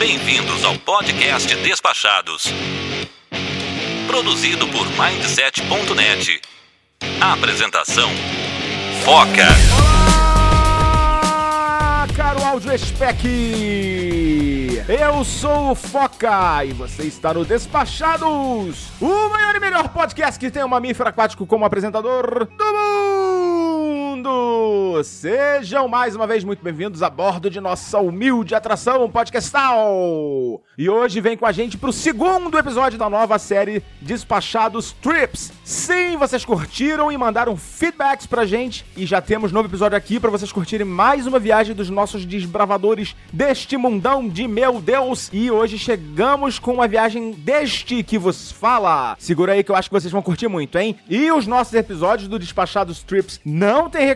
Bem-vindos 0.00 0.64
ao 0.64 0.78
podcast 0.78 1.54
Despachados. 1.56 2.44
Produzido 4.06 4.66
por 4.68 4.86
Mindset.net. 4.86 6.40
Apresentação: 7.20 8.08
Foca. 9.04 9.46
Olá, 11.18 12.06
caro 12.16 12.42
áudio 12.42 12.78
spec! 12.78 13.26
Eu 14.88 15.22
sou 15.22 15.72
o 15.72 15.74
Foca 15.74 16.64
e 16.64 16.72
você 16.72 17.02
está 17.02 17.34
no 17.34 17.44
Despachados, 17.44 18.88
o 19.02 19.28
maior 19.28 19.54
e 19.54 19.60
melhor 19.60 19.90
podcast 19.90 20.40
que 20.40 20.50
tem 20.50 20.64
um 20.64 20.68
mamífero 20.68 21.10
aquático 21.10 21.46
como 21.46 21.66
apresentador 21.66 22.46
do 22.46 22.64
mundo! 22.72 24.39
Sejam 25.04 25.88
mais 25.88 26.14
uma 26.14 26.26
vez 26.26 26.44
muito 26.44 26.62
bem-vindos 26.62 27.02
a 27.02 27.08
bordo 27.08 27.48
de 27.48 27.60
nossa 27.60 27.98
humilde 27.98 28.54
atração 28.54 29.08
podcastal! 29.10 30.62
E 30.76 30.88
hoje 30.88 31.20
vem 31.20 31.36
com 31.36 31.46
a 31.46 31.52
gente 31.52 31.76
pro 31.76 31.92
segundo 31.92 32.56
episódio 32.58 32.98
da 32.98 33.08
nova 33.08 33.38
série 33.38 33.82
Despachados 34.00 34.92
Trips. 34.92 35.52
Sim, 35.64 36.16
vocês 36.16 36.44
curtiram 36.44 37.12
e 37.12 37.16
mandaram 37.16 37.56
feedbacks 37.56 38.26
pra 38.26 38.46
gente 38.46 38.84
e 38.96 39.06
já 39.06 39.20
temos 39.20 39.52
novo 39.52 39.68
episódio 39.68 39.96
aqui 39.96 40.18
para 40.18 40.30
vocês 40.30 40.50
curtirem 40.50 40.86
mais 40.86 41.26
uma 41.26 41.38
viagem 41.38 41.74
dos 41.74 41.90
nossos 41.90 42.24
desbravadores 42.24 43.14
deste 43.32 43.76
mundão 43.76 44.28
de 44.28 44.48
meu 44.48 44.80
Deus. 44.80 45.30
E 45.32 45.50
hoje 45.50 45.78
chegamos 45.78 46.58
com 46.58 46.74
uma 46.74 46.88
viagem 46.88 47.32
deste 47.32 48.02
que 48.02 48.18
vos 48.18 48.50
fala. 48.50 49.16
Segura 49.18 49.52
aí 49.52 49.62
que 49.62 49.70
eu 49.70 49.76
acho 49.76 49.88
que 49.88 49.94
vocês 49.94 50.12
vão 50.12 50.22
curtir 50.22 50.48
muito, 50.48 50.78
hein? 50.78 50.96
E 51.08 51.30
os 51.30 51.46
nossos 51.46 51.74
episódios 51.74 52.28
do 52.28 52.38
Despachados 52.38 53.02
Trips 53.02 53.40
não 53.44 53.88
tem 53.88 54.06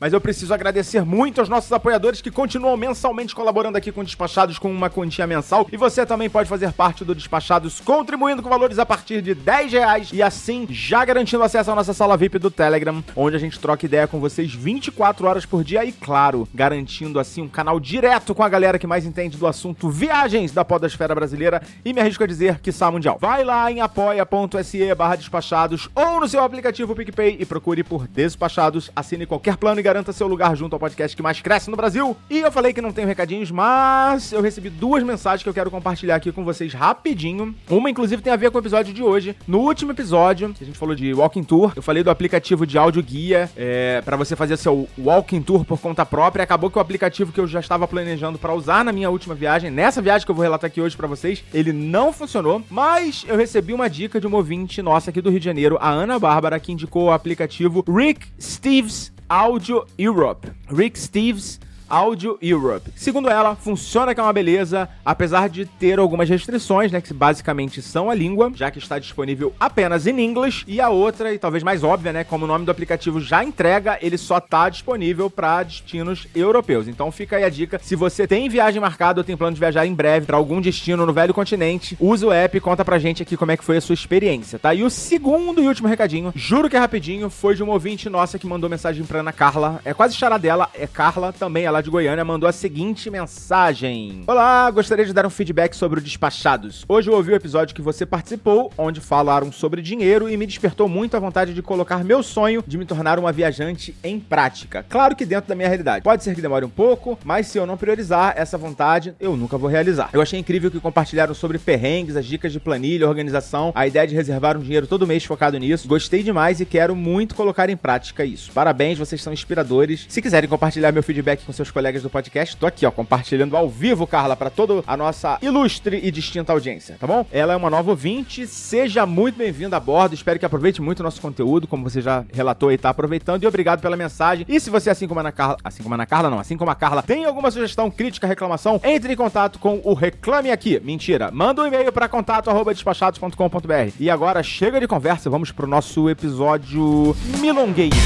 mas 0.00 0.12
eu 0.12 0.20
preciso 0.20 0.52
agradecer 0.52 1.04
muito 1.04 1.40
aos 1.40 1.48
nossos 1.48 1.72
apoiadores 1.72 2.20
que 2.20 2.30
continuam 2.30 2.76
mensalmente 2.76 3.34
colaborando 3.34 3.78
aqui 3.78 3.92
com 3.92 4.04
Despachados 4.04 4.58
com 4.58 4.70
uma 4.70 4.90
quantia 4.90 5.26
mensal. 5.26 5.66
E 5.70 5.76
você 5.76 6.04
também 6.04 6.28
pode 6.28 6.48
fazer 6.48 6.72
parte 6.72 7.04
do 7.04 7.14
Despachados 7.14 7.80
contribuindo 7.80 8.42
com 8.42 8.48
valores 8.48 8.78
a 8.78 8.86
partir 8.86 9.22
de 9.22 9.34
10 9.34 9.72
reais 9.72 10.10
e 10.12 10.22
assim 10.22 10.66
já 10.70 11.04
garantindo 11.04 11.42
acesso 11.42 11.70
à 11.70 11.74
nossa 11.74 11.94
sala 11.94 12.16
VIP 12.16 12.38
do 12.38 12.50
Telegram, 12.50 13.02
onde 13.14 13.36
a 13.36 13.38
gente 13.38 13.58
troca 13.58 13.86
ideia 13.86 14.06
com 14.06 14.20
vocês 14.20 14.52
24 14.52 15.26
horas 15.26 15.46
por 15.46 15.64
dia 15.64 15.84
e, 15.84 15.92
claro, 15.92 16.48
garantindo 16.54 17.20
assim 17.20 17.42
um 17.42 17.48
canal 17.48 17.78
direto 17.78 18.34
com 18.34 18.42
a 18.42 18.48
galera 18.48 18.78
que 18.78 18.86
mais 18.86 19.06
entende 19.06 19.36
do 19.36 19.46
assunto 19.46 19.88
viagens 19.88 20.52
da 20.52 20.64
podosfera 20.64 21.14
brasileira 21.14 21.62
e 21.84 21.92
me 21.92 22.00
arrisco 22.00 22.24
a 22.24 22.26
dizer 22.26 22.60
que 22.60 22.70
está 22.70 22.90
mundial. 22.90 23.18
Vai 23.20 23.44
lá 23.44 23.70
em 23.70 23.80
apoia.se 23.80 24.94
barra 24.94 25.16
despachados 25.16 25.88
ou 25.94 26.20
no 26.20 26.28
seu 26.28 26.42
aplicativo 26.42 26.94
PicPay 26.94 27.36
e 27.38 27.46
procure 27.46 27.82
por 27.82 28.06
Despachados, 28.08 28.90
assine 28.94 29.26
qualquer 29.26 29.56
plano 29.56 29.77
e 29.78 29.82
garanta 29.82 30.12
seu 30.12 30.26
lugar 30.26 30.56
junto 30.56 30.74
ao 30.74 30.80
podcast 30.80 31.16
que 31.16 31.22
mais 31.22 31.40
cresce 31.40 31.70
no 31.70 31.76
Brasil. 31.76 32.16
E 32.28 32.38
eu 32.38 32.52
falei 32.52 32.72
que 32.72 32.80
não 32.80 32.92
tenho 32.92 33.08
recadinhos, 33.08 33.50
mas 33.50 34.32
eu 34.32 34.40
recebi 34.40 34.70
duas 34.70 35.02
mensagens 35.02 35.42
que 35.42 35.48
eu 35.48 35.54
quero 35.54 35.70
compartilhar 35.70 36.16
aqui 36.16 36.32
com 36.32 36.44
vocês 36.44 36.72
rapidinho. 36.72 37.54
Uma, 37.68 37.90
inclusive, 37.90 38.22
tem 38.22 38.32
a 38.32 38.36
ver 38.36 38.50
com 38.50 38.58
o 38.58 38.60
episódio 38.60 38.92
de 38.92 39.02
hoje. 39.02 39.36
No 39.46 39.60
último 39.60 39.92
episódio, 39.92 40.54
a 40.60 40.64
gente 40.64 40.78
falou 40.78 40.94
de 40.94 41.12
Walking 41.12 41.44
Tour, 41.44 41.72
eu 41.76 41.82
falei 41.82 42.02
do 42.02 42.10
aplicativo 42.10 42.66
de 42.66 42.78
áudio 42.78 43.02
guia 43.02 43.50
é, 43.56 44.02
para 44.04 44.16
você 44.16 44.36
fazer 44.36 44.56
seu 44.56 44.88
Walking 44.98 45.42
Tour 45.42 45.64
por 45.64 45.80
conta 45.80 46.04
própria. 46.04 46.42
Acabou 46.42 46.70
que 46.70 46.78
o 46.78 46.80
aplicativo 46.80 47.32
que 47.32 47.40
eu 47.40 47.46
já 47.46 47.60
estava 47.60 47.86
planejando 47.86 48.38
para 48.38 48.54
usar 48.54 48.84
na 48.84 48.92
minha 48.92 49.10
última 49.10 49.34
viagem, 49.34 49.70
nessa 49.70 50.02
viagem 50.02 50.24
que 50.24 50.30
eu 50.30 50.34
vou 50.34 50.42
relatar 50.42 50.68
aqui 50.68 50.80
hoje 50.80 50.96
para 50.96 51.06
vocês, 51.06 51.42
ele 51.52 51.72
não 51.72 52.12
funcionou, 52.12 52.62
mas 52.70 53.24
eu 53.28 53.36
recebi 53.36 53.72
uma 53.72 53.88
dica 53.88 54.20
de 54.20 54.26
uma 54.26 54.36
ouvinte 54.36 54.82
nossa 54.82 55.10
aqui 55.10 55.20
do 55.20 55.30
Rio 55.30 55.40
de 55.40 55.44
Janeiro, 55.44 55.78
a 55.80 55.90
Ana 55.90 56.18
Bárbara, 56.18 56.60
que 56.60 56.72
indicou 56.72 57.06
o 57.06 57.12
aplicativo 57.12 57.84
Rick 57.88 58.26
Steves 58.40 59.12
Audio 59.30 59.84
Europe. 59.98 60.54
Rick 60.70 60.94
Steves 60.94 61.58
Audio 61.88 62.38
Europe. 62.42 62.92
Segundo 62.96 63.28
ela, 63.28 63.56
funciona 63.56 64.14
que 64.14 64.20
é 64.20 64.22
uma 64.22 64.32
beleza, 64.32 64.88
apesar 65.04 65.48
de 65.48 65.64
ter 65.64 65.98
algumas 65.98 66.28
restrições, 66.28 66.92
né, 66.92 67.00
que 67.00 67.14
basicamente 67.14 67.80
são 67.80 68.10
a 68.10 68.14
língua, 68.14 68.52
já 68.54 68.70
que 68.70 68.78
está 68.78 68.98
disponível 68.98 69.52
apenas 69.58 70.06
em 70.06 70.20
inglês, 70.20 70.64
e 70.66 70.80
a 70.80 70.88
outra, 70.88 71.32
e 71.32 71.38
talvez 71.38 71.62
mais 71.62 71.82
óbvia, 71.82 72.12
né, 72.12 72.24
como 72.24 72.44
o 72.44 72.48
nome 72.48 72.64
do 72.64 72.70
aplicativo 72.70 73.20
já 73.20 73.42
entrega, 73.42 73.98
ele 74.02 74.18
só 74.18 74.38
está 74.38 74.68
disponível 74.68 75.30
para 75.30 75.62
destinos 75.62 76.26
europeus. 76.34 76.88
Então 76.88 77.10
fica 77.10 77.36
aí 77.36 77.44
a 77.44 77.48
dica, 77.48 77.80
se 77.82 77.96
você 77.96 78.26
tem 78.26 78.48
viagem 78.48 78.80
marcada 78.80 79.20
ou 79.20 79.24
tem 79.24 79.36
plano 79.36 79.54
de 79.54 79.60
viajar 79.60 79.86
em 79.86 79.94
breve 79.94 80.26
para 80.26 80.36
algum 80.36 80.60
destino 80.60 81.06
no 81.06 81.12
velho 81.12 81.32
continente, 81.32 81.96
usa 82.00 82.26
o 82.26 82.32
app 82.32 82.56
e 82.56 82.60
conta 82.60 82.84
pra 82.84 82.98
gente 82.98 83.22
aqui 83.22 83.36
como 83.36 83.52
é 83.52 83.56
que 83.56 83.64
foi 83.64 83.78
a 83.78 83.80
sua 83.80 83.94
experiência, 83.94 84.58
tá? 84.58 84.74
E 84.74 84.82
o 84.82 84.90
segundo 84.90 85.62
e 85.62 85.66
último 85.66 85.88
recadinho, 85.88 86.32
juro 86.34 86.68
que 86.68 86.76
é 86.76 86.78
rapidinho, 86.78 87.30
foi 87.30 87.54
de 87.54 87.62
uma 87.62 87.72
ouvinte 87.72 88.08
nossa 88.08 88.38
que 88.38 88.46
mandou 88.46 88.68
mensagem 88.68 89.04
pra 89.04 89.20
Ana 89.20 89.32
Carla, 89.32 89.80
é 89.84 89.94
quase 89.94 90.14
chará 90.14 90.36
dela, 90.36 90.68
é 90.74 90.86
Carla, 90.86 91.32
também 91.32 91.64
ela 91.64 91.77
de 91.82 91.90
Goiânia, 91.90 92.24
mandou 92.24 92.48
a 92.48 92.52
seguinte 92.52 93.10
mensagem: 93.10 94.22
Olá, 94.26 94.70
gostaria 94.70 95.04
de 95.04 95.12
dar 95.12 95.26
um 95.26 95.30
feedback 95.30 95.74
sobre 95.74 96.00
o 96.00 96.02
Despachados. 96.02 96.84
Hoje 96.88 97.10
eu 97.10 97.14
ouvi 97.14 97.32
o 97.32 97.36
episódio 97.36 97.74
que 97.74 97.82
você 97.82 98.04
participou, 98.04 98.72
onde 98.76 99.00
falaram 99.00 99.52
sobre 99.52 99.82
dinheiro 99.82 100.28
e 100.28 100.36
me 100.36 100.46
despertou 100.46 100.88
muito 100.88 101.16
a 101.16 101.20
vontade 101.20 101.54
de 101.54 101.62
colocar 101.62 102.02
meu 102.04 102.22
sonho 102.22 102.64
de 102.66 102.78
me 102.78 102.84
tornar 102.84 103.18
uma 103.18 103.32
viajante 103.32 103.94
em 104.02 104.18
prática. 104.18 104.84
Claro 104.88 105.14
que 105.14 105.24
dentro 105.24 105.48
da 105.48 105.54
minha 105.54 105.68
realidade. 105.68 106.02
Pode 106.02 106.24
ser 106.24 106.34
que 106.34 106.42
demore 106.42 106.64
um 106.64 106.70
pouco, 106.70 107.18
mas 107.24 107.46
se 107.46 107.58
eu 107.58 107.66
não 107.66 107.76
priorizar 107.76 108.34
essa 108.36 108.58
vontade, 108.58 109.14
eu 109.20 109.36
nunca 109.36 109.58
vou 109.58 109.68
realizar. 109.68 110.10
Eu 110.12 110.20
achei 110.20 110.38
incrível 110.38 110.70
que 110.70 110.80
compartilharam 110.80 111.34
sobre 111.34 111.58
perrengues, 111.58 112.16
as 112.16 112.26
dicas 112.26 112.52
de 112.52 112.60
planilha, 112.60 113.08
organização, 113.08 113.72
a 113.74 113.86
ideia 113.86 114.06
de 114.06 114.14
reservar 114.14 114.56
um 114.56 114.60
dinheiro 114.60 114.86
todo 114.86 115.06
mês 115.06 115.24
focado 115.24 115.58
nisso. 115.58 115.88
Gostei 115.88 116.22
demais 116.22 116.60
e 116.60 116.64
quero 116.64 116.94
muito 116.96 117.34
colocar 117.34 117.68
em 117.70 117.76
prática 117.76 118.24
isso. 118.24 118.52
Parabéns, 118.52 118.98
vocês 118.98 119.22
são 119.22 119.32
inspiradores. 119.32 120.06
Se 120.08 120.22
quiserem 120.22 120.48
compartilhar 120.48 120.92
meu 120.92 121.02
feedback 121.02 121.44
com 121.44 121.52
seus 121.52 121.67
colegas 121.70 122.02
do 122.02 122.10
podcast, 122.10 122.56
tô 122.56 122.66
aqui, 122.66 122.84
ó, 122.86 122.90
compartilhando 122.90 123.56
ao 123.56 123.68
vivo, 123.68 124.06
Carla, 124.06 124.36
para 124.36 124.50
toda 124.50 124.82
a 124.86 124.96
nossa 124.96 125.38
ilustre 125.42 126.00
e 126.02 126.10
distinta 126.10 126.52
audiência, 126.52 126.96
tá 126.98 127.06
bom? 127.06 127.26
Ela 127.30 127.52
é 127.52 127.56
uma 127.56 127.70
nova 127.70 127.90
ouvinte, 127.90 128.46
seja 128.46 129.06
muito 129.06 129.36
bem-vinda 129.36 129.76
a 129.76 129.80
bordo, 129.80 130.14
espero 130.14 130.38
que 130.38 130.46
aproveite 130.46 130.80
muito 130.80 131.00
o 131.00 131.02
nosso 131.02 131.20
conteúdo, 131.20 131.66
como 131.66 131.88
você 131.88 132.00
já 132.00 132.24
relatou 132.32 132.72
e 132.72 132.78
tá 132.78 132.90
aproveitando, 132.90 133.42
e 133.42 133.46
obrigado 133.46 133.80
pela 133.80 133.96
mensagem. 133.96 134.46
E 134.48 134.58
se 134.60 134.70
você, 134.70 134.90
assim 134.90 135.06
como 135.06 135.20
a 135.20 135.22
Ana 135.22 135.32
Carla, 135.32 135.56
assim 135.62 135.82
como 135.82 135.94
a 135.94 135.96
Ana 135.96 136.06
Carla, 136.06 136.30
não, 136.30 136.38
assim 136.38 136.56
como 136.56 136.70
a 136.70 136.74
Carla, 136.74 137.02
tem 137.02 137.24
alguma 137.24 137.50
sugestão, 137.50 137.90
crítica, 137.90 138.26
reclamação, 138.26 138.80
entre 138.84 139.12
em 139.12 139.16
contato 139.16 139.58
com 139.58 139.80
o 139.84 139.94
Reclame 139.94 140.50
Aqui. 140.50 140.80
Mentira, 140.80 141.30
manda 141.30 141.62
um 141.62 141.66
e-mail 141.66 141.92
para 141.92 142.08
contato@despachados.com.br. 142.08 143.92
E 143.98 144.10
agora 144.10 144.42
chega 144.42 144.80
de 144.80 144.86
conversa, 144.86 145.30
vamos 145.30 145.52
pro 145.52 145.66
nosso 145.66 146.08
episódio 146.08 147.14
milongueiro. 147.40 147.96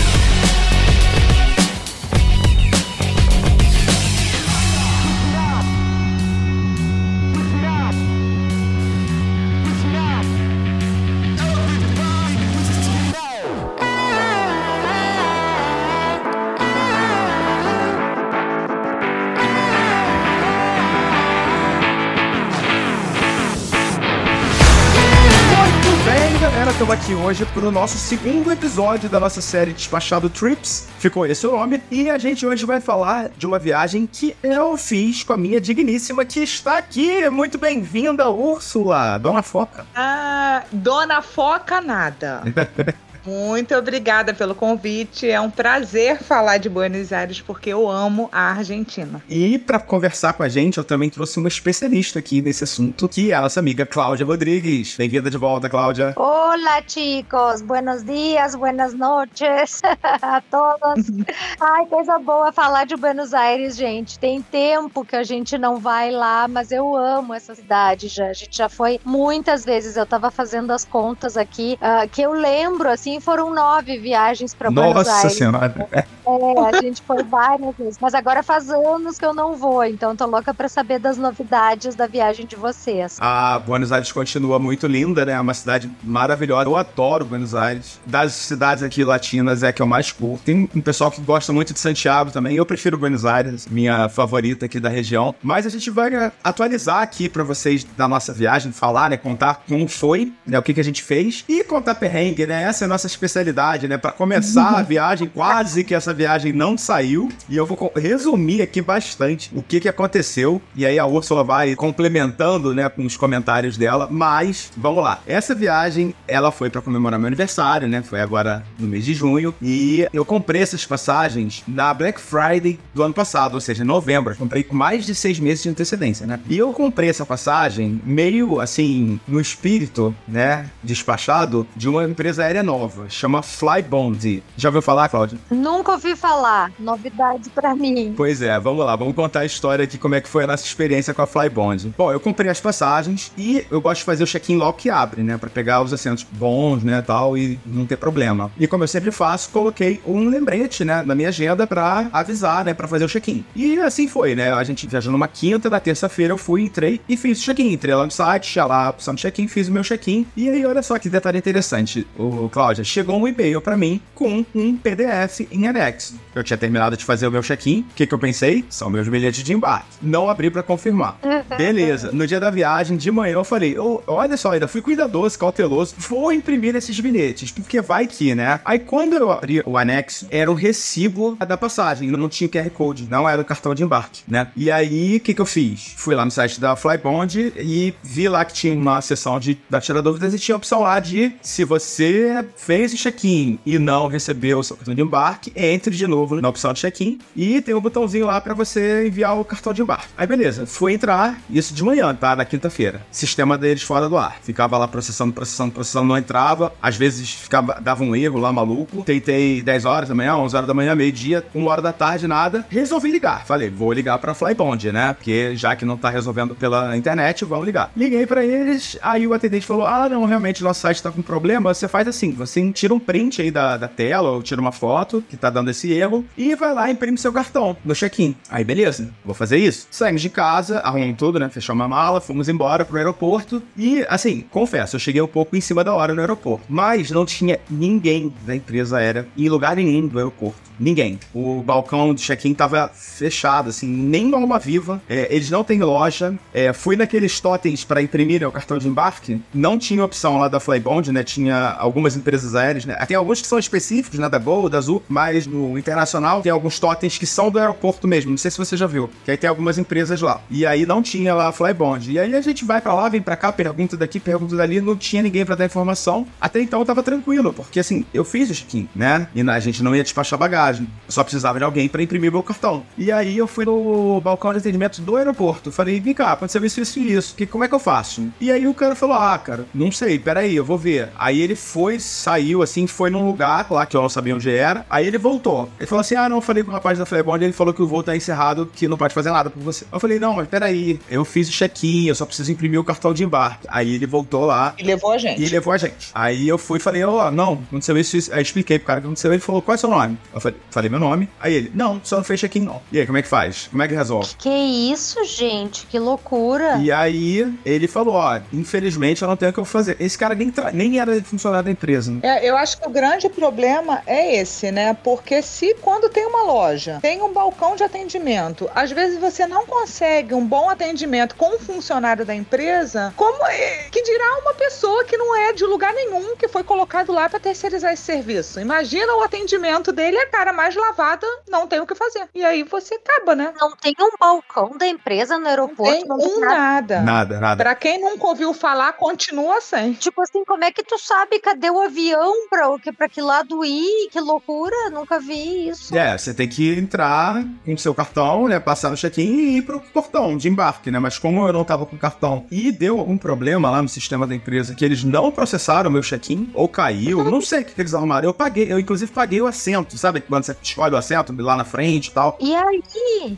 Hoje 27.32 27.46
para 27.46 27.64
o 27.64 27.72
nosso 27.72 27.96
segundo 27.96 28.52
episódio 28.52 29.08
da 29.08 29.18
nossa 29.18 29.40
série 29.40 29.72
Despachado 29.72 30.28
Trips. 30.28 30.86
Ficou 30.98 31.24
esse 31.24 31.46
o 31.46 31.52
nome. 31.52 31.82
E 31.90 32.10
a 32.10 32.18
gente 32.18 32.44
hoje 32.44 32.66
vai 32.66 32.78
falar 32.78 33.30
de 33.30 33.46
uma 33.46 33.58
viagem 33.58 34.06
que 34.06 34.36
eu 34.42 34.76
fiz 34.76 35.22
com 35.22 35.32
a 35.32 35.36
minha 35.38 35.58
digníssima 35.58 36.26
que 36.26 36.40
está 36.40 36.76
aqui. 36.76 37.26
Muito 37.30 37.56
bem-vinda, 37.56 38.28
Úrsula, 38.28 39.16
Dona 39.16 39.42
Foca. 39.42 39.86
Ah, 39.94 40.64
Dona 40.70 41.22
Foca 41.22 41.80
nada. 41.80 42.42
Muito 43.24 43.74
obrigada 43.74 44.34
pelo 44.34 44.54
convite. 44.54 45.30
É 45.30 45.40
um 45.40 45.50
prazer 45.50 46.18
falar 46.22 46.58
de 46.58 46.68
Buenos 46.68 47.12
Aires 47.12 47.40
porque 47.40 47.70
eu 47.70 47.88
amo 47.88 48.28
a 48.32 48.50
Argentina. 48.50 49.22
E 49.28 49.58
para 49.58 49.78
conversar 49.78 50.32
com 50.32 50.42
a 50.42 50.48
gente, 50.48 50.78
eu 50.78 50.84
também 50.84 51.08
trouxe 51.08 51.38
uma 51.38 51.48
especialista 51.48 52.18
aqui 52.18 52.42
nesse 52.42 52.64
assunto, 52.64 53.08
que 53.08 53.30
é 53.30 53.34
a 53.34 53.40
nossa 53.42 53.60
amiga 53.60 53.86
Cláudia 53.86 54.26
Rodrigues. 54.26 54.96
Bem-vinda 54.96 55.30
de 55.30 55.38
volta, 55.38 55.68
Cláudia. 55.68 56.12
Hola 56.16 56.82
chicos, 56.86 57.62
buenos 57.62 58.02
dias, 58.02 58.54
buenas 58.54 58.92
noches 58.92 59.80
a 60.02 60.40
todos. 60.40 61.06
Ai, 61.60 61.86
coisa 61.86 62.18
boa 62.18 62.52
falar 62.52 62.84
de 62.84 62.96
Buenos 62.96 63.32
Aires, 63.32 63.76
gente. 63.76 64.18
Tem 64.18 64.42
tempo 64.42 65.04
que 65.04 65.16
a 65.16 65.22
gente 65.22 65.56
não 65.56 65.78
vai 65.78 66.10
lá, 66.10 66.48
mas 66.48 66.72
eu 66.72 66.96
amo 66.96 67.34
essa 67.34 67.54
cidade 67.54 68.08
já. 68.08 68.26
A 68.26 68.32
gente 68.32 68.56
já 68.56 68.68
foi 68.68 69.00
muitas 69.04 69.64
vezes. 69.64 69.96
Eu 69.96 70.06
tava 70.06 70.30
fazendo 70.30 70.72
as 70.72 70.84
contas 70.84 71.36
aqui, 71.36 71.78
ah, 71.80 72.06
que 72.06 72.20
eu 72.20 72.32
lembro, 72.32 72.88
assim, 72.90 73.11
foram 73.20 73.52
nove 73.52 73.98
viagens 73.98 74.54
para 74.54 74.70
Buenos 74.70 74.94
Nossa 74.94 75.12
Aires. 75.16 75.32
Senhora. 75.32 76.06
É, 76.26 76.76
a 76.76 76.80
gente 76.80 77.02
foi 77.02 77.22
várias 77.22 77.74
vezes. 77.76 77.98
Mas 78.00 78.14
agora 78.14 78.42
faz 78.42 78.70
anos 78.70 79.18
que 79.18 79.24
eu 79.24 79.34
não 79.34 79.54
vou, 79.54 79.84
então 79.84 80.14
tô 80.14 80.26
louca 80.26 80.54
pra 80.54 80.68
saber 80.68 80.98
das 80.98 81.16
novidades 81.16 81.94
da 81.94 82.06
viagem 82.06 82.46
de 82.46 82.56
vocês. 82.56 83.16
A 83.20 83.58
Buenos 83.58 83.92
Aires 83.92 84.12
continua 84.12 84.58
muito 84.58 84.86
linda, 84.86 85.24
né? 85.24 85.32
É 85.32 85.40
uma 85.40 85.54
cidade 85.54 85.90
maravilhosa. 86.02 86.68
Eu 86.68 86.76
adoro 86.76 87.24
Buenos 87.24 87.54
Aires. 87.54 88.00
Das 88.06 88.32
cidades 88.32 88.82
aqui 88.82 89.04
latinas 89.04 89.62
é 89.62 89.68
a 89.68 89.72
que 89.72 89.82
eu 89.82 89.86
mais 89.86 90.12
curto. 90.12 90.44
Tem 90.44 90.68
um 90.74 90.80
pessoal 90.80 91.10
que 91.10 91.20
gosta 91.20 91.52
muito 91.52 91.72
de 91.72 91.80
Santiago 91.80 92.30
também. 92.30 92.56
Eu 92.56 92.66
prefiro 92.66 92.96
Buenos 92.96 93.24
Aires, 93.24 93.66
minha 93.66 94.08
favorita 94.08 94.66
aqui 94.66 94.78
da 94.78 94.88
região. 94.88 95.34
Mas 95.42 95.66
a 95.66 95.68
gente 95.68 95.90
vai 95.90 96.32
atualizar 96.42 97.02
aqui 97.02 97.28
pra 97.28 97.42
vocês 97.42 97.84
da 97.96 98.06
nossa 98.06 98.32
viagem, 98.32 98.72
falar, 98.72 99.10
né? 99.10 99.16
Contar 99.16 99.62
como 99.68 99.88
foi, 99.88 100.32
né? 100.46 100.58
O 100.58 100.62
que, 100.62 100.74
que 100.74 100.80
a 100.80 100.84
gente 100.84 101.02
fez 101.02 101.44
e 101.48 101.64
contar 101.64 101.94
perrengue, 101.94 102.46
né? 102.46 102.62
Essa 102.62 102.84
é 102.84 102.86
a 102.86 102.88
nossa 102.88 103.06
especialidade, 103.06 103.88
né? 103.88 103.98
Pra 103.98 104.12
começar 104.12 104.78
a 104.78 104.82
viagem, 104.82 105.28
quase 105.28 105.84
que 105.84 105.94
essa 105.94 106.11
viagem 106.12 106.52
não 106.52 106.76
saiu. 106.76 107.30
E 107.48 107.56
eu 107.56 107.66
vou 107.66 107.92
resumir 107.96 108.62
aqui 108.62 108.80
bastante 108.80 109.50
o 109.54 109.62
que, 109.62 109.80
que 109.80 109.88
aconteceu. 109.88 110.60
E 110.74 110.86
aí 110.86 110.98
a 110.98 111.06
Úrsula 111.06 111.44
vai 111.44 111.74
complementando, 111.74 112.74
né, 112.74 112.88
com 112.88 113.04
os 113.04 113.16
comentários 113.16 113.76
dela. 113.76 114.08
Mas, 114.10 114.70
vamos 114.76 115.02
lá. 115.02 115.20
Essa 115.26 115.54
viagem, 115.54 116.14
ela 116.26 116.50
foi 116.50 116.70
pra 116.70 116.80
comemorar 116.80 117.18
meu 117.18 117.26
aniversário, 117.26 117.88
né? 117.88 118.02
Foi 118.02 118.20
agora 118.20 118.64
no 118.78 118.86
mês 118.86 119.04
de 119.04 119.14
junho. 119.14 119.54
E 119.60 120.06
eu 120.12 120.24
comprei 120.24 120.62
essas 120.62 120.84
passagens 120.84 121.62
na 121.66 121.92
Black 121.92 122.20
Friday 122.20 122.78
do 122.94 123.02
ano 123.02 123.14
passado, 123.14 123.54
ou 123.54 123.60
seja, 123.60 123.82
em 123.82 123.86
novembro. 123.86 124.36
Comprei 124.36 124.62
com 124.62 124.74
mais 124.74 125.06
de 125.06 125.14
seis 125.14 125.38
meses 125.38 125.62
de 125.62 125.68
antecedência, 125.68 126.26
né? 126.26 126.40
E 126.48 126.58
eu 126.58 126.72
comprei 126.72 127.08
essa 127.08 127.26
passagem 127.26 128.00
meio 128.04 128.60
assim, 128.60 129.20
no 129.26 129.40
espírito, 129.40 130.14
né? 130.26 130.66
Despachado 130.82 131.66
de 131.76 131.88
uma 131.88 132.04
empresa 132.04 132.44
aérea 132.44 132.62
nova, 132.62 133.06
chama 133.08 133.42
Flybond. 133.42 134.42
Já 134.56 134.68
ouviu 134.68 134.82
falar, 134.82 135.08
Cláudia? 135.08 135.38
Nunca 135.50 135.96
ouvi 136.02 136.16
falar. 136.16 136.72
Novidade 136.78 137.48
pra 137.50 137.74
mim. 137.74 138.12
Pois 138.16 138.42
é, 138.42 138.58
vamos 138.58 138.84
lá, 138.84 138.96
vamos 138.96 139.14
contar 139.14 139.40
a 139.40 139.46
história 139.46 139.84
aqui, 139.84 139.96
como 139.96 140.14
é 140.14 140.20
que 140.20 140.28
foi 140.28 140.44
a 140.44 140.46
nossa 140.46 140.64
experiência 140.64 141.14
com 141.14 141.22
a 141.22 141.26
Flybond. 141.26 141.94
Bom, 141.96 142.12
eu 142.12 142.18
comprei 142.18 142.50
as 142.50 142.60
passagens 142.60 143.32
e 143.38 143.64
eu 143.70 143.80
gosto 143.80 144.00
de 144.00 144.04
fazer 144.04 144.24
o 144.24 144.26
check-in 144.26 144.56
logo 144.56 144.74
que 144.74 144.90
abre, 144.90 145.22
né? 145.22 145.38
Pra 145.38 145.48
pegar 145.48 145.82
os 145.82 145.92
assentos 145.92 146.26
bons, 146.32 146.82
né, 146.82 147.02
tal, 147.02 147.36
e 147.38 147.58
não 147.64 147.86
ter 147.86 147.96
problema. 147.96 148.50
E 148.58 148.66
como 148.66 148.84
eu 148.84 148.88
sempre 148.88 149.10
faço, 149.10 149.50
coloquei 149.50 150.00
um 150.06 150.28
lembrete, 150.28 150.84
né, 150.84 151.02
na 151.04 151.14
minha 151.14 151.28
agenda 151.28 151.66
pra 151.66 152.08
avisar, 152.12 152.64
né, 152.64 152.74
pra 152.74 152.88
fazer 152.88 153.04
o 153.04 153.08
check-in. 153.08 153.44
E 153.54 153.78
assim 153.78 154.08
foi, 154.08 154.34
né? 154.34 154.52
A 154.52 154.64
gente 154.64 154.86
viajou 154.86 155.12
numa 155.12 155.28
quinta, 155.28 155.70
na 155.70 155.80
terça-feira 155.80 156.32
eu 156.32 156.38
fui, 156.38 156.62
entrei 156.62 157.00
e 157.08 157.16
fiz 157.16 157.40
o 157.40 157.44
check-in. 157.44 157.72
Entrei 157.72 157.94
lá 157.94 158.04
no 158.04 158.10
site, 158.10 158.50
tinha 158.52 158.64
lá 158.64 158.90
opção 158.90 159.14
de 159.14 159.22
check-in, 159.22 159.46
fiz 159.46 159.68
o 159.68 159.72
meu 159.72 159.82
check-in. 159.82 160.26
E 160.36 160.48
aí, 160.48 160.64
olha 160.66 160.82
só 160.82 160.98
que 160.98 161.08
detalhe 161.08 161.38
interessante, 161.38 162.06
o 162.18 162.48
Cláudia, 162.48 162.84
chegou 162.84 163.20
um 163.20 163.28
e-mail 163.28 163.60
pra 163.60 163.76
mim 163.76 164.00
com 164.14 164.44
um 164.54 164.76
PDF 164.76 165.40
em 165.50 165.68
anexo. 165.68 165.91
Eu 166.34 166.42
tinha 166.42 166.56
terminado 166.56 166.96
de 166.96 167.04
fazer 167.04 167.26
o 167.26 167.30
meu 167.30 167.42
check-in. 167.42 167.80
O 167.80 167.94
que, 167.94 168.06
que 168.06 168.14
eu 168.14 168.18
pensei? 168.18 168.64
São 168.68 168.90
meus 168.90 169.08
bilhetes 169.08 169.42
de 169.42 169.52
embarque. 169.52 169.86
Não 170.00 170.28
abri 170.28 170.50
pra 170.50 170.62
confirmar. 170.62 171.18
Beleza. 171.56 172.10
No 172.12 172.26
dia 172.26 172.40
da 172.40 172.50
viagem, 172.50 172.96
de 172.96 173.10
manhã, 173.10 173.34
eu 173.34 173.44
falei: 173.44 173.78
"Ô, 173.78 174.02
olha 174.06 174.36
só, 174.36 174.52
ainda 174.52 174.68
fui 174.68 174.80
cuidadoso, 174.80 175.38
cauteloso. 175.38 175.94
Vou 175.98 176.32
imprimir 176.32 176.74
esses 176.76 176.98
bilhetes, 176.98 177.50
porque 177.50 177.80
vai 177.80 178.06
que, 178.06 178.34
né? 178.34 178.60
Aí 178.64 178.78
quando 178.78 179.14
eu 179.14 179.30
abri 179.30 179.62
o 179.64 179.76
anexo, 179.76 180.26
era 180.30 180.50
o 180.50 180.54
recibo 180.54 181.36
da 181.46 181.56
passagem. 181.56 182.10
Não 182.10 182.28
tinha 182.28 182.48
QR 182.48 182.70
Code, 182.70 183.06
não 183.10 183.28
era 183.28 183.40
o 183.40 183.44
cartão 183.44 183.74
de 183.74 183.82
embarque, 183.82 184.22
né? 184.28 184.48
E 184.56 184.70
aí, 184.70 185.16
o 185.16 185.20
que, 185.20 185.34
que 185.34 185.40
eu 185.40 185.46
fiz? 185.46 185.94
Fui 185.96 186.14
lá 186.14 186.24
no 186.24 186.30
site 186.30 186.60
da 186.60 186.76
Flybond 186.76 187.52
e 187.56 187.94
vi 188.02 188.28
lá 188.28 188.44
que 188.44 188.52
tinha 188.52 188.74
uma 188.74 189.00
seção 189.00 189.38
de 189.38 189.58
da 189.68 189.80
tira 189.80 190.02
dúvidas 190.02 190.34
e 190.34 190.38
tinha 190.38 190.54
a 190.54 190.58
opção 190.58 190.80
lá 190.80 190.98
de 191.00 191.32
se 191.42 191.64
você 191.64 192.44
fez 192.56 192.92
o 192.92 192.96
check-in 192.96 193.58
e 193.64 193.78
não 193.78 194.06
recebeu 194.06 194.58
o 194.58 194.64
seu 194.64 194.76
cartão 194.76 194.94
de 194.94 195.02
embarque, 195.02 195.52
entre 195.56 195.81
de 195.90 196.06
novo 196.06 196.40
na 196.40 196.48
opção 196.48 196.72
de 196.72 196.80
check-in 196.80 197.18
e 197.34 197.60
tem 197.60 197.74
um 197.74 197.80
botãozinho 197.80 198.26
lá 198.26 198.40
pra 198.40 198.54
você 198.54 199.06
enviar 199.06 199.38
o 199.38 199.44
cartão 199.44 199.72
de 199.72 199.82
embarque. 199.82 200.08
Aí 200.16 200.26
beleza, 200.26 200.66
fui 200.66 200.92
entrar, 200.92 201.40
isso 201.50 201.74
de 201.74 201.82
manhã, 201.82 202.14
tá? 202.14 202.34
Na 202.36 202.44
quinta-feira. 202.44 203.02
Sistema 203.10 203.56
deles 203.58 203.82
fora 203.82 204.08
do 204.08 204.16
ar. 204.16 204.38
Ficava 204.42 204.78
lá 204.78 204.88
processando, 204.88 205.32
processando, 205.32 205.72
processando, 205.72 206.06
não 206.06 206.18
entrava. 206.18 206.72
Às 206.80 206.96
vezes 206.96 207.30
ficava, 207.30 207.78
dava 207.80 208.02
um 208.02 208.14
erro 208.14 208.38
lá 208.38 208.52
maluco. 208.52 209.02
Tentei 209.02 209.62
10 209.62 209.84
horas 209.84 210.08
da 210.08 210.14
manhã, 210.14 210.36
11 210.36 210.56
horas 210.56 210.66
da 210.68 210.74
manhã, 210.74 210.94
meio-dia, 210.94 211.44
1 211.54 211.66
hora 211.66 211.82
da 211.82 211.92
tarde, 211.92 212.26
nada. 212.26 212.66
Resolvi 212.68 213.10
ligar. 213.10 213.44
Falei, 213.46 213.70
vou 213.70 213.92
ligar 213.92 214.18
pra 214.18 214.34
Flybond, 214.34 214.92
né? 214.92 215.12
Porque 215.14 215.54
já 215.56 215.74
que 215.76 215.84
não 215.84 215.96
tá 215.96 216.10
resolvendo 216.10 216.54
pela 216.54 216.96
internet, 216.96 217.44
vamos 217.44 217.66
ligar. 217.66 217.90
Liguei 217.96 218.26
pra 218.26 218.44
eles, 218.44 218.98
aí 219.02 219.26
o 219.26 219.34
atendente 219.34 219.66
falou: 219.66 219.86
Ah, 219.86 220.08
não, 220.08 220.24
realmente 220.24 220.62
nosso 220.62 220.80
site 220.80 221.02
tá 221.02 221.10
com 221.10 221.22
problema. 221.22 221.72
Você 221.72 221.88
faz 221.88 222.06
assim: 222.08 222.32
você 222.32 222.70
tira 222.72 222.94
um 222.94 222.98
print 222.98 223.42
aí 223.42 223.50
da, 223.50 223.76
da 223.76 223.88
tela 223.88 224.30
ou 224.30 224.42
tira 224.42 224.60
uma 224.60 224.72
foto 224.72 225.22
que 225.28 225.36
tá 225.36 225.50
dando 225.50 225.70
esse 225.72 225.92
erro 225.92 226.24
e 226.36 226.54
vai 226.54 226.72
lá 226.72 226.88
e 226.88 226.92
imprime 226.92 227.18
seu 227.18 227.32
cartão 227.32 227.76
no 227.84 227.94
check-in. 227.94 228.34
Aí, 228.48 228.64
beleza, 228.64 229.10
vou 229.24 229.34
fazer 229.34 229.58
isso. 229.58 229.88
Saímos 229.90 230.22
de 230.22 230.30
casa, 230.30 230.78
arrumamos 230.78 231.16
tudo, 231.16 231.38
né? 231.38 231.48
Fechamos 231.48 231.84
a 231.84 231.88
mala, 231.88 232.20
fomos 232.20 232.48
embora 232.48 232.84
pro 232.84 232.96
aeroporto. 232.96 233.62
E, 233.76 234.04
assim, 234.08 234.44
confesso, 234.50 234.96
eu 234.96 235.00
cheguei 235.00 235.20
um 235.20 235.26
pouco 235.26 235.56
em 235.56 235.60
cima 235.60 235.82
da 235.82 235.92
hora 235.92 236.14
no 236.14 236.20
aeroporto. 236.20 236.64
Mas 236.68 237.10
não 237.10 237.26
tinha 237.26 237.58
ninguém 237.68 238.32
da 238.46 238.54
empresa 238.54 238.98
aérea 238.98 239.26
em 239.36 239.48
lugar 239.48 239.76
nenhum 239.76 240.06
do 240.06 240.18
aeroporto. 240.18 240.71
Ninguém. 240.82 241.20
O 241.32 241.62
balcão 241.62 242.12
de 242.12 242.20
check-in 242.20 242.54
tava 242.54 242.90
fechado, 242.92 243.68
assim, 243.68 243.86
nem 243.86 244.26
uma 244.26 244.38
alma 244.38 244.58
viva. 244.58 245.00
É, 245.08 245.28
eles 245.30 245.48
não 245.48 245.62
têm 245.62 245.80
loja. 245.80 246.34
É, 246.52 246.72
fui 246.72 246.96
naqueles 246.96 247.38
totens 247.38 247.84
para 247.84 248.02
imprimir 248.02 248.40
né, 248.40 248.46
o 248.48 248.52
cartão 248.52 248.78
de 248.78 248.88
embarque. 248.88 249.40
Não 249.54 249.78
tinha 249.78 250.04
opção 250.04 250.38
lá 250.38 250.48
da 250.48 250.58
Flybond, 250.58 251.12
né? 251.12 251.22
Tinha 251.22 251.76
algumas 251.78 252.16
empresas 252.16 252.56
aéreas, 252.56 252.84
né? 252.84 252.96
Tem 253.06 253.16
alguns 253.16 253.40
que 253.40 253.46
são 253.46 253.60
específicos, 253.60 254.18
né? 254.18 254.28
Da 254.28 254.38
Gol, 254.38 254.68
da 254.68 254.78
Azul, 254.78 255.00
mas 255.08 255.46
no 255.46 255.78
internacional 255.78 256.42
tem 256.42 256.50
alguns 256.50 256.80
totens 256.80 257.16
que 257.16 257.26
são 257.26 257.48
do 257.48 257.60
aeroporto 257.60 258.08
mesmo. 258.08 258.32
Não 258.32 258.38
sei 258.38 258.50
se 258.50 258.58
você 258.58 258.76
já 258.76 258.88
viu. 258.88 259.08
Que 259.24 259.30
aí 259.30 259.36
tem 259.36 259.48
algumas 259.48 259.78
empresas 259.78 260.20
lá. 260.20 260.40
E 260.50 260.66
aí 260.66 260.84
não 260.84 261.00
tinha 261.00 261.32
lá 261.32 261.48
a 261.48 261.52
Flybond. 261.52 262.10
E 262.10 262.18
aí 262.18 262.34
a 262.34 262.40
gente 262.40 262.64
vai 262.64 262.80
para 262.80 262.92
lá, 262.92 263.08
vem 263.08 263.22
para 263.22 263.36
cá, 263.36 263.52
pergunta 263.52 263.96
daqui, 263.96 264.18
pergunta 264.18 264.56
dali. 264.56 264.80
Não 264.80 264.96
tinha 264.96 265.22
ninguém 265.22 265.44
para 265.44 265.54
dar 265.54 265.66
informação. 265.66 266.26
Até 266.40 266.60
então 266.60 266.80
eu 266.80 266.86
tava 266.86 267.04
tranquilo, 267.04 267.52
porque 267.52 267.78
assim, 267.78 268.04
eu 268.12 268.24
fiz 268.24 268.50
o 268.50 268.54
check-in, 268.54 268.88
né? 268.96 269.28
E 269.32 269.42
a 269.48 269.60
gente 269.60 269.80
não 269.82 269.94
ia 269.94 270.02
despachar 270.02 270.38
bagagem. 270.38 270.71
Eu 270.80 271.12
só 271.12 271.22
precisava 271.22 271.58
de 271.58 271.64
alguém 271.64 271.88
para 271.88 272.02
imprimir 272.02 272.30
meu 272.32 272.42
cartão. 272.42 272.82
E 272.96 273.10
aí 273.12 273.36
eu 273.36 273.46
fui 273.46 273.64
no 273.64 274.20
balcão 274.20 274.52
de 274.52 274.58
atendimento 274.58 275.00
do 275.02 275.16
aeroporto. 275.16 275.70
Falei, 275.72 276.00
vem 276.00 276.14
cá, 276.14 276.32
aconteceu 276.32 276.64
isso, 276.64 276.80
isso 276.80 276.98
e 276.98 277.12
isso. 277.12 277.34
Que, 277.34 277.46
como 277.46 277.64
é 277.64 277.68
que 277.68 277.74
eu 277.74 277.78
faço? 277.78 278.28
E 278.40 278.50
aí 278.50 278.66
o 278.66 278.74
cara 278.74 278.94
falou, 278.94 279.16
ah, 279.16 279.38
cara, 279.38 279.66
não 279.74 279.90
sei, 279.92 280.18
peraí, 280.18 280.54
eu 280.54 280.64
vou 280.64 280.78
ver. 280.78 281.08
Aí 281.18 281.40
ele 281.40 281.54
foi, 281.56 281.98
saiu 281.98 282.62
assim, 282.62 282.86
foi 282.86 283.10
num 283.10 283.26
lugar 283.26 283.66
lá 283.70 283.86
que 283.86 283.96
eu 283.96 284.02
não 284.02 284.08
sabia 284.08 284.34
onde 284.34 284.50
era. 284.50 284.84
Aí 284.88 285.06
ele 285.06 285.18
voltou. 285.18 285.68
Ele 285.78 285.86
falou 285.86 286.00
assim, 286.00 286.14
ah, 286.14 286.28
não, 286.28 286.36
eu 286.38 286.42
falei 286.42 286.62
com 286.62 286.70
o 286.70 286.74
rapaz 286.74 286.98
da 286.98 287.06
Flybond, 287.06 287.44
ele 287.44 287.52
falou 287.52 287.72
que 287.74 287.82
o 287.82 287.86
voo 287.86 288.02
tá 288.02 288.16
encerrado, 288.16 288.70
que 288.74 288.86
não 288.88 288.96
pode 288.96 289.14
fazer 289.14 289.30
nada 289.30 289.50
por 289.50 289.62
você. 289.62 289.84
Eu 289.92 290.00
falei, 290.00 290.18
não, 290.18 290.34
mas 290.34 290.48
peraí, 290.48 290.98
eu 291.10 291.24
fiz 291.24 291.48
o 291.48 291.52
check-in, 291.52 292.06
eu 292.06 292.14
só 292.14 292.24
preciso 292.26 292.50
imprimir 292.52 292.80
o 292.80 292.84
cartão 292.84 293.12
de 293.12 293.24
embarque. 293.24 293.66
Aí 293.68 293.94
ele 293.94 294.06
voltou 294.06 294.44
lá, 294.44 294.74
E 294.78 294.82
levou 294.82 295.12
a 295.12 295.18
gente. 295.18 295.42
e 295.42 295.48
levou 295.48 295.72
a 295.72 295.76
gente. 295.78 296.10
Aí 296.14 296.48
eu 296.48 296.58
fui 296.58 296.78
e 296.78 296.82
falei, 296.82 297.02
ó, 297.04 297.30
não, 297.30 297.62
aconteceu 297.68 297.96
isso, 297.98 298.16
isso. 298.16 298.32
Aí 298.34 298.42
expliquei 298.42 298.78
pro 298.78 298.86
cara 298.86 298.98
o 298.98 299.02
que 299.02 299.06
aconteceu. 299.08 299.32
Ele 299.32 299.40
falou, 299.40 299.62
qual 299.62 299.74
é 299.74 299.78
seu 299.78 299.90
nome? 299.90 300.18
Eu 300.34 300.40
falei, 300.40 300.51
falei 300.70 300.88
meu 300.90 301.00
nome. 301.00 301.28
Aí 301.40 301.54
ele, 301.54 301.72
não, 301.74 302.00
só 302.04 302.16
não 302.16 302.24
fez 302.24 302.40
check-in 302.40 302.60
não. 302.60 302.80
E 302.90 302.98
aí, 302.98 303.06
como 303.06 303.18
é 303.18 303.22
que 303.22 303.28
faz? 303.28 303.68
Como 303.68 303.82
é 303.82 303.88
que 303.88 303.94
resolve? 303.94 304.34
Que 304.38 304.48
isso, 304.48 305.24
gente? 305.24 305.86
Que 305.86 305.98
loucura. 305.98 306.78
E 306.78 306.90
aí 306.90 307.54
ele 307.64 307.86
falou, 307.88 308.14
ó, 308.14 308.40
infelizmente 308.52 309.22
eu 309.22 309.28
não 309.28 309.36
tenho 309.36 309.50
o 309.50 309.54
que 309.54 309.60
eu 309.60 309.64
fazer. 309.64 309.96
Esse 310.00 310.16
cara 310.16 310.34
nem, 310.34 310.50
tra- 310.50 310.72
nem 310.72 310.98
era 310.98 311.20
funcionário 311.22 311.64
da 311.66 311.70
empresa, 311.70 312.10
né? 312.10 312.20
É, 312.22 312.48
eu 312.48 312.56
acho 312.56 312.78
que 312.80 312.86
o 312.86 312.90
grande 312.90 313.28
problema 313.28 314.02
é 314.06 314.36
esse, 314.36 314.70
né? 314.70 314.96
Porque 315.02 315.42
se 315.42 315.74
quando 315.80 316.08
tem 316.08 316.26
uma 316.26 316.42
loja, 316.42 316.98
tem 317.02 317.22
um 317.22 317.32
balcão 317.32 317.76
de 317.76 317.82
atendimento, 317.84 318.70
às 318.74 318.90
vezes 318.90 319.18
você 319.18 319.46
não 319.46 319.66
consegue 319.66 320.34
um 320.34 320.46
bom 320.46 320.68
atendimento 320.70 321.34
com 321.36 321.56
um 321.56 321.58
funcionário 321.58 322.24
da 322.24 322.34
empresa, 322.34 323.12
como 323.16 323.46
é, 323.46 323.88
que 323.90 324.02
dirá 324.02 324.38
uma 324.42 324.54
pessoa 324.54 325.04
que 325.04 325.16
não 325.16 325.36
é 325.36 325.52
de 325.52 325.64
lugar 325.64 325.92
nenhum, 325.94 326.36
que 326.36 326.48
foi 326.48 326.62
colocado 326.64 327.12
lá 327.12 327.28
para 327.28 327.38
terceirizar 327.40 327.92
esse 327.92 328.02
serviço. 328.02 328.60
Imagina 328.60 329.14
o 329.16 329.22
atendimento 329.22 329.92
dele, 329.92 330.16
a 330.18 330.26
cara 330.42 330.52
mais 330.52 330.74
lavada, 330.74 331.26
não 331.48 331.68
tem 331.68 331.80
o 331.80 331.86
que 331.86 331.94
fazer. 331.94 332.28
E 332.34 332.44
aí 332.44 332.64
você 332.64 332.96
acaba, 332.96 333.36
né? 333.36 333.52
Não 333.60 333.76
tem 333.76 333.94
um 334.00 334.10
balcão 334.18 334.76
da 334.76 334.88
empresa 334.88 335.38
no 335.38 335.46
aeroporto, 335.46 336.04
não 336.06 336.18
tem 336.18 336.28
um 336.28 336.40
nada. 336.40 336.56
nada. 336.56 337.00
Nada, 337.00 337.40
nada. 337.40 337.62
Pra 337.62 337.74
quem 337.76 338.00
nunca 338.00 338.26
ouviu 338.26 338.52
falar, 338.52 338.92
continua 338.94 339.60
sem. 339.60 339.92
Tipo 339.92 340.20
assim, 340.20 340.44
como 340.44 340.64
é 340.64 340.72
que 340.72 340.82
tu 340.82 340.98
sabe 340.98 341.38
cadê 341.38 341.70
o 341.70 341.80
avião 341.80 342.48
pra, 342.50 342.68
o 342.70 342.78
que, 342.78 342.90
pra 342.90 343.08
que 343.08 343.22
lado 343.22 343.64
ir? 343.64 344.08
Que 344.10 344.18
loucura, 344.20 344.90
nunca 344.90 345.20
vi 345.20 345.68
isso. 345.68 345.96
É, 345.96 346.18
você 346.18 346.34
tem 346.34 346.48
que 346.48 346.76
entrar 346.76 347.44
com 347.64 347.76
seu 347.76 347.94
cartão, 347.94 348.48
né? 348.48 348.58
Passar 348.58 348.90
no 348.90 348.96
check-in 348.96 349.22
e 349.22 349.58
ir 349.58 349.62
pro 349.62 349.80
portão 349.80 350.36
de 350.36 350.48
embarque, 350.48 350.90
né? 350.90 350.98
Mas 350.98 351.18
como 351.18 351.46
eu 351.46 351.52
não 351.52 351.64
tava 351.64 351.86
com 351.86 351.96
cartão 351.96 352.46
e 352.50 352.72
deu 352.72 352.98
algum 352.98 353.16
problema 353.16 353.70
lá 353.70 353.80
no 353.80 353.88
sistema 353.88 354.26
da 354.26 354.34
empresa 354.34 354.74
que 354.74 354.84
eles 354.84 355.04
não 355.04 355.30
processaram 355.30 355.88
o 355.88 355.92
meu 355.92 356.02
check-in, 356.02 356.50
ou 356.52 356.68
caiu, 356.68 357.22
não 357.22 357.40
sei 357.40 357.60
o 357.60 357.64
que 357.64 357.80
eles 357.80 357.94
arrumaram. 357.94 358.28
Eu 358.28 358.34
paguei, 358.34 358.72
eu 358.72 358.78
inclusive 358.78 359.12
paguei 359.12 359.40
o 359.40 359.46
assento, 359.46 359.96
sabe? 359.96 360.24
Quando 360.32 360.44
você 360.44 360.56
escolhe 360.62 360.94
o 360.94 360.96
assento 360.96 361.34
lá 361.42 361.54
na 361.54 361.64
frente 361.64 362.06
e 362.06 362.10
tal. 362.10 362.38
E 362.40 362.54
aí? 362.54 362.82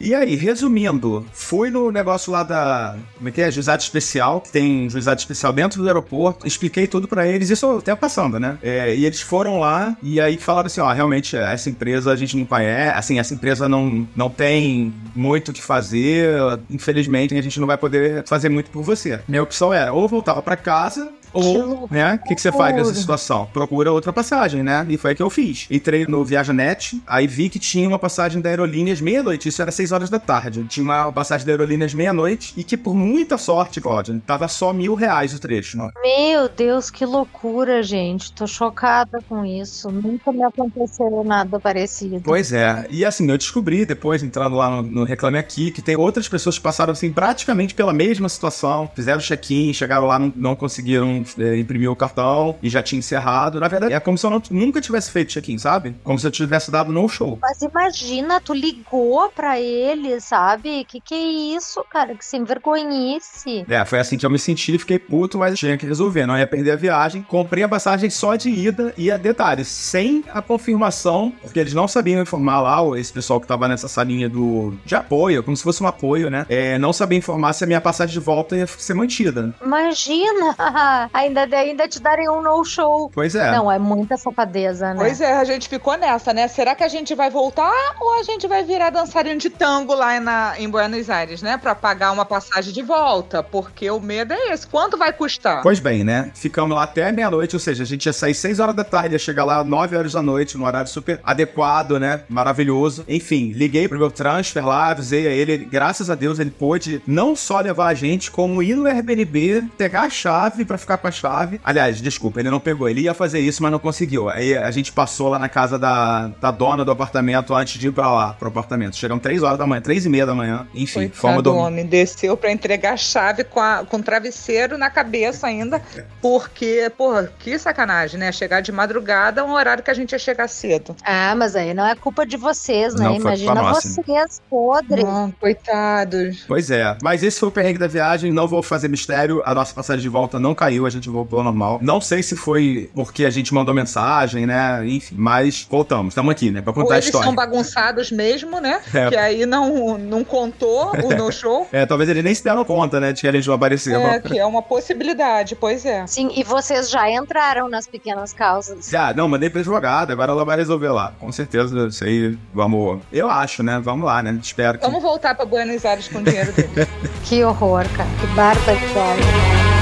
E 0.00 0.14
aí, 0.14 0.36
resumindo, 0.36 1.26
fui 1.32 1.68
no 1.68 1.90
negócio 1.90 2.32
lá 2.32 2.44
da. 2.44 2.94
Como 3.16 3.28
é 3.28 3.32
que 3.32 3.40
é? 3.40 3.50
Juizado 3.50 3.82
especial, 3.82 4.40
que 4.40 4.52
tem 4.52 4.88
juizado 4.88 5.18
especial 5.18 5.52
dentro 5.52 5.82
do 5.82 5.88
aeroporto. 5.88 6.46
Expliquei 6.46 6.86
tudo 6.86 7.08
pra 7.08 7.26
eles, 7.26 7.50
isso 7.50 7.78
até 7.78 7.96
passando, 7.96 8.38
né? 8.38 8.58
É, 8.62 8.94
e 8.94 9.04
eles 9.04 9.20
foram 9.20 9.58
lá 9.58 9.96
e 10.00 10.20
aí 10.20 10.36
falaram 10.36 10.66
assim: 10.66 10.80
ó, 10.80 10.92
realmente, 10.92 11.36
essa 11.36 11.68
empresa 11.68 12.12
a 12.12 12.16
gente 12.16 12.36
não 12.36 12.46
conhece, 12.46 12.96
assim, 12.96 13.18
essa 13.18 13.34
empresa 13.34 13.68
não, 13.68 14.06
não 14.14 14.30
tem 14.30 14.94
muito 15.16 15.48
o 15.50 15.52
que 15.52 15.62
fazer. 15.62 16.30
Infelizmente, 16.70 17.36
a 17.36 17.42
gente 17.42 17.58
não 17.58 17.66
vai 17.66 17.76
poder 17.76 18.24
fazer 18.24 18.48
muito 18.48 18.70
por 18.70 18.84
você. 18.84 19.18
Minha 19.26 19.42
opção 19.42 19.74
era 19.74 19.92
ou 19.92 20.06
voltava 20.06 20.40
pra 20.40 20.56
casa 20.56 21.10
ou, 21.34 21.88
né, 21.90 22.14
o 22.14 22.28
que, 22.28 22.34
que 22.34 22.40
você 22.40 22.52
faz 22.52 22.74
nessa 22.74 22.94
situação? 22.94 23.46
Procura 23.52 23.92
outra 23.92 24.12
passagem, 24.12 24.62
né? 24.62 24.86
E 24.88 24.96
foi 24.96 25.12
o 25.12 25.16
que 25.16 25.22
eu 25.22 25.30
fiz. 25.30 25.66
Entrei 25.70 26.06
no 26.06 26.24
Viajanet, 26.24 27.02
aí 27.06 27.26
vi 27.26 27.48
que 27.48 27.58
tinha 27.58 27.88
uma 27.88 27.98
passagem 27.98 28.40
da 28.40 28.48
Aerolíneas 28.48 29.00
meia-noite, 29.00 29.48
isso 29.48 29.60
era 29.60 29.70
6 29.70 29.92
horas 29.92 30.10
da 30.10 30.18
tarde. 30.18 30.64
Tinha 30.64 30.84
uma 30.84 31.12
passagem 31.12 31.46
da 31.46 31.52
Aerolíneas 31.52 31.92
meia-noite 31.92 32.54
e 32.56 32.62
que, 32.64 32.76
por 32.76 32.94
muita 32.94 33.36
sorte, 33.36 33.80
Cláudia, 33.80 34.20
tava 34.26 34.46
só 34.48 34.72
mil 34.72 34.94
reais 34.94 35.34
o 35.34 35.38
trecho. 35.38 35.76
Né? 35.76 35.90
Meu 36.02 36.48
Deus, 36.48 36.90
que 36.90 37.04
loucura, 37.04 37.82
gente. 37.82 38.32
Tô 38.32 38.46
chocada 38.46 39.20
com 39.28 39.44
isso. 39.44 39.90
Nunca 39.90 40.32
me 40.32 40.42
aconteceu 40.42 41.24
nada 41.24 41.58
parecido. 41.58 42.20
Pois 42.24 42.52
é. 42.52 42.86
E 42.90 43.04
assim, 43.04 43.28
eu 43.28 43.36
descobri 43.36 43.84
depois, 43.84 44.22
entrando 44.22 44.56
lá 44.56 44.70
no, 44.70 44.82
no 44.82 45.04
Reclame 45.04 45.38
Aqui, 45.38 45.70
que 45.70 45.82
tem 45.82 45.96
outras 45.96 46.28
pessoas 46.28 46.56
que 46.56 46.62
passaram 46.62 46.92
assim 46.92 47.12
praticamente 47.12 47.74
pela 47.74 47.92
mesma 47.92 48.28
situação, 48.28 48.90
fizeram 48.94 49.20
check-in, 49.20 49.72
chegaram 49.72 50.06
lá, 50.06 50.18
não, 50.18 50.32
não 50.36 50.56
conseguiram 50.56 51.23
é, 51.38 51.58
imprimiu 51.58 51.92
o 51.92 51.96
cartão 51.96 52.56
e 52.62 52.68
já 52.68 52.82
tinha 52.82 52.98
encerrado. 52.98 53.60
Na 53.60 53.68
verdade, 53.68 53.92
é 53.94 54.00
como 54.00 54.18
se 54.18 54.26
eu 54.26 54.30
não, 54.30 54.42
nunca 54.50 54.80
tivesse 54.80 55.10
feito 55.10 55.30
check-in, 55.30 55.58
sabe? 55.58 55.94
Como 56.02 56.18
se 56.18 56.26
eu 56.26 56.30
tivesse 56.30 56.70
dado 56.70 56.92
no 56.92 57.08
show. 57.08 57.38
Mas 57.40 57.62
imagina, 57.62 58.40
tu 58.40 58.52
ligou 58.52 59.30
pra 59.30 59.60
ele, 59.60 60.20
sabe? 60.20 60.84
Que 60.84 61.00
que 61.00 61.14
é 61.14 61.56
isso, 61.56 61.84
cara? 61.90 62.14
Que 62.14 62.24
sem 62.24 62.44
vergonhice. 62.44 63.64
É, 63.68 63.84
foi 63.84 63.98
assim 63.98 64.16
que 64.16 64.26
eu 64.26 64.30
me 64.30 64.38
senti, 64.38 64.78
fiquei 64.78 64.98
puto, 64.98 65.38
mas 65.38 65.58
tinha 65.58 65.76
que 65.76 65.86
resolver, 65.86 66.26
não 66.26 66.38
ia 66.38 66.46
perder 66.46 66.72
a 66.72 66.76
viagem. 66.76 67.22
Comprei 67.22 67.62
a 67.62 67.68
passagem 67.68 68.10
só 68.10 68.36
de 68.36 68.48
ida 68.50 68.92
e 68.96 69.10
a 69.10 69.16
detalhe, 69.16 69.64
sem 69.64 70.24
a 70.32 70.40
confirmação, 70.40 71.32
porque 71.42 71.58
eles 71.58 71.74
não 71.74 71.86
sabiam 71.86 72.22
informar 72.22 72.60
lá, 72.60 72.98
esse 72.98 73.12
pessoal 73.12 73.40
que 73.40 73.46
tava 73.46 73.68
nessa 73.68 73.88
salinha 73.88 74.28
do 74.28 74.74
de 74.84 74.94
apoio, 74.94 75.42
como 75.42 75.56
se 75.56 75.62
fosse 75.62 75.82
um 75.82 75.86
apoio, 75.86 76.30
né? 76.30 76.46
É, 76.48 76.78
não 76.78 76.92
sabia 76.92 77.18
informar 77.18 77.52
se 77.52 77.64
a 77.64 77.66
minha 77.66 77.80
passagem 77.80 78.12
de 78.12 78.20
volta 78.20 78.56
ia 78.56 78.66
ser 78.66 78.94
mantida. 78.94 79.54
Imagina! 79.64 80.56
ainda, 81.14 81.42
ainda 81.56 81.88
te 81.88 82.00
darem 82.00 82.28
um 82.28 82.42
no-show. 82.42 83.10
Pois 83.14 83.34
é. 83.34 83.52
Não, 83.52 83.70
é 83.70 83.78
muita 83.78 84.16
safadeza, 84.16 84.92
né? 84.92 84.96
Pois 84.98 85.20
é, 85.20 85.32
a 85.32 85.44
gente 85.44 85.68
ficou 85.68 85.96
nessa, 85.96 86.32
né? 86.32 86.48
Será 86.48 86.74
que 86.74 86.82
a 86.82 86.88
gente 86.88 87.14
vai 87.14 87.30
voltar 87.30 87.72
ou 88.00 88.18
a 88.18 88.22
gente 88.24 88.46
vai 88.48 88.64
virar 88.64 88.90
dançarino 88.90 89.38
de 89.38 89.48
tango 89.48 89.94
lá 89.94 90.18
na, 90.18 90.54
em 90.58 90.68
Buenos 90.68 91.08
Aires, 91.08 91.40
né? 91.40 91.56
Pra 91.56 91.74
pagar 91.74 92.12
uma 92.12 92.24
passagem 92.24 92.72
de 92.72 92.82
volta? 92.82 93.42
Porque 93.42 93.88
o 93.90 94.00
medo 94.00 94.32
é 94.32 94.52
esse. 94.52 94.66
Quanto 94.66 94.98
vai 94.98 95.12
custar? 95.12 95.62
Pois 95.62 95.78
bem, 95.78 96.02
né? 96.02 96.30
Ficamos 96.34 96.76
lá 96.76 96.82
até 96.82 97.10
meia-noite, 97.12 97.54
ou 97.54 97.60
seja, 97.60 97.84
a 97.84 97.86
gente 97.86 98.06
ia 98.06 98.12
sair 98.12 98.34
6 98.34 98.58
horas 98.58 98.74
da 98.74 98.84
tarde, 98.84 99.14
ia 99.14 99.18
chegar 99.18 99.44
lá 99.44 99.62
9 99.62 99.96
horas 99.96 100.12
da 100.12 100.22
noite, 100.22 100.58
num 100.58 100.64
horário 100.64 100.88
super 100.90 101.20
adequado, 101.22 101.98
né? 102.00 102.22
Maravilhoso. 102.28 103.04
Enfim, 103.06 103.52
liguei 103.52 103.86
pro 103.86 103.98
meu 103.98 104.10
transfer 104.10 104.66
lá, 104.66 104.88
avisei 104.88 105.26
a 105.28 105.30
ele. 105.30 105.58
Graças 105.58 106.10
a 106.10 106.14
Deus 106.14 106.38
ele 106.38 106.50
pôde 106.50 107.00
não 107.06 107.36
só 107.36 107.60
levar 107.60 107.88
a 107.88 107.94
gente, 107.94 108.30
como 108.30 108.62
ir 108.62 108.74
no 108.74 108.86
Airbnb, 108.86 109.62
pegar 109.76 110.02
a 110.02 110.10
chave 110.10 110.64
para 110.64 110.78
ficar 110.78 110.98
com 111.04 111.08
a 111.08 111.10
chave. 111.10 111.60
Aliás, 111.62 112.00
desculpa, 112.00 112.40
ele 112.40 112.50
não 112.50 112.58
pegou. 112.58 112.88
Ele 112.88 113.02
ia 113.02 113.12
fazer 113.12 113.38
isso, 113.40 113.62
mas 113.62 113.70
não 113.70 113.78
conseguiu. 113.78 114.30
Aí 114.30 114.56
a 114.56 114.70
gente 114.70 114.90
passou 114.90 115.28
lá 115.28 115.38
na 115.38 115.50
casa 115.50 115.78
da, 115.78 116.28
da 116.40 116.50
dona 116.50 116.82
do 116.82 116.90
apartamento 116.90 117.54
antes 117.54 117.78
de 117.78 117.88
ir 117.88 117.92
pra 117.92 118.10
lá, 118.10 118.32
pro 118.32 118.48
apartamento. 118.48 118.96
Chegamos 118.96 119.22
3 119.22 119.42
horas 119.42 119.58
da 119.58 119.66
manhã, 119.66 119.82
3 119.82 120.06
e 120.06 120.08
meia 120.08 120.24
da 120.24 120.34
manhã. 120.34 120.66
Enfim, 120.74 121.00
Coitado 121.00 121.20
fomos 121.20 121.42
do 121.42 121.54
homem 121.54 121.84
desceu 121.84 122.36
pra 122.36 122.50
entregar 122.50 122.94
a 122.94 122.96
chave 122.96 123.44
com, 123.44 123.60
a, 123.60 123.84
com 123.84 124.00
travesseiro 124.00 124.78
na 124.78 124.88
cabeça 124.88 125.46
ainda, 125.46 125.82
porque, 126.22 126.90
porra, 126.96 127.30
que 127.38 127.58
sacanagem, 127.58 128.18
né? 128.18 128.32
Chegar 128.32 128.62
de 128.62 128.72
madrugada 128.72 129.42
é 129.42 129.44
um 129.44 129.52
horário 129.52 129.82
que 129.82 129.90
a 129.90 129.94
gente 129.94 130.12
ia 130.12 130.18
chegar 130.18 130.48
cedo. 130.48 130.96
Ah, 131.04 131.34
mas 131.36 131.54
aí 131.54 131.74
não 131.74 131.86
é 131.86 131.94
culpa 131.94 132.24
de 132.24 132.38
vocês, 132.38 132.94
né? 132.94 133.04
Não, 133.04 133.16
Imagina 133.16 133.54
nossa. 133.54 133.88
vocês 133.88 134.40
podres. 134.48 135.04
Não, 135.04 135.30
coitados. 135.32 136.44
Pois 136.48 136.70
é, 136.70 136.96
mas 137.02 137.22
esse 137.22 137.38
foi 137.38 137.48
o 137.50 137.52
perrengue 137.52 137.78
da 137.78 137.86
viagem, 137.86 138.32
não 138.32 138.48
vou 138.48 138.62
fazer 138.62 138.88
mistério, 138.88 139.42
a 139.44 139.54
nossa 139.54 139.74
passagem 139.74 140.02
de 140.02 140.08
volta 140.08 140.40
não 140.40 140.54
caiu, 140.54 140.86
a 140.86 140.90
gente 140.94 141.08
voltou 141.10 141.38
ao 141.38 141.44
normal. 141.44 141.78
Não 141.82 142.00
sei 142.00 142.22
se 142.22 142.36
foi 142.36 142.90
porque 142.94 143.24
a 143.24 143.30
gente 143.30 143.52
mandou 143.52 143.74
mensagem, 143.74 144.46
né, 144.46 144.86
enfim, 144.86 145.14
mas 145.18 145.66
voltamos, 145.70 146.12
estamos 146.12 146.30
aqui, 146.32 146.50
né, 146.50 146.60
pra 146.60 146.70
Ou 146.70 146.74
contar 146.74 146.94
a 146.94 146.96
eles 146.96 147.06
história. 147.06 147.26
são 147.26 147.34
bagunçados 147.34 148.10
mesmo, 148.10 148.60
né? 148.60 148.80
É. 148.92 149.08
Que 149.08 149.16
aí 149.16 149.46
não, 149.46 149.98
não 149.98 150.24
contou 150.24 150.92
o 150.92 151.10
no-show. 151.16 151.66
É, 151.72 151.84
talvez 151.86 152.08
eles 152.10 152.24
nem 152.24 152.34
se 152.34 152.42
deram 152.44 152.64
conta, 152.64 152.98
né, 153.00 153.12
de 153.12 153.20
que 153.20 153.26
eles 153.26 153.46
não 153.46 153.54
apareceram. 153.54 154.00
É, 154.02 154.20
que 154.20 154.38
é 154.38 154.46
uma 154.46 154.62
possibilidade, 154.62 155.54
pois 155.54 155.84
é. 155.84 156.06
Sim, 156.06 156.30
e 156.34 156.42
vocês 156.42 156.90
já 156.90 157.10
entraram 157.10 157.68
nas 157.68 157.86
pequenas 157.86 158.32
causas. 158.32 158.92
Ah, 158.94 159.12
não, 159.14 159.28
mandei 159.28 159.50
pra 159.50 159.62
jogada, 159.62 160.12
agora 160.12 160.32
ela 160.32 160.44
vai 160.44 160.56
resolver 160.56 160.88
lá. 160.88 161.12
Com 161.18 161.30
certeza, 161.32 161.88
isso 161.88 162.04
aí, 162.04 162.36
vamos... 162.52 163.00
Eu 163.12 163.28
acho, 163.28 163.62
né, 163.62 163.80
vamos 163.82 164.06
lá, 164.06 164.22
né, 164.22 164.38
espero 164.42 164.78
que... 164.78 164.84
Vamos 164.84 165.02
voltar 165.02 165.34
pra 165.34 165.44
Buenos 165.44 165.84
Aires 165.84 166.08
com 166.08 166.18
o 166.18 166.22
dinheiro 166.22 166.52
deles. 166.52 166.88
Que 167.24 167.42
horror, 167.42 167.84
cara. 167.96 168.08
Que 168.20 168.26
barbaridade. 168.34 169.73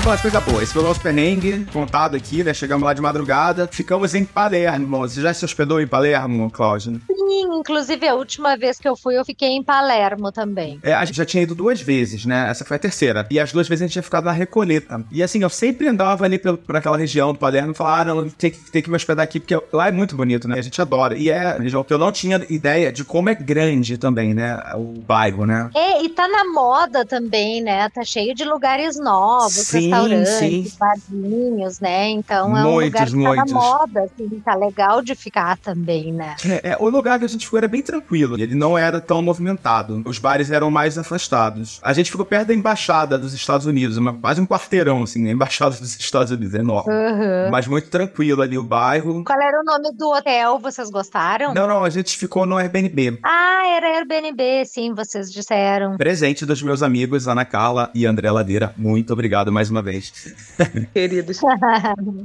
Vamos 0.00 0.04
falar 0.04 0.16
de 0.16 0.22
coisa 0.22 0.40
boa. 0.40 0.62
Esse 0.62 0.72
foi 0.72 0.82
o 0.82 0.86
nosso 0.86 1.00
perrengue 1.00 1.66
contado 1.72 2.16
aqui, 2.16 2.42
né? 2.42 2.54
Chegamos 2.54 2.84
lá 2.84 2.94
de 2.94 3.00
madrugada. 3.02 3.68
Ficamos 3.70 4.14
em 4.14 4.24
Palermo. 4.24 4.98
Você 5.00 5.20
já 5.20 5.32
se 5.34 5.44
hospedou 5.44 5.80
em 5.80 5.86
Palermo, 5.86 6.50
Cláudio? 6.50 7.00
Sim, 7.06 7.58
inclusive 7.58 8.08
a 8.08 8.14
última 8.14 8.56
vez 8.56 8.78
que 8.78 8.88
eu 8.88 8.96
fui, 8.96 9.18
eu 9.18 9.24
fiquei 9.24 9.48
em 9.50 9.62
Palermo 9.62 10.32
também. 10.32 10.78
É, 10.82 10.94
a 10.94 11.04
gente 11.04 11.16
já 11.16 11.24
tinha 11.24 11.42
ido 11.42 11.54
duas 11.54 11.80
vezes, 11.80 12.24
né? 12.24 12.48
Essa 12.48 12.64
foi 12.64 12.76
a 12.76 12.80
terceira. 12.80 13.26
E 13.30 13.38
as 13.38 13.52
duas 13.52 13.68
vezes 13.68 13.82
a 13.82 13.86
gente 13.86 13.92
tinha 13.92 14.02
ficado 14.02 14.24
na 14.24 14.32
Recoleta. 14.32 15.04
E 15.12 15.22
assim, 15.22 15.42
eu 15.42 15.50
sempre 15.50 15.86
andava 15.88 16.24
ali 16.24 16.38
pelo- 16.38 16.56
por 16.58 16.76
aquela 16.76 16.96
região 16.96 17.32
do 17.32 17.38
Palermo 17.38 17.72
e 17.72 17.74
falava, 17.74 18.00
ah, 18.02 18.04
não, 18.14 18.28
tem 18.30 18.50
que, 18.50 18.58
tem 18.70 18.82
que 18.82 18.88
me 18.90 18.96
hospedar 18.96 19.22
aqui, 19.24 19.38
porque 19.38 19.58
lá 19.72 19.88
é 19.88 19.92
muito 19.92 20.16
bonito, 20.16 20.48
né? 20.48 20.58
A 20.58 20.62
gente 20.62 20.80
adora. 20.80 21.16
E 21.16 21.28
é 21.30 21.58
região 21.58 21.84
que 21.84 21.92
eu 21.92 21.98
não 21.98 22.10
tinha 22.10 22.44
ideia 22.48 22.90
de 22.92 23.04
como 23.04 23.28
é 23.28 23.34
grande 23.34 23.98
também, 23.98 24.32
né? 24.34 24.58
O 24.74 25.00
bairro, 25.06 25.44
né? 25.44 25.70
É, 25.74 26.02
e 26.02 26.08
tá 26.08 26.26
na 26.26 26.44
moda 26.52 27.04
também, 27.04 27.62
né? 27.62 27.88
Tá 27.90 28.02
cheio 28.02 28.34
de 28.34 28.44
lugares 28.44 28.98
novos, 28.98 29.52
Sim, 29.52 29.89
restaurantes, 29.90 30.32
sim. 30.32 30.72
barzinhos, 30.78 31.80
né? 31.80 32.08
Então 32.10 32.56
é 32.56 32.64
um 32.64 32.72
Muitos, 32.72 33.12
lugar 33.12 33.44
que 33.44 33.52
tá 33.52 33.54
na 33.54 33.60
moda, 33.60 34.02
assim, 34.02 34.42
tá 34.44 34.54
legal 34.54 35.02
de 35.02 35.14
ficar 35.14 35.56
também, 35.58 36.12
né? 36.12 36.36
É, 36.44 36.70
é, 36.70 36.76
o 36.78 36.88
lugar 36.88 37.18
que 37.18 37.24
a 37.24 37.28
gente 37.28 37.46
foi 37.46 37.58
era 37.58 37.68
bem 37.68 37.82
tranquilo. 37.82 38.40
Ele 38.40 38.54
não 38.54 38.76
era 38.76 39.00
tão 39.00 39.22
movimentado. 39.22 40.02
Os 40.04 40.18
bares 40.18 40.50
eram 40.50 40.70
mais 40.70 40.98
afastados. 40.98 41.80
A 41.82 41.92
gente 41.92 42.10
ficou 42.10 42.24
perto 42.26 42.48
da 42.48 42.54
embaixada 42.54 43.18
dos 43.18 43.34
Estados 43.34 43.66
Unidos, 43.66 43.96
uma, 43.96 44.12
quase 44.14 44.40
um 44.40 44.46
quarteirão, 44.46 45.02
assim, 45.02 45.28
a 45.28 45.32
embaixada 45.32 45.76
dos 45.76 45.98
Estados 45.98 46.30
Unidos, 46.30 46.54
é 46.54 46.58
enorme. 46.58 46.92
Uhum. 46.92 47.50
Mas 47.50 47.66
muito 47.66 47.88
tranquilo 47.88 48.42
ali 48.42 48.58
o 48.58 48.62
bairro. 48.62 49.24
Qual 49.24 49.40
era 49.40 49.60
o 49.60 49.64
nome 49.64 49.92
do 49.96 50.10
hotel? 50.10 50.58
Vocês 50.58 50.90
gostaram? 50.90 51.54
Não, 51.54 51.66
não, 51.66 51.84
a 51.84 51.90
gente 51.90 52.16
ficou 52.16 52.46
no 52.46 52.56
Airbnb. 52.56 53.18
Ah, 53.22 53.62
era 53.76 53.98
Airbnb, 53.98 54.64
sim, 54.66 54.94
vocês 54.94 55.30
disseram. 55.30 55.96
Presente 55.96 56.44
dos 56.44 56.62
meus 56.62 56.82
amigos 56.82 57.28
Ana 57.28 57.44
Carla 57.44 57.90
e 57.94 58.06
André 58.06 58.30
Ladeira. 58.30 58.74
Muito 58.76 59.12
obrigado 59.12 59.52
mais 59.52 59.69
uma 59.70 59.82
vez. 59.82 60.12
queridos. 60.92 61.40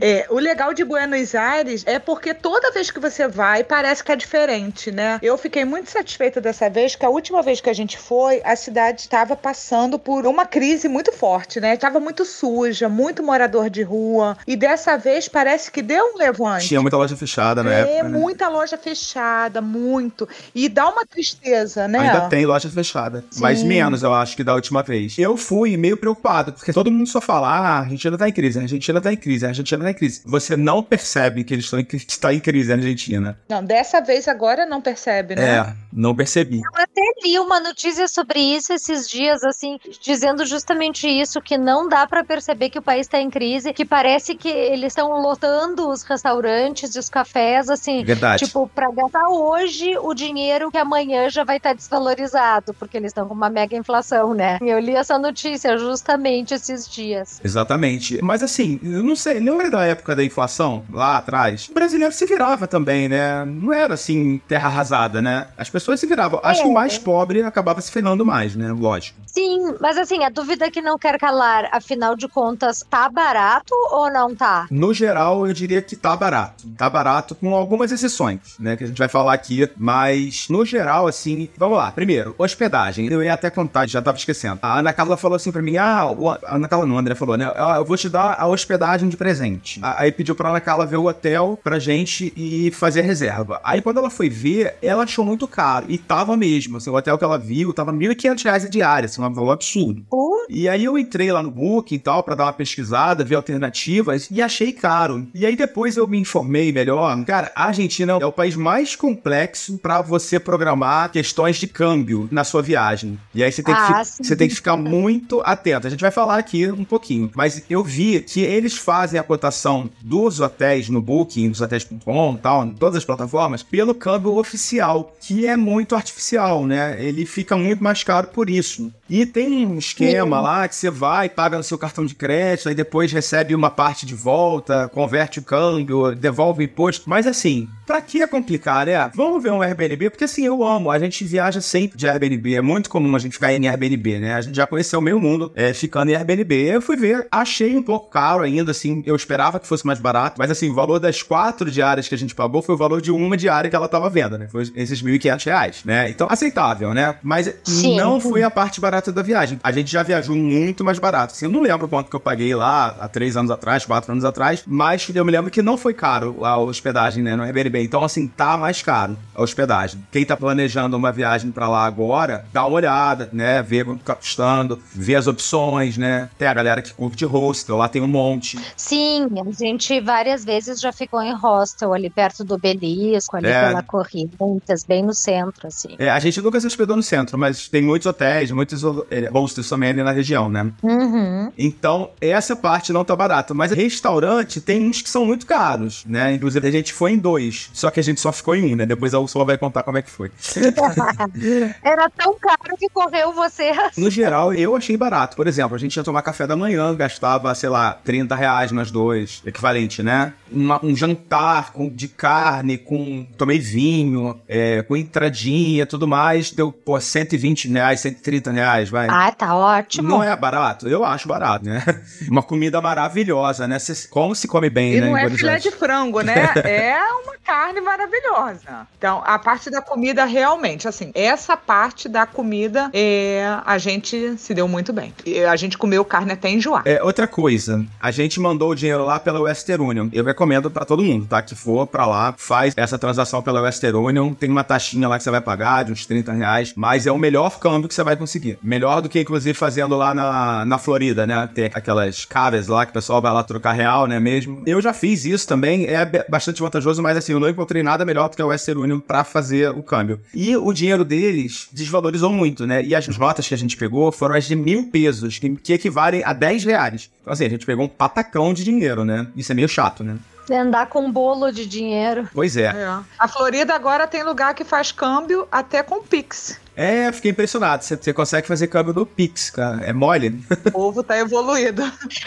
É, 0.01 0.25
o 0.29 0.39
legal 0.39 0.73
de 0.73 0.83
Buenos 0.83 1.35
Aires 1.35 1.83
é 1.85 1.99
porque 1.99 2.33
toda 2.33 2.71
vez 2.71 2.91
que 2.91 2.99
você 2.99 3.27
vai, 3.27 3.63
parece 3.63 4.03
que 4.03 4.11
é 4.11 4.15
diferente, 4.15 4.91
né? 4.91 5.19
Eu 5.21 5.37
fiquei 5.37 5.65
muito 5.65 5.89
satisfeita 5.89 6.41
dessa 6.41 6.69
vez, 6.69 6.95
que 6.95 7.05
a 7.05 7.09
última 7.09 7.41
vez 7.41 7.61
que 7.61 7.69
a 7.69 7.73
gente 7.73 7.97
foi, 7.97 8.41
a 8.43 8.55
cidade 8.55 9.01
estava 9.01 9.35
passando 9.35 9.97
por 9.97 10.25
uma 10.25 10.45
crise 10.45 10.87
muito 10.87 11.11
forte, 11.11 11.59
né? 11.59 11.73
Estava 11.73 11.99
muito 11.99 12.25
suja, 12.25 12.89
muito 12.89 13.23
morador 13.23 13.69
de 13.69 13.83
rua. 13.83 14.37
E 14.47 14.55
dessa 14.55 14.97
vez 14.97 15.27
parece 15.27 15.71
que 15.71 15.81
deu 15.81 16.13
um 16.13 16.17
levante. 16.17 16.67
Tinha 16.67 16.81
muita 16.81 16.97
loja 16.97 17.15
fechada 17.15 17.63
na 17.63 17.73
é, 17.73 17.81
época. 17.81 18.09
né? 18.09 18.17
muita 18.17 18.47
loja 18.49 18.77
fechada, 18.77 19.61
muito. 19.61 20.27
E 20.53 20.67
dá 20.69 20.89
uma 20.89 21.05
tristeza, 21.05 21.87
né? 21.87 21.99
Ainda 21.99 22.29
tem 22.29 22.45
loja 22.45 22.69
fechada. 22.69 23.23
Mas 23.37 23.59
Sim. 23.59 23.67
menos, 23.67 24.03
eu 24.03 24.13
acho, 24.13 24.35
que 24.35 24.43
da 24.43 24.53
última 24.53 24.81
vez. 24.83 25.17
Eu 25.17 25.37
fui 25.37 25.77
meio 25.77 25.97
preocupado, 25.97 26.53
porque 26.53 26.73
todo 26.73 26.91
mundo 26.91 27.07
só 27.07 27.21
fala: 27.21 27.34
ah, 27.43 27.77
a 27.77 27.79
Argentina 27.79 28.17
tá 28.17 28.29
em 28.29 28.31
crise, 28.31 28.59
a 28.59 28.61
Argentina 28.61 29.01
tá 29.01 29.11
em 29.11 29.17
crise, 29.17 29.45
a 29.45 29.49
Argentina 29.49 29.83
tá 29.83 29.91
em 29.91 29.93
crise. 29.93 30.21
Você 30.25 30.55
não 30.55 30.81
percebe 30.83 31.43
que 31.43 31.53
eles 31.53 31.65
estão 31.65 31.79
em, 31.79 31.87
está 31.93 32.33
em 32.33 32.39
crise 32.39 32.71
a 32.71 32.75
Argentina. 32.75 33.37
Não, 33.49 33.63
dessa 33.63 34.01
vez 34.01 34.27
agora 34.27 34.65
não 34.65 34.81
percebe, 34.81 35.35
né? 35.35 35.57
É, 35.57 35.73
não 35.91 36.15
percebi. 36.15 36.57
Eu 36.57 36.81
até 36.81 37.01
li 37.23 37.39
uma 37.39 37.59
notícia 37.59 38.07
sobre 38.07 38.39
isso 38.39 38.73
esses 38.73 39.09
dias, 39.09 39.43
assim, 39.43 39.79
dizendo 40.01 40.45
justamente 40.45 41.07
isso, 41.07 41.41
que 41.41 41.57
não 41.57 41.87
dá 41.87 42.05
para 42.07 42.23
perceber 42.23 42.69
que 42.69 42.79
o 42.79 42.81
país 42.81 43.07
está 43.07 43.19
em 43.19 43.29
crise, 43.29 43.73
que 43.73 43.85
parece 43.85 44.35
que 44.35 44.49
eles 44.49 44.91
estão 44.91 45.09
lotando 45.21 45.89
os 45.89 46.03
restaurantes 46.03 46.95
e 46.95 46.99
os 46.99 47.09
cafés, 47.09 47.69
assim, 47.69 48.03
Verdade. 48.03 48.45
tipo, 48.45 48.69
para 48.73 48.91
gastar 48.91 49.27
hoje 49.29 49.97
o 49.97 50.13
dinheiro 50.13 50.71
que 50.71 50.77
amanhã 50.77 51.29
já 51.29 51.43
vai 51.43 51.57
estar 51.57 51.69
tá 51.69 51.75
desvalorizado, 51.75 52.73
porque 52.73 52.97
eles 52.97 53.09
estão 53.09 53.27
com 53.27 53.33
uma 53.33 53.49
mega 53.49 53.75
inflação, 53.75 54.33
né? 54.33 54.57
Eu 54.61 54.79
li 54.79 54.95
essa 54.95 55.17
notícia 55.17 55.77
justamente 55.77 56.53
esses 56.53 56.87
dias. 56.87 57.24
Exatamente. 57.43 58.19
Mas 58.21 58.43
assim, 58.43 58.79
eu 58.83 59.03
não 59.03 59.15
sei, 59.15 59.39
lembra 59.39 59.69
da 59.69 59.85
época 59.85 60.15
da 60.15 60.23
inflação, 60.23 60.83
lá 60.91 61.17
atrás? 61.17 61.67
O 61.69 61.73
brasileiro 61.73 62.13
se 62.13 62.25
virava 62.25 62.67
também, 62.67 63.07
né? 63.09 63.45
Não 63.45 63.73
era 63.73 63.93
assim, 63.93 64.41
terra 64.47 64.67
arrasada, 64.67 65.21
né? 65.21 65.47
As 65.57 65.69
pessoas 65.69 65.99
se 65.99 66.07
viravam. 66.07 66.39
Acho 66.43 66.63
que 66.63 66.67
o 66.67 66.73
mais 66.73 66.97
pobre 66.97 67.43
acabava 67.43 67.81
se 67.81 67.91
ferrando 67.91 68.25
mais, 68.25 68.55
né? 68.55 68.71
Lógico. 68.71 69.19
Sim, 69.25 69.75
mas 69.79 69.97
assim, 69.97 70.23
a 70.23 70.29
dúvida 70.29 70.71
que 70.71 70.81
não 70.81 70.97
quer 70.97 71.19
calar, 71.19 71.67
afinal 71.71 72.15
de 72.15 72.27
contas, 72.27 72.85
tá 72.89 73.09
barato 73.09 73.73
ou 73.91 74.11
não 74.11 74.33
tá? 74.35 74.67
No 74.71 74.93
geral, 74.93 75.45
eu 75.47 75.53
diria 75.53 75.81
que 75.81 75.95
tá 75.95 76.15
barato. 76.15 76.67
Tá 76.77 76.89
barato 76.89 77.35
com 77.35 77.53
algumas 77.53 77.91
exceções, 77.91 78.39
né? 78.59 78.75
Que 78.75 78.83
a 78.83 78.87
gente 78.87 78.97
vai 78.97 79.07
falar 79.07 79.33
aqui. 79.33 79.69
Mas, 79.77 80.47
no 80.49 80.65
geral, 80.65 81.07
assim, 81.07 81.49
vamos 81.57 81.77
lá. 81.77 81.91
Primeiro, 81.91 82.35
hospedagem. 82.37 83.07
Eu 83.07 83.23
ia 83.23 83.33
até 83.33 83.49
contar, 83.49 83.87
já 83.87 84.01
tava 84.01 84.17
esquecendo. 84.17 84.59
A 84.61 84.79
Ana 84.79 84.93
Carla 84.93 85.17
falou 85.17 85.35
assim 85.35 85.51
pra 85.51 85.61
mim: 85.61 85.77
ah, 85.77 86.07
a 86.45 86.55
Ana 86.55 86.67
Carla 86.67 86.85
não, 86.85 86.97
a 86.97 87.14
Falou, 87.15 87.37
né? 87.37 87.51
Ah, 87.55 87.75
eu 87.77 87.85
vou 87.85 87.97
te 87.97 88.09
dar 88.09 88.35
a 88.39 88.47
hospedagem 88.47 89.09
de 89.09 89.17
presente. 89.17 89.79
Aí 89.81 90.11
pediu 90.11 90.35
pra 90.35 90.49
Ana 90.49 90.59
Carla 90.61 90.85
ver 90.85 90.97
o 90.97 91.05
hotel 91.07 91.59
pra 91.63 91.79
gente 91.79 92.33
e 92.35 92.71
fazer 92.71 93.01
a 93.01 93.03
reserva. 93.03 93.59
Aí 93.63 93.81
quando 93.81 93.97
ela 93.97 94.09
foi 94.09 94.29
ver, 94.29 94.75
ela 94.81 95.03
achou 95.03 95.23
muito 95.25 95.47
caro. 95.47 95.85
E 95.89 95.97
tava 95.97 96.35
mesmo. 96.37 96.77
Assim, 96.77 96.89
o 96.89 96.95
hotel 96.95 97.17
que 97.17 97.23
ela 97.23 97.37
viu 97.37 97.73
tava 97.73 97.91
R$ 97.91 97.97
1.500 97.97 98.65
a 98.65 98.69
diária, 98.69 99.05
assim, 99.05 99.21
um 99.21 99.33
valor 99.33 99.51
absurdo. 99.51 100.05
Uh, 100.11 100.45
E 100.49 100.67
aí 100.69 100.83
eu 100.83 100.97
entrei 100.97 101.31
lá 101.31 101.41
no 101.41 101.49
Booking 101.51 101.95
e 101.95 101.99
tal, 101.99 102.21
pra 102.23 102.35
dar 102.35 102.45
uma 102.45 102.53
pesquisada, 102.53 103.23
ver 103.23 103.35
alternativas, 103.35 104.27
e 104.31 104.41
achei 104.41 104.71
caro. 104.71 105.27
E 105.33 105.45
aí 105.45 105.55
depois 105.55 105.97
eu 105.97 106.07
me 106.07 106.17
informei 106.19 106.71
melhor. 106.71 107.23
Cara, 107.25 107.51
a 107.55 107.65
Argentina 107.65 108.17
é 108.21 108.25
o 108.25 108.31
país 108.31 108.55
mais 108.55 108.95
complexo 108.95 109.77
pra 109.77 110.01
você 110.01 110.39
programar 110.39 111.11
questões 111.11 111.57
de 111.57 111.67
câmbio 111.67 112.27
na 112.31 112.43
sua 112.43 112.61
viagem. 112.61 113.19
E 113.33 113.43
aí 113.43 113.51
você 113.51 113.63
tem, 113.63 113.73
que, 113.73 113.81
Ah, 113.81 114.03
sim. 114.03 114.23
você 114.23 114.35
tem 114.35 114.47
que 114.47 114.55
ficar 114.55 114.77
muito 114.77 115.41
atento. 115.45 115.87
A 115.87 115.89
gente 115.89 116.01
vai 116.01 116.11
falar 116.11 116.37
aqui 116.37 116.69
um 116.71 116.83
pouquinho. 116.83 117.04
Mas 117.35 117.63
eu 117.69 117.83
vi 117.83 118.21
que 118.21 118.41
eles 118.41 118.77
fazem 118.77 119.19
a 119.19 119.23
cotação 119.23 119.89
dos 120.01 120.39
hotéis 120.39 120.89
no 120.89 121.01
Booking, 121.01 121.49
dos 121.49 121.61
hotéis.com 121.61 122.33
e 122.33 122.37
tal, 122.37 122.65
em 122.65 122.73
todas 122.73 122.97
as 122.97 123.05
plataformas, 123.05 123.63
pelo 123.63 123.93
câmbio 123.93 124.37
oficial, 124.37 125.13
que 125.19 125.45
é 125.45 125.55
muito 125.55 125.95
artificial, 125.95 126.65
né? 126.65 126.97
Ele 126.99 127.25
fica 127.25 127.55
muito 127.57 127.83
mais 127.83 128.03
caro 128.03 128.27
por 128.27 128.49
isso. 128.49 128.91
E 129.09 129.25
tem 129.25 129.65
um 129.65 129.77
esquema 129.77 130.41
lá 130.41 130.67
que 130.67 130.75
você 130.75 130.89
vai, 130.89 131.29
paga 131.29 131.57
no 131.57 131.63
seu 131.63 131.77
cartão 131.77 132.05
de 132.05 132.15
crédito, 132.15 132.69
aí 132.69 132.75
depois 132.75 133.11
recebe 133.11 133.53
uma 133.53 133.69
parte 133.69 134.05
de 134.05 134.15
volta, 134.15 134.89
converte 134.89 135.39
o 135.39 135.43
câmbio, 135.43 136.15
devolve 136.15 136.63
o 136.63 136.65
imposto. 136.65 137.07
Mas 137.07 137.27
assim, 137.27 137.67
pra 137.85 138.01
que 138.01 138.25
complicar, 138.27 138.85
né? 138.85 139.11
Vamos 139.13 139.41
ver 139.43 139.51
um 139.51 139.61
Airbnb, 139.61 140.09
porque 140.09 140.23
assim, 140.23 140.45
eu 140.45 140.63
amo. 140.63 140.89
A 140.89 140.97
gente 140.97 141.23
viaja 141.23 141.61
sempre 141.61 141.97
de 141.97 142.07
Airbnb. 142.07 142.55
É 142.55 142.61
muito 142.61 142.89
comum 142.89 143.15
a 143.15 143.19
gente 143.19 143.33
ficar 143.33 143.53
em 143.53 143.67
Airbnb, 143.67 144.19
né? 144.19 144.33
A 144.33 144.41
gente 144.41 144.55
já 144.55 144.65
conheceu 144.65 144.99
o 144.99 145.01
meio 145.01 145.19
mundo 145.19 145.51
é, 145.55 145.73
ficando 145.73 146.09
em 146.09 146.15
Airbnb. 146.15 146.55
Eu 146.55 146.81
fui 146.81 146.94
ver, 146.95 147.27
achei 147.31 147.75
um 147.75 147.83
pouco 147.83 148.09
caro 148.09 148.43
ainda, 148.43 148.71
assim. 148.71 149.03
Eu 149.05 149.15
esperava 149.15 149.59
que 149.59 149.67
fosse 149.67 149.85
mais 149.85 149.99
barato, 149.99 150.35
mas 150.37 150.51
assim, 150.51 150.69
o 150.69 150.73
valor 150.73 150.99
das 150.99 151.21
quatro 151.21 151.69
diárias 151.69 152.07
que 152.07 152.15
a 152.15 152.17
gente 152.17 152.35
pagou 152.35 152.61
foi 152.61 152.75
o 152.75 152.77
valor 152.77 153.01
de 153.01 153.11
uma 153.11 153.37
diária 153.37 153.69
que 153.69 153.75
ela 153.75 153.87
tava 153.87 154.09
vendo, 154.09 154.37
né? 154.37 154.47
Foi 154.51 154.63
esses 154.75 155.01
1.500 155.01 155.45
reais, 155.45 155.81
né? 155.85 156.09
Então, 156.09 156.27
aceitável, 156.29 156.93
né? 156.93 157.15
Mas 157.21 157.53
Sim. 157.63 157.97
não 157.97 158.19
foi 158.19 158.43
a 158.43 158.51
parte 158.51 158.79
barata 158.79 159.11
da 159.11 159.21
viagem. 159.21 159.59
A 159.63 159.71
gente 159.71 159.91
já 159.91 160.03
viajou 160.03 160.35
muito 160.35 160.83
mais 160.83 160.99
barato. 160.99 161.33
Assim, 161.33 161.45
eu 161.45 161.51
não 161.51 161.61
lembro 161.61 161.87
quanto 161.87 162.09
que 162.09 162.15
eu 162.15 162.19
paguei 162.19 162.53
lá 162.55 162.95
há 162.99 163.07
três 163.07 163.35
anos 163.37 163.51
atrás, 163.51 163.85
quatro 163.85 164.11
anos 164.11 164.25
atrás, 164.25 164.63
mas 164.65 165.07
eu 165.13 165.25
me 165.25 165.31
lembro 165.31 165.51
que 165.51 165.61
não 165.61 165.77
foi 165.77 165.93
caro 165.93 166.43
a 166.45 166.57
hospedagem, 166.57 167.23
né, 167.23 167.35
no 167.35 167.43
Airbnb. 167.43 167.83
Então, 167.83 168.03
assim, 168.03 168.27
tá 168.27 168.57
mais 168.57 168.81
caro 168.81 169.17
a 169.33 169.41
hospedagem. 169.41 170.03
Quem 170.11 170.25
tá 170.25 170.35
planejando 170.35 170.95
uma 170.97 171.11
viagem 171.11 171.51
pra 171.51 171.67
lá 171.67 171.85
agora, 171.85 172.45
dá 172.51 172.65
uma 172.65 172.75
olhada, 172.75 173.29
né, 173.31 173.61
vê 173.61 173.83
quanto 173.83 174.03
tá 174.03 174.15
custando, 174.15 174.79
vê 174.93 175.15
as 175.15 175.27
opções, 175.27 175.97
né. 175.97 176.29
Tem 176.37 176.47
a 176.47 176.53
galera 176.53 176.81
que 176.85 176.93
curte 176.93 177.25
hostel, 177.25 177.77
lá 177.77 177.87
tem 177.89 178.01
um 178.01 178.07
monte. 178.07 178.57
sim, 178.75 179.27
a 179.45 179.51
gente 179.51 179.99
várias 180.01 180.43
vezes 180.45 180.79
já 180.79 180.91
ficou 180.91 181.21
em 181.21 181.33
hostel 181.33 181.93
ali 181.93 182.09
perto 182.09 182.43
do 182.43 182.55
Obelisco, 182.55 183.37
ali 183.37 183.47
É. 183.47 183.67
pela 183.67 183.83
Corrientes, 183.83 184.83
bem 184.83 185.03
no 185.03 185.13
centro, 185.13 185.67
assim. 185.67 185.95
É, 185.99 186.09
a 186.09 186.19
gente 186.19 186.41
nunca 186.41 186.59
se 186.59 186.67
hospedou 186.67 186.95
no 186.95 187.03
centro, 187.03 187.37
mas 187.37 187.67
tem 187.67 187.81
muitos 187.81 188.05
hotéis, 188.05 188.51
muitos 188.51 188.81
é, 189.09 189.29
hostels 189.29 189.67
também 189.69 189.89
ali 189.89 190.03
na 190.03 190.11
região, 190.11 190.49
né. 190.49 190.71
Uhum. 190.83 191.51
Então, 191.57 192.09
essa 192.19 192.55
parte 192.55 192.91
não 192.93 193.03
tá 193.05 193.15
barata. 193.15 193.53
Mas 193.53 193.71
restaurante 193.71 194.59
tem 194.61 194.87
uns 194.87 195.01
que 195.01 195.09
são 195.09 195.25
muito 195.25 195.45
caros, 195.45 196.03
né? 196.05 196.33
Inclusive, 196.33 196.67
a 196.67 196.71
gente 196.71 196.93
foi 196.93 197.11
em 197.13 197.17
dois. 197.17 197.69
Só 197.73 197.89
que 197.91 197.99
a 197.99 198.03
gente 198.03 198.19
só 198.19 198.31
ficou 198.31 198.55
em 198.55 198.73
um, 198.73 198.75
né? 198.75 198.85
Depois 198.85 199.13
a 199.13 199.19
Ursula 199.19 199.45
vai 199.45 199.57
contar 199.57 199.83
como 199.83 199.97
é 199.97 200.01
que 200.01 200.09
foi. 200.09 200.31
Era 201.83 202.09
tão 202.09 202.35
caro 202.39 202.75
que 202.77 202.89
correu 202.89 203.33
você. 203.33 203.71
No 203.97 204.09
geral, 204.09 204.53
eu 204.53 204.75
achei 204.75 204.97
barato. 204.97 205.35
Por 205.35 205.47
exemplo, 205.47 205.75
a 205.75 205.79
gente 205.79 205.95
ia 205.95 206.03
tomar 206.03 206.21
café 206.21 206.45
da 206.47 206.55
manhã, 206.55 206.74
gastava, 206.95 207.53
sei 207.55 207.69
lá, 207.69 207.93
30 208.03 208.35
reais 208.35 208.71
nós 208.71 208.91
dois, 208.91 209.41
equivalente, 209.45 210.01
né? 210.03 210.33
Uma- 210.51 210.79
um 210.83 210.95
jantar 210.95 211.71
com, 211.73 211.89
de 211.89 212.07
carne, 212.07 212.77
com. 212.77 213.25
Tomei 213.37 213.59
vinho, 213.59 214.39
é, 214.47 214.81
com 214.83 214.95
entradinha 214.95 215.85
tudo 215.85 216.07
mais, 216.07 216.51
deu, 216.51 216.71
pô, 216.71 216.99
120 216.99 217.67
reais, 217.69 217.99
130 217.99 218.51
reais, 218.51 218.89
vai. 218.89 219.07
Ah, 219.09 219.31
tá 219.31 219.55
ótimo. 219.55 220.07
Não 220.07 220.23
é 220.23 220.35
barato? 220.35 220.87
Eu 220.87 221.03
acho 221.03 221.27
barato, 221.27 221.65
né? 221.65 221.83
Uma 222.29 222.43
comida 222.43 222.79
maravilhosa, 222.81 223.67
né? 223.67 223.79
Cê- 223.79 224.07
como 224.09 224.35
se 224.35 224.47
come 224.47 224.69
bem, 224.69 224.93
E 224.93 225.01
né? 225.01 225.09
não 225.09 225.17
em 225.17 225.25
é 225.25 225.29
filé 225.29 225.57
de 225.57 225.71
frango, 225.71 226.21
né? 226.21 226.35
É 226.65 226.97
uma 227.23 227.35
carne 227.43 227.79
maravilhosa. 227.81 228.87
Então, 228.97 229.21
a 229.25 229.37
parte 229.39 229.69
da 229.69 229.81
comida, 229.81 230.25
realmente, 230.25 230.87
assim, 230.87 231.11
essa 231.13 231.55
parte 231.55 232.07
da 232.09 232.25
comida, 232.25 232.89
é, 232.93 233.45
a 233.65 233.77
gente 233.77 234.37
se 234.37 234.53
deu 234.53 234.67
muito 234.67 234.91
bem. 234.93 235.13
E 235.25 235.39
a 235.43 235.55
gente 235.55 235.77
comeu 235.77 236.03
carne 236.05 236.31
até 236.33 236.49
enjoar. 236.65 236.83
É, 236.85 237.01
outra 237.03 237.27
coisa, 237.27 237.85
a 237.99 238.11
gente 238.11 238.39
mandou 238.39 238.71
o 238.71 238.75
dinheiro 238.75 239.05
lá 239.05 239.19
pela 239.19 239.39
Western 239.41 239.83
Union. 239.83 240.09
Eu 240.11 240.23
recomendo 240.23 240.69
pra 240.69 240.85
todo 240.85 241.03
mundo, 241.03 241.27
tá? 241.27 241.41
Que 241.41 241.55
for 241.55 241.85
pra 241.85 242.05
lá, 242.05 242.33
faz 242.37 242.73
essa 242.75 242.97
transação 242.97 243.41
pela 243.41 243.61
Western 243.61 243.97
Union. 243.97 244.33
Tem 244.33 244.49
uma 244.49 244.63
taxinha 244.63 245.07
lá 245.07 245.17
que 245.17 245.23
você 245.23 245.31
vai 245.31 245.41
pagar 245.41 245.85
de 245.85 245.91
uns 245.91 246.05
30 246.05 246.31
reais, 246.33 246.73
mas 246.75 247.05
é 247.05 247.11
o 247.11 247.17
melhor 247.17 247.59
câmbio 247.59 247.87
que 247.87 247.93
você 247.93 248.03
vai 248.03 248.15
conseguir. 248.15 248.57
Melhor 248.61 249.01
do 249.01 249.09
que, 249.09 249.19
inclusive, 249.19 249.57
fazendo 249.57 249.95
lá 249.95 250.13
na, 250.13 250.65
na 250.65 250.77
Florida, 250.77 251.27
né? 251.27 251.47
Tem 251.53 251.69
aquelas 251.73 252.25
caves 252.25 252.67
lá 252.67 252.85
que 252.85 252.91
o 252.91 252.93
pessoal 252.93 253.21
vai 253.21 253.31
lá 253.31 253.43
trocar 253.43 253.73
real, 253.73 254.07
né? 254.07 254.19
Mesmo. 254.19 254.63
Eu 254.65 254.81
já 254.81 254.93
fiz 254.93 255.25
isso 255.25 255.47
também, 255.47 255.85
é 255.85 256.25
bastante 256.27 256.61
vantajoso, 256.61 257.01
mas 257.01 257.17
assim, 257.17 257.33
eu 257.33 257.39
não 257.39 257.49
encontrei 257.49 257.83
nada 257.83 258.05
melhor 258.05 258.29
do 258.29 258.35
que 258.35 258.41
a 258.41 258.45
Western 258.45 258.81
Union 258.81 258.99
pra 258.99 259.23
fazer 259.23 259.69
o 259.69 259.83
câmbio. 259.83 260.19
E 260.33 260.55
o 260.55 260.73
dinheiro 260.73 261.05
deles 261.05 261.67
desvalorizou 261.71 262.31
muito, 262.31 262.65
né? 262.65 262.83
E 262.83 262.95
as 262.95 263.07
notas 263.17 263.47
que 263.47 263.53
a 263.53 263.57
gente 263.57 263.77
pegou 263.77 264.11
foram 264.11 264.35
as 264.35 264.45
de 264.45 264.55
mil 264.55 264.89
pesos, 264.89 265.37
que, 265.37 265.49
que 265.55 265.73
equivalem 265.73 266.23
a 266.23 266.33
10 266.33 266.44
reais. 266.63 267.09
Então, 267.21 267.33
assim, 267.33 267.45
a 267.45 267.49
gente 267.49 267.65
pegou 267.65 267.85
um 267.85 267.89
patacão 267.89 268.53
de 268.53 268.63
dinheiro, 268.63 269.03
né? 269.03 269.27
Isso 269.35 269.51
é 269.51 269.55
meio 269.55 269.67
chato, 269.67 270.03
né? 270.03 270.17
Andar 270.51 270.87
com 270.87 270.99
um 270.99 271.11
bolo 271.11 271.51
de 271.51 271.65
dinheiro. 271.65 272.29
Pois 272.33 272.55
é. 272.55 272.67
É. 272.67 272.99
A 273.17 273.27
Florida 273.27 273.73
agora 273.73 274.05
tem 274.05 274.23
lugar 274.23 274.53
que 274.53 274.63
faz 274.63 274.91
câmbio 274.91 275.47
até 275.51 275.81
com 275.81 276.03
Pix. 276.03 276.59
É, 276.75 277.11
fiquei 277.11 277.31
impressionado. 277.31 277.83
Você, 277.83 277.95
você 277.95 278.13
consegue 278.13 278.47
fazer 278.47 278.67
câmbio 278.67 278.93
no 278.93 279.05
Pix, 279.05 279.49
cara. 279.49 279.85
É 279.85 279.93
mole? 279.93 280.29
né? 280.31 280.39
O 280.65 280.71
povo 280.71 281.03
tá 281.03 281.17
evoluído. 281.17 281.83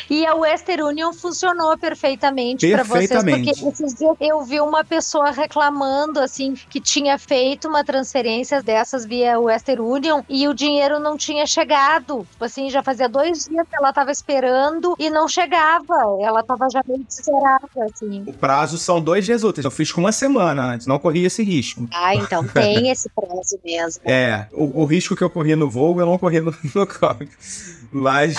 E 0.09 0.27
a 0.27 0.35
Western 0.35 0.83
Union 0.83 1.13
funcionou 1.13 1.77
perfeitamente 1.77 2.69
para 2.71 2.83
vocês, 2.83 3.09
Perfeitamente. 3.09 3.61
porque 3.61 3.83
esses 3.83 3.95
dias 3.95 4.17
eu 4.21 4.43
vi 4.45 4.61
uma 4.61 4.85
pessoa 4.85 5.31
reclamando 5.31 6.21
assim 6.21 6.55
que 6.69 6.81
tinha 6.81 7.19
feito 7.19 7.69
uma 7.69 7.85
transferência 7.85 8.63
dessas 8.63 9.05
via 9.05 9.39
Western 9.39 9.83
Union 9.83 10.23
e 10.29 10.49
o 10.49 10.55
dinheiro 10.55 10.99
não 10.99 11.17
tinha 11.17 11.47
chegado. 11.47 12.27
Tipo 12.31 12.45
assim, 12.45 12.71
já 12.71 12.83
fazia 12.83 13.09
dois 13.09 13.47
dias 13.47 13.67
que 13.69 13.77
ela 13.77 13.93
tava 13.93 14.11
esperando 14.11 14.95
e 14.99 15.11
não 15.11 15.29
chegava. 15.29 15.95
Ela 16.21 16.43
tava 16.43 16.69
já 16.73 16.83
meio 16.87 17.05
desesperada, 17.05 17.69
assim. 17.93 18.25
O 18.27 18.33
prazo 18.33 18.79
são 18.79 19.01
dois 19.01 19.25
dias 19.25 19.45
úteis. 19.45 19.65
Eu 19.65 19.71
fiz 19.71 19.93
com 19.93 20.01
uma 20.01 20.13
semana 20.13 20.63
antes, 20.75 20.87
não 20.87 20.99
corri 20.99 21.25
esse 21.25 21.43
risco. 21.43 21.87
Ah, 21.93 22.15
então 22.15 22.47
tem 22.49 22.91
esse 22.91 23.09
prazo 23.11 23.59
mesmo. 23.65 24.03
É, 24.05 24.38
o, 24.53 24.83
o 24.83 24.85
risco 24.85 25.17
que 25.17 25.23
eu 25.23 25.31
corri 25.31 25.55
no 25.57 25.69
voo, 25.69 26.01
eu 26.01 26.07
não 26.07 26.19
corri 26.19 26.41
no, 26.41 26.51
no. 26.75 26.89
Mas, 27.91 28.37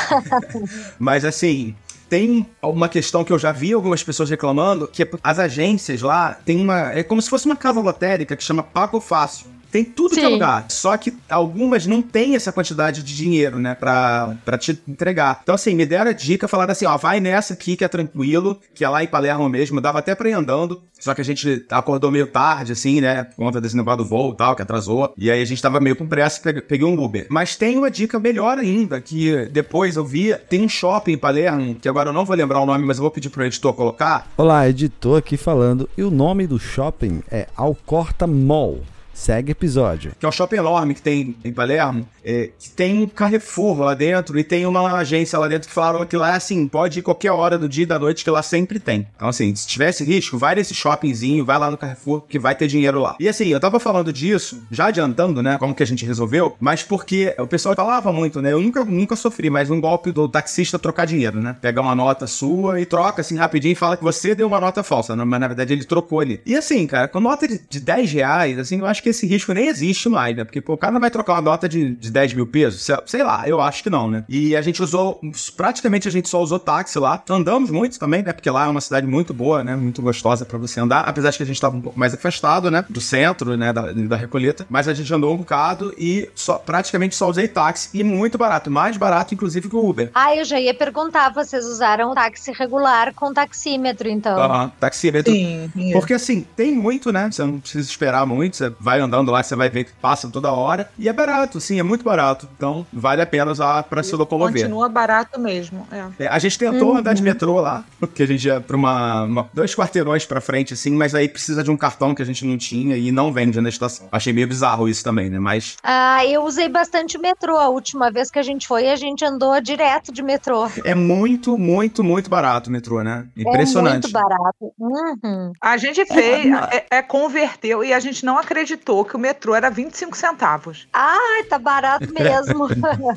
mas 0.99 1.25
assim, 1.25 1.75
tem 2.09 2.45
uma 2.61 2.89
questão 2.89 3.23
que 3.23 3.31
eu 3.31 3.39
já 3.39 3.51
vi 3.51 3.71
algumas 3.71 4.03
pessoas 4.03 4.29
reclamando, 4.29 4.87
que 4.87 5.03
é 5.03 5.09
as 5.23 5.39
agências 5.39 6.01
lá 6.01 6.33
tem 6.33 6.59
uma. 6.59 6.91
É 6.91 7.03
como 7.03 7.21
se 7.21 7.29
fosse 7.29 7.45
uma 7.45 7.55
casa 7.55 7.79
lotérica 7.79 8.35
que 8.35 8.43
chama 8.43 8.63
Pago 8.63 8.99
Fácil. 8.99 9.47
Tem 9.71 9.83
tudo 9.83 10.15
que 10.15 10.19
é 10.19 10.25
Sim. 10.25 10.33
lugar. 10.33 10.65
Só 10.69 10.95
que 10.97 11.13
algumas 11.29 11.85
não 11.85 12.01
têm 12.01 12.35
essa 12.35 12.51
quantidade 12.51 13.03
de 13.03 13.15
dinheiro, 13.15 13.59
né, 13.59 13.75
pra, 13.75 14.35
pra 14.43 14.57
te 14.57 14.79
entregar. 14.87 15.39
Então, 15.43 15.55
assim, 15.55 15.75
me 15.75 15.85
deram 15.85 16.11
a 16.11 16.13
dica, 16.13 16.47
falaram 16.47 16.71
assim, 16.71 16.85
ó, 16.85 16.97
vai 16.97 17.19
nessa 17.19 17.53
aqui 17.53 17.75
que 17.75 17.83
é 17.83 17.87
tranquilo, 17.87 18.59
que 18.73 18.83
é 18.83 18.89
lá 18.89 19.03
em 19.03 19.07
Palermo 19.07 19.47
mesmo, 19.49 19.81
dava 19.81 19.99
até 19.99 20.15
pra 20.15 20.29
ir 20.29 20.33
andando, 20.33 20.81
só 20.99 21.13
que 21.13 21.21
a 21.21 21.25
gente 21.25 21.65
acordou 21.69 22.11
meio 22.11 22.27
tarde, 22.27 22.71
assim, 22.71 23.01
né, 23.01 23.23
por 23.23 23.37
conta 23.37 23.61
desse 23.61 23.75
negócio 23.75 24.03
do 24.03 24.05
voo 24.05 24.33
e 24.33 24.37
tal, 24.37 24.55
que 24.55 24.61
atrasou, 24.61 25.13
e 25.17 25.31
aí 25.31 25.41
a 25.41 25.45
gente 25.45 25.61
tava 25.61 25.79
meio 25.79 25.95
com 25.95 26.07
pressa, 26.07 26.41
peguei, 26.41 26.61
peguei 26.61 26.87
um 26.87 27.01
Uber. 27.01 27.27
Mas 27.29 27.55
tem 27.55 27.77
uma 27.77 27.89
dica 27.89 28.19
melhor 28.19 28.57
ainda, 28.57 28.99
que 28.99 29.45
depois 29.51 29.95
eu 29.95 30.05
vi, 30.05 30.35
tem 30.49 30.63
um 30.63 30.69
shopping 30.69 31.13
em 31.13 31.17
Palermo, 31.17 31.75
que 31.75 31.87
agora 31.87 32.09
eu 32.09 32.13
não 32.13 32.25
vou 32.25 32.35
lembrar 32.35 32.59
o 32.59 32.65
nome, 32.65 32.85
mas 32.85 32.97
eu 32.97 33.03
vou 33.03 33.11
pedir 33.11 33.29
pro 33.29 33.45
editor 33.45 33.73
colocar, 33.73 34.27
Olá, 34.37 34.67
editor 34.69 35.17
aqui 35.17 35.37
falando. 35.37 35.89
E 35.97 36.03
o 36.03 36.09
nome 36.09 36.47
do 36.47 36.57
shopping 36.59 37.21
é 37.29 37.47
Alcorta 37.55 38.25
Mall. 38.25 38.79
Segue 39.19 39.51
episódio. 39.51 40.13
que 40.17 40.25
é 40.25 40.29
um 40.29 40.31
shopping 40.31 40.55
enorme 40.55 40.95
que 40.95 41.01
tem 41.01 41.35
em 41.43 41.51
Palermo, 41.51 42.07
é, 42.23 42.51
que 42.57 42.69
tem 42.69 43.03
um 43.03 43.05
Carrefour 43.05 43.81
lá 43.81 43.93
dentro 43.93 44.39
e 44.39 44.45
tem 44.45 44.65
uma 44.65 44.93
agência 44.93 45.37
lá 45.37 45.45
dentro 45.49 45.67
que 45.67 45.73
falaram 45.73 46.05
que 46.05 46.15
lá, 46.15 46.35
assim, 46.35 46.65
pode 46.69 46.99
ir 46.99 47.01
qualquer 47.01 47.31
hora 47.31 47.57
do 47.57 47.67
dia 47.67 47.83
e 47.83 47.85
da 47.85 47.99
noite 47.99 48.23
que 48.23 48.31
lá 48.31 48.41
sempre 48.41 48.79
tem. 48.79 49.05
Então, 49.17 49.27
assim, 49.27 49.53
se 49.53 49.67
tivesse 49.67 50.05
risco, 50.05 50.37
vai 50.37 50.55
nesse 50.55 50.73
shoppingzinho, 50.73 51.43
vai 51.43 51.59
lá 51.59 51.69
no 51.69 51.77
Carrefour 51.77 52.21
que 52.29 52.39
vai 52.39 52.55
ter 52.55 52.67
dinheiro 52.67 53.01
lá. 53.01 53.17
E 53.19 53.27
assim, 53.27 53.49
eu 53.49 53.59
tava 53.59 53.77
falando 53.77 54.13
disso, 54.13 54.63
já 54.71 54.85
adiantando, 54.85 55.43
né, 55.43 55.57
como 55.57 55.75
que 55.75 55.83
a 55.83 55.85
gente 55.85 56.05
resolveu, 56.05 56.55
mas 56.57 56.81
porque 56.81 57.35
o 57.37 57.45
pessoal 57.45 57.75
falava 57.75 58.13
muito, 58.13 58.41
né, 58.41 58.53
eu 58.53 58.61
nunca, 58.61 58.85
nunca 58.85 59.17
sofri, 59.17 59.49
mas 59.49 59.69
um 59.69 59.81
golpe 59.81 60.13
do 60.13 60.29
taxista 60.29 60.79
trocar 60.79 61.05
dinheiro, 61.05 61.41
né, 61.41 61.57
pegar 61.59 61.81
uma 61.81 61.93
nota 61.93 62.25
sua 62.25 62.79
e 62.79 62.85
troca, 62.85 63.19
assim, 63.19 63.35
rapidinho 63.35 63.73
e 63.73 63.75
fala 63.75 63.97
que 63.97 64.03
você 64.03 64.33
deu 64.33 64.47
uma 64.47 64.61
nota 64.61 64.81
falsa, 64.81 65.13
né, 65.13 65.25
mas 65.25 65.39
na 65.41 65.47
verdade 65.49 65.73
ele 65.73 65.83
trocou 65.83 66.21
ali. 66.21 66.39
E 66.45 66.55
assim, 66.55 66.87
cara, 66.87 67.09
com 67.09 67.19
nota 67.19 67.45
de, 67.45 67.59
de 67.69 67.81
10 67.81 68.13
reais, 68.13 68.57
assim, 68.57 68.79
eu 68.79 68.85
acho 68.85 69.03
que 69.03 69.08
esse 69.09 69.25
risco 69.25 69.53
nem 69.53 69.67
existe 69.67 70.09
mais, 70.09 70.35
né? 70.35 70.43
Porque 70.43 70.61
pô, 70.61 70.73
o 70.73 70.77
cara 70.77 70.93
não 70.93 70.99
vai 70.99 71.11
trocar 71.11 71.33
uma 71.33 71.41
nota 71.41 71.67
de, 71.67 71.95
de 71.95 72.11
10 72.11 72.33
mil 72.33 72.47
pesos, 72.47 72.87
sei, 73.05 73.23
lá, 73.23 73.47
eu 73.47 73.61
acho 73.61 73.83
que 73.83 73.89
não, 73.89 74.09
né? 74.09 74.23
E 74.29 74.55
a 74.55 74.61
gente 74.61 74.81
usou, 74.81 75.19
praticamente 75.55 76.07
a 76.07 76.11
gente 76.11 76.29
só 76.29 76.41
usou 76.41 76.59
táxi 76.59 76.99
lá. 76.99 77.21
Andamos 77.29 77.69
muito 77.69 77.99
também, 77.99 78.23
né? 78.23 78.33
Porque 78.33 78.49
lá 78.49 78.65
é 78.65 78.67
uma 78.67 78.81
cidade 78.81 79.07
muito 79.07 79.33
boa, 79.33 79.63
né? 79.63 79.75
Muito 79.75 80.01
gostosa 80.01 80.45
pra 80.45 80.57
você 80.57 80.79
andar, 80.79 81.01
apesar 81.01 81.31
de 81.31 81.37
que 81.37 81.43
a 81.43 81.45
gente 81.45 81.59
tava 81.59 81.77
um 81.77 81.81
pouco 81.81 81.99
mais 81.99 82.13
afastado, 82.13 82.71
né? 82.71 82.85
Do 82.89 83.01
centro, 83.01 83.55
né? 83.57 83.73
Da, 83.73 83.91
da 83.91 84.15
Recoleta. 84.15 84.65
Mas 84.69 84.87
a 84.87 84.93
gente 84.93 85.13
andou 85.13 85.33
um 85.33 85.37
bocado 85.37 85.93
e 85.97 86.29
só, 86.35 86.57
praticamente 86.57 87.15
só 87.15 87.29
usei 87.29 87.47
táxi. 87.47 87.89
E 87.93 88.03
muito 88.03 88.37
barato, 88.37 88.69
mais 88.69 88.97
barato, 88.97 89.33
inclusive, 89.33 89.69
que 89.69 89.75
o 89.75 89.89
Uber. 89.89 90.11
Ah, 90.13 90.35
eu 90.35 90.45
já 90.45 90.59
ia 90.59 90.73
perguntar, 90.73 91.33
vocês 91.33 91.65
usaram 91.65 92.13
táxi 92.13 92.51
regular 92.51 93.13
com 93.13 93.33
taxímetro, 93.33 94.07
então. 94.07 94.37
Aham, 94.37 94.71
taxímetro. 94.79 95.31
Sim, 95.31 95.71
sim. 95.73 95.91
Porque 95.91 96.13
assim, 96.13 96.45
tem 96.55 96.73
muito, 96.73 97.11
né? 97.11 97.29
Você 97.31 97.43
não 97.43 97.59
precisa 97.59 97.87
esperar 97.87 98.25
muito, 98.25 98.57
você 98.57 98.71
vai 98.79 98.98
andando 98.99 99.31
lá, 99.31 99.41
você 99.43 99.55
vai 99.55 99.69
ver 99.69 99.85
que 99.85 99.91
passa 100.01 100.29
toda 100.29 100.51
hora. 100.51 100.89
E 100.97 101.07
é 101.09 101.13
barato, 101.13 101.59
sim, 101.59 101.79
é 101.79 101.83
muito 101.83 102.03
barato. 102.03 102.47
Então, 102.55 102.85
vale 102.91 103.21
a 103.21 103.25
pena 103.25 103.51
usar 103.51 103.83
pra 103.83 104.03
se 104.03 104.15
locomover. 104.15 104.61
Continua 104.61 104.89
barato 104.89 105.39
mesmo. 105.39 105.87
É. 105.91 106.25
É, 106.25 106.27
a 106.27 106.39
gente 106.39 106.57
tentou 106.57 106.95
andar 106.95 107.13
de 107.13 107.21
metrô 107.23 107.59
lá, 107.59 107.83
porque 107.99 108.23
a 108.23 108.27
gente 108.27 108.45
ia 108.47 108.59
pra 108.61 108.75
uma, 108.77 109.23
uma- 109.23 109.49
dois 109.53 109.73
quarteirões 109.75 110.25
pra 110.25 110.41
frente, 110.41 110.73
assim, 110.73 110.91
mas 110.91 111.15
aí 111.15 111.27
precisa 111.27 111.63
de 111.63 111.71
um 111.71 111.77
cartão 111.77 112.13
que 112.13 112.21
a 112.21 112.25
gente 112.25 112.45
não 112.45 112.57
tinha 112.57 112.95
e 112.97 113.11
não 113.11 113.31
vende 113.31 113.59
na 113.61 113.69
estação. 113.69 114.07
Achei 114.11 114.33
meio 114.33 114.47
bizarro 114.47 114.87
isso 114.87 115.03
também, 115.03 115.29
né? 115.29 115.39
Mas 115.39 115.77
Ah, 115.83 116.25
eu 116.25 116.43
usei 116.43 116.67
bastante 116.69 117.17
metrô. 117.17 117.57
A 117.57 117.69
última 117.69 118.11
vez 118.11 118.29
que 118.29 118.39
a 118.39 118.43
gente 118.43 118.67
foi, 118.67 118.89
a 118.89 118.95
gente 118.95 119.23
andou 119.25 119.59
direto 119.61 120.11
de 120.11 120.21
metrô. 120.21 120.67
é 120.83 120.95
muito, 120.95 121.57
muito, 121.57 122.03
muito 122.03 122.29
barato 122.29 122.69
o 122.69 122.73
metrô, 122.73 123.01
né? 123.03 123.25
Impressionante. 123.37 124.07
É 124.07 124.09
muito 124.09 124.11
barato. 124.11 124.73
Uhum. 124.79 125.51
A 125.61 125.77
gente 125.77 126.05
fez, 126.05 126.45
é, 126.71 126.85
é, 126.97 127.01
converteu 127.01 127.83
e 127.83 127.93
a 127.93 127.99
gente 127.99 128.25
não 128.25 128.37
acreditou 128.37 128.88
que 129.05 129.15
o 129.15 129.19
metrô 129.19 129.55
era 129.55 129.69
25 129.69 130.15
centavos. 130.17 130.87
Ai, 130.93 131.43
tá 131.43 131.57
barato 131.59 132.07
mesmo. 132.13 132.67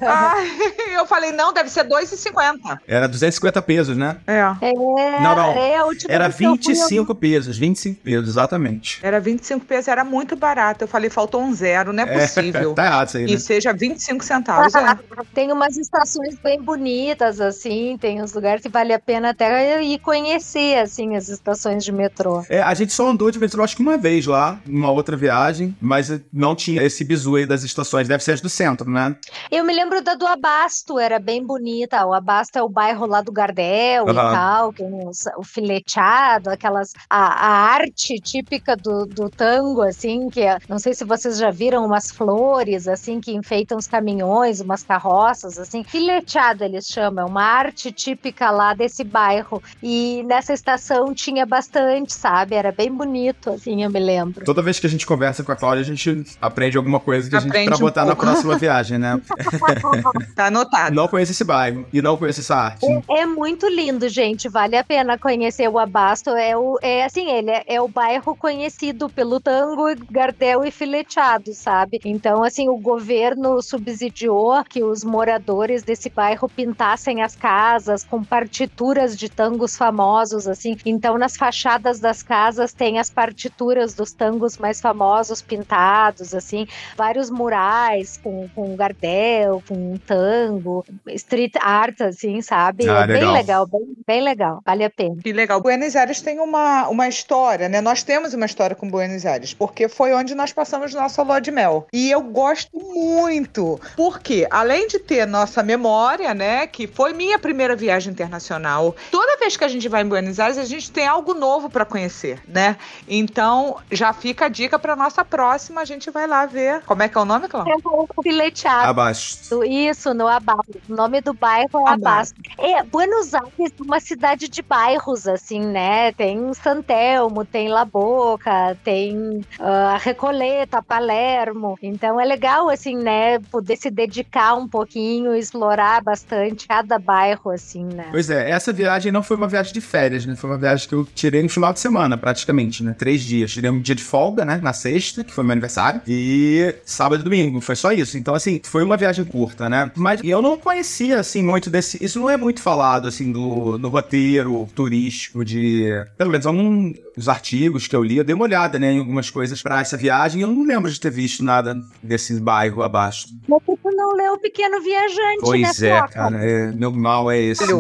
Ai, 0.01 0.97
eu 0.97 1.07
falei, 1.07 1.33
não, 1.33 1.53
deve 1.53 1.71
ser 1.71 1.85
2,50. 1.85 2.79
Era 2.87 3.07
250 3.09 3.63
pesos, 3.63 3.97
né? 3.97 4.17
É. 4.27 4.41
É, 4.61 4.73
Não, 5.21 5.37
não. 5.37 5.53
é 5.53 5.77
a 5.77 5.85
última 5.85 6.13
Era 6.13 6.29
vez 6.29 6.37
que 6.37 6.45
eu 6.45 6.57
fui, 6.57 6.73
eu- 6.75 6.79
25 6.89 7.15
pesos, 7.15 7.57
25 7.59 8.01
pesos, 8.03 8.29
exatamente. 8.29 9.01
Era 9.03 9.21
25 9.21 9.65
pesos, 9.67 9.89
era 9.89 10.05
muito 10.05 10.37
barato. 10.37 10.85
Eu 10.85 10.89
falei, 10.89 11.09
faltou 11.11 11.43
um 11.43 11.53
zero, 11.55 11.93
não 11.93 12.03
é 12.05 12.07
possível. 12.07 12.75
tá 12.75 12.85
errado 12.87 13.09
isso 13.09 13.17
aí, 13.17 13.25
né? 13.27 13.33
E 13.33 13.39
seja 13.41 13.73
25 13.73 14.25
centavos. 14.25 14.75
É. 14.75 14.99
Tem 15.35 15.53
umas 15.53 15.77
estações 15.77 16.35
bem 16.43 16.61
bonitas, 16.61 17.41
assim, 17.41 17.97
tem 18.01 18.23
uns 18.23 18.33
lugares 18.33 18.63
que 18.63 18.69
vale 18.69 18.93
a 18.93 18.99
pena 18.99 19.31
até 19.31 19.83
ir 19.83 19.99
conhecer, 19.99 20.79
assim, 20.79 21.17
as 21.17 21.29
estações 21.29 21.85
de 21.85 21.93
metrô. 21.93 22.45
É, 22.49 22.61
a 22.63 22.75
gente 22.75 22.93
só 22.93 23.09
andou 23.09 23.31
de 23.31 23.39
metrô 23.39 23.63
acho 23.63 23.77
que 23.77 23.83
uma 23.83 23.97
vez 23.97 24.27
lá, 24.27 24.59
numa 24.67 24.91
outra 24.91 25.17
viagem, 25.17 25.62
mas 25.81 26.11
não 26.33 26.55
tinha 26.55 26.83
esse 26.83 27.05
bizu 27.05 27.37
aí 27.37 27.47
das 27.47 27.63
estações. 27.63 28.09
Deve 28.09 28.23
ser 28.23 28.33
as 28.33 28.41
do 28.41 28.49
centro, 28.49 28.89
né? 28.91 29.17
Eu 29.51 29.65
me 29.65 29.73
lembro 29.75 30.03
da 30.03 30.15
do 30.15 30.27
Abasto, 30.27 30.99
era 30.99 31.19
bem 31.19 31.45
bonita. 31.45 32.05
O 32.07 32.13
Abasto 32.15 32.59
é 32.59 32.63
o 32.63 32.69
bairro 32.69 33.07
lá 33.07 33.21
do 33.21 33.33
Gardel 33.33 34.07
e 34.07 34.11
Aham. 34.11 34.33
tal, 34.33 34.73
que 34.73 34.83
os- 34.83 35.25
o 35.37 35.43
fileteado, 35.43 36.51
aquelas. 36.51 36.93
A, 37.09 37.47
a 37.47 37.51
arte 37.75 38.21
típica 38.21 38.77
do, 38.77 39.07
do 39.07 39.29
tango, 39.31 39.83
assim, 39.83 40.29
que 40.31 40.41
é, 40.41 40.59
não 40.69 40.79
sei 40.79 40.95
se 40.95 41.05
vocês 41.05 41.39
já 41.39 41.51
viram 41.51 41.85
umas 41.85 42.11
flores, 42.11 42.87
assim, 42.89 43.21
que 43.21 43.33
enfeitam 43.33 43.77
os 43.79 43.87
caminhões, 43.87 44.61
umas 44.61 44.83
carroças, 44.83 45.59
assim. 45.59 45.85
Fileteado 45.85 46.65
eles 46.65 46.87
chamam, 46.87 47.25
é 47.25 47.29
uma 47.29 47.43
arte 47.43 47.91
típica 47.93 48.51
lá 48.51 48.75
desse 48.75 49.05
bairro. 49.05 49.63
E 49.83 50.23
nessa 50.25 50.53
estação 50.53 51.13
tinha 51.15 51.45
bastante, 51.47 52.13
sabe? 52.13 52.55
Era 52.55 52.73
bem 52.73 52.91
bonito, 52.93 53.51
assim, 53.51 53.83
eu 53.83 53.91
me 53.91 54.01
lembro. 54.01 54.45
Toda 54.45 54.63
vez 54.63 54.79
que 54.79 54.87
a 54.87 54.91
gente 54.91 55.07
conversa 55.07 55.42
com 55.45 55.53
a 55.53 55.57
Cláudia, 55.57 55.83
a 55.83 55.85
gente 55.85 56.25
aprende 56.41 56.77
alguma 56.77 57.01
coisa 57.01 57.29
que 57.29 57.37
a 57.37 57.41
gente 57.41 57.51
Aprende 57.51 57.69
pra 57.69 57.77
um 57.77 57.81
botar 57.81 58.05
na 58.05 58.15
pouco. 58.17 58.23
próxima 58.31 58.57
viagem, 58.57 58.99
né? 58.99 59.21
Tá 60.35 60.47
anotado. 60.47 60.95
não 60.95 61.09
conheço 61.09 61.33
esse 61.33 61.45
bairro 61.45 61.87
e 61.93 62.01
não 62.01 62.17
conheço 62.17 62.41
essa 62.41 62.57
arte. 62.57 62.87
É 63.11 63.27
muito 63.27 63.67
lindo, 63.69 64.09
gente. 64.09 64.49
Vale 64.49 64.77
a 64.77 64.85
pena 64.85 65.19
conhecer 65.19 65.69
o 65.69 65.79
Abasto. 65.79 66.31
É, 66.31 66.57
o, 66.57 66.79
é 66.83 67.05
assim, 67.05 67.31
ele 67.31 67.51
é, 67.51 67.65
é 67.67 67.81
o 67.81 67.89
bairro 67.89 68.35
conhecido 68.35 69.09
pelo 69.09 69.41
tango, 69.41 69.85
gardel 70.11 70.65
e 70.65 70.71
fileteado, 70.71 71.53
sabe? 71.55 72.01
Então, 72.05 72.43
assim, 72.43 72.69
o 72.69 72.77
governo 72.77 73.61
subsidiou 73.63 74.63
que 74.65 74.83
os 74.83 75.05
moradores 75.05 75.83
desse 75.83 76.09
bairro 76.11 76.49
pintassem 76.49 77.23
as 77.23 77.37
casas 77.37 78.05
com 78.05 78.23
partituras 78.23 79.17
de 79.17 79.29
tangos 79.29 79.77
famosos, 79.77 80.47
assim. 80.49 80.77
Então, 80.85 81.19
nas 81.19 81.37
fachadas 81.37 82.01
das 82.01 82.23
casas 82.23 82.73
tem 82.73 82.99
as 82.99 83.11
partituras 83.11 83.95
dos 83.95 84.13
tangos 84.13 84.59
mais 84.59 84.81
famosos 84.81 85.32
pintados, 85.41 86.35
assim. 86.35 86.67
Vários 86.97 87.31
murais 87.31 88.19
com, 88.23 88.49
com 88.55 88.77
gardel, 88.77 89.63
com 89.67 89.97
tango, 90.07 90.85
street 91.09 91.55
art, 91.61 92.01
assim, 92.01 92.43
sabe? 92.43 92.89
Ah, 92.89 93.03
é 93.03 93.07
bem 93.07 93.17
legal. 93.17 93.33
legal, 93.33 93.67
bem, 93.67 93.97
bem 94.07 94.21
legal. 94.23 94.61
Vale 94.65 94.85
a 94.85 94.91
pena. 94.91 95.17
Que 95.23 95.33
legal. 95.33 95.61
Buenos 95.61 95.95
Aires 95.95 96.21
tem 96.21 96.41
uma, 96.41 96.89
uma 96.89 97.09
história, 97.09 97.69
né? 97.69 97.81
Nós 97.81 98.03
temos 98.03 98.35
uma 98.35 98.47
história 98.47 98.75
com 98.75 98.89
Buenos 98.89 99.25
Aires, 99.25 99.55
porque 99.55 99.89
foi 99.89 100.13
onde 100.13 100.35
nós 100.35 100.53
passamos 100.53 100.93
nossa 100.93 101.23
lua 101.23 101.41
de 101.41 101.51
mel. 101.51 101.87
E 101.93 102.11
eu 102.11 102.21
gosto 102.21 102.77
muito, 102.79 103.81
porque 103.97 104.47
além 104.51 104.89
de 104.89 104.99
ter 104.99 105.27
nossa 105.27 105.63
memória, 105.63 106.35
né, 106.35 106.67
que 106.67 106.87
foi 106.87 107.13
minha 107.13 107.39
primeira 107.39 107.77
viagem 107.77 108.13
internacional, 108.13 108.95
toda 109.11 109.39
vez 109.39 109.57
que 109.57 109.65
a 109.65 109.69
gente 109.69 109.89
vai 109.89 110.03
em 110.03 110.09
Buenos 110.09 110.41
Aires, 110.41 110.59
a 110.59 110.65
gente 110.65 110.91
tem 110.91 111.07
algo 111.07 111.35
novo 111.35 111.71
para 111.71 111.85
conhecer, 111.85 112.41
né? 112.49 112.77
Então, 113.07 113.77
já 113.91 114.13
fica 114.13 114.47
a 114.47 114.49
dica 114.49 114.79
para 114.79 114.97
nossa 114.97 115.22
próxima, 115.25 115.81
a 115.81 115.85
gente 115.85 116.11
vai 116.11 116.27
lá 116.27 116.47
ver. 116.47 116.83
Como 116.83 117.03
é 117.03 117.09
que 117.09 117.17
é 117.17 117.21
o 117.21 117.25
nome, 117.25 117.49
Cláudia? 117.49 117.73
É 117.73 117.77
o 117.85 118.23
fileteado. 118.23 118.91
Abaixo. 118.91 119.65
Isso, 119.65 120.15
no 120.15 120.27
Abasto. 120.27 120.81
O 120.89 120.95
nome 120.95 121.21
do 121.21 121.33
bairro 121.33 121.89
é 121.89 121.93
Abasto. 121.93 122.03
Abasto. 122.03 122.35
É, 122.59 122.83
Buenos 122.83 123.35
Aires 123.35 123.73
é 123.79 123.83
uma 123.83 124.01
cidade 124.01 124.49
de 124.49 124.63
bairros, 124.63 125.27
assim, 125.27 125.61
né? 125.61 126.13
Tem 126.13 126.53
Santelmo, 126.55 127.45
tem 127.45 127.69
La 127.69 127.85
Boca, 127.85 128.77
tem 128.85 129.41
ah, 129.59 129.99
Recoleta, 130.01 130.83
Palermo. 130.83 131.79
Então 131.83 132.21
é 132.21 132.25
legal, 132.25 132.69
assim, 132.69 132.97
né? 132.97 133.39
Poder 133.39 133.77
se 133.77 133.91
dedicar 133.91 134.55
um 134.55 134.69
pouquinho, 134.69 135.35
explorar 135.35 136.03
bastante 136.03 136.67
cada 136.67 136.99
bairro, 136.99 137.51
assim, 137.51 137.85
né? 137.85 138.09
Pois 138.11 138.31
é, 138.31 138.51
essa 138.51 138.73
viagem 138.73 139.13
não 139.13 139.23
foi 139.23 139.37
uma 139.37 139.49
viagem 139.49 139.73
de 139.73 139.81
férias, 139.81 140.25
né? 140.25 140.37
Foi 140.37 140.51
uma 140.51 140.59
viagem 140.59 140.89
que 140.89 140.95
eu 140.95 141.05
tirei 141.05 141.43
no 141.43 141.49
final 141.49 141.73
de 141.73 141.81
semana, 141.81 142.17
praticamente, 142.17 142.83
né? 142.83 142.95
Três 142.99 143.23
dias. 143.23 143.53
Tirei 143.53 143.71
um 143.71 143.81
dia 143.81 143.95
de 143.95 144.03
folga, 144.03 144.45
né? 144.45 144.61
Na 144.63 144.73
sexta, 144.73 145.12
que 145.25 145.33
foi 145.33 145.45
meu 145.45 145.53
aniversário, 145.53 146.01
e 146.07 146.75
sábado 146.85 147.21
e 147.21 147.25
domingo. 147.25 147.61
Foi 147.61 147.77
só 147.77 147.93
isso. 147.93 148.17
Então, 148.19 148.35
assim, 148.35 148.61
foi 148.65 148.83
uma 148.83 148.97
viagem 148.97 149.25
curta, 149.25 149.69
né? 149.69 149.91
Mas 149.97 150.21
eu 150.25 150.41
não 150.41 150.57
conhecia, 150.57 151.21
assim, 151.21 151.43
muito 151.43 151.69
desse. 151.71 152.03
Isso 152.05 152.19
não 152.21 152.31
é 152.31 152.37
muito 152.37 152.61
falado, 152.63 153.07
assim, 153.09 153.31
do, 153.33 153.79
no 153.79 153.89
roteiro 153.89 154.69
turístico 154.75 155.45
de. 155.45 155.89
Pelo 156.17 156.31
menos 156.31 156.47
alguns 156.47 157.29
artigos 157.29 157.87
que 157.87 157.95
eu 157.97 158.03
li, 158.03 158.17
eu 158.17 158.25
dei 158.25 158.35
uma 158.35 158.45
olhada, 158.45 158.79
né? 158.79 158.93
Em 158.93 158.99
algumas 159.01 159.29
coisas 159.31 159.63
pra 159.63 159.81
essa 159.81 159.97
viagem. 159.97 160.41
e 160.41 160.43
Eu 160.43 160.49
não 160.49 160.65
lembro 160.65 160.91
de 160.91 160.99
ter 161.01 161.11
visto 161.11 161.45
nada 161.45 161.77
desse 162.03 162.39
bairro 162.41 162.83
abaixo. 162.83 163.27
Mas 163.49 163.61
tu 163.67 163.79
não 163.95 164.15
leu 164.15 164.35
o 164.35 164.39
Pequeno 164.41 164.81
Viajante, 164.83 165.41
Pois 165.41 165.79
né, 165.81 165.89
é, 165.89 166.01
Foca? 166.01 166.09
cara. 166.13 166.45
é- 166.45 166.73
meu 166.73 166.91
mal 166.93 167.31
é 167.31 167.39
esse. 167.39 167.63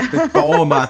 Toma! 0.32 0.88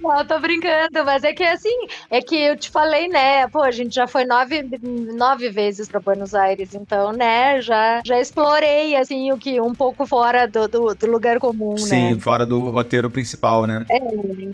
Não, 0.00 0.26
tô 0.26 0.38
brincando, 0.40 1.04
mas 1.04 1.24
é 1.24 1.32
que 1.32 1.42
assim, 1.44 1.74
é 2.10 2.20
que 2.20 2.36
eu 2.36 2.56
te 2.56 2.70
falei, 2.70 3.08
né? 3.08 3.46
Pô, 3.48 3.69
a 3.70 3.72
gente 3.72 3.94
já 3.94 4.06
foi 4.06 4.24
nove, 4.24 4.68
nove 5.16 5.48
vezes 5.48 5.88
pra 5.88 6.00
Buenos 6.00 6.34
Aires, 6.34 6.74
então, 6.74 7.12
né, 7.12 7.62
já, 7.62 8.02
já 8.04 8.20
explorei, 8.20 8.96
assim, 8.96 9.30
o 9.32 9.38
que 9.38 9.60
um 9.60 9.74
pouco 9.74 10.04
fora 10.06 10.46
do, 10.46 10.66
do, 10.68 10.94
do 10.94 11.06
lugar 11.06 11.38
comum, 11.38 11.76
Sim, 11.78 12.14
né? 12.14 12.20
fora 12.20 12.44
do 12.44 12.58
roteiro 12.70 13.08
principal, 13.08 13.66
né? 13.66 13.86
É. 13.88 14.00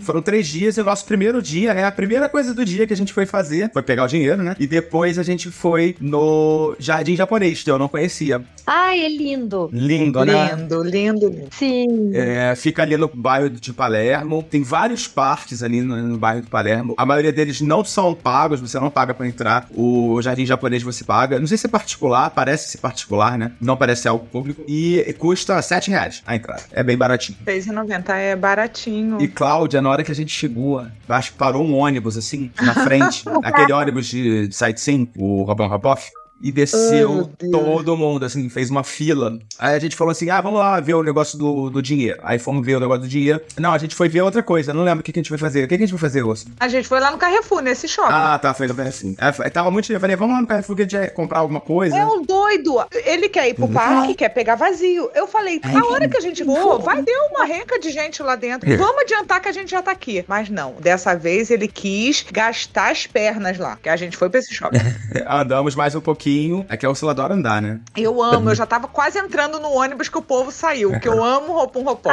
Foram 0.01 0.21
três 0.21 0.47
dias 0.47 0.77
e 0.77 0.81
o 0.81 0.85
nosso 0.85 1.05
primeiro 1.07 1.41
dia, 1.41 1.73
né? 1.73 1.85
A 1.85 1.93
primeira 1.93 2.29
coisa 2.29 2.53
do 2.53 2.65
dia 2.65 2.87
que 2.87 2.93
a 2.93 2.97
gente 2.97 3.13
foi 3.13 3.27
fazer 3.27 3.71
foi 3.73 3.83
pegar 3.83 4.05
o 4.05 4.09
dinheiro, 4.09 4.43
né? 4.43 4.55
E 4.59 4.67
depois 4.67 5.19
a 5.19 5.23
gente 5.23 5.51
foi 5.51 5.97
no 6.01 6.77
Jardim 6.79 7.17
Japonês, 7.17 7.63
que 7.63 7.71
eu 7.71 7.79
não 7.79 7.89
conhecia. 7.89 8.45
Ai, 8.67 9.05
é 9.05 9.09
lindo. 9.09 9.71
Lindo, 9.73 10.25
né? 10.25 10.55
Lindo, 10.55 10.83
lindo, 10.83 11.29
lindo. 11.29 11.49
Sim. 11.53 12.11
É, 12.13 12.55
fica 12.57 12.83
ali 12.83 12.97
no 12.97 13.09
bairro 13.09 13.49
de 13.49 13.73
Palermo. 13.73 14.43
Tem 14.43 14.63
vários 14.63 15.07
parques 15.07 15.63
ali 15.63 15.81
no, 15.81 15.97
no 15.97 16.19
bairro 16.19 16.43
de 16.43 16.49
Palermo. 16.49 16.95
A 16.97 17.07
maioria 17.07 17.33
deles 17.33 17.61
não 17.61 17.85
são 17.85 18.15
pagos, 18.15 18.61
você 18.61 18.79
não 18.81 18.91
paga 18.91 19.06
pra 19.15 19.27
entrar. 19.27 19.67
O 19.75 20.21
jardim 20.23 20.47
japonês 20.47 20.83
você 20.83 21.05
paga. 21.05 21.39
Não 21.39 21.47
sei 21.47 21.57
se 21.57 21.67
é 21.67 21.71
particular, 21.71 22.31
parece 22.31 22.71
ser 22.71 22.79
particular, 22.79 23.39
né? 23.39 23.53
Não 23.61 23.77
parece 23.77 24.03
ser 24.03 24.09
algo 24.09 24.27
público. 24.27 24.65
E 24.69 25.15
custa 25.19 25.61
7 25.61 25.91
reais 25.91 26.23
a 26.27 26.37
entrada. 26.37 26.63
É 26.73 26.83
bem 26.83 26.97
baratinho. 26.97 27.39
R$6,90 27.47 28.11
é 28.11 28.37
baratinho. 28.37 29.21
E 29.21 29.29
Cláudia, 29.29 29.81
na 29.81 29.91
hora 29.91 30.05
que 30.05 30.13
a 30.13 30.15
gente 30.15 30.33
chegou, 30.33 30.85
acho 31.09 31.33
que 31.33 31.39
parou 31.39 31.65
um 31.65 31.75
ônibus 31.75 32.17
assim, 32.17 32.51
na 32.61 32.75
frente, 32.75 33.25
aquele 33.43 33.73
ônibus 33.73 34.07
de, 34.07 34.49
de 34.49 34.55
sightseeing, 34.55 35.11
o 35.17 35.43
Robão 35.43 35.69
Rapoff. 35.69 36.11
E 36.41 36.53
desceu 36.53 37.31
Deus. 37.39 37.51
todo 37.51 37.97
mundo, 37.97 38.25
assim, 38.25 38.49
fez 38.49 38.71
uma 38.71 38.85
fila. 38.85 39.39
Aí 39.59 39.75
a 39.75 39.79
gente 39.79 39.97
falou 39.97 40.13
assim: 40.13 40.29
ah, 40.29 40.41
vamos 40.41 40.59
lá 40.59 40.79
ver 40.81 40.95
o 40.95 41.03
negócio 41.03 41.39
do, 41.39 41.71
do 41.71 41.83
dinheiro. 41.83 42.19
Aí 42.23 42.39
fomos 42.39 42.65
ver 42.65 42.77
o 42.77 42.81
negócio 42.81 43.03
do 43.03 43.09
dinheiro. 43.09 43.41
Não, 43.59 43.73
a 43.73 43.79
gente 43.79 43.95
foi 43.95 44.09
ver 44.09 44.21
outra 44.21 44.43
coisa. 44.43 44.75
Não 44.75 44.85
lembro 44.85 45.01
o 45.01 45.03
que, 45.03 45.13
que 45.13 45.19
a 45.19 45.23
gente 45.23 45.31
foi 45.31 45.39
fazer. 45.39 45.65
O 45.65 45.69
que, 45.69 45.77
que 45.77 45.85
a 45.85 45.87
gente 45.87 45.99
foi 45.99 46.09
fazer, 46.09 46.23
Osso? 46.23 46.47
A 46.61 46.69
gente 46.69 46.87
foi 46.87 47.01
lá 47.01 47.11
no 47.11 47.19
Carrefour, 47.19 47.63
nesse 47.63 47.89
shopping. 47.89 48.13
Ah, 48.13 48.39
tá, 48.39 48.53
foi 48.53 48.67
assim. 48.87 49.17
Aí, 49.19 49.51
tava 49.51 49.71
muito. 49.71 49.91
Eu 49.91 49.99
falei, 49.99 50.17
vamos 50.17 50.35
lá 50.35 50.41
no 50.43 50.47
Carrefour 50.47 50.77
que 50.77 50.83
a 50.83 50.85
gente 50.85 50.97
ia 50.97 51.11
comprar 51.11 51.39
alguma 51.39 51.61
coisa. 51.61 51.97
É 51.97 52.05
um 52.05 52.23
doido. 52.23 52.85
Ele 53.05 53.29
quer 53.29 53.49
ir 53.49 53.55
pro 53.55 53.69
parque, 53.69 54.15
quer 54.15 54.29
pegar 54.29 54.57
vazio. 54.57 55.11
Eu 55.15 55.27
falei, 55.27 55.61
a 55.63 55.93
hora 55.93 56.09
que 56.09 56.17
a 56.19 56.21
gente 56.21 56.45
for, 56.45 56.81
vai 56.81 57.03
ter 57.03 57.17
uma 57.31 57.45
renca 57.45 57.79
de 57.79 57.91
gente 57.91 58.23
lá 58.23 58.37
dentro. 58.37 58.77
Vamos 58.77 59.03
adiantar 59.03 59.41
que 59.41 59.49
a 59.49 59.53
gente 59.53 59.71
já 59.71 59.81
tá 59.81 59.91
aqui. 59.91 60.25
Mas 60.29 60.51
não, 60.51 60.75
dessa 60.81 61.15
vez 61.15 61.51
ele 61.51 61.67
quis 61.67 62.25
gastar 62.31 62.91
as 62.91 63.07
pernas 63.07 63.59
lá. 63.59 63.79
Que 63.83 63.89
a 63.89 63.97
gente 63.97 64.17
foi 64.17 64.29
pra 64.29 64.41
esse 64.41 64.53
shopping. 64.53 64.79
Andamos 65.27 65.75
mais 65.75 65.95
um 65.95 66.01
pouquinho. 66.01 66.26
Aqui 66.69 66.85
é 66.85 66.89
o 66.89 66.95
Sul 66.95 67.09
adora 67.09 67.35
andar, 67.35 67.63
né? 67.63 67.81
Eu 67.97 68.21
amo, 68.21 68.51
eu 68.51 68.55
já 68.55 68.67
tava 68.67 68.89
quase 68.89 69.17
entrando 69.19 69.61
no 69.61 69.71
ônibus 69.73 70.09
que 70.09 70.19
o 70.19 70.23
povo 70.23 70.51
saiu. 70.51 70.99
Que 70.99 71.09
eu 71.09 71.23
amo 71.23 71.53
roupum 71.53 71.85
roupom. 71.85 72.11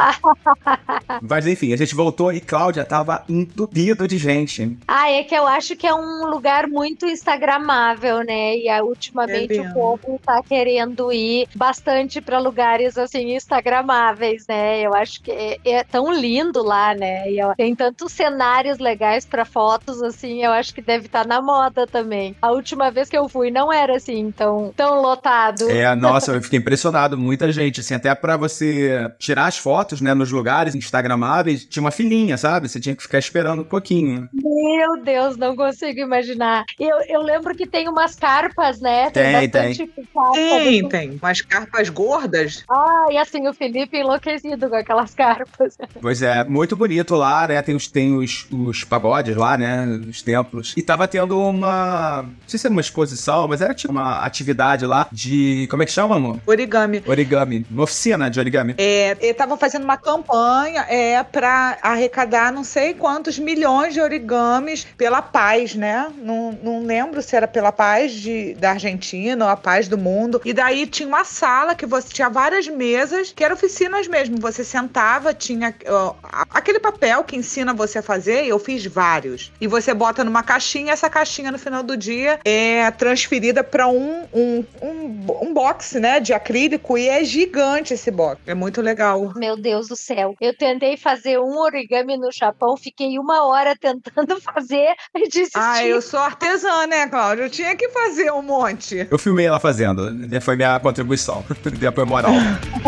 Mas 1.21 1.47
enfim, 1.47 1.73
a 1.73 1.77
gente 1.77 1.95
voltou 1.95 2.31
e 2.31 2.39
Cláudia 2.39 2.85
tava 2.85 3.23
entupido 3.27 4.07
de 4.07 4.17
gente. 4.17 4.77
Ah, 4.87 5.09
é 5.09 5.23
que 5.23 5.33
eu 5.33 5.47
acho 5.47 5.75
que 5.75 5.87
é 5.87 5.93
um 5.93 6.27
lugar 6.27 6.67
muito 6.67 7.07
instagramável, 7.07 8.23
né? 8.23 8.55
E 8.57 8.81
ultimamente 8.81 9.57
É 9.57 9.61
o 9.61 9.73
povo 9.73 10.19
tá 10.23 10.41
querendo 10.43 11.11
ir 11.11 11.47
bastante 11.55 12.21
pra 12.21 12.39
lugares 12.39 12.97
assim 12.97 13.35
instagramáveis, 13.35 14.45
né? 14.47 14.81
Eu 14.81 14.93
acho 14.93 15.21
que 15.23 15.31
é, 15.31 15.57
é 15.65 15.83
tão 15.83 16.13
lindo 16.13 16.61
lá, 16.61 16.93
né? 16.93 17.31
E 17.31 17.41
ó, 17.43 17.55
tem 17.55 17.75
tantos 17.75 18.11
cenários 18.11 18.77
legais 18.77 19.25
pra 19.25 19.43
fotos 19.43 20.01
assim, 20.03 20.43
eu 20.43 20.51
acho 20.51 20.73
que 20.73 20.81
deve 20.81 21.07
estar 21.07 21.25
na 21.25 21.41
moda 21.41 21.87
também. 21.87 22.35
A 22.41 22.51
última 22.51 22.91
vez 22.91 23.09
que 23.09 23.17
eu 23.17 23.27
fui 23.27 23.49
não 23.49 23.71
era 23.71 23.99
assim 24.03 24.31
tão 24.31 24.73
tão 24.75 25.01
lotado. 25.01 25.69
É, 25.69 25.95
nossa, 25.95 26.33
eu 26.33 26.41
fiquei 26.41 26.59
impressionado. 26.59 27.17
Muita 27.17 27.51
gente, 27.51 27.79
assim, 27.79 27.93
até 27.93 28.13
pra 28.13 28.37
você 28.37 29.11
tirar 29.17 29.47
as 29.47 29.57
fotos, 29.57 30.01
né, 30.01 30.13
nos 30.13 30.31
lugares 30.31 30.75
instagramáveis, 30.75 31.65
tinha 31.65 31.81
uma 31.81 31.91
filinha, 31.91 32.37
sabe? 32.37 32.67
Você 32.67 32.79
tinha 32.79 32.95
que 32.95 33.01
ficar 33.01 33.19
esperando 33.19 33.61
um 33.61 33.65
pouquinho. 33.65 34.29
Meu 34.33 35.01
Deus, 35.01 35.37
não 35.37 35.55
consigo 35.55 35.99
imaginar. 35.99 36.65
Eu, 36.79 36.97
eu 37.07 37.21
lembro 37.21 37.55
que 37.55 37.65
tem 37.65 37.87
umas 37.87 38.15
carpas, 38.15 38.79
né? 38.79 39.09
Tem, 39.11 39.49
bastante 39.49 39.87
carpa 39.87 40.31
Tem, 40.33 40.89
tem. 40.89 41.19
Umas 41.21 41.41
carpas 41.41 41.89
gordas. 41.89 42.63
Ah, 42.69 43.02
e 43.11 43.17
assim, 43.17 43.47
o 43.47 43.53
Felipe 43.53 43.97
enlouquecido 43.97 44.69
com 44.69 44.75
aquelas 44.75 45.13
carpas. 45.13 45.77
Pois 46.01 46.21
é, 46.21 46.43
muito 46.43 46.75
bonito 46.75 47.15
lá, 47.15 47.47
né? 47.47 47.61
Tem 47.61 47.75
os, 47.75 47.87
tem 47.87 48.15
os, 48.15 48.47
os 48.51 48.83
pagodes 48.83 49.35
lá, 49.35 49.57
né? 49.57 49.85
Os 50.07 50.21
templos. 50.21 50.73
E 50.75 50.81
tava 50.81 51.07
tendo 51.07 51.39
uma. 51.39 52.23
Não 52.23 52.47
sei 52.47 52.59
se 52.59 52.67
era 52.67 52.71
uma 52.71 52.81
exposição, 52.81 53.47
mas 53.47 53.61
era 53.61 53.73
tipo 53.73 53.91
uma 53.91 54.23
atividade 54.25 54.85
lá 54.85 55.07
de. 55.11 55.67
Como 55.69 55.83
é 55.83 55.85
que 55.85 55.91
chama, 55.91 56.15
amor? 56.15 56.39
Origami. 56.45 57.03
Origami. 57.05 57.65
Uma 57.69 57.83
oficina 57.83 58.29
de 58.29 58.39
origami. 58.39 58.75
É, 58.77 59.17
estavam 59.21 59.57
fazendo 59.57 59.83
uma 59.83 59.97
campanha 59.97 60.85
é, 60.89 61.21
para 61.23 61.77
arrecadar 61.81 62.51
não 62.51 62.63
sei 62.63 62.93
quantos 62.93 63.39
milhões 63.39 63.93
de 63.93 64.01
origamis 64.01 64.85
pela 64.97 65.21
paz, 65.21 65.75
né? 65.75 66.11
Não, 66.17 66.57
não 66.63 66.85
lembro 66.85 67.21
se 67.21 67.35
era 67.35 67.47
pela 67.47 67.71
paz 67.71 68.11
de, 68.11 68.53
da 68.55 68.71
Argentina 68.71 69.45
ou 69.45 69.51
a 69.51 69.57
paz 69.57 69.87
do 69.87 69.97
mundo. 69.97 70.41
E 70.45 70.53
daí 70.53 70.85
tinha 70.85 71.07
uma 71.07 71.23
sala 71.23 71.75
que 71.75 71.85
você 71.85 72.09
tinha 72.09 72.29
várias 72.29 72.67
mesas, 72.67 72.92
que 73.35 73.43
eram 73.43 73.55
oficinas 73.55 74.07
mesmo. 74.07 74.37
Você 74.37 74.63
sentava, 74.63 75.33
tinha 75.33 75.73
ó, 75.87 76.15
aquele 76.49 76.79
papel 76.79 77.23
que 77.23 77.35
ensina 77.35 77.73
você 77.73 77.99
a 77.99 78.03
fazer, 78.03 78.45
e 78.45 78.49
eu 78.49 78.59
fiz 78.59 78.85
vários. 78.85 79.51
E 79.59 79.67
você 79.67 79.93
bota 79.93 80.23
numa 80.23 80.43
caixinha, 80.43 80.93
essa 80.93 81.09
caixinha 81.09 81.51
no 81.51 81.59
final 81.59 81.83
do 81.83 81.95
dia 81.95 82.39
é 82.45 82.89
transferida 82.91 83.63
para 83.63 83.87
um, 83.87 84.23
um, 84.33 84.65
um, 84.81 85.47
um 85.47 85.53
box, 85.53 85.99
né? 85.99 86.19
De 86.19 86.33
acrílico, 86.33 86.97
e 86.97 87.07
é 87.07 87.23
gigante 87.23 87.93
esse 87.93 88.11
box. 88.11 88.41
É 88.45 88.53
muito 88.53 88.81
legal. 88.81 89.33
Meu 89.35 89.55
Deus 89.55 89.87
do 89.87 89.95
céu. 89.95 90.35
Eu 90.39 90.55
tentei 90.55 90.97
fazer 90.97 91.39
um 91.39 91.57
origami 91.59 92.17
no 92.17 92.31
Japão, 92.31 92.75
fiquei 92.77 93.17
uma 93.17 93.45
hora 93.47 93.75
tentando 93.79 94.39
fazer 94.41 94.93
e 95.15 95.27
desisti. 95.27 95.51
Ah, 95.55 95.85
eu 95.85 96.01
sou 96.01 96.19
artesã, 96.19 96.87
né, 96.87 97.07
Cláudia? 97.07 97.43
Eu 97.43 97.49
tinha 97.49 97.75
que 97.75 97.89
fazer 97.89 98.31
um 98.31 98.41
monte. 98.41 99.07
Eu 99.09 99.17
filmei 99.17 99.45
ela 99.45 99.59
fazendo. 99.59 100.11
Foi 100.41 100.55
minha 100.55 100.79
contribuição. 100.79 101.43
Apoio 101.87 102.07
moral. 102.07 102.33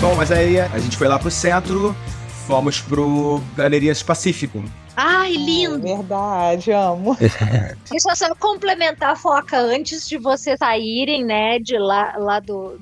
Bom, 0.00 0.14
mas 0.16 0.30
aí 0.30 0.60
a 0.60 0.78
gente 0.78 0.96
foi 0.96 1.08
lá 1.08 1.18
pro 1.18 1.30
centro, 1.30 1.94
fomos 2.46 2.80
pro 2.80 3.42
Galerias 3.56 4.02
Pacífico. 4.02 4.62
Ai, 5.02 5.32
lindo. 5.32 5.80
Verdade, 5.80 6.72
amo. 6.72 7.16
Deixa 7.90 8.10
eu 8.10 8.16
só 8.16 8.34
complementar 8.34 9.12
a 9.12 9.16
foca 9.16 9.58
antes 9.58 10.06
de 10.06 10.18
vocês 10.18 10.58
saírem, 10.58 11.24
né, 11.24 11.58
de 11.58 11.78
lá, 11.78 12.18
lá 12.18 12.38
do, 12.38 12.78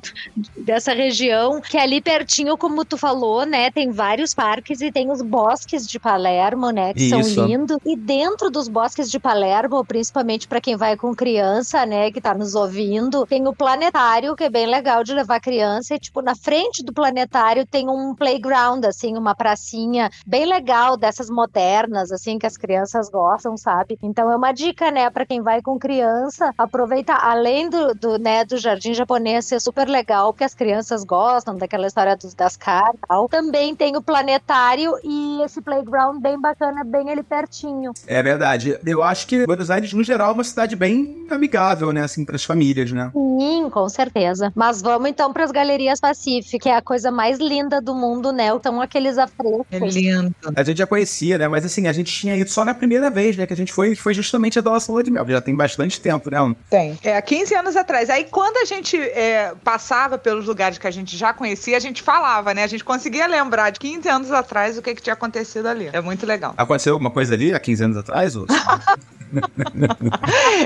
dessa 0.57 0.93
região, 0.93 1.61
que 1.61 1.79
ali 1.79 2.01
pertinho, 2.01 2.59
como 2.59 2.85
tu 2.85 2.97
falou, 2.99 3.47
né, 3.47 3.71
tem 3.71 3.93
vários 3.93 4.35
parques 4.35 4.81
e 4.81 4.91
tem 4.91 5.13
os 5.13 5.23
bosques 5.23 5.87
de 5.87 6.01
Palermo, 6.01 6.71
né, 6.71 6.93
que 6.93 7.05
Isso. 7.05 7.35
são 7.35 7.47
lindos. 7.47 7.79
E 7.87 7.97
dentro 7.97 8.51
dos 8.51 8.67
bosques 8.67 9.09
de 9.09 9.21
Palermo, 9.21 9.85
principalmente 9.85 10.49
para 10.49 10.61
quem 10.61 10.77
vai 10.77 10.97
com 10.97 11.15
criança, 11.15 11.87
né, 11.87 12.11
que 12.11 12.21
tá 12.21 12.35
nos 12.35 12.57
ouvindo, 12.57 13.27
tem 13.27 13.47
o 13.47 13.55
planetário, 13.55 14.35
que 14.35 14.43
é 14.43 14.51
bem 14.51 14.67
legal 14.67 15.05
de 15.05 15.15
levar 15.15 15.39
criança, 15.39 15.95
e 15.95 16.01
tipo, 16.01 16.21
na 16.21 16.35
frente 16.35 16.83
do 16.83 16.93
planetário 16.93 17.65
tem 17.65 17.89
um 17.89 18.13
playground, 18.13 18.85
assim, 18.85 19.17
uma 19.17 19.37
pracinha 19.37 20.11
bem 20.27 20.47
legal 20.47 20.97
dessas 20.97 21.31
modernas, 21.31 22.08
assim, 22.13 22.39
que 22.39 22.47
as 22.47 22.57
crianças 22.57 23.09
gostam, 23.09 23.57
sabe? 23.57 23.99
Então 24.03 24.31
é 24.31 24.37
uma 24.37 24.53
dica, 24.53 24.91
né, 24.91 25.09
para 25.11 25.27
quem 25.27 25.41
vai 25.41 25.63
com 25.63 25.79
criança, 25.79 26.53
aproveitar, 26.57 27.19
além 27.23 27.69
do, 27.69 27.95
do, 27.95 28.19
né, 28.19 28.45
do 28.45 28.57
jardim 28.57 28.95
japonês 28.95 29.47
ser 29.47 29.61
super 29.61 29.89
legal, 29.89 30.33
porque 30.33 30.45
as 30.45 30.55
crianças 30.55 31.05
gostam 31.05 31.57
daquela 31.57 31.87
história 31.87 32.17
dos, 32.17 32.35
das 32.35 32.57
caras 32.57 32.95
e 32.95 33.07
tal, 33.07 33.29
também 33.29 33.75
tem 33.75 33.97
o 33.97 34.03
planetário 34.03 34.95
e 35.03 35.43
esse 35.43 35.61
playground 35.61 36.21
bem 36.21 36.41
bacana, 36.41 36.85
bem 36.85 37.11
ali 37.11 37.23
pertinho. 37.23 37.93
É 38.07 38.23
verdade. 38.23 38.79
Eu 38.85 39.03
acho 39.03 39.27
que 39.27 39.47
Buenos 39.47 39.71
Aires, 39.71 39.93
no 39.93 40.05
geral, 40.05 40.31
é 40.31 40.35
uma 40.35 40.45
cidade 40.45 40.77
bem 40.77 41.27
amigável, 41.31 41.93
né? 41.93 42.03
Assim, 42.03 42.25
pras 42.25 42.45
famílias, 42.45 42.93
né? 42.93 43.11
Sim, 43.13 43.69
com 43.71 43.89
certeza. 43.89 44.53
Mas 44.55 44.81
vamos 44.81 45.09
então 45.09 45.33
para 45.33 45.45
as 45.45 45.51
galerias 45.51 46.01
Pacífico, 46.01 46.63
que 46.63 46.69
é 46.69 46.77
a 46.77 46.83
coisa 46.83 47.11
mais 47.11 47.39
linda 47.39 47.81
do 47.81 47.95
mundo, 47.95 48.33
né? 48.33 48.49
São 48.63 48.81
aqueles 48.81 49.19
afrescos. 49.19 49.67
É 49.71 49.79
lindo. 49.79 50.35
A 50.55 50.63
gente 50.63 50.79
já 50.79 50.87
conhecia, 50.87 51.39
né? 51.39 51.49
Mas 51.49 51.65
assim, 51.65 51.88
a 51.89 51.93
gente 51.93 52.13
tinha 52.13 52.37
ido 52.37 52.51
só 52.51 52.65
na 52.65 52.75
primeira 52.75 53.11
vez, 53.11 53.37
né? 53.37 53.47
Que 53.47 53.53
a 53.53 53.57
gente 53.57 53.73
foi, 53.73 53.95
foi 53.95 54.15
justamente 54.15 54.59
a 54.59 54.63
nossa 54.63 54.91
lua 54.93 55.03
de 55.03 55.11
mel. 55.11 55.27
Já 55.29 55.41
tem 55.41 55.55
bastante 55.55 56.01
tempo, 56.01 56.31
né? 56.31 56.39
Tem. 56.71 56.99
É, 57.03 57.21
15 57.21 57.55
anos 57.55 57.77
atrás. 57.77 58.11
Aí 58.11 58.25
quando 58.25 58.59
a 58.59 58.65
gente 58.65 58.97
é, 58.97 59.53
passava 59.65 60.19
pelos 60.19 60.47
lugares 60.47 60.79
que 60.79 60.87
a 60.87 60.91
gente 60.91 61.17
já 61.17 61.33
conhecia, 61.33 61.77
a 61.77 61.81
gente 61.81 62.03
falava, 62.03 62.55
né? 62.55 62.65
A 62.65 62.67
gente 62.67 62.85
conseguia 62.85 63.27
lembrar 63.27 63.71
de 63.71 63.81
15 63.81 64.09
anos 64.09 64.33
atrás 64.33 64.79
o 64.79 64.83
que, 64.83 64.95
que 64.95 65.03
tinha 65.03 65.15
acontecido 65.15 65.67
ali. 65.67 65.91
É 65.93 66.01
muito 66.01 66.25
legal. 66.27 66.55
Aconteceu 66.57 66.95
alguma 66.95 67.11
coisa 67.11 67.35
ali 67.35 67.55
há 67.55 67.61
15 67.61 67.85
anos 67.85 67.97
atrás, 67.97 68.37
ou? 68.37 68.47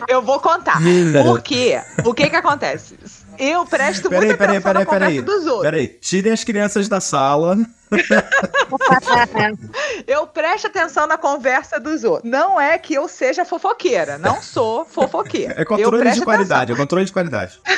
Eu 0.08 0.22
vou 0.22 0.38
contar. 0.40 0.78
Por 1.24 1.42
quê? 1.42 1.80
O 2.04 2.14
que 2.14 2.30
que 2.30 2.36
acontece? 2.36 2.96
Eu 3.38 3.66
presto 3.66 4.08
Peraí, 4.08 4.26
muita 4.26 4.38
peraí, 4.38 4.56
atenção 4.56 4.72
peraí, 4.72 4.84
na 4.84 4.90
conversa 4.90 5.08
peraí. 5.08 5.22
dos 5.22 5.46
outros. 5.46 5.62
Peraí, 5.62 5.88
tirem 5.88 6.32
as 6.32 6.44
crianças 6.44 6.88
da 6.88 7.00
sala. 7.00 7.56
Eu 10.06 10.26
presto 10.26 10.66
atenção 10.66 11.06
na 11.06 11.18
conversa 11.18 11.78
dos 11.78 12.04
outros. 12.04 12.30
Não 12.30 12.60
é 12.60 12.78
que 12.78 12.94
eu 12.94 13.06
seja 13.06 13.44
fofoqueira. 13.44 14.18
Não 14.18 14.40
sou 14.40 14.84
fofoqueira. 14.84 15.54
É 15.56 15.64
controle 15.64 16.10
de 16.10 16.22
qualidade, 16.22 16.72
é 16.72 16.76
controle 16.76 17.04
de 17.04 17.12
qualidade. 17.12 17.60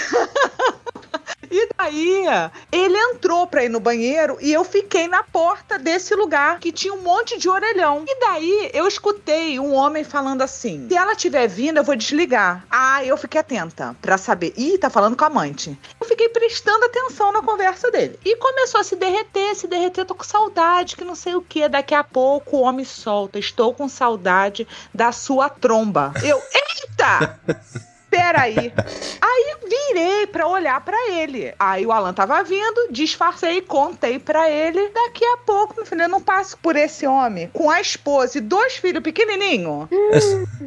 E 1.51 1.69
daí, 1.77 2.25
ele 2.73 2.97
entrou 2.97 3.47
pra 3.47 3.65
ir 3.65 3.69
no 3.69 3.81
banheiro 3.81 4.39
e 4.41 4.53
eu 4.53 4.65
fiquei 4.65 5.09
na 5.09 5.23
porta 5.23 5.79
desse 5.79 6.15
lugar 6.15 6.59
que 6.59 6.73
tinha 6.73 6.95
um 6.95 7.03
monte 7.03 7.39
de 7.39 7.49
orelhão. 7.49 8.05
E 8.07 8.21
daí 8.21 8.71
eu 8.73 8.87
escutei 8.87 9.59
um 9.59 9.75
homem 9.75 10.05
falando 10.05 10.43
assim: 10.43 10.87
se 10.89 10.97
ela 10.97 11.13
estiver 11.13 11.47
vindo, 11.47 11.79
eu 11.79 11.85
vou 11.85 11.97
desligar. 11.97 12.65
Ah, 12.71 13.05
eu 13.05 13.17
fiquei 13.17 13.41
atenta 13.41 13.97
pra 14.01 14.19
saber. 14.19 14.53
Ih, 14.57 14.79
tá 14.79 14.91
falando 14.91 15.17
com 15.17 15.25
a 15.25 15.29
amante. 15.29 15.79
Eu 16.01 16.07
fiquei 16.07 16.29
prestando 16.29 16.85
atenção 16.85 17.33
na 17.33 17.43
conversa 17.43 17.91
dele. 17.91 18.19
E 18.25 18.37
começou 18.37 18.81
a 18.81 18.85
se 18.85 18.97
derreter, 18.97 19.55
se 19.55 19.67
derreter, 19.67 20.05
tô 20.05 20.15
com 20.15 20.25
saudade, 20.25 20.97
que 20.97 21.05
não 21.05 21.15
sei 21.15 21.35
o 21.35 21.43
que. 21.43 21.69
Daqui 21.69 21.95
a 21.95 22.05
pouco 22.05 22.57
o 22.57 22.63
homem 22.63 22.85
solta: 22.85 23.39
estou 23.39 23.75
com 23.75 23.89
saudade 23.89 24.67
da 24.93 25.13
sua 25.13 25.49
tromba. 25.49 26.13
Eu, 26.23 26.41
eita! 26.53 27.41
Peraí. 28.17 28.73
Aí 29.21 29.57
virei 29.69 30.27
pra 30.27 30.47
olhar 30.47 30.81
pra 30.85 30.97
ele. 31.11 31.53
Aí 31.59 31.85
o 31.85 31.93
Alan 31.93 32.13
tava 32.13 32.43
vindo, 32.43 32.89
disfarcei, 32.91 33.61
contei 33.61 34.19
pra 34.19 34.49
ele. 34.51 34.89
Daqui 34.91 35.25
a 35.25 35.39
pouco, 35.39 35.75
meu 35.77 35.87
filho, 35.87 36.03
eu 36.03 36.09
não 36.09 36.21
passo 36.21 36.57
por 36.59 36.77
esse 36.77 37.07
homem 37.07 37.51
com 37.53 37.69
a 37.71 37.81
esposa 37.81 38.39
e 38.39 38.41
dois 38.41 38.77
filhos 38.77 39.03
pequenininhos. 39.03 39.89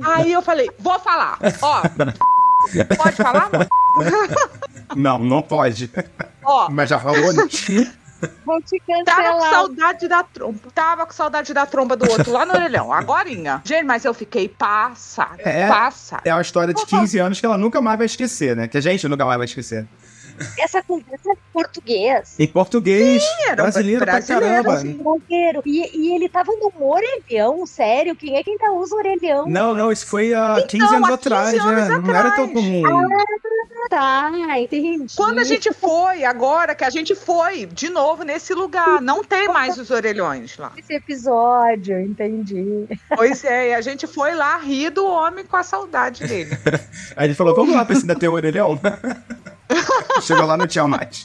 Aí 0.03 0.31
eu 0.31 0.41
falei, 0.41 0.69
vou 0.79 0.99
falar. 0.99 1.37
Ó, 1.61 1.81
pode 2.97 3.15
falar? 3.15 3.49
Não, 4.95 5.19
não 5.19 5.41
pode. 5.41 5.91
Ó, 6.45 6.69
Mas 6.69 6.89
já 6.89 6.97
falou, 6.97 7.33
né? 7.33 7.43
Vou 8.45 8.61
te 8.61 8.79
Tava 8.79 8.95
com 9.03 9.03
cancelar. 9.05 9.49
saudade 9.51 10.07
da 10.07 10.23
tromba. 10.23 10.59
Tava 10.73 11.05
com 11.05 11.13
saudade 11.13 11.53
da 11.53 11.65
tromba 11.65 11.95
do 11.95 12.09
outro 12.09 12.31
lá 12.31 12.45
no 12.45 12.53
orelhão. 12.53 12.91
Agorinha. 12.91 13.61
Gente, 13.63 13.83
mas 13.85 14.05
eu 14.05 14.13
fiquei 14.13 14.47
passada. 14.49 15.41
É. 15.43 15.67
Passada. 15.67 16.21
É 16.25 16.33
uma 16.33 16.41
história 16.41 16.73
de 16.73 16.85
15 16.85 17.19
anos 17.19 17.39
que 17.39 17.45
ela 17.45 17.57
nunca 17.57 17.81
mais 17.81 17.97
vai 17.97 18.05
esquecer, 18.05 18.55
né? 18.55 18.67
Que 18.67 18.77
a 18.77 18.81
gente 18.81 19.07
nunca 19.07 19.25
mais 19.25 19.37
vai 19.37 19.45
esquecer. 19.45 19.87
Essa 20.59 20.81
conversa 20.83 21.29
é 21.29 21.33
em 21.33 21.37
português. 21.53 22.35
Em 22.39 22.47
português, 22.47 23.23
era 23.47 23.55
brasileiro, 23.63 24.05
brasileiro, 24.05 24.63
pra 24.63 24.77
caramba. 24.77 25.61
E, 25.65 25.97
e 25.97 26.15
ele 26.15 26.29
tava 26.29 26.51
num 26.53 26.71
orelhão, 26.85 27.65
sério. 27.65 28.15
Quem 28.15 28.35
é 28.37 28.43
que 28.43 28.51
ainda 28.51 28.71
usa 28.73 28.95
orelhão? 28.95 29.47
Não, 29.47 29.73
não, 29.73 29.91
isso 29.91 30.05
foi 30.07 30.33
há 30.33 30.63
15 30.67 30.83
Então, 30.85 30.97
anos 30.97 31.09
há 31.09 31.17
15 31.17 31.27
atrás, 31.27 31.59
anos 31.59 31.89
né? 31.89 31.97
Não 31.99 32.15
era 32.15 32.31
tão 32.31 32.45
atrás. 32.45 32.51
comum. 32.53 32.83
Tá, 33.89 34.31
entendi. 34.59 35.15
Quando 35.15 35.39
a 35.39 35.43
gente 35.43 35.71
foi, 35.73 36.23
agora 36.25 36.75
que 36.75 36.83
a 36.83 36.89
gente 36.89 37.15
foi 37.15 37.65
de 37.65 37.89
novo 37.89 38.23
nesse 38.23 38.53
lugar, 38.53 39.01
não 39.01 39.23
tem 39.23 39.47
mais 39.47 39.77
os 39.77 39.89
orelhões 39.91 40.57
lá. 40.57 40.73
Esse 40.77 40.93
episódio, 40.93 41.99
entendi. 42.01 42.85
Pois 43.15 43.43
é, 43.45 43.69
e 43.69 43.73
a 43.73 43.81
gente 43.81 44.05
foi 44.05 44.35
lá 44.35 44.57
rir 44.57 44.89
do 44.89 45.05
homem 45.05 45.45
com 45.45 45.55
a 45.55 45.63
saudade 45.63 46.25
dele. 46.27 46.57
Aí 47.15 47.27
ele 47.27 47.33
falou, 47.35 47.55
vamos 47.55 47.73
lá 47.75 47.85
pra 47.85 47.93
esse 47.93 48.03
ainda 48.03 48.15
ter 48.15 48.27
o 48.27 48.33
orelhão. 48.33 48.77
Chegou 50.21 50.45
lá, 50.45 50.57
mais. 50.87 51.23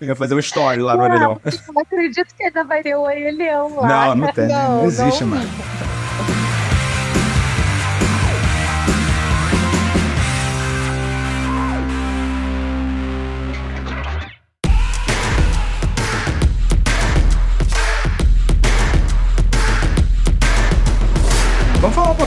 Eu 0.00 0.08
ia 0.08 0.16
fazer 0.16 0.34
um 0.34 0.38
story 0.38 0.80
lá 0.80 0.96
no 0.96 1.02
orelhão. 1.04 1.40
Não 1.72 1.82
acredito 1.82 2.34
que 2.34 2.44
ainda 2.44 2.64
vai 2.64 2.82
ter 2.82 2.94
o 2.94 3.02
orelhão 3.02 3.76
lá. 3.76 3.88
Não, 4.08 4.14
não 4.16 4.32
tem, 4.32 4.48
não, 4.48 4.78
Não, 4.78 4.84
existe 4.86 5.24
não. 5.24 5.36
mais. 5.36 5.48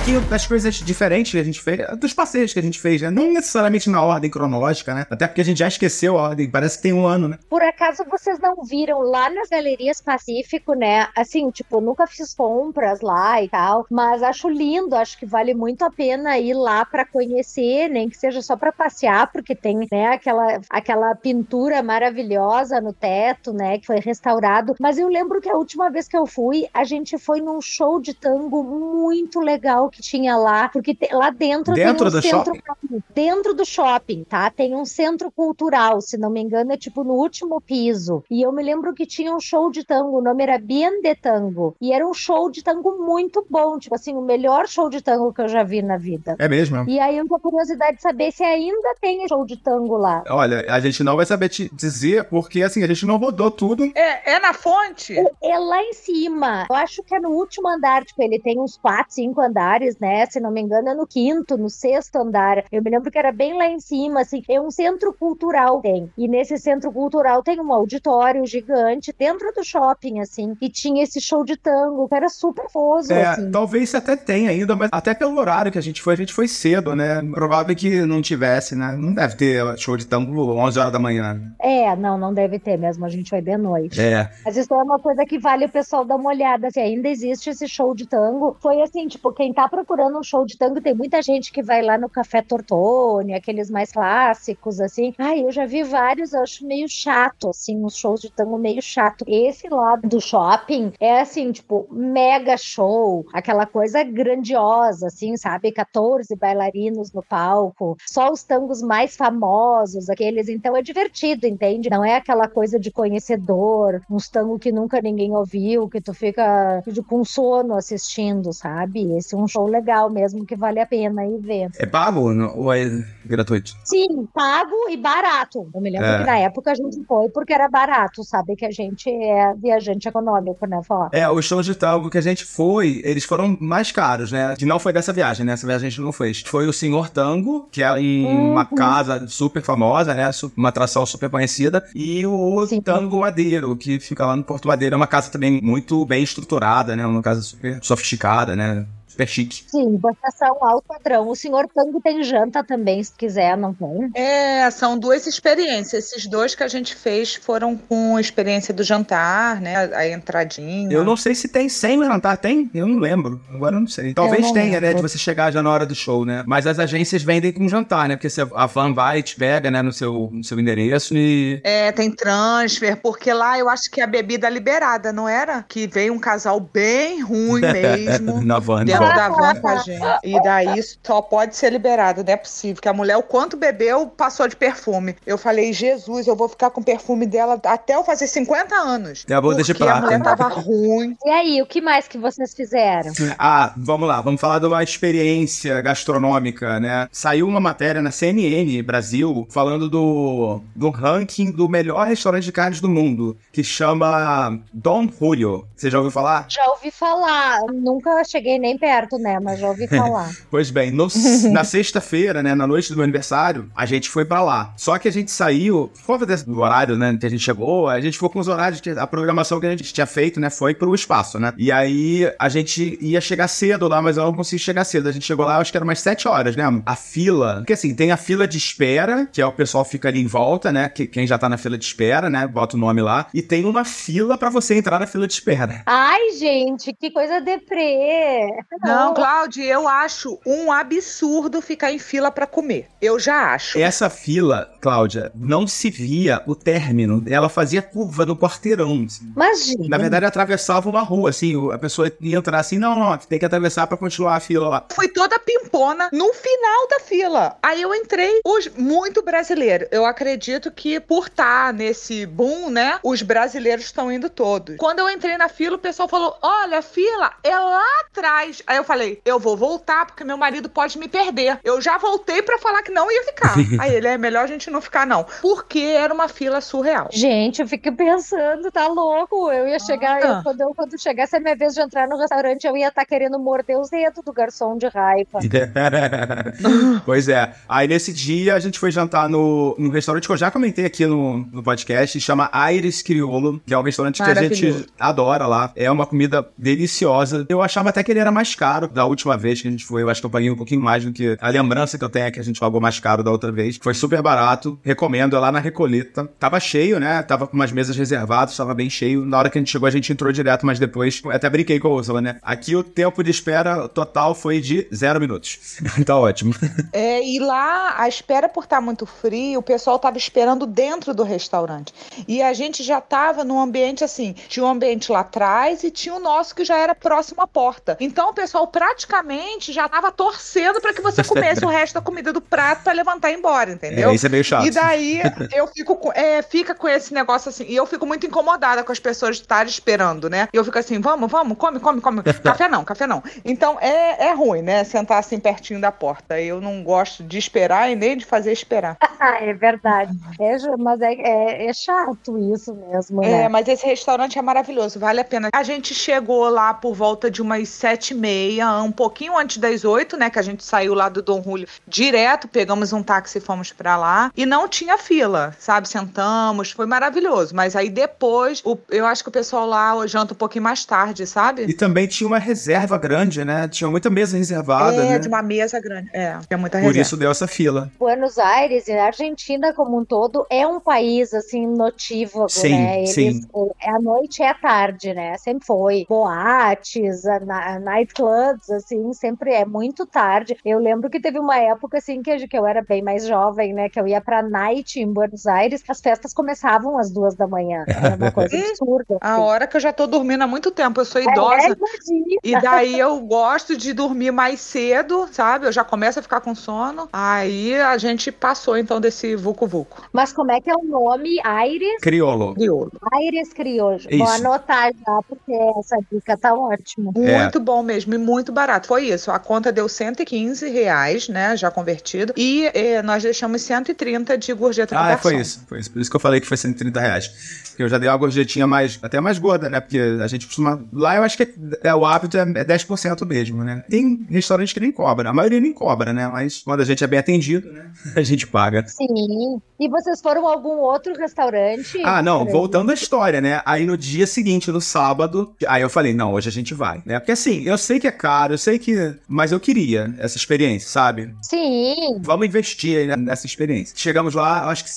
Pouquinho 0.08 0.30
das 0.30 0.48
coisas 0.48 0.76
diferentes 0.76 1.34
que 1.34 1.38
a 1.38 1.44
gente 1.44 1.62
fez, 1.62 1.86
dos 1.98 2.14
passeios 2.14 2.54
que 2.54 2.60
a 2.60 2.62
gente 2.62 2.80
fez, 2.80 3.02
né? 3.02 3.10
Não 3.10 3.34
necessariamente 3.34 3.90
na 3.90 4.02
ordem 4.02 4.32
cronológica, 4.32 4.94
né? 4.94 5.06
Até 5.10 5.28
porque 5.28 5.42
a 5.42 5.44
gente 5.44 5.58
já 5.58 5.68
esqueceu 5.68 6.18
a 6.18 6.30
ordem, 6.30 6.50
parece 6.50 6.78
que 6.78 6.84
tem 6.84 6.94
um 6.94 7.06
ano, 7.06 7.28
né? 7.28 7.38
Por 7.50 7.62
acaso 7.62 8.06
vocês 8.10 8.40
não 8.40 8.64
viram 8.64 9.02
lá 9.02 9.30
nas 9.30 9.50
galerias 9.50 10.00
Pacífico, 10.00 10.76
né? 10.76 11.10
Assim, 11.14 11.52
tipo, 11.52 11.82
nunca 11.82 12.08
fiz 12.08 12.34
compras 12.34 13.02
lá 13.02 13.44
e 13.44 13.50
tal, 13.50 13.86
mas 13.92 14.24
acho 14.24 14.48
lindo, 14.48 14.96
acho 14.96 15.20
que 15.20 15.26
vale 15.26 15.54
muito 15.54 15.84
a 15.84 15.92
pena 15.92 16.40
ir 16.40 16.54
lá 16.54 16.86
pra 16.86 17.06
conhecer, 17.06 17.90
nem 17.90 18.08
que 18.08 18.18
seja 18.18 18.42
só 18.42 18.56
pra 18.56 18.72
passear, 18.72 19.30
porque 19.30 19.54
tem, 19.54 19.90
né, 19.92 20.08
aquela, 20.08 20.62
aquela 20.70 21.16
pintura 21.16 21.84
maravilhosa 21.84 22.80
no 22.80 22.94
teto, 22.94 23.52
né, 23.52 23.78
que 23.78 23.86
foi 23.86 24.00
restaurado. 24.00 24.74
Mas 24.80 24.98
eu 24.98 25.10
lembro 25.10 25.42
que 25.42 25.50
a 25.50 25.58
última 25.58 25.90
vez 25.90 26.08
que 26.08 26.16
eu 26.16 26.26
fui, 26.26 26.66
a 26.74 26.86
gente 26.86 27.18
foi 27.18 27.42
num 27.42 27.60
show 27.60 28.00
de 28.00 28.14
tango 28.14 28.64
muito 28.64 29.42
legal 29.42 29.90
que 29.98 30.02
tinha 30.04 30.38
lá, 30.38 30.70
porque 30.70 30.94
te- 30.94 31.14
lá 31.14 31.30
dentro, 31.32 31.74
Dentro 31.74 32.10
tem 32.12 32.34
um 32.34 32.44
do 32.44 32.46
centro 32.46 32.54
shopping? 32.56 33.04
dentro 33.14 33.54
do 33.54 33.66
shopping, 33.66 34.24
tá? 34.24 34.50
Tem 34.52 34.76
um 34.76 34.86
centro 34.86 35.32
cultural, 35.32 36.00
se 36.02 36.18
não 36.18 36.30
me 36.30 36.40
engano, 36.42 36.72
é 36.72 36.78
tipo 36.78 37.04
no 37.04 37.14
último 37.14 37.60
piso. 37.60 38.24
E 38.30 38.42
eu 38.44 38.52
me 38.52 38.62
lembro 38.64 38.94
que 38.94 39.06
tinha 39.06 39.34
um 39.36 39.40
show 39.40 39.72
de 39.72 39.84
tango, 39.84 40.20
o 40.20 40.22
nome 40.22 40.44
era 40.44 40.58
Bien 40.58 41.02
de 41.02 41.16
Tango. 41.16 41.76
E 41.82 41.92
era 41.92 42.08
um 42.08 42.14
show 42.14 42.50
de 42.52 42.64
tango 42.64 43.04
muito 43.04 43.46
bom, 43.50 43.78
tipo 43.80 43.96
assim, 43.96 44.16
o 44.16 44.22
melhor 44.22 44.68
show 44.68 44.90
de 44.90 45.02
tango 45.02 45.34
que 45.34 45.42
eu 45.42 45.48
já 45.48 45.64
vi 45.64 45.82
na 45.82 45.98
vida. 45.98 46.36
É 46.40 46.48
mesmo? 46.48 46.86
E 46.88 47.00
aí 47.00 47.18
eu 47.18 47.28
tenho 47.28 47.40
curiosidade 47.40 47.98
de 47.98 48.02
saber 48.04 48.32
se 48.32 48.44
ainda 48.44 48.96
tem 49.02 49.28
show 49.28 49.46
de 49.46 49.58
tango 49.58 49.98
lá. 49.98 50.24
Olha, 50.30 50.66
a 50.70 50.80
gente 50.80 51.04
não 51.04 51.16
vai 51.16 51.26
saber 51.26 51.50
te 51.50 51.70
dizer, 51.74 52.26
porque 52.26 52.62
assim, 52.62 52.84
a 52.84 52.88
gente 52.88 53.06
não 53.06 53.18
rodou 53.18 53.50
tudo. 53.50 53.84
É, 53.96 54.34
é 54.34 54.40
na 54.40 54.54
fonte? 54.54 55.16
É 55.44 55.58
lá 55.60 55.82
em 55.84 55.94
cima. 55.94 56.66
Eu 56.70 56.76
acho 56.76 57.02
que 57.04 57.16
é 57.16 57.20
no 57.20 57.30
último 57.30 57.68
andar. 57.68 58.04
Tipo, 58.06 58.22
ele 58.22 58.40
tem 58.40 58.60
uns 58.60 58.78
quatro, 58.78 59.14
cinco 59.14 59.42
andares, 59.42 59.87
né? 60.00 60.26
Se 60.26 60.40
não 60.40 60.52
me 60.52 60.62
engano, 60.62 60.90
é 60.90 60.94
no 60.94 61.08
quinto, 61.08 61.58
no 61.58 61.70
sexto 61.70 62.18
andar. 62.18 62.64
Eu 62.72 62.82
me 62.84 62.90
lembro 62.90 63.10
que 63.12 63.18
era 63.18 63.32
bem 63.32 63.56
lá 63.58 63.68
em 63.68 63.80
cima, 63.80 64.22
assim. 64.22 64.42
É 64.50 64.60
um 64.60 64.72
centro 64.72 65.14
cultural, 65.14 65.82
tem. 65.82 66.12
E 66.18 66.28
nesse 66.28 66.58
centro 66.58 66.92
cultural 66.92 67.42
tem 67.44 67.60
um 67.60 67.72
auditório 67.72 68.46
gigante 68.46 69.14
dentro 69.18 69.52
do 69.54 69.64
shopping, 69.64 70.20
assim. 70.20 70.56
E 70.62 70.70
tinha 70.70 71.04
esse 71.04 71.22
show 71.22 71.44
de 71.44 71.56
tango, 71.58 72.08
que 72.08 72.16
era 72.16 72.30
super 72.30 72.70
famoso, 72.70 73.12
É, 73.14 73.26
assim. 73.28 73.52
talvez 73.52 73.94
até 73.96 74.16
tenha 74.16 74.50
ainda, 74.50 74.76
mas 74.76 74.90
até 74.92 75.14
pelo 75.14 75.38
horário 75.40 75.72
que 75.72 75.78
a 75.78 75.82
gente 75.82 76.02
foi, 76.02 76.14
a 76.14 76.18
gente 76.18 76.34
foi 76.34 76.48
cedo, 76.48 76.96
né? 76.96 77.22
Provável 77.34 77.76
que 77.76 78.02
não 78.06 78.22
tivesse, 78.22 78.76
né? 78.76 78.96
Não 78.98 79.14
deve 79.14 79.36
ter 79.36 79.78
show 79.78 79.96
de 79.98 80.06
tango 80.06 80.54
11 80.54 80.80
horas 80.80 80.92
da 80.92 81.00
manhã. 81.00 81.34
né? 81.34 81.52
É, 81.60 81.96
não, 81.96 82.18
não 82.18 82.34
deve 82.34 82.60
ter 82.60 82.78
mesmo. 82.78 83.06
A 83.06 83.10
gente 83.10 83.32
vai 83.32 83.42
de 83.42 83.58
noite. 83.58 84.00
É. 84.02 84.30
Mas 84.46 84.58
isso 84.58 84.74
é 84.74 84.78
uma 84.84 85.00
coisa 85.00 85.26
que 85.26 85.38
vale 85.40 85.66
o 85.66 85.70
pessoal 85.70 86.06
dar 86.06 86.16
uma 86.16 86.30
olhada. 86.30 86.70
Se 86.72 86.80
ainda 86.80 87.08
existe 87.10 87.50
esse 87.50 87.68
show 87.68 87.94
de 87.94 88.06
tango, 88.08 88.56
foi 88.62 88.82
assim, 88.82 89.08
tipo, 89.08 89.32
quem 89.34 89.54
tá 89.54 89.68
procurando 89.78 90.18
um 90.18 90.24
show 90.24 90.44
de 90.44 90.58
tango, 90.58 90.82
tem 90.82 90.96
muita 90.96 91.22
gente 91.22 91.52
que 91.52 91.62
vai 91.62 91.84
lá 91.84 92.00
no 92.00 92.10
Café 92.10 92.42
Tortone, 92.42 93.36
aqueles 93.36 93.70
mais 93.70 93.92
clássicos, 93.92 94.82
assim. 94.82 95.14
Ai, 95.20 95.44
eu 95.44 95.52
já 95.52 95.68
vi 95.68 95.84
vários, 95.84 96.34
eu 96.34 96.42
acho 96.42 96.66
meio 96.66 96.90
chato, 96.90 97.50
assim, 97.50 97.84
uns 97.84 97.96
shows 97.96 98.22
de 98.22 98.32
tango 98.32 98.58
meio 98.58 98.82
chato. 98.82 99.24
Esse 99.28 99.70
lado 99.70 100.08
do 100.08 100.20
shopping 100.20 100.94
é 101.00 101.20
assim, 101.20 101.52
tipo, 101.52 101.88
mega 101.92 102.58
show, 102.58 103.24
aquela 103.32 103.68
coisa 103.68 104.04
grandiosa, 104.04 105.08
assim, 105.08 105.38
sabe? 105.38 105.72
14 105.72 106.36
bailarinos 106.36 107.14
no 107.14 107.22
palco, 107.22 107.96
só 108.08 108.32
os 108.32 108.42
tangos 108.42 108.82
mais 108.82 109.16
famosos, 109.16 110.10
aqueles. 110.10 110.50
Então 110.50 110.76
é 110.76 110.82
divertido, 110.82 111.46
entende? 111.46 111.88
Não 111.88 112.04
é 112.04 112.16
aquela 112.16 112.48
coisa 112.48 112.80
de 112.80 112.90
conhecedor, 112.90 114.02
uns 114.10 114.28
tangos 114.28 114.60
que 114.60 114.72
nunca 114.72 115.00
ninguém 115.02 115.36
ouviu, 115.36 115.88
que 115.88 116.02
tu 116.02 116.16
fica 116.16 116.84
com 117.08 117.24
sono 117.24 117.76
assistindo, 117.76 118.52
sabe? 118.52 119.16
Esse 119.16 119.36
é 119.36 119.38
um 119.38 119.48
show 119.68 119.72
legal 119.72 120.10
mesmo 120.10 120.46
que 120.46 120.56
vale 120.56 120.80
a 120.80 120.86
pena 120.86 121.26
ir 121.26 121.38
ver. 121.40 121.70
É 121.78 121.86
pago 121.86 122.22
ou 122.56 122.74
é 122.74 123.04
gratuito? 123.26 123.74
Sim, 123.84 124.26
pago 124.34 124.90
e 124.90 124.98
barato. 124.98 125.70
Eu 125.74 125.82
me 125.82 125.90
lembro 125.90 126.08
É. 126.08 126.18
que 126.20 126.24
na 126.26 126.38
época 126.40 126.72
a 126.72 126.76
gente 126.76 127.04
foi 127.06 127.30
porque 127.30 127.54
era 127.54 127.68
barato, 127.68 128.24
sabe? 128.24 128.56
Que 128.56 128.66
a 128.66 128.72
gente 128.72 129.10
é 129.10 129.54
viajante 129.56 130.08
econômico, 130.08 130.66
né, 130.66 130.82
Fó? 130.84 131.10
É, 131.12 131.30
os 131.30 131.46
shows 131.46 131.66
de 131.66 131.76
tango 131.76 132.10
que 132.10 132.18
a 132.18 132.22
gente 132.22 132.46
foi, 132.46 133.02
eles 133.04 133.26
foram 133.26 133.58
mais 133.60 133.92
caros, 133.92 134.32
né? 134.32 134.56
Que 134.58 134.66
não 134.66 134.80
foi 134.80 134.94
dessa 134.94 135.12
viagem, 135.12 135.46
né? 135.46 135.54
Essa 135.54 135.68
viagem 135.68 135.88
a 135.88 135.90
gente 135.90 136.02
não 136.02 136.12
fez. 136.12 136.42
Foi 136.46 136.68
o 136.68 136.74
Senhor 136.74 137.10
Tango, 137.10 137.68
que 137.72 137.84
é 137.84 138.00
em 138.00 138.26
uma 138.26 138.66
casa 138.66 139.28
super 139.28 139.62
famosa, 139.62 140.14
né? 140.14 140.30
Uma 140.56 140.70
atração 140.70 141.06
super 141.06 141.30
conhecida. 141.30 141.84
E 141.94 142.26
o 142.26 142.66
Sim. 142.66 142.82
Tango 142.82 143.20
Madeiro, 143.20 143.76
que 143.76 144.00
fica 144.00 144.26
lá 144.26 144.36
no 144.36 144.44
Porto 144.44 144.68
Madeiro. 144.68 144.94
É 144.96 144.98
uma 144.98 145.08
casa 145.08 145.30
também 145.32 145.60
muito 145.62 146.06
bem 146.06 146.24
estruturada, 146.24 146.96
né? 146.96 147.06
Uma 147.06 147.22
casa 147.22 147.42
super 147.42 147.80
sofisticada, 147.82 148.56
né? 148.56 148.86
Super 149.18 149.28
chique. 149.28 149.64
Sim, 149.68 149.98
vocês 149.98 150.36
são 150.36 150.58
alto 150.62 150.86
padrão. 150.88 151.28
O 151.28 151.36
senhor 151.36 151.68
Tango 151.74 152.00
tem 152.00 152.24
janta 152.24 152.64
também, 152.64 153.04
se 153.04 153.12
quiser, 153.12 153.58
não 153.58 153.74
tem? 153.74 154.12
É, 154.14 154.70
são 154.70 154.98
duas 154.98 155.26
experiências. 155.26 156.06
Esses 156.06 156.28
dois 156.28 156.54
que 156.54 156.64
a 156.64 156.68
gente 156.68 156.96
fez 156.96 157.34
foram 157.36 157.76
com 157.76 158.20
experiência 158.20 158.74
do 158.74 158.84
jantar, 158.84 159.60
né? 159.60 159.90
A 159.94 160.08
entradinha. 160.08 160.92
Eu 160.92 161.04
não 161.04 161.18
sei 161.18 161.34
se 161.34 161.48
tem 161.48 161.68
sem 161.68 162.04
jantar, 162.04 162.38
tem? 162.38 162.70
Eu 162.74 162.86
não 162.86 163.00
lembro. 163.00 163.42
Agora 163.52 163.76
eu 163.76 163.80
não 163.80 163.88
sei. 163.88 164.14
Talvez 164.14 164.44
não 164.44 164.54
tenha, 164.54 164.80
né? 164.80 164.88
lembro. 164.90 165.04
De 165.04 165.10
você 165.10 165.18
chegar 165.18 165.52
já 165.52 165.64
na 165.64 165.72
hora 165.72 165.86
do 165.86 165.96
show, 165.96 166.24
né? 166.24 166.44
Mas 166.46 166.68
as 166.68 166.78
agências 166.78 167.24
vendem 167.24 167.52
com 167.52 167.68
jantar, 167.68 168.08
né? 168.08 168.16
Porque 168.16 168.30
você, 168.30 168.48
a 168.54 168.66
van 168.68 168.94
vai 168.94 169.20
e 169.20 169.24
te 169.24 169.36
pega, 169.36 169.72
né? 169.72 169.82
No 169.82 169.92
seu, 169.92 170.30
no 170.32 170.44
seu 170.44 170.60
endereço 170.60 171.16
e. 171.16 171.60
É, 171.64 171.92
tem 171.92 172.12
transfer, 172.12 172.98
porque 172.98 173.34
lá 173.34 173.58
eu 173.58 173.68
acho 173.70 173.90
que 173.90 174.02
a 174.02 174.08
bebida 174.08 174.48
é 174.48 174.50
liberada, 174.50 175.12
não 175.12 175.28
era? 175.28 175.64
Que 175.64 175.88
veio 175.88 176.14
um 176.14 176.20
casal 176.20 176.60
bem 176.60 177.22
ruim 177.22 177.62
mesmo. 177.74 178.44
na 178.44 178.60
van. 178.60 178.86
Dentro 178.86 179.07
né? 179.07 179.07
Da 179.16 179.30
van 179.30 179.56
com 179.56 179.68
a 179.68 179.76
gente. 179.78 180.06
E 180.24 180.42
daí 180.42 180.82
só 181.04 181.22
pode 181.22 181.56
ser 181.56 181.72
liberado, 181.72 182.24
não 182.24 182.34
é 182.34 182.38
possível. 182.38 182.82
Que 182.82 182.90
a 182.90 182.94
mulher, 182.94 183.18
o 183.18 183.24
quanto 183.24 183.58
bebeu, 183.58 184.08
passou 184.08 184.48
de 184.48 184.56
perfume. 184.56 185.16
Eu 185.26 185.38
falei, 185.38 185.74
Jesus, 185.74 186.28
eu 186.28 186.36
vou 186.36 186.48
ficar 186.48 186.70
com 186.70 186.82
o 186.82 186.84
perfume 186.84 187.26
dela 187.26 187.60
até 187.66 187.96
eu 187.96 188.04
fazer 188.04 188.28
50 188.28 188.76
anos. 188.76 189.26
É 189.30 189.34
a 189.34 189.42
boda 189.42 189.64
de 189.64 189.74
prata. 189.74 190.00
a 190.00 190.02
mulher 190.02 190.22
tava 190.22 190.48
ruim. 190.60 191.16
E 191.26 191.30
aí, 191.30 191.62
o 191.62 191.66
que 191.66 191.82
mais 191.82 192.08
que 192.08 192.18
vocês 192.18 192.54
fizeram? 192.54 193.12
Ah, 193.38 193.74
vamos 193.78 194.08
lá, 194.08 194.22
vamos 194.22 194.40
falar 194.42 194.60
de 194.60 194.66
uma 194.66 194.84
experiência 194.84 195.82
gastronômica, 195.82 196.80
né? 196.80 197.08
Saiu 197.12 197.48
uma 197.48 197.60
matéria 197.60 198.02
na 198.02 198.12
CNN 198.12 198.82
Brasil 198.82 199.48
falando 199.50 199.90
do, 199.90 200.62
do 200.76 200.90
ranking 200.90 201.52
do 201.52 201.70
melhor 201.70 202.08
restaurante 202.08 202.44
de 202.44 202.52
carnes 202.52 202.82
do 202.82 202.90
mundo, 202.90 203.38
que 203.52 203.64
chama 203.64 204.60
Don 204.74 205.08
Julio. 205.08 205.68
Você 205.76 205.90
já 205.90 205.98
ouviu 205.98 206.12
falar? 206.12 206.46
Já 206.50 206.66
ouvi 206.72 206.92
falar, 206.92 207.60
nunca 207.72 208.24
cheguei 208.24 208.58
nem 208.58 208.78
perto, 208.78 208.97
né? 209.20 209.40
Mas 209.40 209.60
já 209.60 209.68
ouvi 209.68 209.88
falar. 209.88 210.32
Pois 210.50 210.70
bem, 210.72 210.92
no- 210.92 211.08
na 211.52 211.64
sexta-feira, 211.64 212.42
né, 212.42 212.56
na 212.56 212.66
noite 212.66 212.90
do 212.90 212.96
meu 212.96 213.04
aniversário, 213.04 213.70
a 213.76 213.86
gente 213.86 214.10
foi 214.10 214.26
pra 214.26 214.42
lá. 214.42 214.74
Só 214.78 214.98
que 214.98 215.08
a 215.08 215.12
gente 215.12 215.32
saiu, 215.32 215.92
por 216.06 216.26
desse- 216.26 216.46
do 216.46 216.60
horário, 216.60 216.98
né, 216.98 217.16
que 217.20 217.26
a 217.26 217.30
gente 217.30 217.44
chegou, 217.44 217.88
a 217.88 218.00
gente 218.02 218.14
ficou 218.14 218.30
com 218.30 218.40
os 218.40 218.48
horários, 218.48 218.82
que 218.82 218.90
a 218.90 219.06
programação 219.08 219.60
que 219.60 219.66
a 219.68 219.72
gente 219.72 219.94
tinha 219.94 220.06
feito, 220.08 220.40
né, 220.40 220.50
foi 220.50 220.74
pro 220.74 220.94
espaço, 220.96 221.40
né. 221.40 221.54
E 221.58 221.72
aí 221.72 222.32
a 222.40 222.50
gente 222.50 222.98
ia 223.02 223.22
chegar 223.22 223.48
cedo 223.48 223.88
lá, 223.88 224.02
mas 224.02 224.18
eu 224.18 224.24
não 224.24 224.34
consegui 224.34 224.60
chegar 224.62 224.84
cedo. 224.84 225.08
A 225.10 225.12
gente 225.12 225.26
chegou 225.26 225.46
lá, 225.46 225.58
acho 225.58 225.72
que 225.72 225.78
era 225.78 225.84
umas 225.84 226.00
sete 226.00 226.28
horas, 226.28 226.56
né. 226.56 226.64
A 226.86 226.96
fila, 226.96 227.58
porque 227.58 227.74
assim, 227.74 227.94
tem 227.94 228.12
a 228.12 228.18
fila 228.18 228.48
de 228.48 228.58
espera, 228.58 229.28
que 229.32 229.42
é 229.42 229.46
o 229.46 229.52
pessoal 229.52 229.84
fica 229.86 230.08
ali 230.10 230.22
em 230.22 230.28
volta, 230.28 230.72
né, 230.72 230.90
que, 230.90 231.06
quem 231.08 231.26
já 231.28 231.38
tá 231.38 231.48
na 231.50 231.58
fila 231.58 231.78
de 231.78 231.86
espera, 231.86 232.30
né, 232.30 232.48
bota 232.48 232.76
o 232.76 232.80
nome 232.80 233.02
lá, 233.02 233.28
e 233.34 233.42
tem 233.42 233.66
uma 233.66 233.84
fila 233.86 234.38
pra 234.38 234.50
você 234.50 234.76
entrar 234.76 235.00
na 235.00 235.08
fila 235.08 235.28
de 235.28 235.34
espera. 235.34 235.82
Ai, 235.86 236.32
gente, 236.38 236.94
que 236.94 237.12
coisa 237.12 237.40
deprê. 237.42 238.48
Não, 238.88 239.14
Cláudia, 239.14 239.64
eu 239.64 239.88
acho 239.88 240.40
um 240.46 240.72
absurdo 240.72 241.62
ficar 241.62 241.92
em 241.92 242.00
fila 242.00 242.32
pra 242.32 242.48
comer. 242.48 242.88
Eu 243.02 243.20
já 243.20 243.54
acho. 243.54 243.78
Essa 243.78 244.10
fila, 244.10 244.72
Cláudia, 244.82 245.32
não 245.36 245.68
se 245.68 245.90
via 245.90 246.42
o 246.46 246.56
término. 246.56 247.24
Ela 247.28 247.50
fazia 247.50 247.82
curva 247.82 248.26
no 248.26 248.36
quarteirão. 248.36 249.06
assim. 249.06 249.32
Imagina. 249.36 249.88
Na 249.90 249.98
verdade, 249.98 250.26
atravessava 250.26 250.90
uma 250.90 251.02
rua, 251.02 251.30
assim. 251.30 251.72
A 251.72 251.78
pessoa 251.78 252.12
ia 252.22 252.38
entrar 252.38 252.60
assim, 252.60 252.78
não, 252.78 252.98
não, 252.98 253.18
tem 253.18 253.40
que 253.40 253.46
atravessar 253.46 253.88
pra 253.88 253.98
continuar 253.98 254.36
a 254.36 254.40
fila 254.40 254.70
lá. 254.70 254.86
Fui 254.94 255.08
toda 255.08 255.40
pimpona 255.40 256.10
no 256.12 256.34
final 256.34 256.88
da 256.90 257.00
fila. 257.00 257.58
Aí 257.62 257.82
eu 257.82 257.94
entrei, 257.94 258.42
os, 258.46 258.68
muito 258.70 259.22
brasileiro. 259.22 259.88
Eu 259.92 260.06
acredito 260.06 260.72
que 260.72 261.00
por 261.00 261.28
estar 261.28 261.74
nesse 261.74 262.26
boom, 262.26 262.70
né, 262.70 263.00
os 263.04 263.22
brasileiros 263.22 263.86
estão 263.86 264.12
indo 264.12 264.30
todos. 264.30 264.78
Quando 264.78 265.00
eu 265.00 265.10
entrei 265.10 265.38
na 265.38 265.50
fila, 265.50 265.76
o 265.76 265.80
pessoal 265.80 266.08
falou: 266.08 266.38
Olha, 266.42 266.80
a 266.80 266.82
fila 266.82 267.34
é 267.44 267.58
lá 267.58 267.84
atrás. 268.06 268.62
Aí 268.66 268.77
eu 268.78 268.84
falei: 268.84 269.20
Eu 269.26 269.40
vou 269.40 269.56
voltar 269.58 270.06
porque 270.06 270.24
meu 270.24 270.38
marido 270.38 270.70
pode 270.70 270.98
me 270.98 271.08
perder. 271.08 271.60
Eu 271.64 271.82
já 271.82 271.98
voltei 271.98 272.42
pra 272.42 272.58
falar 272.60 272.82
que 272.84 272.92
não 272.92 273.12
ia 273.12 273.24
ficar. 273.24 273.56
Aí 273.80 273.96
ele 273.96 274.08
é 274.08 274.18
melhor 274.18 274.44
a 274.44 274.48
gente 274.48 274.70
não 274.70 274.82
ficar, 274.82 275.06
não. 275.06 275.26
Porque 275.42 275.80
era 275.80 276.14
uma 276.14 276.28
fila 276.28 276.62
surreal. 276.62 277.10
Gente, 277.12 277.62
eu 277.62 277.68
fico 277.68 277.92
pensando, 277.96 278.72
tá 278.72 278.88
louco? 278.88 279.52
Eu 279.52 279.68
ia 279.68 279.80
chegar, 279.80 280.18
Ah. 280.24 280.38
eu- 280.38 280.44
quando, 280.44 280.62
eu, 280.62 280.74
quando 280.76 281.00
chegasse 281.00 281.36
a 281.36 281.40
minha 281.40 281.56
vez 281.56 281.74
de 281.74 281.82
entrar 281.82 282.08
no 282.08 282.18
restaurante, 282.18 282.66
eu 282.66 282.76
ia 282.78 282.88
estar 282.90 283.06
querendo 283.06 283.38
morder 283.40 283.78
os 283.80 283.90
dedos 283.90 284.24
do 284.24 284.32
garçom 284.34 284.78
de 284.78 284.88
raiva. 284.88 285.40
pois 287.06 287.28
é. 287.30 287.54
Aí 287.68 287.88
nesse 287.88 288.14
dia 288.14 288.56
a 288.56 288.60
gente 288.60 288.80
foi 288.80 288.92
jantar 288.92 289.30
no, 289.30 289.76
no 289.78 289.90
restaurante 289.90 290.26
que 290.28 290.32
eu 290.34 290.38
já 290.38 290.50
comentei 290.52 290.86
aqui 290.86 291.06
no, 291.06 291.38
no 291.52 291.64
podcast, 291.64 292.20
chama 292.20 292.50
Aires 292.52 293.02
Criolo, 293.02 293.62
que 293.66 293.74
é 293.74 293.78
um 293.78 293.82
restaurante 293.82 294.24
que 294.24 294.30
a 294.30 294.36
gente 294.36 294.86
adora 295.00 295.46
lá. 295.48 295.72
É 295.76 295.90
uma 295.92 296.06
comida 296.06 296.48
deliciosa. 296.58 297.46
Eu 297.50 297.62
achava 297.62 297.90
até 297.90 298.04
que 298.04 298.12
ele 298.12 298.20
era 298.20 298.32
mais 298.32 298.56
caro 298.58 298.88
da 298.88 299.06
última 299.06 299.38
vez 299.38 299.62
que 299.62 299.68
a 299.68 299.72
gente 299.72 299.86
foi. 299.86 300.02
Eu 300.02 300.10
acho 300.10 300.20
que 300.20 300.26
eu 300.26 300.30
paguei 300.30 300.50
um 300.50 300.56
pouquinho 300.56 300.82
mais 300.82 301.06
do 301.06 301.14
que 301.14 301.38
a 301.40 301.50
lembrança 301.50 301.98
que 301.98 302.04
eu 302.04 302.10
tenho 302.10 302.26
é 302.26 302.32
que 302.32 302.40
a 302.40 302.44
gente 302.44 302.60
pagou 302.60 302.82
mais 302.82 303.00
caro 303.00 303.24
da 303.24 303.32
outra 303.32 303.52
vez. 303.52 303.80
Foi 303.82 303.94
super 303.94 304.22
barato. 304.22 304.80
Recomendo, 304.84 305.36
é 305.36 305.40
lá 305.40 305.52
na 305.52 305.60
Recoleta. 305.60 306.30
Tava 306.40 306.60
cheio, 306.60 307.00
né? 307.00 307.22
Tava 307.24 307.48
com 307.48 307.56
umas 307.56 307.72
mesas 307.72 307.96
reservadas, 307.96 308.58
tava 308.58 308.74
bem 308.74 308.90
cheio. 308.90 309.26
Na 309.26 309.38
hora 309.38 309.50
que 309.50 309.58
a 309.58 309.62
gente 309.62 309.72
chegou, 309.72 309.88
a 309.88 309.92
gente 309.92 310.12
entrou 310.12 310.32
direto, 310.32 310.66
mas 310.66 310.80
depois 310.80 311.22
até 311.28 311.50
brinquei 311.50 311.80
com 311.80 311.88
a 311.88 311.92
Ursula, 311.92 312.22
né? 312.22 312.38
Aqui 312.42 312.76
o 312.76 312.84
tempo 312.84 313.24
de 313.24 313.32
espera 313.32 313.88
total 313.88 314.34
foi 314.34 314.60
de 314.60 314.88
zero 314.94 315.20
minutos. 315.20 315.80
tá 316.06 316.18
ótimo. 316.18 316.54
É, 316.92 317.24
e 317.24 317.40
lá, 317.40 317.96
a 317.98 318.08
espera 318.08 318.50
por 318.50 318.64
estar 318.64 318.82
muito 318.82 319.06
frio, 319.06 319.60
o 319.60 319.64
pessoal 319.64 320.00
tava 320.00 320.18
esperando 320.18 320.66
dentro 320.66 321.14
do 321.14 321.24
restaurante. 321.24 321.94
E 322.28 322.42
a 322.42 322.54
gente 322.54 322.84
já 322.84 323.00
tava 323.00 323.44
num 323.44 323.60
ambiente 323.60 324.04
assim, 324.04 324.34
tinha 324.48 324.66
um 324.66 324.70
ambiente 324.70 325.12
lá 325.12 325.20
atrás 325.20 325.84
e 325.84 325.92
tinha 325.92 326.16
o 326.16 326.20
nosso 326.20 326.56
que 326.56 326.66
já 326.66 326.78
era 326.78 326.96
próximo 326.96 327.42
à 327.42 327.48
porta. 327.48 327.98
Então 328.00 328.30
o 328.30 328.34
pessoal 328.34 328.47
praticamente 328.72 329.72
já 329.74 329.88
tava 329.88 330.12
torcendo 330.12 330.80
para 330.82 330.94
que 330.94 331.02
você 331.02 331.24
comesse 331.26 331.64
o 331.66 331.68
resto 331.68 331.96
da 331.96 332.02
comida 332.02 332.32
do 332.32 332.42
prato 332.42 332.84
para 332.84 332.94
levantar 332.94 333.30
e 333.30 333.34
ir 333.34 333.38
embora, 333.38 333.72
entendeu? 333.72 334.10
É, 334.10 334.16
isso 334.16 334.26
é 334.26 334.30
meio 334.30 334.44
chato. 334.44 334.66
E 334.66 334.72
daí 334.72 335.22
eu 335.54 335.68
fico 335.68 335.96
com, 335.96 336.12
é, 336.14 336.42
fica 336.42 336.74
com 336.74 336.88
esse 336.88 337.14
negócio 337.14 337.50
assim, 337.50 337.66
e 337.68 337.76
eu 337.76 337.86
fico 337.86 338.06
muito 338.06 338.26
incomodada 338.26 338.84
com 338.84 338.92
as 338.92 339.00
pessoas 339.00 339.38
estarem 339.38 339.70
esperando, 339.70 340.30
né? 340.30 340.48
E 340.54 340.58
eu 340.58 340.64
fico 340.64 340.78
assim, 340.78 341.00
vamos, 341.00 341.30
vamos, 341.32 341.58
come, 341.58 341.80
come, 341.80 342.02
come. 342.02 342.22
Café 342.44 342.68
não, 342.68 342.84
café 342.84 343.08
não. 343.08 343.24
Então 343.44 343.78
é, 343.80 344.28
é 344.28 344.34
ruim, 344.34 344.62
né? 344.62 344.84
Sentar 344.84 345.20
assim 345.20 345.40
pertinho 345.40 345.82
da 345.82 345.92
porta. 345.92 346.40
Eu 346.40 346.62
não 346.62 346.84
gosto 346.84 347.24
de 347.24 347.38
esperar 347.38 347.92
e 347.92 347.96
nem 347.96 348.18
de 348.18 348.26
fazer 348.26 348.52
esperar. 348.52 348.98
Ah, 349.20 349.44
é 349.44 349.54
verdade. 349.54 350.12
É, 350.40 350.58
mas 350.78 351.02
é, 351.02 351.14
é, 351.14 351.66
é 351.68 351.74
chato 351.74 352.38
isso 352.54 352.74
mesmo, 352.74 353.24
É, 353.24 353.30
né? 353.30 353.50
mas 353.50 353.68
esse 353.68 353.86
restaurante 353.86 354.38
é 354.38 354.42
maravilhoso, 354.42 355.00
vale 355.00 355.20
a 355.20 355.24
pena. 355.24 355.50
A 355.54 355.64
gente 355.64 355.94
chegou 355.94 356.48
lá 356.50 356.74
por 356.74 356.94
volta 356.94 357.30
de 357.30 357.42
umas 357.42 357.68
sete 357.70 358.12
e 358.12 358.14
meia, 358.16 358.37
um 358.84 358.92
pouquinho 358.92 359.38
antes 359.38 359.58
das 359.58 359.84
oito, 359.84 360.18
né? 360.18 360.30
Que 360.30 360.40
a 360.40 360.42
gente 360.42 360.64
saiu 360.64 360.94
lá 360.94 361.10
do 361.10 361.22
Dom 361.22 361.42
Julio 361.44 361.68
direto, 361.88 362.48
pegamos 362.48 362.94
um 362.94 363.02
táxi 363.04 363.38
e 363.38 363.42
fomos 363.42 363.72
pra 363.72 363.98
lá. 363.98 364.32
E 364.36 364.46
não 364.46 364.68
tinha 364.68 364.98
fila, 364.98 365.56
sabe? 365.60 365.88
Sentamos, 365.88 366.72
foi 366.72 366.86
maravilhoso. 366.86 367.56
Mas 367.56 367.76
aí 367.76 367.90
depois, 367.90 368.62
o- 368.66 368.78
eu 368.90 369.06
acho 369.06 369.24
que 369.24 369.30
o 369.30 369.32
pessoal 369.32 369.66
lá 369.66 370.06
janta 370.08 370.34
um 370.34 370.38
pouquinho 370.38 370.64
mais 370.64 370.86
tarde, 370.86 371.26
sabe? 371.26 371.64
E 371.64 371.74
também 371.74 372.08
tinha 372.08 372.28
uma 372.28 372.40
reserva 372.40 372.98
grande, 372.98 373.44
né? 373.44 373.68
Tinha 373.68 373.90
muita 373.90 374.10
mesa 374.10 374.38
reservada, 374.38 375.04
é, 375.04 375.10
né? 375.10 375.20
de 375.20 375.28
uma 375.28 375.42
mesa 375.42 375.80
grande. 375.80 376.10
É, 376.14 376.38
tinha 376.48 376.58
muita 376.58 376.78
Por 376.78 376.86
reserva. 376.88 377.02
isso 377.02 377.18
deu 377.18 377.32
essa 377.32 377.48
fila. 377.48 377.92
Buenos 378.00 378.38
Aires 378.38 378.88
e 378.88 378.92
a 378.92 379.06
Argentina 379.06 379.74
como 379.74 379.98
um 380.00 380.06
todo 380.06 380.46
é 380.50 380.66
um 380.68 380.80
país 380.80 381.34
assim 381.34 381.66
notívago, 381.68 382.50
Sim, 382.50 382.70
né? 382.78 382.98
Eles, 383.00 383.12
sim. 383.14 383.42
é 383.82 383.90
a 383.90 384.00
noite 384.00 384.42
é 384.42 384.50
a 384.50 384.54
tarde, 384.54 385.14
né? 385.14 385.38
Sempre 385.38 385.66
foi 385.66 386.06
boates, 386.08 387.26
a, 387.26 387.40
na- 387.40 387.80
nightclubs, 388.28 388.70
assim, 388.70 389.14
sempre 389.14 389.54
é 389.54 389.66
muito 389.66 390.06
tarde. 390.06 390.58
Eu 390.66 390.80
lembro 390.80 391.10
que 391.10 391.20
teve 391.20 391.40
uma 391.40 391.58
época 391.58 391.98
assim 391.98 392.22
que, 392.22 392.48
eu 392.54 392.66
era 392.66 392.82
bem 392.82 393.02
mais 393.02 393.26
jovem, 393.26 393.74
né? 393.74 393.90
Que 393.90 394.00
eu 394.00 394.08
ia 394.08 394.22
pra 394.22 394.42
night 394.42 395.00
em 395.00 395.12
Buenos 395.12 395.46
Aires, 395.46 395.84
as 395.88 396.02
festas 396.02 396.34
começavam 396.34 396.98
às 396.98 397.12
duas 397.12 397.36
da 397.36 397.48
manhã. 397.48 397.86
Era 397.88 398.16
uma 398.16 398.32
coisa 398.32 398.58
absurda. 398.58 399.18
A 399.22 399.34
assim. 399.34 399.42
hora 399.42 399.68
que 399.68 399.78
eu 399.78 399.82
já 399.82 399.94
tô 399.94 400.08
dormindo 400.08 400.42
há 400.44 400.48
muito 400.48 400.72
tempo, 400.72 401.02
eu 401.02 401.06
sou 401.06 401.22
É, 401.22 401.26
idosa. 401.26 401.66
imagina. 401.66 402.40
E 402.44 402.62
daí 402.62 403.00
eu 403.00 403.20
gosto 403.22 403.78
de 403.78 403.94
dormir 403.94 404.32
mais 404.32 404.60
cedo, 404.60 405.28
sabe? 405.32 405.66
Eu 405.68 405.72
já 405.72 405.84
começo 405.84 406.20
a 406.20 406.22
ficar 406.22 406.42
com 406.42 406.56
sono. 406.56 407.08
Aí 407.12 407.76
a 407.76 407.98
gente 407.98 408.32
passou 408.32 408.78
então 408.78 409.00
desse 409.00 409.36
Vucu 409.36 409.68
Vucu. 409.68 410.04
Mas 410.12 410.32
como 410.34 410.52
é 410.52 410.62
que 410.62 410.70
é 410.70 410.76
o 410.76 410.84
nome? 410.84 411.40
Aires? 411.44 412.02
Criolo. 412.02 412.54
Crioulo. 412.54 412.92
Aires 413.14 413.54
Criollo. 413.54 413.98
Isso. 413.98 414.18
Vou 414.18 414.28
anotar 414.28 414.92
já, 414.94 415.20
porque 415.28 415.54
essa 415.80 415.98
dica 416.12 416.38
tá 416.38 416.54
ótima. 416.54 417.12
É. 417.16 417.42
Muito 417.42 417.60
bom 417.60 417.84
mesmo 417.84 418.17
e 418.18 418.20
muito 418.20 418.52
barato. 418.52 418.88
Foi 418.88 419.06
isso. 419.06 419.32
A 419.32 419.40
conta 419.40 419.72
deu 419.72 419.88
115 419.88 420.68
reais, 420.70 421.30
né? 421.30 421.56
Já 421.56 421.72
convertido. 421.72 422.34
E 422.36 422.70
eh, 422.74 423.02
nós 423.02 423.24
deixamos 423.24 423.62
130 423.62 424.38
de 424.38 424.54
gorjeta 424.54 424.98
Ah, 424.98 425.10
garçom. 425.10 425.22
foi 425.30 425.36
isso, 425.40 425.64
foi 425.68 425.80
isso. 425.80 425.92
Por 425.92 426.02
isso 426.02 426.10
que 426.10 426.16
eu 426.16 426.20
falei 426.20 426.40
que 426.42 426.48
foi 426.48 426.58
130 426.58 427.00
reais. 427.00 427.28
Porque 427.70 427.84
eu 427.84 427.90
já 427.90 427.98
dei 427.98 428.10
uma 428.10 428.18
gorjetinha 428.18 428.66
mais, 428.66 428.98
até 429.02 429.20
mais 429.22 429.38
gorda, 429.38 429.70
né? 429.70 429.80
Porque 429.80 430.00
a 430.00 430.28
gente 430.28 430.48
costuma. 430.48 430.84
Lá 430.92 431.16
eu 431.16 431.24
acho 431.24 431.38
que 431.38 431.54
é, 431.84 431.94
o 431.94 432.06
hábito 432.06 432.36
é, 432.38 432.42
é 432.42 432.66
10% 432.66 433.26
mesmo, 433.26 433.64
né? 433.64 433.84
Tem 433.90 434.26
restaurante 434.30 434.74
que 434.74 434.80
nem 434.80 434.92
cobra. 434.92 435.30
A 435.30 435.34
maioria 435.34 435.60
nem 435.60 435.74
cobra, 435.74 436.12
né? 436.12 436.28
Mas 436.28 436.64
quando 436.64 436.82
a 436.82 436.86
gente 436.86 437.04
é 437.04 437.08
bem 437.08 437.20
atendido, 437.20 437.72
né? 437.72 437.92
A 438.16 438.24
gente 438.24 438.48
paga. 438.48 438.84
Sim. 438.88 439.62
E 439.80 439.88
vocês 439.90 440.20
foram 440.22 440.48
a 440.48 440.54
algum 440.54 440.78
outro 440.80 441.14
restaurante? 441.16 442.02
Ah, 442.04 442.22
não, 442.24 442.40
Peraí. 442.40 442.52
voltando 442.54 442.90
à 442.90 442.94
história, 442.96 443.40
né? 443.40 443.62
Aí 443.64 443.86
no 443.86 443.96
dia 443.96 444.26
seguinte, 444.26 444.72
no 444.72 444.82
sábado, 444.82 445.54
aí 445.68 445.84
eu 445.84 445.90
falei, 445.90 446.14
não, 446.16 446.34
hoje 446.34 446.50
a 446.50 446.52
gente 446.52 446.74
vai, 446.74 447.02
né? 447.06 447.20
Porque 447.20 447.32
assim, 447.32 447.62
eu 447.64 447.78
sei 447.78 448.00
que 448.00 448.07
que 448.08 448.10
é 448.10 448.12
caro, 448.12 448.54
eu 448.54 448.58
sei 448.58 448.80
que. 448.80 449.16
Mas 449.28 449.52
eu 449.52 449.60
queria 449.60 450.14
essa 450.18 450.38
experiência, 450.38 450.90
sabe? 450.90 451.36
Sim. 451.42 452.20
Vamos 452.22 452.48
investir 452.48 452.98
aí 452.98 453.18
nessa 453.18 453.46
experiência. 453.46 453.94
Chegamos 453.98 454.34
lá, 454.34 454.70
acho 454.70 454.86
que 454.86 454.90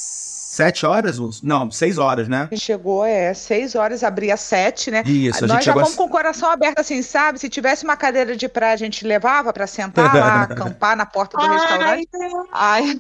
sete 0.64 0.86
horas? 0.86 1.18
Não, 1.42 1.70
seis 1.70 1.98
horas, 1.98 2.28
né? 2.28 2.48
A 2.50 2.54
gente 2.54 2.64
chegou, 2.64 3.04
é, 3.04 3.32
seis 3.34 3.74
horas, 3.74 4.02
abria 4.04 4.36
sete, 4.36 4.90
né? 4.90 5.02
Isso, 5.06 5.44
a 5.44 5.48
Nós 5.48 5.56
gente 5.58 5.66
já 5.66 5.72
vamos 5.74 5.94
com 5.94 6.04
o 6.04 6.08
coração 6.08 6.50
aberto, 6.50 6.78
assim, 6.80 7.02
sabe? 7.02 7.38
Se 7.38 7.48
tivesse 7.48 7.84
uma 7.84 7.96
cadeira 7.96 8.36
de 8.36 8.48
praia, 8.48 8.74
a 8.74 8.76
gente 8.76 9.06
levava 9.06 9.52
pra 9.52 9.66
sentar 9.66 10.14
lá, 10.14 10.42
acampar 10.50 10.96
na 10.96 11.06
porta 11.06 11.36
do 11.38 11.46
restaurante. 11.46 12.08
Ai, 12.52 12.96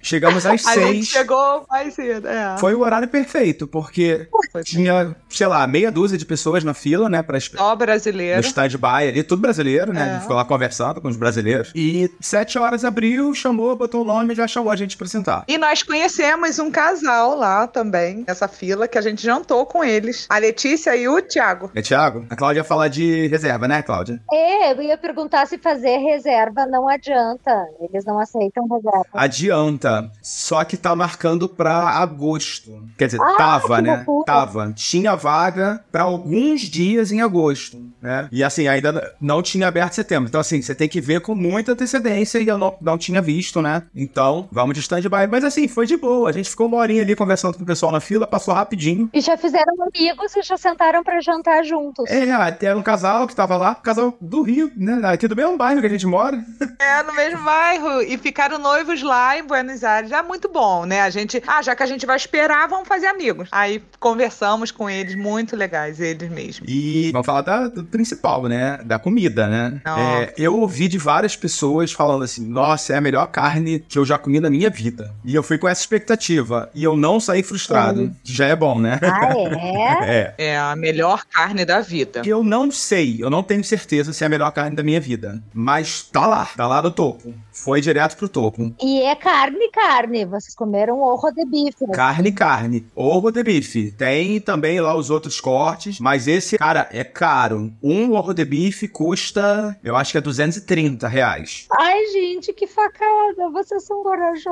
Chegamos 0.00 0.44
às 0.46 0.46
a 0.66 0.74
gente 0.74 0.82
seis. 0.84 1.06
chegou 1.08 1.64
mais 1.70 1.94
cedo, 1.94 2.28
é. 2.28 2.56
Foi 2.58 2.74
o 2.74 2.80
horário 2.80 3.08
perfeito, 3.08 3.66
porque 3.66 4.28
Foi 4.52 4.62
tinha, 4.62 5.14
sei 5.28 5.46
lá, 5.46 5.66
meia 5.66 5.90
dúzia 5.90 6.18
de 6.18 6.24
pessoas 6.24 6.64
na 6.64 6.74
fila, 6.74 7.08
né? 7.08 7.22
Pra. 7.22 7.38
Só 7.40 7.70
No 7.70 7.76
brasileiro. 7.76 8.40
stand-by 8.40 9.08
ali, 9.08 9.22
tudo 9.22 9.40
brasileiro, 9.40 9.92
né? 9.92 10.00
É. 10.00 10.10
A 10.10 10.14
gente 10.18 10.26
foi 10.26 10.36
lá 10.36 10.44
conversando 10.44 11.00
com 11.00 11.08
os 11.08 11.16
brasileiros. 11.16 11.72
E 11.74 12.10
sete 12.20 12.58
horas 12.58 12.84
abriu, 12.84 13.34
chamou, 13.34 13.74
botou 13.76 14.02
o 14.02 14.04
nome 14.04 14.32
e 14.32 14.36
já 14.36 14.46
chamou 14.46 14.70
a 14.70 14.76
gente 14.76 14.96
pra 14.96 15.06
sentar. 15.06 15.44
E 15.48 15.56
nós 15.56 15.82
conhecemos 15.82 16.58
um 16.58 16.70
casal 16.80 17.36
lá 17.36 17.66
também, 17.66 18.24
nessa 18.26 18.48
fila, 18.48 18.88
que 18.88 18.96
a 18.96 19.02
gente 19.02 19.22
jantou 19.22 19.66
com 19.66 19.84
eles. 19.84 20.26
A 20.30 20.38
Letícia 20.38 20.96
e 20.96 21.06
o 21.06 21.20
Thiago. 21.20 21.70
É, 21.74 21.82
Thiago? 21.82 22.24
A 22.30 22.34
Cláudia 22.34 22.60
ia 22.60 22.64
falar 22.64 22.88
de 22.88 23.26
reserva, 23.26 23.68
né, 23.68 23.82
Cláudia? 23.82 24.18
É, 24.32 24.72
eu 24.72 24.80
ia 24.80 24.96
perguntar 24.96 25.46
se 25.46 25.58
fazer 25.58 25.98
reserva 25.98 26.64
não 26.64 26.88
adianta. 26.88 27.52
Eles 27.80 28.06
não 28.06 28.18
aceitam 28.18 28.66
reserva. 28.66 29.04
Adianta. 29.12 30.10
Só 30.22 30.64
que 30.64 30.78
tá 30.78 30.96
marcando 30.96 31.50
pra 31.50 31.74
agosto. 31.90 32.82
Quer 32.96 33.06
dizer, 33.06 33.20
Ah, 33.20 33.34
tava, 33.36 33.76
que 33.76 33.82
né? 33.82 33.96
loucura. 33.96 34.24
Tava. 34.24 34.72
Tinha 34.74 35.14
vaga 35.14 35.84
pra 35.92 36.04
alguns 36.04 36.62
dias 36.62 37.12
em 37.12 37.20
agosto, 37.20 37.76
né? 38.00 38.26
E 38.32 38.42
assim, 38.42 38.68
ainda 38.68 39.14
não 39.20 39.42
tinha 39.42 39.68
aberto 39.68 39.92
setembro. 39.92 40.28
Então, 40.28 40.40
assim, 40.40 40.62
você 40.62 40.74
tem 40.74 40.88
que 40.88 41.00
ver 41.00 41.20
com 41.20 41.34
muita 41.34 41.72
antecedência 41.72 42.38
e 42.38 42.48
eu 42.48 42.56
não, 42.56 42.74
não 42.80 42.96
tinha 42.96 43.20
visto, 43.20 43.60
né? 43.60 43.82
Então, 43.94 44.48
vamos 44.50 44.74
de 44.74 44.80
stand-by. 44.80 45.26
Mas 45.30 45.44
assim, 45.44 45.68
foi 45.68 45.86
de 45.86 45.98
boa. 45.98 46.30
A 46.30 46.32
gente 46.32 46.48
ficou 46.48 46.59
uma 46.66 46.76
horinha 46.78 47.02
ali 47.02 47.14
conversando 47.16 47.56
com 47.56 47.62
o 47.62 47.66
pessoal 47.66 47.92
na 47.92 48.00
fila, 48.00 48.26
passou 48.26 48.54
rapidinho. 48.54 49.08
E 49.12 49.20
já 49.20 49.36
fizeram 49.36 49.72
amigos 49.82 50.34
e 50.36 50.42
já 50.42 50.56
sentaram 50.56 51.02
pra 51.02 51.20
jantar 51.20 51.64
juntos. 51.64 52.04
É, 52.10 52.26
era 52.66 52.76
um 52.78 52.82
casal 52.82 53.26
que 53.26 53.34
tava 53.34 53.56
lá, 53.56 53.74
casal 53.74 54.16
do 54.20 54.42
Rio, 54.42 54.70
né? 54.76 55.00
Aqui 55.04 55.26
do 55.28 55.36
mesmo 55.36 55.56
bairro 55.56 55.80
que 55.80 55.86
a 55.86 55.90
gente 55.90 56.06
mora. 56.06 56.42
É, 56.80 57.02
no 57.02 57.14
mesmo 57.14 57.42
bairro. 57.44 58.00
E 58.02 58.16
ficaram 58.16 58.58
noivos 58.58 59.02
lá 59.02 59.36
em 59.38 59.44
Buenos 59.44 59.84
Aires. 59.84 60.10
É 60.12 60.22
muito 60.22 60.48
bom, 60.48 60.86
né? 60.86 61.02
A 61.02 61.10
gente. 61.10 61.42
Ah, 61.46 61.60
já 61.60 61.76
que 61.76 61.82
a 61.82 61.86
gente 61.86 62.06
vai 62.06 62.16
esperar, 62.16 62.66
vamos 62.68 62.88
fazer 62.88 63.06
amigos. 63.06 63.48
Aí 63.52 63.82
conversamos 63.98 64.70
com 64.70 64.88
eles, 64.88 65.14
muito 65.14 65.54
legais, 65.54 66.00
eles 66.00 66.28
mesmos. 66.30 66.66
E 66.68 67.10
vamos 67.12 67.26
falar 67.26 67.42
da- 67.42 67.68
do 67.68 67.84
principal, 67.84 68.44
né? 68.44 68.78
Da 68.84 68.98
comida, 68.98 69.46
né? 69.46 69.80
É, 69.86 70.34
eu 70.38 70.56
ouvi 70.58 70.88
de 70.88 70.96
várias 70.98 71.36
pessoas 71.36 71.92
falando 71.92 72.24
assim: 72.24 72.46
nossa, 72.48 72.92
é 72.94 72.96
a 72.96 73.00
melhor 73.00 73.26
carne 73.26 73.80
que 73.80 73.98
eu 73.98 74.04
já 74.04 74.16
comi 74.18 74.40
na 74.40 74.48
minha 74.50 74.70
vida. 74.70 75.14
E 75.24 75.34
eu 75.34 75.42
fui 75.42 75.58
com 75.58 75.68
essa 75.68 75.80
expectativa. 75.82 76.49
E 76.74 76.84
eu 76.84 76.96
não 76.96 77.18
saí 77.20 77.42
frustrado, 77.42 78.10
já 78.24 78.46
é 78.46 78.56
bom, 78.56 78.78
né? 78.78 78.98
Ah, 79.02 79.30
é? 79.36 80.10
É. 80.10 80.34
É 80.38 80.58
a 80.58 80.74
melhor 80.76 81.24
carne 81.26 81.64
da 81.64 81.80
vida. 81.80 82.22
Eu 82.24 82.42
não 82.42 82.70
sei, 82.70 83.18
eu 83.20 83.30
não 83.30 83.42
tenho 83.42 83.62
certeza 83.62 84.12
se 84.12 84.24
é 84.24 84.26
a 84.26 84.30
melhor 84.30 84.50
carne 84.52 84.74
da 84.76 84.82
minha 84.82 85.00
vida. 85.00 85.42
Mas 85.54 86.02
tá 86.02 86.26
lá, 86.26 86.48
tá 86.56 86.66
lá 86.66 86.82
no 86.82 86.90
topo. 86.90 87.32
Foi 87.52 87.80
direto 87.80 88.16
pro 88.16 88.28
topo. 88.28 88.74
E 88.82 89.02
é 89.02 89.14
carne, 89.14 89.70
carne. 89.70 90.24
Vocês 90.24 90.54
comeram 90.54 91.00
ojo 91.02 91.30
de 91.34 91.44
bife. 91.44 91.86
né? 91.86 91.94
Carne, 91.94 92.32
carne. 92.32 92.86
Ovo 92.94 93.30
de 93.30 93.42
bife. 93.42 93.92
Tem 93.92 94.40
também 94.40 94.80
lá 94.80 94.94
os 94.96 95.10
outros 95.10 95.40
cortes, 95.40 96.00
mas 96.00 96.26
esse, 96.26 96.56
cara, 96.58 96.88
é 96.90 97.04
caro. 97.04 97.72
Um 97.82 98.12
ovo 98.14 98.32
de 98.32 98.44
bife 98.44 98.88
custa, 98.88 99.76
eu 99.84 99.96
acho 99.96 100.12
que 100.12 100.18
é 100.18 100.20
230 100.20 101.06
reais. 101.08 101.66
Ai, 101.78 102.06
gente, 102.06 102.52
que 102.52 102.66
facada. 102.66 103.50
Vocês 103.52 103.84
são 103.84 104.02
corajosos. 104.02 104.50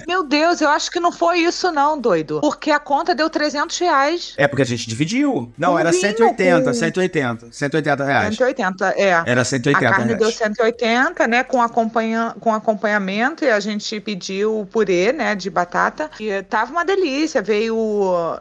Meu 0.06 0.22
Deus, 0.26 0.60
eu 0.60 0.68
acho 0.68 0.90
que 0.90 1.00
não 1.10 1.12
foi 1.12 1.40
isso, 1.40 1.72
não, 1.72 1.98
doido. 2.00 2.40
Porque 2.40 2.70
a 2.70 2.78
conta 2.78 3.14
deu 3.14 3.28
300 3.28 3.76
reais. 3.78 4.32
É 4.36 4.46
porque 4.46 4.62
a 4.62 4.66
gente 4.66 4.88
dividiu. 4.88 5.52
Não, 5.58 5.74
Um 5.74 5.78
era 5.78 5.90
vinho 5.90 6.00
180, 6.02 6.64
com- 6.64 6.74
180. 6.74 7.48
180 7.50 8.04
reais. 8.04 8.36
180, 8.36 8.94
é. 8.96 9.22
Era 9.26 9.40
A 9.40 9.44
180 9.44 9.90
carne 9.90 10.04
reais. 10.14 10.18
deu 10.20 10.30
180, 10.30 11.26
né, 11.26 11.42
com, 11.42 11.60
acompanha, 11.60 12.34
com 12.38 12.54
acompanhamento, 12.54 13.44
e 13.44 13.50
a 13.50 13.58
gente 13.58 14.00
pediu 14.00 14.60
o 14.60 14.66
purê, 14.66 15.12
né, 15.12 15.34
de 15.34 15.50
batata. 15.50 16.08
E 16.20 16.42
tava 16.44 16.70
uma 16.70 16.84
delícia, 16.84 17.42
veio, 17.42 17.76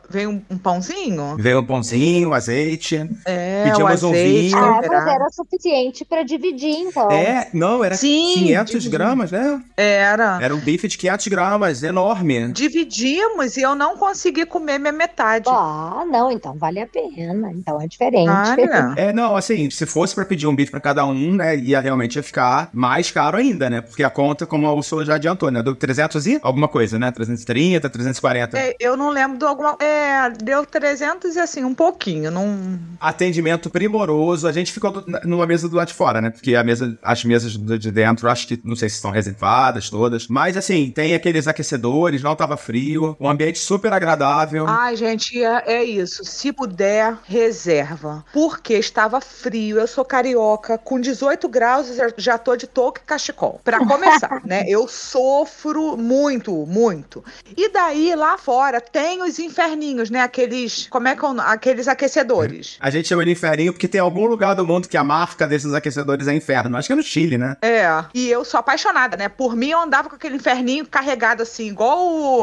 veio 0.09 0.29
um, 0.29 0.41
um 0.51 0.57
pãozinho. 0.57 1.35
Veio 1.39 1.59
um 1.61 1.65
pãozinho, 1.65 2.33
azeite. 2.33 3.09
É, 3.25 3.63
Pedimos 3.65 4.03
o 4.03 4.07
um 4.07 4.11
azeite 4.11 4.49
vinho. 4.49 4.57
ah, 4.57 4.81
mas 4.87 5.07
era 5.07 5.29
suficiente 5.31 6.05
pra 6.05 6.21
dividir, 6.23 6.69
então. 6.69 7.09
É, 7.11 7.47
não, 7.53 7.83
era 7.83 7.95
Sim, 7.95 8.33
500 8.35 8.71
dividi. 8.73 8.89
gramas, 8.89 9.31
né? 9.31 9.61
Era. 9.75 10.37
Era 10.41 10.53
um 10.55 10.59
bife 10.59 10.87
de 10.87 10.97
500 10.97 11.27
gramas, 11.27 11.81
enorme. 11.83 12.51
Dividimos 12.59 13.57
e 13.57 13.61
eu 13.61 13.75
não 13.75 13.97
consegui 13.97 14.45
comer 14.45 14.79
minha 14.79 14.91
metade. 14.91 15.45
Ah, 15.49 16.03
não, 16.09 16.31
então 16.31 16.53
vale 16.57 16.79
a 16.79 16.87
pena. 16.87 17.51
Então 17.53 17.81
é 17.81 17.87
diferente. 17.87 18.29
Olha. 18.29 18.93
É, 18.97 19.13
não, 19.13 19.35
assim, 19.35 19.69
se 19.69 19.85
fosse 19.85 20.13
pra 20.15 20.25
pedir 20.25 20.47
um 20.47 20.55
bife 20.55 20.71
pra 20.71 20.79
cada 20.79 21.05
um, 21.05 21.33
né, 21.35 21.55
ia 21.57 21.79
realmente 21.79 22.15
ia 22.15 22.23
ficar 22.23 22.69
mais 22.73 23.11
caro 23.11 23.37
ainda, 23.37 23.69
né? 23.69 23.81
Porque 23.81 24.03
a 24.03 24.09
conta, 24.09 24.45
como 24.45 24.67
a 24.67 24.73
Ursula 24.73 25.05
já 25.05 25.15
adiantou, 25.15 25.49
né, 25.51 25.61
deu 25.63 25.75
300 25.75 26.25
e 26.27 26.39
alguma 26.41 26.67
coisa, 26.67 26.97
né? 26.99 27.11
330, 27.11 27.89
340. 27.89 28.57
É, 28.57 28.75
eu 28.79 28.95
não 28.97 29.09
lembro 29.09 29.37
de 29.37 29.45
alguma. 29.45 29.75
É, 29.79 30.29
deu 30.29 30.65
300 30.65 31.35
e 31.35 31.39
assim, 31.39 31.63
um 31.63 31.73
pouquinho. 31.75 32.31
Não. 32.31 32.79
Atendimento 32.99 33.69
primoroso. 33.69 34.47
A 34.47 34.51
gente 34.51 34.71
ficou 34.71 35.03
numa 35.23 35.45
mesa 35.45 35.67
do 35.69 35.75
lado 35.75 35.87
de 35.87 35.93
fora, 35.93 36.21
né? 36.21 36.29
Porque 36.29 36.55
a 36.55 36.63
mesa, 36.63 36.97
as 37.03 37.23
mesas 37.23 37.55
do- 37.57 37.77
de 37.79 37.91
dentro, 37.91 38.29
acho 38.29 38.47
que 38.47 38.59
não 38.63 38.75
sei 38.75 38.89
se 38.89 38.95
estão 38.95 39.11
reservadas 39.11 39.89
todas. 39.89 40.27
Mas 40.27 40.57
assim, 40.57 40.91
tem 40.91 41.13
aqueles 41.13 41.47
aquecedores, 41.47 42.21
não 42.21 42.31
tava 42.49 42.57
frio, 42.57 43.15
um 43.19 43.29
ambiente 43.29 43.59
super 43.59 43.93
agradável. 43.93 44.65
Ai, 44.67 44.95
gente, 44.95 45.41
é, 45.43 45.63
é 45.67 45.83
isso. 45.83 46.25
Se 46.25 46.51
puder, 46.51 47.15
reserva. 47.25 48.25
Porque 48.33 48.73
estava 48.73 49.21
frio. 49.21 49.77
Eu 49.79 49.87
sou 49.87 50.03
carioca. 50.03 50.77
Com 50.77 50.99
18 50.99 51.47
graus, 51.47 51.89
eu 51.97 52.13
já 52.17 52.37
tô 52.37 52.55
de 52.55 52.65
touca 52.65 53.01
e 53.03 53.05
cachecol. 53.05 53.61
Pra 53.63 53.79
começar, 53.85 54.41
né? 54.43 54.63
Eu 54.67 54.87
sofro 54.87 55.95
muito, 55.95 56.65
muito. 56.65 57.23
E 57.55 57.71
daí, 57.71 58.15
lá 58.15 58.37
fora, 58.37 58.81
tem 58.81 59.21
os 59.21 59.37
inferninhos, 59.37 60.09
né? 60.09 60.21
Aqueles. 60.21 60.87
Como 60.89 61.07
é 61.07 61.15
que 61.15 61.23
é 61.23 61.27
o 61.27 61.33
nome? 61.33 61.49
Aqueles 61.49 61.87
aquecedores. 61.87 62.77
A 62.79 62.89
gente 62.89 63.07
chama 63.07 63.23
de 63.23 63.31
inferninho 63.31 63.73
porque 63.73 63.87
tem 63.87 64.01
algum 64.01 64.25
lugar 64.25 64.55
do 64.55 64.65
mundo 64.65 64.87
que 64.87 64.97
a 64.97 65.03
marca 65.03 65.47
desses 65.47 65.73
aquecedores 65.73 66.27
é 66.27 66.33
inferno. 66.33 66.77
Acho 66.77 66.87
que 66.87 66.93
é 66.93 66.95
no 66.95 67.03
Chile, 67.03 67.37
né? 67.37 67.57
É, 67.61 67.87
e 68.13 68.29
eu 68.29 68.43
sou 68.43 68.59
apaixonada, 68.59 69.15
né? 69.15 69.29
Por 69.29 69.55
mim, 69.55 69.69
eu 69.69 69.79
andava 69.79 70.09
com 70.09 70.15
aquele 70.15 70.37
inferninho 70.37 70.85
carregado 70.87 71.43
assim, 71.43 71.67
igual 71.67 71.99
o. 71.99 72.38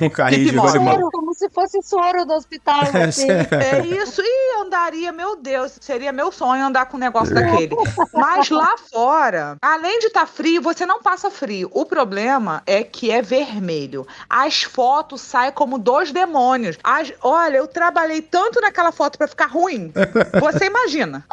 Um 0.00 0.10
carrinho 0.10 0.50
de 0.50 0.56
rolimão. 0.56 1.10
Como 1.10 1.34
se 1.34 1.48
fosse 1.50 1.80
soro 1.82 2.24
do 2.24 2.32
hospital. 2.34 2.80
assim. 3.08 3.28
É 3.30 3.80
isso, 3.86 4.22
e 4.24 4.60
andaria, 4.60 5.12
meu 5.12 5.36
Deus, 5.36 5.78
seria 5.80 6.12
meu 6.12 6.30
sonho 6.32 6.64
andar 6.64 6.86
com 6.86 6.96
um 6.96 7.00
negócio 7.00 7.34
daquele. 7.34 7.74
Mas 8.12 8.50
lá 8.50 8.74
fora, 8.90 9.56
além 9.60 9.98
de 10.00 10.06
estar 10.06 10.26
frio, 10.26 10.62
você 10.62 10.86
não 10.86 11.02
passa 11.02 11.30
frio. 11.30 11.70
O 11.72 11.84
problema 11.84 12.62
é 12.66 12.82
que 12.82 13.10
é 13.10 13.22
vermelho. 13.22 14.06
As 14.28 14.62
fotos 14.62 15.20
saem 15.20 15.52
como 15.52 15.78
dois 15.78 16.12
demônios. 16.12 16.78
As- 16.82 17.12
olha, 17.22 17.58
eu 17.58 17.66
trabalhei 17.66 18.22
tanto 18.22 18.60
naquela 18.60 18.92
foto 18.92 19.18
pra 19.18 19.26
ficar 19.28 19.46
ruim. 19.46 19.92
Você 20.40 20.66
imagina. 20.66 21.24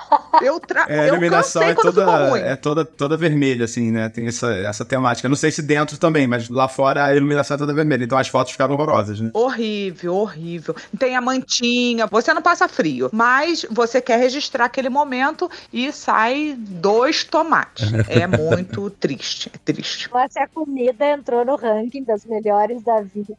Eu, 0.41 0.59
tra... 0.59 0.85
É, 0.87 0.99
a 0.99 1.03
eu 1.03 1.13
iluminação 1.13 1.61
cansei 1.61 1.71
é 1.71 1.75
toda, 1.75 2.29
ruim. 2.29 2.41
é 2.41 2.55
toda, 2.55 2.85
toda 2.85 3.17
vermelha, 3.17 3.65
assim, 3.65 3.91
né? 3.91 4.09
Tem 4.09 4.27
essa, 4.27 4.51
essa 4.53 4.85
temática. 4.85 5.27
Não 5.29 5.35
sei 5.35 5.51
se 5.51 5.61
dentro 5.61 5.97
também, 5.97 6.27
mas 6.27 6.49
lá 6.49 6.67
fora 6.67 7.05
a 7.05 7.15
iluminação 7.15 7.55
é 7.55 7.57
toda 7.57 7.73
vermelha. 7.73 7.98
Então 8.03 8.17
as 8.17 8.27
fotos 8.27 8.51
ficaram 8.51 8.73
horrorosas, 8.73 9.19
né? 9.19 9.31
Horrível, 9.33 10.15
horrível. 10.15 10.75
Tem 10.97 11.15
a 11.15 11.21
mantinha, 11.21 12.07
você 12.07 12.33
não 12.33 12.41
passa 12.41 12.67
frio, 12.67 13.09
mas 13.11 13.65
você 13.69 14.01
quer 14.01 14.19
registrar 14.19 14.65
aquele 14.65 14.89
momento 14.89 15.49
e 15.71 15.91
sai 15.91 16.55
dois 16.57 17.23
tomates. 17.23 17.89
É 18.09 18.25
muito 18.25 18.89
triste, 18.89 19.51
é 19.53 19.57
triste. 19.57 20.09
Mas 20.11 20.33
se 20.33 20.39
a 20.39 20.47
comida 20.47 21.05
entrou 21.05 21.45
no 21.45 21.55
ranking 21.55 22.03
das 22.03 22.25
melhores 22.25 22.81
da 22.81 23.01
vida, 23.01 23.35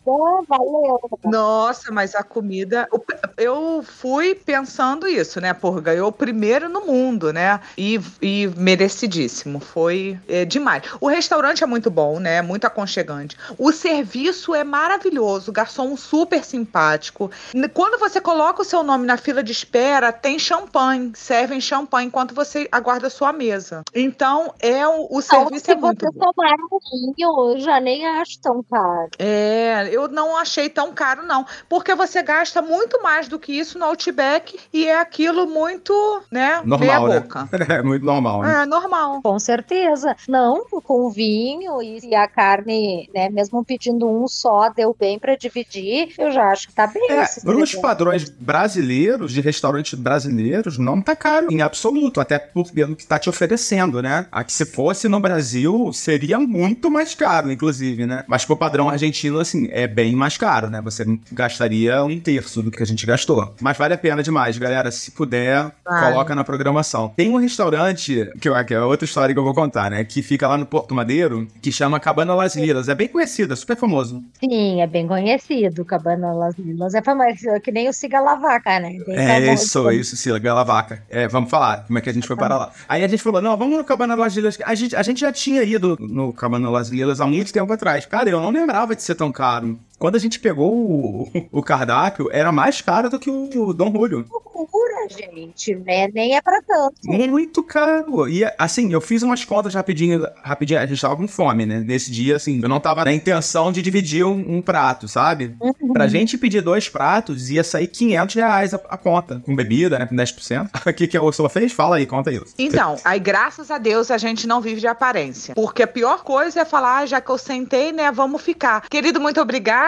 valeu. 0.49 1.01
Nossa, 1.25 1.93
mas 1.93 2.15
a 2.15 2.23
comida. 2.23 2.89
Eu 3.37 3.83
fui 3.83 4.35
pensando 4.35 5.07
isso, 5.07 5.41
né? 5.41 5.53
Por 5.53 5.81
ganhou 5.81 6.09
o 6.09 6.13
primeiro 6.13 6.69
no 6.69 6.87
mundo, 6.87 7.33
né? 7.33 7.61
E, 7.77 8.01
e 8.23 8.49
merecidíssimo. 8.57 9.61
Foi 9.61 10.19
é, 10.29 10.45
demais. 10.45 10.83
O 11.01 11.09
restaurante 11.09 11.63
é 11.63 11.67
muito 11.67 11.91
bom, 11.91 12.19
né? 12.19 12.43
Muito 12.43 12.67
aconchegante. 12.67 13.37
O 13.59 13.73
serviço 13.73 14.50
é 14.55 14.65
maravilhoso. 14.65 15.53
Garçom 15.53 15.97
super 15.97 16.45
simpático. 16.45 17.31
Quando 17.75 17.99
você 17.99 18.21
coloca 18.21 18.63
o 18.63 18.65
seu 18.65 18.83
nome 18.83 19.07
na 19.07 19.17
fila 19.17 19.43
de 19.43 19.53
espera, 19.53 20.13
tem 20.13 20.39
champanhe. 20.39 21.13
Servem 21.15 21.61
champanhe 21.61 22.07
enquanto 22.09 22.35
você 22.35 22.69
aguarda 22.71 23.07
a 23.07 23.11
sua 23.11 23.33
mesa. 23.33 23.83
Então, 23.95 24.53
é 24.61 24.87
o, 24.87 25.03
o 25.11 25.21
Então, 25.21 25.23
serviço 25.23 25.65
se 25.67 25.73
é 25.73 25.75
muito 25.77 26.05
você 26.07 26.19
bom. 26.19 26.33
tomar 26.33 26.55
um 26.73 27.13
vinho, 27.15 27.51
eu 27.53 27.61
já 27.61 27.81
nem 27.81 28.07
acho 28.07 28.41
tão 28.41 28.63
caro. 28.63 29.09
É, 29.19 29.89
eu 29.91 30.09
não 30.09 30.37
achei 30.37 30.69
tão 30.69 30.93
caro, 30.93 31.25
não. 31.27 31.45
Porque 31.69 31.95
você 31.95 32.23
gasta 32.23 32.61
muito 32.63 33.03
mais 33.03 33.29
do 33.29 33.39
que 33.39 33.53
isso 33.53 33.79
no 33.79 33.87
Outback 33.87 34.59
e 34.73 34.87
é 34.87 34.99
aquilo 34.99 35.47
muito, 35.47 35.93
né, 36.31 36.61
Normal, 36.65 36.79
meia 36.79 37.01
né? 37.01 37.21
boca. 37.21 37.49
É 37.71 37.83
muito 37.83 38.05
normal, 38.05 38.43
né? 38.43 38.63
É 38.63 38.67
normal. 38.67 39.21
Com 39.23 39.39
certeza. 39.39 40.17
Não, 40.29 40.65
com 40.83 41.11
vinho 41.11 41.81
e 41.83 42.15
a 42.15 42.27
carne, 42.27 43.09
né, 43.15 43.29
mesmo 43.31 43.65
pedindo 43.65 44.09
um 44.09 44.27
só, 44.31 44.69
deu 44.71 44.97
bem 44.99 45.19
pra 45.19 45.37
dividir, 45.37 46.15
eu 46.19 46.31
já 46.31 46.51
acho 46.51 46.69
que 46.69 46.75
tá 46.75 46.87
bem. 46.87 47.11
É, 47.11 47.23
esses 47.23 47.43
para 47.43 47.53
os 47.53 47.71
300. 47.71 47.81
padrões 47.81 48.31
brasileiros, 48.31 49.33
de 49.33 49.41
restaurantes 49.41 49.95
brasileiros, 49.95 50.79
não 50.79 51.01
tá 51.01 51.17
caro 51.17 51.49
em 51.51 51.61
absoluto, 51.63 52.21
até 52.21 52.39
por 52.39 52.71
pelo 52.71 52.97
que 52.97 53.07
tá 53.07 53.19
te 53.19 53.29
oferecendo, 53.29 54.01
né? 54.03 54.27
Aqui 54.31 54.53
se 54.53 54.65
fosse 54.65 55.09
no 55.09 55.21
Brasil, 55.21 55.93
seria 55.93 56.39
muito 56.39 56.91
mais 56.91 57.15
caro, 57.15 57.51
inclusive, 57.51 58.07
né? 58.07 58.25
Mas 58.27 58.45
pro 58.45 58.57
padrão 58.57 58.89
argentino, 58.89 59.39
assim, 59.39 59.69
é 59.71 59.87
bem 59.87 60.15
mais 60.15 60.37
caro, 60.37 60.71
né? 60.71 60.81
Você 60.83 61.05
gastaria 61.33 62.03
um 62.05 62.19
terço 62.21 62.63
do 62.63 62.71
que 62.71 62.83
a 62.83 62.87
gente 62.87 63.05
gastou. 63.07 63.55
Mas 63.61 63.77
vale 63.77 63.95
a 63.95 63.99
pena 63.99 64.23
demais, 64.23 64.57
galera. 64.59 64.91
Se 64.91 65.11
puder, 65.11 65.71
Vale. 65.85 66.13
coloca 66.13 66.35
na 66.35 66.45
programação. 66.45 67.13
Tem 67.17 67.31
um 67.31 67.37
restaurante, 67.37 68.31
que, 68.41 68.65
que 68.65 68.75
é 68.75 68.81
outra 68.81 69.05
história 69.05 69.35
que 69.35 69.39
eu 69.39 69.45
vou 69.45 69.55
contar, 69.55 69.91
né? 69.91 70.05
Que 70.05 70.23
fica 70.23 70.47
lá 70.47 70.57
no 70.57 70.67
Porto 70.67 70.95
Madeiro, 70.95 71.47
que 71.61 71.73
chama 71.73 72.01
Cabana 72.01 72.35
Las 72.35 72.55
Lilas. 72.55 72.89
É 72.89 72.95
bem 72.95 73.09
conhecido, 73.09 73.53
é 73.53 73.57
super 73.57 73.77
famoso. 73.77 74.20
Sim, 74.39 74.81
é 74.81 74.87
bem 74.87 75.07
conhecido. 75.07 75.85
Cabana 75.85 76.33
Las 76.33 76.57
Lilas 76.57 76.95
é 76.95 77.03
famoso, 77.03 77.61
que 77.63 77.71
nem 77.71 77.89
o 77.89 77.93
Siga 77.93 78.21
La 78.21 78.37
Vaca, 78.37 78.81
né? 78.81 78.97
É 79.09 79.53
isso, 79.53 79.91
isso, 79.91 80.17
Sila, 80.17 80.39
Galavaca. 80.39 81.03
É, 81.09 81.29
vamos 81.29 81.51
falar 81.51 81.85
como 81.87 81.99
é 81.99 82.03
que 82.03 82.11
a 82.11 82.13
gente 82.13 82.27
foi 82.27 82.37
parar 82.37 82.57
lá. 82.57 82.73
Aí 82.89 83.05
a 83.05 83.09
gente 83.09 83.23
falou, 83.23 83.43
não, 83.43 83.57
vamos 83.57 83.77
no 83.77 83.85
Cabana 83.85 84.15
Las 84.15 84.35
Lilas. 84.35 84.59
A 84.65 84.75
gente, 84.75 84.97
a 84.97 85.03
gente 85.03 85.21
já 85.21 85.33
tinha 85.33 85.63
ido 85.63 85.97
no 86.01 86.33
Cabana 86.33 86.71
Las 86.71 86.89
Lilas 86.89 87.21
há 87.21 87.27
muito 87.27 87.53
tempo 87.53 87.73
atrás. 87.73 88.07
Cara, 88.07 88.31
eu 88.31 88.41
não 88.41 88.51
lembrava 88.51 88.97
de 88.97 89.03
ser 89.03 89.15
tão 89.15 89.31
caro. 89.31 89.79
Quando 90.01 90.17
a 90.17 90.19
gente 90.19 90.41
pegou 90.41 90.75
o, 90.75 91.31
o 91.53 91.63
cardápio, 91.63 92.31
era 92.33 92.51
mais 92.51 92.81
caro 92.81 93.11
do 93.11 93.19
que 93.19 93.29
o 93.29 93.75
Dom 93.75 93.93
Julio. 93.93 94.25
Loucura, 94.55 95.07
gente, 95.11 95.75
né? 95.75 96.09
Nem 96.09 96.37
é 96.37 96.41
pra 96.41 96.63
tanto. 96.63 96.95
Muito 97.05 97.63
caro. 97.63 98.27
E 98.27 98.43
assim, 98.59 98.91
eu 98.93 99.01
fiz 99.01 99.23
umas 99.23 99.45
contas 99.45 99.75
rapidinho, 99.75 100.27
rapidinho. 100.43 100.81
A 100.81 100.87
gente 100.87 101.01
tava 101.01 101.17
com 101.17 101.29
fome, 101.29 101.67
né? 101.67 101.81
Nesse 101.81 102.11
dia, 102.11 102.37
assim, 102.37 102.61
eu 102.63 102.69
não 102.69 102.81
tava 102.81 103.05
na 103.05 103.13
intenção 103.13 103.71
de 103.71 103.83
dividir 103.83 104.25
um, 104.25 104.57
um 104.57 104.63
prato, 104.63 105.07
sabe? 105.07 105.55
Pra 105.93 106.09
gente 106.09 106.39
pedir 106.39 106.63
dois 106.63 106.89
pratos, 106.89 107.51
ia 107.51 107.63
sair 107.63 107.87
500 107.87 108.35
reais 108.35 108.75
a, 108.75 108.81
a 108.89 108.97
conta. 108.97 109.41
Com 109.45 109.55
bebida, 109.55 109.99
né? 109.99 110.07
Com 110.07 110.17
10%. 110.17 110.71
O 110.91 110.93
que, 110.93 111.07
que 111.07 111.17
a 111.17 111.23
Ursula 111.23 111.49
fez? 111.49 111.73
Fala 111.73 111.97
aí, 111.97 112.07
conta 112.07 112.33
isso. 112.33 112.55
Então, 112.59 112.97
aí 113.05 113.21
graças 113.21 113.71
a 113.71 113.79
Deus 113.79 114.11
a 114.11 114.19
gente 114.19 114.47
não 114.47 114.61
vive 114.61 114.81
de 114.81 114.87
aparência. 114.87 115.55
Porque 115.55 115.83
a 115.83 115.87
pior 115.87 116.25
coisa 116.25 116.61
é 116.61 116.65
falar, 116.65 116.99
ah, 116.99 117.07
já 117.07 117.21
que 117.21 117.31
eu 117.31 117.39
sentei, 117.39 117.93
né, 117.93 118.11
vamos 118.11 118.43
ficar. 118.43 118.89
Querido, 118.89 119.21
muito 119.21 119.41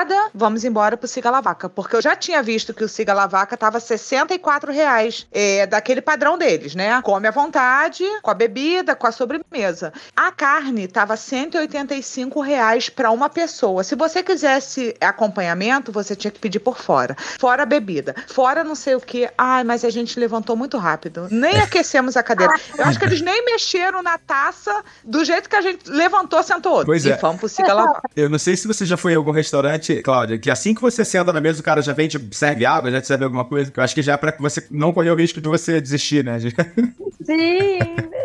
obrigada, 0.02 0.30
vamos 0.34 0.64
embora 0.64 0.96
pro 0.96 1.08
Siga 1.08 1.30
Lavaca. 1.30 1.68
Porque 1.68 1.96
eu 1.96 2.02
já 2.02 2.14
tinha 2.14 2.42
visto 2.42 2.74
que 2.74 2.84
o 2.84 2.88
Siga 2.88 3.14
Lavaca 3.14 3.56
tava 3.56 3.80
64 3.80 4.72
reais, 4.72 5.26
é, 5.32 5.66
daquele 5.66 6.00
padrão 6.00 6.36
deles, 6.36 6.74
né? 6.74 7.00
Come 7.02 7.28
à 7.28 7.30
vontade, 7.30 8.04
com 8.22 8.30
a 8.30 8.34
bebida, 8.34 8.94
com 8.94 9.06
a 9.06 9.12
sobremesa. 9.12 9.92
A 10.14 10.30
carne 10.32 10.88
tava 10.88 11.16
185 11.16 12.40
reais 12.40 12.88
pra 12.88 13.10
uma 13.10 13.28
pessoa. 13.28 13.84
Se 13.84 13.94
você 13.94 14.22
quisesse 14.22 14.94
acompanhamento, 15.00 15.92
você 15.92 16.14
tinha 16.14 16.30
que 16.30 16.38
pedir 16.38 16.60
por 16.60 16.78
fora. 16.78 17.16
Fora 17.38 17.62
a 17.62 17.66
bebida. 17.66 18.14
Fora 18.26 18.64
não 18.64 18.74
sei 18.74 18.94
o 18.94 19.00
que. 19.00 19.28
Ai, 19.36 19.64
mas 19.64 19.84
a 19.84 19.90
gente 19.90 20.18
levantou 20.18 20.56
muito 20.56 20.76
rápido. 20.78 21.28
Nem 21.30 21.60
aquecemos 21.60 22.16
a 22.16 22.22
cadeira. 22.22 22.52
Eu 22.76 22.84
acho 22.84 22.98
que 22.98 23.04
eles 23.04 23.20
nem 23.20 23.44
mexeram 23.44 24.02
na 24.02 24.18
taça 24.18 24.82
do 25.04 25.24
jeito 25.24 25.48
que 25.48 25.56
a 25.56 25.60
gente 25.60 25.88
levantou, 25.88 26.42
sentou 26.42 26.72
outro. 26.72 26.86
Pois 26.86 27.04
e 27.04 27.12
é. 27.12 27.16
vamos 27.16 27.38
pro 27.38 27.48
Siga 27.48 27.72
Lavar. 27.72 28.02
Eu 28.16 28.28
não 28.28 28.38
sei 28.38 28.56
se 28.56 28.66
você 28.66 28.84
já 28.84 28.96
foi 28.96 29.12
em 29.12 29.16
algum 29.16 29.30
restaurante, 29.30 29.91
Cláudia, 30.00 30.38
que 30.38 30.50
assim 30.50 30.74
que 30.74 30.80
você 30.80 31.04
senta 31.04 31.32
na 31.32 31.40
mesa, 31.40 31.60
o 31.60 31.64
cara 31.64 31.82
já 31.82 31.92
vem, 31.92 32.08
te 32.08 32.20
serve 32.32 32.64
água, 32.64 32.90
já 32.90 33.00
te 33.00 33.06
serve 33.06 33.24
alguma 33.24 33.44
coisa. 33.44 33.70
que 33.70 33.78
Eu 33.78 33.84
acho 33.84 33.94
que 33.94 34.02
já 34.02 34.14
é 34.14 34.16
pra 34.16 34.34
você 34.38 34.66
não 34.70 34.92
correr 34.92 35.10
o 35.10 35.16
risco 35.16 35.40
de 35.40 35.48
você 35.48 35.80
desistir, 35.80 36.24
né? 36.24 36.38
Sim, 37.24 37.78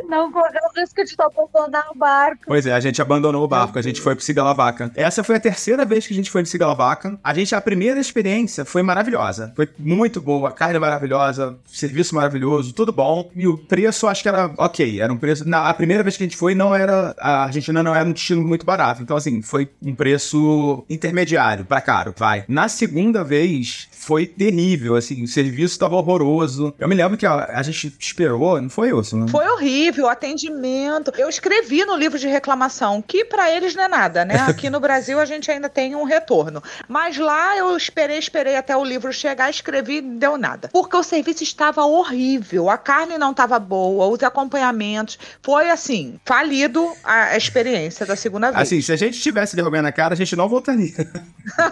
não 0.10 0.32
correu 0.32 0.62
o 0.74 0.80
risco 0.80 1.04
de 1.04 1.16
abandonar 1.20 1.86
o 1.92 1.98
barco. 1.98 2.44
Pois 2.48 2.66
é, 2.66 2.74
a 2.74 2.80
gente 2.80 3.02
abandonou 3.02 3.44
o 3.44 3.48
barco, 3.48 3.78
a 3.78 3.82
gente 3.82 4.02
foi 4.02 4.16
pro 4.16 4.24
Cigalavaca. 4.24 4.92
Essa 4.96 5.24
foi 5.24 5.36
a 5.36 5.40
terceira 5.40 5.86
vez 5.86 6.08
que 6.08 6.14
a 6.14 6.16
gente 6.16 6.32
foi 6.32 6.42
no 6.42 6.48
Cigalavaca. 6.48 7.20
A 7.24 7.34
gente, 7.34 7.54
a 7.54 7.62
primeira 7.62 8.00
experiência 8.00 8.66
foi 8.66 8.82
maravilhosa. 8.82 9.52
Foi 9.56 9.70
muito 9.78 10.22
boa, 10.22 10.52
carne 10.52 10.80
maravilhosa, 10.80 11.58
serviço 11.68 12.16
maravilhoso, 12.16 12.74
tudo 12.74 12.92
bom. 12.92 13.30
E 13.36 13.48
o 13.48 13.58
preço, 13.58 14.08
acho 14.08 14.24
que 14.24 14.30
era 14.30 14.52
ok. 14.58 15.02
Era 15.02 15.12
um 15.12 15.18
preço. 15.18 15.48
Na, 15.48 15.70
a 15.70 15.74
primeira 15.74 16.04
vez 16.04 16.18
que 16.18 16.24
a 16.24 16.26
gente 16.26 16.38
foi, 16.38 16.56
não 16.56 16.74
era. 16.74 17.16
A 17.20 17.44
Argentina 17.46 17.84
não 17.84 17.94
era 17.94 18.08
um 18.08 18.14
destino 18.14 18.42
muito 18.42 18.66
barato. 18.66 19.02
Então, 19.02 19.16
assim, 19.16 19.42
foi 19.42 19.70
um 19.82 19.94
preço 19.94 20.86
intermediário 20.90 21.57
pra 21.66 21.82
caro, 21.82 22.14
vai. 22.18 22.44
Na 22.48 22.68
segunda 22.68 23.24
vez, 23.24 23.88
foi 24.08 24.26
terrível, 24.26 24.96
assim, 24.96 25.24
o 25.24 25.28
serviço 25.28 25.78
tava 25.78 25.96
horroroso. 25.96 26.74
Eu 26.80 26.88
me 26.88 26.96
lembro 26.96 27.18
que 27.18 27.26
a, 27.26 27.46
a 27.60 27.62
gente 27.62 27.94
esperou, 28.00 28.62
não 28.62 28.70
foi 28.70 28.98
isso, 28.98 29.18
né? 29.18 29.28
Foi 29.30 29.48
horrível, 29.48 30.06
o 30.06 30.10
atendimento. 30.10 31.12
Eu 31.18 31.30
escrevi 31.30 31.84
no 31.86 31.96
livro 31.96 32.18
de 32.18 32.28
reclamação 32.28 33.02
que 33.02 33.26
pra 33.26 33.52
eles 33.52 33.76
não 33.76 33.84
é 33.84 33.88
nada, 33.88 34.26
né? 34.26 34.36
Aqui 34.48 34.70
no 34.70 34.80
Brasil 34.80 35.20
a 35.20 35.26
gente 35.26 35.52
ainda 35.52 35.70
tem 35.70 35.96
um 35.96 36.04
retorno. 36.04 36.64
Mas 36.88 37.18
lá 37.18 37.58
eu 37.58 37.76
esperei, 37.76 38.18
esperei 38.18 38.56
até 38.56 38.76
o 38.76 38.84
livro 38.84 39.12
chegar, 39.12 39.50
escrevi 39.50 39.98
e 39.98 40.02
não 40.02 40.18
deu 40.18 40.38
nada. 40.38 40.70
Porque 40.72 40.96
o 40.96 41.04
serviço 41.04 41.44
estava 41.44 41.84
horrível, 41.84 42.70
a 42.70 42.78
carne 42.78 43.18
não 43.18 43.32
estava 43.32 43.60
boa, 43.60 44.08
os 44.08 44.24
acompanhamentos. 44.24 45.20
Foi 45.42 45.70
assim, 45.70 46.20
falido 46.26 46.90
a 47.04 47.18
a 47.18 47.38
experiência 47.38 48.06
da 48.06 48.16
segunda 48.16 48.52
vez. 48.52 48.62
Assim, 48.62 48.82
se 48.82 48.92
a 48.92 48.96
gente 48.96 49.20
tivesse 49.20 49.56
vergonha 49.56 49.82
na 49.82 49.92
cara, 49.92 50.14
a 50.14 50.18
gente 50.18 50.36
não 50.36 50.48
voltaria. 50.48 50.94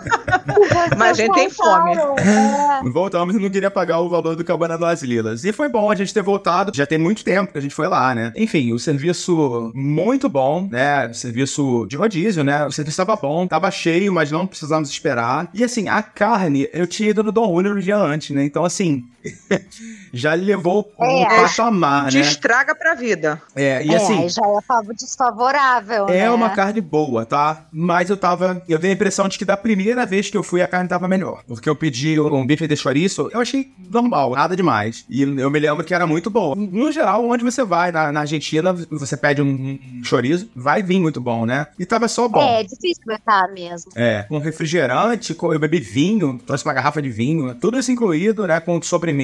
Mas 0.97 1.11
a 1.11 1.13
gente 1.13 1.33
tem 1.33 1.49
fome. 1.49 1.95
Voltamos 2.91 3.36
e 3.36 3.39
não 3.39 3.49
queria 3.49 3.71
pagar 3.71 3.99
o 3.99 4.09
valor 4.09 4.36
do 4.36 4.43
Cabana 4.43 4.78
das 4.78 5.01
Lilas. 5.01 5.43
E 5.43 5.51
foi 5.51 5.69
bom 5.69 5.89
a 5.89 5.95
gente 5.95 6.13
ter 6.13 6.21
voltado. 6.21 6.71
Já 6.73 6.86
tem 6.86 6.97
muito 6.97 7.23
tempo 7.23 7.51
que 7.51 7.57
a 7.57 7.61
gente 7.61 7.76
foi 7.76 7.88
lá, 7.88 8.13
né? 8.13 8.32
Enfim, 8.36 8.73
o 8.73 8.80
serviço 8.80 9.71
muito 9.73 10.28
bom, 10.30 10.67
né? 10.69 11.11
Serviço 11.13 11.86
de 11.88 11.95
rodízio, 11.95 12.43
né? 12.43 12.65
O 12.65 12.71
serviço 12.71 12.97
tava 12.97 13.15
bom, 13.15 13.47
tava 13.47 13.69
cheio, 13.71 14.13
mas 14.13 14.32
não 14.32 14.47
precisamos 14.47 14.89
esperar. 14.89 15.49
E 15.53 15.63
assim, 15.63 15.88
a 15.88 16.01
carne, 16.01 16.67
eu 16.73 16.88
tinha 16.88 17.09
ido 17.09 17.23
no 17.23 17.32
Dom 17.32 17.47
Julio 17.47 17.76
no 17.76 17.82
dia 17.82 17.97
antes, 17.97 18.36
né? 18.36 18.43
Então, 18.43 18.65
assim, 18.65 19.05
já 20.13 20.34
levou 20.34 20.91
um 20.99 21.23
É. 21.23 21.41
patamar, 21.41 22.09
Te 22.09 22.17
né? 22.17 22.21
estraga 22.21 22.76
pra 22.76 22.93
vida. 22.93 23.41
É, 23.55 23.86
e 23.86 23.89
é, 23.93 23.95
assim. 23.97 24.28
já 24.30 24.41
é 24.47 24.61
fav- 24.67 24.93
desfavorável, 24.95 26.07
É 26.09 26.21
né? 26.23 26.30
uma 26.32 26.49
carne 26.49 26.82
boa, 26.82 27.26
tá? 27.26 27.65
Mas 27.71 28.09
eu 28.09 28.17
tava. 28.17 28.61
Eu 28.67 28.80
tenho 28.80 28.93
a 28.93 28.95
impressão 28.95 29.28
de 29.28 29.38
que 29.38 29.45
da 29.45 29.57
primeira 29.57 30.05
vez 30.05 30.30
que 30.30 30.38
eu 30.38 30.43
fui, 30.43 30.61
a 30.61 30.67
carne 30.67 30.88
tava 30.89 31.07
melhor. 31.07 31.43
Porque 31.47 31.69
eu 31.69 31.76
pedi 31.76 32.19
um 32.19 32.45
bife 32.45 32.67
de 32.67 32.76
chouriço, 32.76 33.30
eu 33.34 33.39
achei 33.39 33.71
normal, 33.91 34.32
nada 34.32 34.55
demais. 34.55 35.05
E 35.09 35.21
eu 35.23 35.49
me 35.49 35.59
lembro 35.59 35.84
que 35.84 35.93
era 35.93 36.07
muito 36.07 36.30
bom. 36.30 36.55
No 36.55 36.91
geral, 36.91 37.28
onde 37.28 37.43
você 37.43 37.63
vai, 37.63 37.91
na, 37.91 38.11
na 38.11 38.21
Argentina, 38.21 38.73
você 38.91 39.17
pede 39.17 39.41
um, 39.41 39.80
chouriço, 40.03 40.49
vai 40.55 40.82
vir 40.84 40.99
muito 40.99 41.19
bom, 41.19 41.45
né? 41.45 41.67
E 41.78 41.86
tava 41.86 42.07
só 42.07 42.28
bom. 42.28 42.41
É, 42.41 42.63
difícil 42.63 43.03
aguentar 43.07 43.51
mesmo. 43.53 43.91
É, 43.95 44.23
com 44.23 44.38
refrigerante, 44.38 45.34
com- 45.34 45.53
eu 45.53 45.59
bebi 45.59 45.80
vinho, 45.80 46.39
trouxe 46.45 46.63
uma 46.65 46.73
garrafa 46.73 47.01
de 47.01 47.09
vinho, 47.09 47.53
tudo 47.55 47.78
isso 47.80 47.91
incluído, 47.91 48.45
né, 48.47 48.59
com 48.59 48.82
sobremesa, 48.82 49.14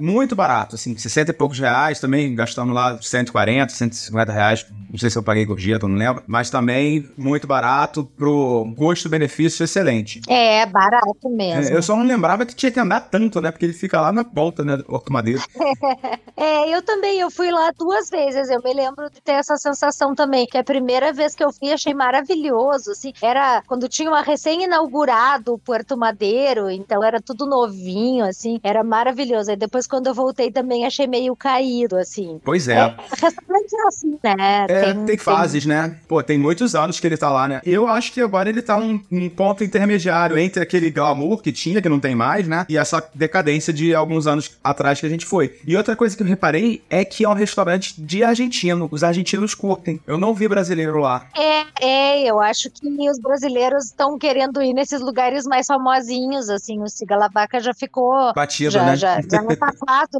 muito 0.00 0.34
barato, 0.34 0.74
assim, 0.74 0.96
60 0.96 1.30
e 1.30 1.34
poucos 1.34 1.58
reais, 1.58 2.00
também 2.00 2.34
gastamos 2.34 2.74
lá 2.74 2.98
140, 3.00 3.72
150 3.72 4.32
reais, 4.32 4.66
não 4.90 4.98
sei 4.98 5.10
se 5.10 5.18
eu 5.18 5.22
paguei 5.22 5.44
gorjeta, 5.44 5.86
não 5.86 5.96
lembro, 5.96 6.22
mas 6.26 6.50
também 6.50 7.08
muito 7.16 7.46
barato, 7.46 8.04
pro 8.16 8.72
gosto-benefício 8.76 9.64
excelente. 9.64 10.20
É, 10.28 10.66
barato 10.66 11.28
mesmo. 11.28 11.72
É, 11.72 11.76
eu 11.76 11.82
só 11.82 11.96
não 11.96 12.04
lembrava 12.04 12.44
que 12.44 12.54
tinha 12.54 12.72
que 12.72 12.80
andar 12.80 13.00
tanto, 13.00 13.40
né, 13.40 13.50
porque 13.50 13.64
ele 13.64 13.72
fica 13.72 14.00
lá 14.00 14.12
na 14.12 14.22
volta, 14.22 14.64
né, 14.64 14.76
do 14.76 14.84
Horto 14.88 15.12
Madeiro. 15.12 15.42
É, 16.36 16.74
eu 16.74 16.80
também, 16.80 17.20
eu 17.20 17.30
fui 17.30 17.50
lá 17.50 17.70
duas 17.76 18.08
vezes, 18.08 18.48
eu 18.48 18.62
me 18.62 18.72
lembro 18.72 19.10
de 19.10 19.20
ter 19.20 19.32
essa 19.32 19.58
sensação 19.58 20.14
também, 20.14 20.46
que 20.46 20.56
a 20.56 20.64
primeira 20.64 21.12
vez 21.12 21.34
que 21.34 21.44
eu 21.44 21.52
fui 21.52 21.70
achei 21.70 21.92
maravilhoso, 21.92 22.92
assim, 22.92 23.12
era 23.20 23.62
quando 23.66 23.88
tinha 23.88 24.08
uma 24.08 24.22
recém-inaugurado 24.22 25.52
o 25.52 25.58
Puerto 25.58 25.96
Madeiro, 25.96 26.70
então 26.70 27.04
era 27.04 27.20
tudo 27.20 27.46
novinho, 27.46 28.24
assim, 28.24 28.58
era 28.62 28.82
maravilhoso, 28.82 29.19
aí 29.48 29.56
depois 29.56 29.86
quando 29.86 30.06
eu 30.06 30.14
voltei 30.14 30.50
também 30.50 30.84
achei 30.86 31.06
meio 31.06 31.34
caído, 31.36 31.96
assim. 31.96 32.40
Pois 32.44 32.68
é. 32.68 32.94
Restaurante 33.10 33.74
é 33.74 33.86
assim, 33.86 34.18
né? 34.22 34.66
É, 34.68 34.94
tem, 34.94 35.16
fases, 35.16 35.66
né? 35.66 35.96
Pô, 36.08 36.22
tem 36.22 36.38
muitos 36.38 36.74
anos 36.74 36.98
que 36.98 37.06
ele 37.06 37.16
tá 37.16 37.30
lá, 37.30 37.48
né? 37.48 37.60
Eu 37.64 37.86
acho 37.86 38.12
que 38.12 38.20
agora 38.20 38.48
ele 38.48 38.62
tá 38.62 38.78
num, 38.78 39.00
num 39.10 39.28
ponto 39.28 39.62
intermediário 39.64 40.38
entre 40.38 40.62
aquele 40.62 40.90
glamour 40.90 41.42
que 41.42 41.52
tinha, 41.52 41.82
que 41.82 41.88
não 41.88 42.00
tem 42.00 42.14
mais, 42.14 42.46
né? 42.46 42.66
E 42.68 42.76
essa 42.76 43.02
decadência 43.14 43.72
de 43.72 43.94
alguns 43.94 44.26
anos 44.26 44.58
atrás 44.62 45.00
que 45.00 45.06
a 45.06 45.08
gente 45.08 45.26
foi. 45.26 45.58
E 45.66 45.76
outra 45.76 45.94
coisa 45.94 46.16
que 46.16 46.22
eu 46.22 46.26
reparei 46.26 46.82
é 46.88 47.04
que 47.04 47.24
é 47.24 47.28
um 47.28 47.34
restaurante 47.34 48.00
de 48.00 48.22
argentino. 48.22 48.88
Os 48.90 49.04
argentinos 49.04 49.54
curtem. 49.54 50.00
Eu 50.06 50.18
não 50.18 50.34
vi 50.34 50.48
brasileiro 50.48 50.98
lá. 50.98 51.26
É, 51.36 51.64
é, 51.80 52.30
eu 52.30 52.40
acho 52.40 52.70
que 52.70 52.88
os 53.10 53.18
brasileiros 53.18 53.86
estão 53.86 54.18
querendo 54.18 54.62
ir 54.62 54.72
nesses 54.72 55.00
lugares 55.00 55.44
mais 55.44 55.66
famosinhos, 55.66 56.48
assim, 56.48 56.80
o 56.80 56.88
Sigalavaca 56.88 57.60
já 57.60 57.72
ficou 57.74 58.32
Batido, 58.34 58.70
já, 58.70 58.84
né? 58.84 58.96
Já, 59.00 59.20
já 59.20 59.42
não 59.42 59.56
tá 59.56 59.72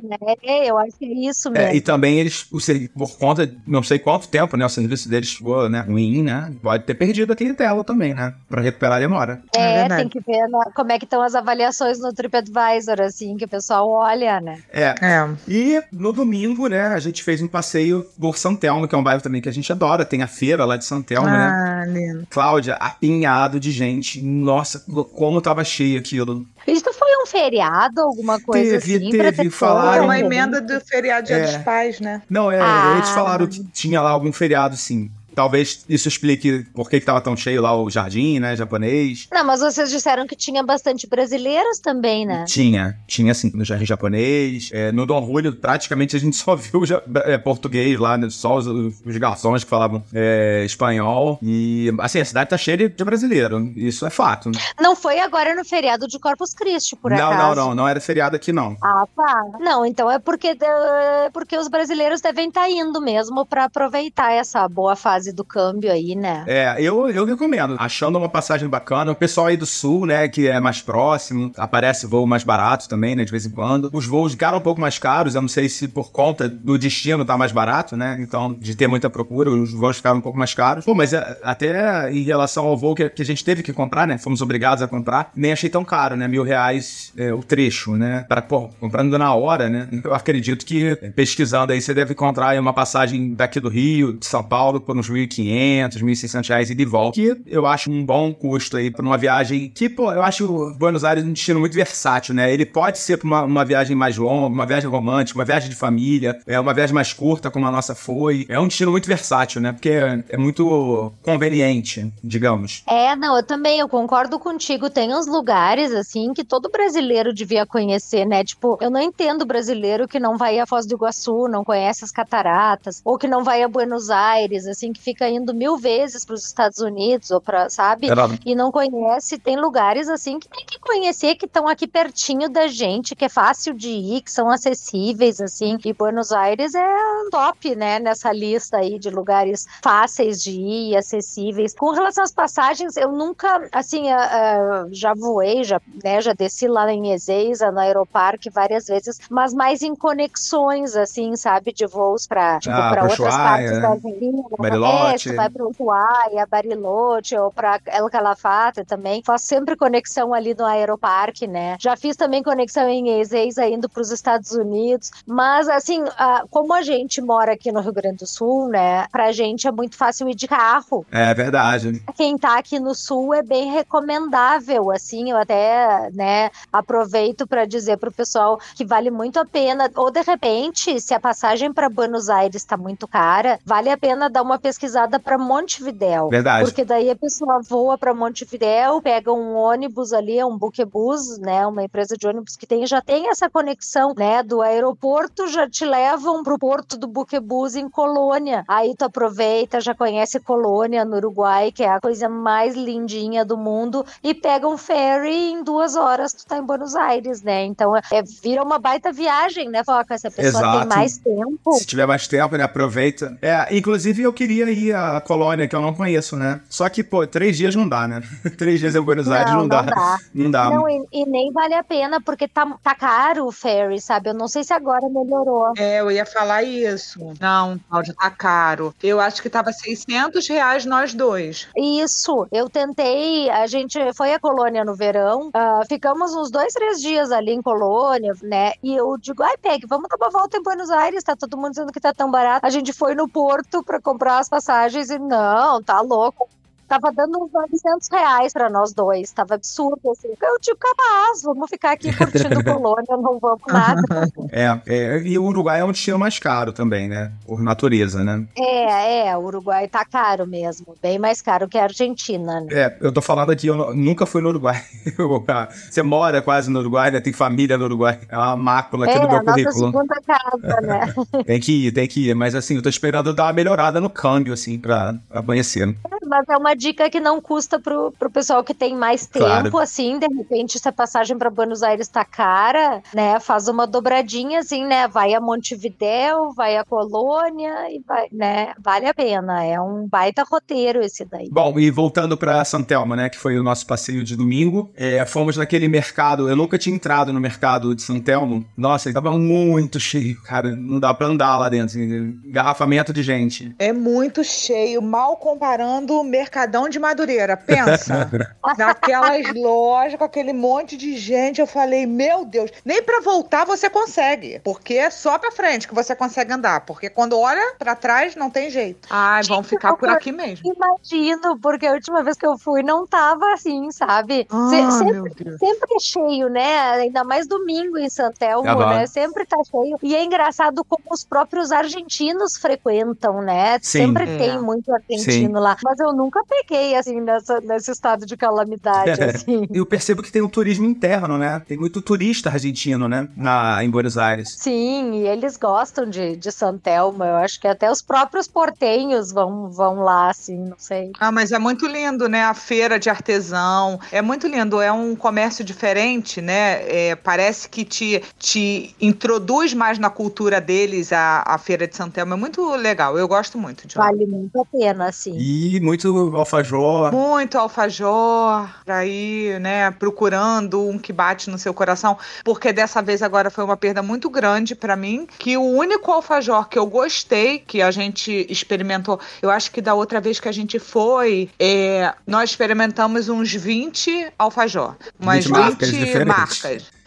né? 0.03 0.19
Eu 0.67 0.79
acho 0.79 0.97
que 0.99 1.05
é 1.05 1.29
isso 1.31 1.51
mesmo. 1.51 1.69
É, 1.69 1.75
e 1.77 1.81
também 1.81 2.19
eles, 2.19 2.47
por 2.95 3.17
conta, 3.19 3.47
de 3.47 3.57
não 3.67 3.83
sei 3.83 3.99
quanto 3.99 4.29
tempo, 4.29 4.57
né? 4.57 4.65
O 4.65 4.69
serviço 4.69 5.09
deles 5.09 5.33
ficou 5.33 5.69
né, 5.69 5.81
ruim, 5.81 6.23
né? 6.23 6.53
Pode 6.63 6.85
ter 6.85 6.95
perdido 6.95 7.33
a 7.33 7.37
clientela 7.37 7.85
também, 7.85 8.15
né? 8.15 8.35
Pra 8.49 8.61
recuperar 8.63 8.99
demora. 9.01 9.43
É 9.57 9.83
É, 9.83 9.89
tem 9.89 10.09
que 10.09 10.21
ver 10.21 10.47
na- 10.49 10.71
como 10.75 10.93
é 10.93 10.99
que 10.99 11.05
estão 11.05 11.23
as 11.23 11.35
avaliações 11.35 11.99
no 12.01 12.13
TripAdvisor, 12.13 13.01
assim, 13.01 13.37
que 13.37 13.45
o 13.45 13.49
pessoal 13.49 13.89
olha, 13.89 14.41
né? 14.41 14.59
É. 14.73 14.95
É. 15.01 15.29
E 15.49 15.83
no 15.93 16.13
domingo, 16.13 16.67
né, 16.69 16.89
a 16.89 16.99
gente 16.99 17.23
fez 17.23 17.41
um 17.43 17.49
passeio 17.49 18.05
por 18.19 18.37
São 18.37 18.57
Telmo, 18.57 18.87
que 18.89 18.95
é 18.95 18.99
um 18.99 19.03
bairro 19.03 19.23
também 19.23 19.41
que 19.41 19.49
a 19.49 19.53
gente 19.53 19.71
adora. 19.73 20.05
Tem 20.05 20.23
a 20.23 20.27
feira 20.27 20.65
lá 20.65 20.77
de 20.77 20.85
São 20.85 21.03
Telmo, 21.03 21.29
né? 21.29 21.51
Ah, 21.83 21.85
lindo. 21.87 22.27
Cláudia, 22.31 22.75
apinhado 22.75 23.59
de 23.61 23.71
gente. 23.71 24.23
Nossa, 24.23 24.81
como 25.15 25.41
tava 25.41 25.65
cheio 25.65 25.99
aquilo. 25.99 26.47
Isso 26.67 26.93
um 27.23 27.27
feriado, 27.27 28.01
alguma 28.01 28.41
coisa 28.41 28.79
Teve, 28.81 28.97
assim? 28.97 29.11
teve, 29.11 29.33
ter 29.45 29.51
falaram. 29.51 30.03
É 30.03 30.07
uma 30.07 30.19
emenda 30.19 30.61
do 30.61 30.81
feriado 30.81 31.27
Dia 31.27 31.37
É. 31.37 31.43
dos 31.47 31.57
Pais, 31.59 32.01
né? 32.01 32.23
Não, 32.29 32.51
é, 32.51 32.61
Ah. 32.61 32.95
eles 32.97 33.11
falaram 33.11 33.47
que 33.47 33.63
tinha 33.73 34.01
lá 34.01 34.11
algum 34.11 34.33
feriado, 34.33 34.77
sim. 34.77 35.11
Talvez 35.35 35.85
isso 35.89 36.09
explique 36.09 36.65
por 36.75 36.89
que, 36.91 37.01
que 37.01 37.07
tava 37.07 37.21
tão 37.21 37.37
cheio 37.37 37.63
lá 37.63 37.75
o 37.77 37.89
jardim, 37.91 38.39
né, 38.39 38.57
japonês. 38.57 39.29
Não, 39.33 39.45
mas 39.45 39.61
vocês 39.61 39.91
disseram 39.91 40.27
que 40.27 40.37
tinha 40.37 40.63
bastante 40.63 41.07
brasileiros 41.07 41.79
também, 41.79 42.27
né? 42.27 42.45
Tinha, 42.47 42.97
tinha 43.07 43.33
sim, 43.35 43.51
no 43.55 43.65
jardim 43.65 43.87
japonês. 43.87 44.71
É, 44.73 44.93
no 44.93 45.07
Dom 45.07 45.25
Julio, 45.27 45.55
praticamente 45.55 46.17
a 46.17 46.19
gente 46.19 46.37
só 46.37 46.55
viu 46.57 46.85
ja- 46.87 47.03
é, 47.25 47.39
português 47.39 47.99
lá, 47.99 48.17
né, 48.19 48.29
só 48.31 48.57
os, 48.57 48.67
os 48.67 49.17
garçons 49.17 49.65
que 49.65 49.71
falavam 49.71 50.03
é, 50.13 50.65
espanhol. 50.65 51.39
E, 51.43 51.93
assim, 52.01 52.21
a 52.21 52.25
cidade 52.25 52.51
tá 52.51 52.59
cheia 52.59 52.77
de, 52.77 52.89
de 52.89 53.05
brasileiro, 53.05 53.61
isso 53.77 54.05
é 54.07 54.11
fato. 54.11 54.51
Não 54.81 54.95
foi 54.97 55.19
agora 55.21 55.55
no 55.55 55.65
feriado 55.65 56.07
de 56.07 56.19
Corpus 56.19 56.53
Christi, 56.55 56.97
por 56.97 57.11
não, 57.11 57.31
acaso? 57.31 57.57
não, 57.57 57.67
não, 57.69 57.75
não 57.75 57.89
era 57.89 58.01
feriado 58.01 58.37
aqui, 58.37 58.53
não. 58.53 58.77
Ah, 58.83 59.05
tá. 59.17 59.45
Não, 59.61 59.85
então 59.85 60.11
é 60.11 60.19
porque, 60.19 60.49
é 60.61 61.31
porque 61.33 61.57
os 61.57 61.69
brasileiros 61.69 62.21
devem 62.21 62.49
estar 62.49 62.69
indo 62.71 63.01
mesmo 63.01 63.45
pra 63.47 63.65
aproveitar 63.65 64.33
essa 64.33 64.67
boa 64.69 64.97
fase 64.97 65.20
do 65.33 65.45
câmbio 65.45 65.91
aí, 65.91 66.15
né? 66.15 66.45
É, 66.47 66.77
eu, 66.79 67.09
eu 67.11 67.25
recomendo. 67.25 67.77
Achando 67.79 68.19
uma 68.19 68.29
passagem 68.29 68.69
bacana, 68.69 69.13
o 69.13 69.15
pessoal 69.15 69.49
aí 69.49 69.57
do 69.57 69.67
sul, 69.67 70.07
né, 70.07 70.29
que 70.29 70.49
é 70.49 70.59
mais 70.59 70.81
próximo, 70.81 71.53
aparece 71.57 72.07
voo 72.07 72.27
mais 72.27 72.43
barato 72.43 72.89
também, 72.89 73.15
né, 73.15 73.25
de 73.25 73.31
vez 73.31 73.47
em 73.47 73.51
quando. 73.51 73.91
Os 73.93 74.07
voos 74.07 74.33
ficaram 74.33 74.59
um 74.59 74.61
pouco 74.61 74.81
mais 74.81 74.99
caros, 74.99 75.35
eu 75.35 75.43
não 75.43 75.49
sei 75.49 75.69
se 75.69 75.87
por 75.89 76.11
conta 76.11 76.49
do 76.49 76.79
destino 76.79 77.25
tá 77.25 77.37
mais 77.37 77.53
barato, 77.53 77.97
né, 77.97 78.17
então 78.21 78.55
de 78.55 78.75
ter 78.75 78.87
muita 78.87 79.11
procura, 79.11 79.51
os 79.51 79.73
voos 79.73 79.97
ficaram 79.97 80.19
um 80.19 80.23
pouco 80.23 80.39
mais 80.39 80.55
caros. 80.55 80.85
Pô, 80.85 80.95
mas 80.95 81.13
é, 81.13 81.39
até 81.43 82.11
em 82.11 82.23
relação 82.23 82.67
ao 82.67 82.77
voo 82.77 82.95
que, 82.95 83.09
que 83.09 83.23
a 83.23 83.25
gente 83.25 83.45
teve 83.45 83.63
que 83.63 83.73
comprar, 83.73 84.07
né, 84.07 84.19
fomos 84.19 84.41
obrigados 84.41 84.83
a 84.83 84.89
comprar, 84.89 85.31
nem 85.37 85.53
achei 85.53 85.69
tão 85.69 85.85
caro, 85.85 86.17
né, 86.17 86.27
mil 86.27 86.43
reais 86.43 87.13
é, 87.17 87.33
o 87.33 87.43
trecho, 87.43 87.97
né, 87.97 88.25
para, 88.29 88.43
pô, 88.43 88.71
comprando 88.81 89.17
na 89.19 89.35
hora, 89.35 89.69
né, 89.69 89.89
eu 90.03 90.15
acredito 90.15 90.65
que 90.65 90.99
é, 91.03 91.11
pesquisando 91.11 91.73
aí 91.73 91.81
você 91.81 91.93
deve 91.93 92.13
encontrar 92.13 92.51
aí 92.51 92.59
uma 92.59 92.73
passagem 92.73 93.35
daqui 93.35 93.61
do 93.61 93.69
Rio, 93.69 94.15
de 94.15 94.27
São 94.27 94.43
Paulo, 94.43 94.81
por 94.81 94.97
uns 94.97 95.09
1.500, 95.11 96.03
1.600 96.03 96.49
reais 96.49 96.71
e 96.71 96.75
de 96.75 96.85
volta. 96.85 97.15
Que 97.15 97.37
eu 97.47 97.67
acho 97.67 97.91
um 97.91 98.05
bom 98.05 98.33
custo 98.33 98.77
aí 98.77 98.91
pra 98.91 99.05
uma 99.05 99.19
viagem 99.19 99.69
que, 99.69 99.89
pô, 99.89 100.13
eu 100.13 100.23
acho 100.23 100.75
Buenos 100.79 101.05
Aires 101.05 101.25
um 101.25 101.33
destino 101.33 101.61
muito 101.61 101.75
versátil, 101.75 102.35
né? 102.35 102.53
Ele 102.53 102.67
pode 102.67 102.99
ser 102.99 103.19
pra 103.19 103.27
uma, 103.27 103.43
uma 103.43 103.65
viagem 103.65 103.97
mais 103.97 104.17
longa, 104.17 104.47
uma 104.47 104.67
viagem 104.67 104.89
romântica, 104.89 105.39
uma 105.39 105.45
viagem 105.45 105.69
de 105.69 105.77
família, 105.77 106.41
é 106.47 106.59
uma 106.59 106.75
viagem 106.75 106.95
mais 106.95 107.13
curta, 107.13 107.51
como 107.51 107.67
a 107.67 107.71
nossa 107.71 107.95
foi. 107.95 108.47
É 108.49 108.59
um 108.59 108.69
destino 108.69 108.91
muito 108.91 109.07
versátil, 109.07 109.61
né? 109.61 109.73
Porque 109.73 109.91
é, 109.91 110.25
é 110.31 110.37
muito 110.37 111.13
conveniente, 111.23 112.13
digamos. 112.23 112.83
É, 112.89 113.15
não, 113.17 113.37
eu 113.37 113.43
também, 113.43 113.79
eu 113.79 113.89
concordo 113.89 114.39
contigo. 114.39 114.91
Tem 114.91 115.15
uns 115.15 115.27
lugares, 115.27 115.93
assim, 115.93 116.33
que 116.33 116.45
todo 116.45 116.71
brasileiro 116.71 117.33
devia 117.33 117.67
conhecer, 117.67 118.25
né? 118.25 118.45
Tipo, 118.45 118.79
eu 118.81 118.91
não 118.91 119.01
entendo 119.01 119.45
brasileiro 119.45 120.09
que 120.09 120.21
não 120.21 120.37
vai 120.37 120.59
a 120.59 120.67
Foz 120.67 120.87
do 120.87 120.95
Iguaçu, 120.95 121.49
não 121.49 121.65
conhece 121.65 122.05
as 122.05 122.11
cataratas, 122.11 123.01
ou 123.05 123.19
que 123.19 123.29
não 123.29 123.45
vai 123.45 123.63
a 123.63 123.69
Buenos 123.69 124.11
Aires, 124.11 124.67
assim, 124.67 124.93
fica 125.01 125.29
indo 125.29 125.55
mil 125.55 125.77
vezes 125.77 126.25
para 126.25 126.35
os 126.35 126.45
Estados 126.47 126.79
Unidos, 126.79 127.31
ou 127.31 127.41
pra, 127.41 127.69
sabe? 127.71 128.09
Era- 128.11 128.29
E 128.45 128.55
não 128.55 128.71
conhece. 128.71 129.39
Tem 129.39 129.57
lugares, 129.57 130.09
assim, 130.09 130.39
que 130.39 130.49
tem 130.49 130.65
que 130.67 130.79
conhecer, 130.81 131.35
que 131.37 131.47
estão 131.47 131.67
aqui 131.67 131.87
pertinho 131.89 132.49
da 132.49 132.69
gente, 132.69 133.17
que 133.17 133.25
é 133.25 133.29
fácil 133.29 133.75
de 133.75 133.89
ir, 133.91 134.23
que 134.23 134.31
são 134.31 134.49
acessíveis, 134.51 135.41
assim. 135.41 135.77
E 135.85 135.93
Buenos 135.93 136.33
Aires 136.33 136.75
é 136.75 136.97
top, 137.31 137.75
né, 137.75 137.99
nessa 137.99 138.33
lista 138.33 138.79
aí 138.79 138.99
de 138.99 139.11
lugares 139.11 139.65
fáceis 139.83 140.43
de 140.43 140.51
ir, 140.53 140.97
acessíveis. 140.97 141.75
Com 141.75 141.91
relação 141.93 142.25
às 142.25 142.33
passagens, 142.33 142.97
eu 142.97 143.11
nunca, 143.13 143.69
assim, 143.73 144.11
ah, 144.11 144.29
ah, 144.33 144.87
já 144.93 145.15
voei, 145.15 145.65
já, 145.65 145.81
né, 146.05 146.21
já 146.21 146.33
desci 146.33 146.67
lá 146.69 146.91
em 146.93 147.13
Ezeiza, 147.13 147.71
no 147.71 147.81
Aeroparque 147.81 148.51
várias 148.51 148.87
vezes, 148.87 149.17
mas 149.31 149.53
mais 149.55 149.83
em 149.83 149.95
conexões, 149.95 150.95
assim, 150.97 151.35
sabe, 151.37 151.73
de 151.73 151.87
voos 151.87 152.27
para 152.27 152.59
tipo, 152.59 152.75
Ah, 152.75 152.91
pra 152.91 153.03
outras 153.03 153.19
partes 153.37 153.81
da 153.81 153.89
Argentina. 153.91 154.43
É, 154.91 155.17
tu 155.17 155.35
vai 155.35 155.49
para 155.49 155.67
Ushuaia, 155.67 156.47
Bariloche, 156.51 157.37
ou 157.37 157.51
para 157.51 157.81
El 157.87 158.09
Calafate 158.11 158.85
também. 158.85 159.23
Faço 159.25 159.47
sempre 159.47 159.77
conexão 159.77 160.35
ali 160.35 160.55
no 160.55 160.65
Aeroparque, 160.65 161.47
né? 161.47 161.77
Já 161.79 161.97
fiz 161.97 162.17
também 162.17 162.43
conexão 162.43 162.89
em 162.89 163.21
Ezeiza 163.21 163.67
indo 163.67 163.89
para 163.89 164.03
os 164.03 164.11
Estados 164.11 164.53
Unidos, 164.53 165.11
mas 165.27 165.69
assim, 165.69 166.05
como 166.51 166.75
a 166.75 166.83
gente 166.83 167.21
mora 167.21 167.53
aqui 167.53 167.71
no 167.73 167.81
Rio 167.81 167.93
Grande 167.93 168.19
do 168.19 168.27
Sul, 168.27 168.69
né, 168.69 169.07
pra 169.11 169.33
gente 169.33 169.67
é 169.67 169.73
muito 169.73 169.97
fácil 169.97 170.29
ir 170.29 170.35
de 170.35 170.49
carro. 170.49 171.07
É 171.11 171.33
verdade. 171.35 172.03
Quem 172.17 172.37
tá 172.37 172.59
aqui 172.59 172.79
no 172.79 172.95
sul 172.95 173.35
é 173.35 173.43
bem 173.43 173.71
recomendável, 173.71 174.91
assim, 174.91 175.31
eu 175.31 175.37
até, 175.37 176.11
né, 176.13 176.51
aproveito 176.73 177.47
para 177.47 177.65
dizer 177.65 177.97
pro 177.97 178.13
pessoal 178.13 178.59
que 178.75 178.85
vale 178.85 179.11
muito 179.11 179.39
a 179.39 179.45
pena, 179.45 179.91
ou 179.95 180.11
de 180.11 180.23
repente, 180.23 181.01
se 181.01 181.15
a 181.15 181.21
passagem 181.21 181.73
para 181.73 181.89
Buenos 181.89 182.29
Aires 182.29 182.65
tá 182.65 182.77
muito 182.77 183.07
cara, 183.07 183.59
vale 183.65 183.91
a 183.91 183.99
pena 183.99 184.29
dar 184.29 184.43
uma 184.43 184.59
pesquisada 184.81 185.21
para 185.21 185.37
Montevidéu. 185.37 186.31
Verdade. 186.31 186.65
Porque 186.65 186.85
daí 186.85 187.11
a 187.11 187.17
pessoa 187.17 187.61
voa 187.61 187.99
para 187.99 188.15
Montevidéu, 188.15 189.03
pega 189.03 189.31
um 189.31 189.55
ônibus 189.55 190.13
ali, 190.13 190.43
um 190.43 190.57
buquebus, 190.57 191.39
né, 191.39 191.67
uma 191.67 191.85
empresa 191.85 192.17
de 192.17 192.27
ônibus 192.27 192.57
que 192.57 192.67
tem 192.67 192.87
já 192.87 193.03
tem 193.03 193.29
essa 193.29 193.51
conexão, 193.51 194.15
né, 194.17 194.43
do 194.43 194.63
aeroporto 194.63 195.47
já 195.49 195.69
te 195.69 195.85
levam 195.85 196.43
pro 196.43 196.59
porto 196.59 196.97
do 196.97 197.07
buquebus 197.07 197.77
em 197.77 197.89
Colônia. 197.89 198.65
Aí 198.67 198.95
tu 198.97 199.05
aproveita, 199.05 199.81
já 199.81 199.95
conhece 199.95 200.41
Colônia 200.41 201.05
no 201.05 201.17
Uruguai, 201.17 201.71
que 201.71 201.83
é 201.83 201.91
a 201.91 202.01
coisa 202.01 202.29
mais 202.29 202.75
lindinha 202.75 203.45
do 203.45 203.57
mundo, 203.57 204.05
e 204.23 204.33
pega 204.33 204.67
um 204.67 204.79
ferry 204.79 205.31
e 205.31 205.53
em 205.53 205.63
duas 205.63 205.95
horas 205.95 206.33
tu 206.33 206.47
tá 206.47 206.57
em 206.57 206.63
Buenos 206.63 206.97
Aires, 206.97 207.43
né? 207.43 207.65
Então 207.65 207.95
é, 207.97 208.03
vira 208.43 208.63
uma 208.63 208.79
baita 208.79 209.13
viagem, 209.13 209.69
né, 209.69 209.85
Foca? 209.85 210.17
Se 210.17 210.27
a 210.27 210.31
pessoa 210.31 210.63
Exato. 210.63 210.79
tem 210.79 210.89
mais 210.89 211.19
tempo. 211.19 211.73
Se 211.75 211.87
tiver 211.87 212.07
mais 212.07 212.27
tempo, 212.27 212.57
né? 212.57 212.65
Aproveita. 212.65 213.37
É, 213.43 213.77
inclusive 213.77 214.23
eu 214.23 214.33
queria 214.33 214.70
ir 214.73 214.95
à 214.95 215.21
colônia, 215.21 215.69
que 215.69 215.75
eu 215.75 215.81
não 215.81 215.95
conheço, 215.95 216.37
né? 216.37 216.61
Só 216.69 216.89
que, 216.89 217.03
pô, 217.03 217.27
três 217.27 217.57
dias 217.57 217.75
não 217.75 217.89
dá, 217.89 218.07
né? 218.09 218.23
três 218.59 218.81
dias 218.81 218.95
em 218.95 219.01
Buenos 219.01 219.29
Aires 219.31 219.53
não, 219.53 219.61
Não, 219.61 219.69
dá. 219.69 219.83
não 219.83 219.91
dá. 219.91 220.19
Não 220.35 220.51
dá. 220.51 220.71
Não, 220.71 220.89
e, 220.89 221.07
e 221.13 221.27
nem 221.27 221.53
vale 221.53 221.75
a 221.75 221.83
pena, 221.85 222.21
porque 222.21 222.47
tá, 222.49 222.67
tá 222.83 222.95
caro 222.95 223.47
o 223.47 223.53
ferry, 223.53 224.01
sabe? 224.01 224.31
Eu 224.31 224.35
não 224.35 224.49
sei 224.49 224.63
se 224.65 224.73
agora 224.73 225.09
melhorou. 225.09 225.73
É, 225.77 226.01
eu 226.01 226.11
ia 226.11 226.25
falar 226.25 226.63
isso. 226.63 227.19
Não, 227.41 227.79
Cláudia, 227.89 228.15
tá 228.19 228.31
caro. 228.31 228.95
Eu 229.03 229.21
acho 229.21 229.43
que 229.43 229.51
tava 229.51 229.73
600 229.73 230.47
reais 230.49 230.85
nós 230.85 231.13
dois. 231.15 231.69
Isso, 231.77 232.47
eu 232.53 232.69
tentei, 232.69 233.51
a 233.51 233.67
gente 233.67 233.99
foi 234.15 234.33
à 234.33 234.39
colônia 234.39 234.85
no 234.85 234.95
verão, 234.95 235.51
ah, 235.53 235.81
ficamos 235.89 236.35
uns 236.35 236.51
dois, 236.51 236.73
três 236.73 237.01
dias 237.01 237.31
ali 237.33 237.53
em 237.53 237.63
colônia, 237.63 238.33
né? 238.43 238.73
E 238.83 238.95
eu 238.95 239.17
digo, 239.19 239.43
ai, 239.43 239.57
Peg, 239.59 239.87
vamos 239.87 240.09
dar 240.09 240.17
uma 240.17 240.31
volta 240.31 240.57
em 240.57 240.63
Buenos 240.63 240.91
Aires, 240.91 241.25
tá 241.25 241.35
todo 241.37 241.57
mundo 241.57 241.71
dizendo 241.71 241.93
que 241.93 242.01
tá 242.01 242.13
tão 242.13 242.31
barato. 242.31 242.65
A 242.67 242.71
gente 242.71 242.93
foi 242.93 243.15
no 243.15 243.29
porto 243.29 243.83
pra 243.83 244.01
comprar 244.01 244.39
as 244.39 244.49
passagens 244.61 245.11
e 245.11 245.19
não, 245.19 245.83
tá 245.83 246.01
louco. 246.01 246.49
Tava 246.91 247.13
dando 247.15 247.39
uns 247.45 247.53
900 247.53 248.09
reais 248.11 248.53
pra 248.53 248.69
nós 248.69 248.93
dois, 248.93 249.31
tava 249.31 249.55
absurdo, 249.55 250.11
assim. 250.11 250.27
Eu 250.43 250.59
digo, 250.61 250.77
capaz, 250.77 251.41
vamos 251.45 251.71
ficar 251.71 251.93
aqui 251.93 252.13
curtindo 252.13 252.63
colônia, 252.65 253.05
não 253.17 253.39
vamos 253.39 253.61
nada. 253.69 254.29
É, 254.51 254.81
é, 254.87 255.23
e 255.23 255.39
o 255.39 255.45
Uruguai 255.45 255.79
é 255.79 255.85
um 255.85 255.93
destino 255.93 256.19
mais 256.19 256.41
caro 256.41 256.73
também, 256.73 257.07
né? 257.09 257.31
Por 257.47 257.63
natureza, 257.63 258.25
né? 258.25 258.45
É, 258.59 259.29
é, 259.29 259.37
o 259.37 259.41
Uruguai 259.45 259.87
tá 259.87 260.05
caro 260.05 260.49
mesmo, 260.49 260.97
bem 261.01 261.17
mais 261.17 261.41
caro 261.41 261.69
que 261.69 261.79
a 261.79 261.85
Argentina, 261.85 262.61
né? 262.63 262.67
É, 262.73 262.97
eu 263.01 263.13
tô 263.13 263.23
falando 263.23 263.51
aqui, 263.53 263.69
eu 263.69 263.77
nu- 263.77 263.95
nunca 263.95 264.27
fui 264.27 264.43
no 264.43 264.49
Uruguai. 264.49 264.83
Você 265.89 266.03
mora 266.03 266.43
quase 266.43 266.71
no 266.71 266.81
Uruguai, 266.81 267.13
né? 267.13 267.21
Tem 267.21 267.33
família 267.33 267.79
no 267.79 267.85
Uruguai. 267.85 268.19
É 268.29 268.37
uma 268.37 268.57
mácula 268.57 269.07
aqui 269.07 269.17
É, 269.17 269.21
do 269.21 269.29
meu 269.29 269.37
a 269.39 269.43
nossa 269.43 269.51
currículo. 269.53 269.87
segunda 269.87 270.17
casa, 270.27 270.81
né? 270.81 271.15
Tem 271.47 271.61
que 271.61 271.87
ir, 271.87 271.93
tem 271.93 272.09
que 272.09 272.29
ir. 272.31 272.35
Mas 272.35 272.55
assim, 272.55 272.75
eu 272.77 272.83
tô 272.83 272.89
esperando 272.89 273.33
dar 273.33 273.45
uma 273.45 273.53
melhorada 273.53 274.01
no 274.01 274.11
câmbio, 274.11 274.53
assim, 274.53 274.79
pra, 274.79 275.15
pra 275.29 275.43
conhecer. 275.43 275.95
Mas 276.27 276.49
é 276.49 276.57
uma 276.57 276.75
dica 276.81 277.11
que 277.11 277.21
não 277.21 277.41
custa 277.43 277.79
pro, 277.79 278.11
pro 278.19 278.31
pessoal 278.31 278.65
que 278.65 278.73
tem 278.73 278.97
mais 278.97 279.27
tempo, 279.27 279.45
Claro. 279.45 279.79
assim, 279.79 280.19
de 280.19 280.27
repente, 280.35 280.79
se 280.79 280.89
a 280.89 280.93
passagem 280.93 281.37
para 281.37 281.51
Buenos 281.51 281.83
Aires 281.83 282.09
tá 282.09 282.25
cara, 282.25 283.03
né? 283.15 283.39
Faz 283.39 283.69
uma 283.69 283.87
dobradinha, 283.87 284.61
assim, 284.61 284.87
né? 284.87 285.07
Vai 285.07 285.35
a 285.35 285.41
Montevidéu, 285.41 286.53
vai 286.57 286.79
a 286.79 286.85
Colônia 286.85 287.91
e 287.91 288.03
vai, 288.07 288.29
né? 288.33 288.73
Vale 288.79 289.07
a 289.07 289.13
pena. 289.15 289.63
É 289.65 289.79
um 289.79 290.09
baita 290.09 290.43
roteiro 290.51 291.03
esse 291.03 291.25
daí. 291.27 291.51
Bom, 291.51 291.79
e 291.79 291.91
voltando 291.91 292.37
pra 292.37 292.65
Santelmo, 292.65 293.15
né, 293.15 293.29
que 293.29 293.37
foi 293.39 293.59
o 293.59 293.63
nosso 293.63 293.87
passeio 293.87 294.25
de 294.25 294.35
domingo, 294.35 294.91
é, 294.97 295.25
fomos 295.27 295.57
naquele 295.59 295.87
mercado, 295.87 296.49
eu 296.49 296.57
nunca 296.57 296.79
tinha 296.79 296.97
entrado 296.97 297.31
no 297.33 297.41
mercado 297.41 297.95
de 297.95 298.01
Santelmo, 298.03 298.65
nossa, 298.77 299.09
ele 299.09 299.15
tava 299.15 299.37
muito 299.37 300.01
cheio, 300.01 300.41
cara, 300.43 300.75
não 300.75 300.99
dá 300.99 301.13
pra 301.13 301.27
andar 301.27 301.59
lá 301.59 301.69
dentro, 301.69 301.87
assim, 301.87 302.41
engarrafamento 302.45 303.13
de 303.13 303.23
gente. 303.23 303.75
É 303.79 303.93
muito 303.93 304.43
cheio, 304.43 305.03
mal 305.03 305.37
comparando 305.37 306.15
o 306.15 306.25
Mercadão 306.71 306.89
de 306.89 306.99
Madureira. 307.01 307.57
Pensa. 307.57 308.31
Naquelas 308.79 309.53
lojas 309.55 310.17
com 310.19 310.25
aquele 310.25 310.53
monte 310.53 310.97
de 310.97 311.17
gente, 311.17 311.61
eu 311.61 311.67
falei, 311.67 312.07
meu 312.07 312.45
Deus, 312.45 312.71
nem 312.85 313.03
pra 313.03 313.21
voltar 313.21 313.65
você 313.65 313.91
consegue, 313.91 314.61
porque 314.63 314.95
é 314.95 315.11
só 315.11 315.37
pra 315.39 315.51
frente 315.51 315.89
que 315.89 315.95
você 315.95 316.15
consegue 316.15 316.53
andar, 316.53 316.83
porque 316.83 317.11
quando 317.11 317.39
olha 317.39 317.75
pra 317.79 317.95
trás 317.97 318.37
não 318.37 318.49
tem 318.51 318.71
jeito. 318.71 319.09
Ai, 319.11 319.43
vamos 319.45 319.69
ficar 319.69 319.95
por 319.97 320.09
aqui 320.09 320.31
mesmo. 320.31 320.73
Imagino, 320.73 321.59
porque 321.61 321.87
a 321.87 321.93
última 321.93 322.23
vez 322.23 322.37
que 322.37 322.47
eu 322.47 322.57
fui 322.57 322.83
não 322.83 323.07
tava 323.07 323.53
assim, 323.53 323.91
sabe? 323.91 324.47
Se- 324.49 324.81
Ah, 324.81 324.91
sempre, 324.93 325.13
meu 325.21 325.35
Deus. 325.35 325.59
sempre 325.59 325.95
é 325.97 326.01
cheio, 326.01 326.49
né? 326.49 326.81
Ainda 326.93 327.25
mais 327.25 327.47
domingo 327.49 327.99
em 327.99 328.09
Santelmo, 328.09 328.63
né? 328.87 329.07
Sempre 329.07 329.45
tá 329.45 329.57
cheio. 329.69 329.99
E 330.03 330.15
é 330.15 330.23
engraçado 330.23 330.85
como 330.85 331.03
os 331.11 331.25
próprios 331.25 331.73
argentinos 331.73 332.57
frequentam, 332.57 333.41
né? 333.43 333.79
Sim. 333.83 334.01
Sempre 334.07 334.25
É. 334.25 334.37
tem 334.39 334.61
muito 334.63 334.93
argentino 334.93 335.59
lá. 335.59 335.77
Mas 335.83 335.99
eu 335.99 336.13
nunca 336.13 336.43
peguei, 336.49 336.60
assim, 336.99 337.21
nessa, 337.21 337.61
nesse 337.61 337.91
estado 337.91 338.27
de 338.27 338.37
calamidade, 338.37 339.23
assim. 339.23 339.67
Eu 339.73 339.87
percebo 339.87 340.23
que 340.23 340.33
tem 340.33 340.43
um 340.43 340.49
turismo 340.49 340.87
interno, 340.87 341.39
né, 341.39 341.61
tem 341.67 341.77
muito 341.77 342.01
turista 342.01 342.51
argentino, 342.51 343.09
né, 343.09 343.29
na, 343.37 343.83
em 343.85 343.91
Buenos 343.91 344.17
Aires. 344.17 344.57
Sim, 344.59 345.15
e 345.15 345.27
eles 345.27 345.57
gostam 345.57 346.09
de, 346.09 346.37
de 346.37 346.53
Santelmo. 346.53 347.25
Eu 347.25 347.37
acho 347.37 347.61
que 347.61 347.67
até 347.67 347.91
os 347.91 348.03
próprios 348.03 348.47
portenhos 348.47 349.33
vão, 349.33 349.71
vão 349.71 350.01
lá, 350.01 350.31
assim, 350.31 350.57
não 350.57 350.77
sei. 350.79 351.13
Ah, 351.19 351.33
mas 351.33 351.53
é 351.53 351.59
muito 351.59 351.87
lindo, 351.87 352.29
né? 352.29 352.45
A 352.45 352.55
feira 352.55 352.99
de 352.99 353.09
artesão. 353.11 353.99
É 354.11 354.23
muito 354.23 354.47
lindo. 354.47 354.81
É 354.81 354.93
um 354.93 355.15
comércio 355.15 355.65
diferente, 355.65 356.41
né? 356.41 356.83
É, 356.89 357.15
parece 357.15 357.69
que 357.69 357.85
te, 357.85 358.23
te 358.39 358.95
introduz 359.01 359.75
mais 359.75 359.99
na 359.99 360.11
cultura 360.11 360.61
deles 360.61 361.13
a, 361.13 361.43
a 361.47 361.59
feira 361.59 361.87
de 361.87 361.97
Santelmo. 361.97 362.35
É 362.35 362.37
muito 362.37 362.75
legal. 362.77 363.19
Eu 363.19 363.29
gosto 363.29 363.59
muito 363.59 363.87
de 363.87 363.97
lá. 363.97 364.07
Vale 364.07 364.27
muito 364.27 364.61
a 364.61 364.65
pena, 364.65 365.09
assim. 365.09 365.37
E 365.37 365.81
muito 365.81 366.31
alfajor. 366.51 367.13
Muito 367.13 367.57
alfajor, 367.57 368.69
aí, 368.87 369.57
né, 369.61 369.91
procurando 369.93 370.87
um 370.89 370.99
que 370.99 371.13
bate 371.13 371.49
no 371.49 371.59
seu 371.59 371.73
coração, 371.73 372.19
porque 372.45 372.73
dessa 372.73 373.01
vez 373.01 373.23
agora 373.23 373.51
foi 373.51 373.65
uma 373.65 373.77
perda 373.77 374.03
muito 374.03 374.29
grande 374.29 374.75
pra 374.75 374.97
mim, 374.97 375.27
que 375.39 375.57
o 375.57 375.63
único 375.63 376.11
alfajor 376.11 376.69
que 376.69 376.79
eu 376.79 376.87
gostei, 376.87 377.59
que 377.61 377.81
a 377.81 377.91
gente 377.91 378.47
experimentou, 378.49 379.21
eu 379.41 379.51
acho 379.51 379.71
que 379.71 379.81
da 379.81 379.95
outra 379.95 380.21
vez 380.21 380.41
que 380.41 380.49
a 380.49 380.53
gente 380.53 380.79
foi, 380.79 381.49
é, 381.59 382.13
nós 382.27 382.51
experimentamos 382.51 383.29
uns 383.29 383.53
20 383.53 384.33
alfajor, 384.39 384.97
umas 385.19 385.45
20 385.45 385.53
marcas 385.53 385.91
20 385.91 385.99
diferentes. 385.99 386.27
marcas. 386.27 387.00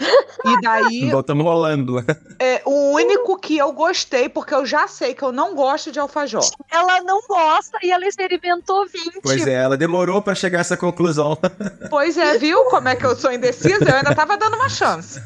E 0.46 0.62
daí, 0.62 1.10
Voltamos 1.12 1.46
rolando. 1.46 2.04
é, 2.40 2.62
o 2.66 2.92
único 2.94 3.38
que 3.38 3.58
eu 3.58 3.72
gostei, 3.72 4.28
porque 4.30 4.54
eu 4.54 4.66
já 4.66 4.88
sei 4.88 5.14
que 5.14 5.24
eu 5.24 5.32
não 5.32 5.56
gosto 5.56 5.92
de 5.92 6.00
alfajor. 6.00 6.44
Ela 6.72 7.02
não 7.02 7.22
gosta 7.28 7.78
e 7.84 7.92
ela 7.92 8.06
experimentou 8.06 8.86
20. 8.88 9.22
Pois 9.22 9.46
é, 9.48 9.54
ela 9.54 9.78
demorou 9.78 10.22
pra 10.22 10.36
chegar 10.36 10.60
a 10.60 10.62
essa 10.62 10.78
conclusão. 10.78 11.38
Pois 11.90 12.18
é, 12.18 12.38
viu 12.38 12.66
como 12.66 12.88
é 12.90 12.96
que 12.96 13.06
eu 13.06 13.16
sou 13.16 13.32
indecisa? 13.32 13.84
Eu 13.90 13.96
ainda 13.96 14.16
tava 14.16 14.38
dando 14.38 14.56
uma 14.56 14.70
chance. 14.70 15.22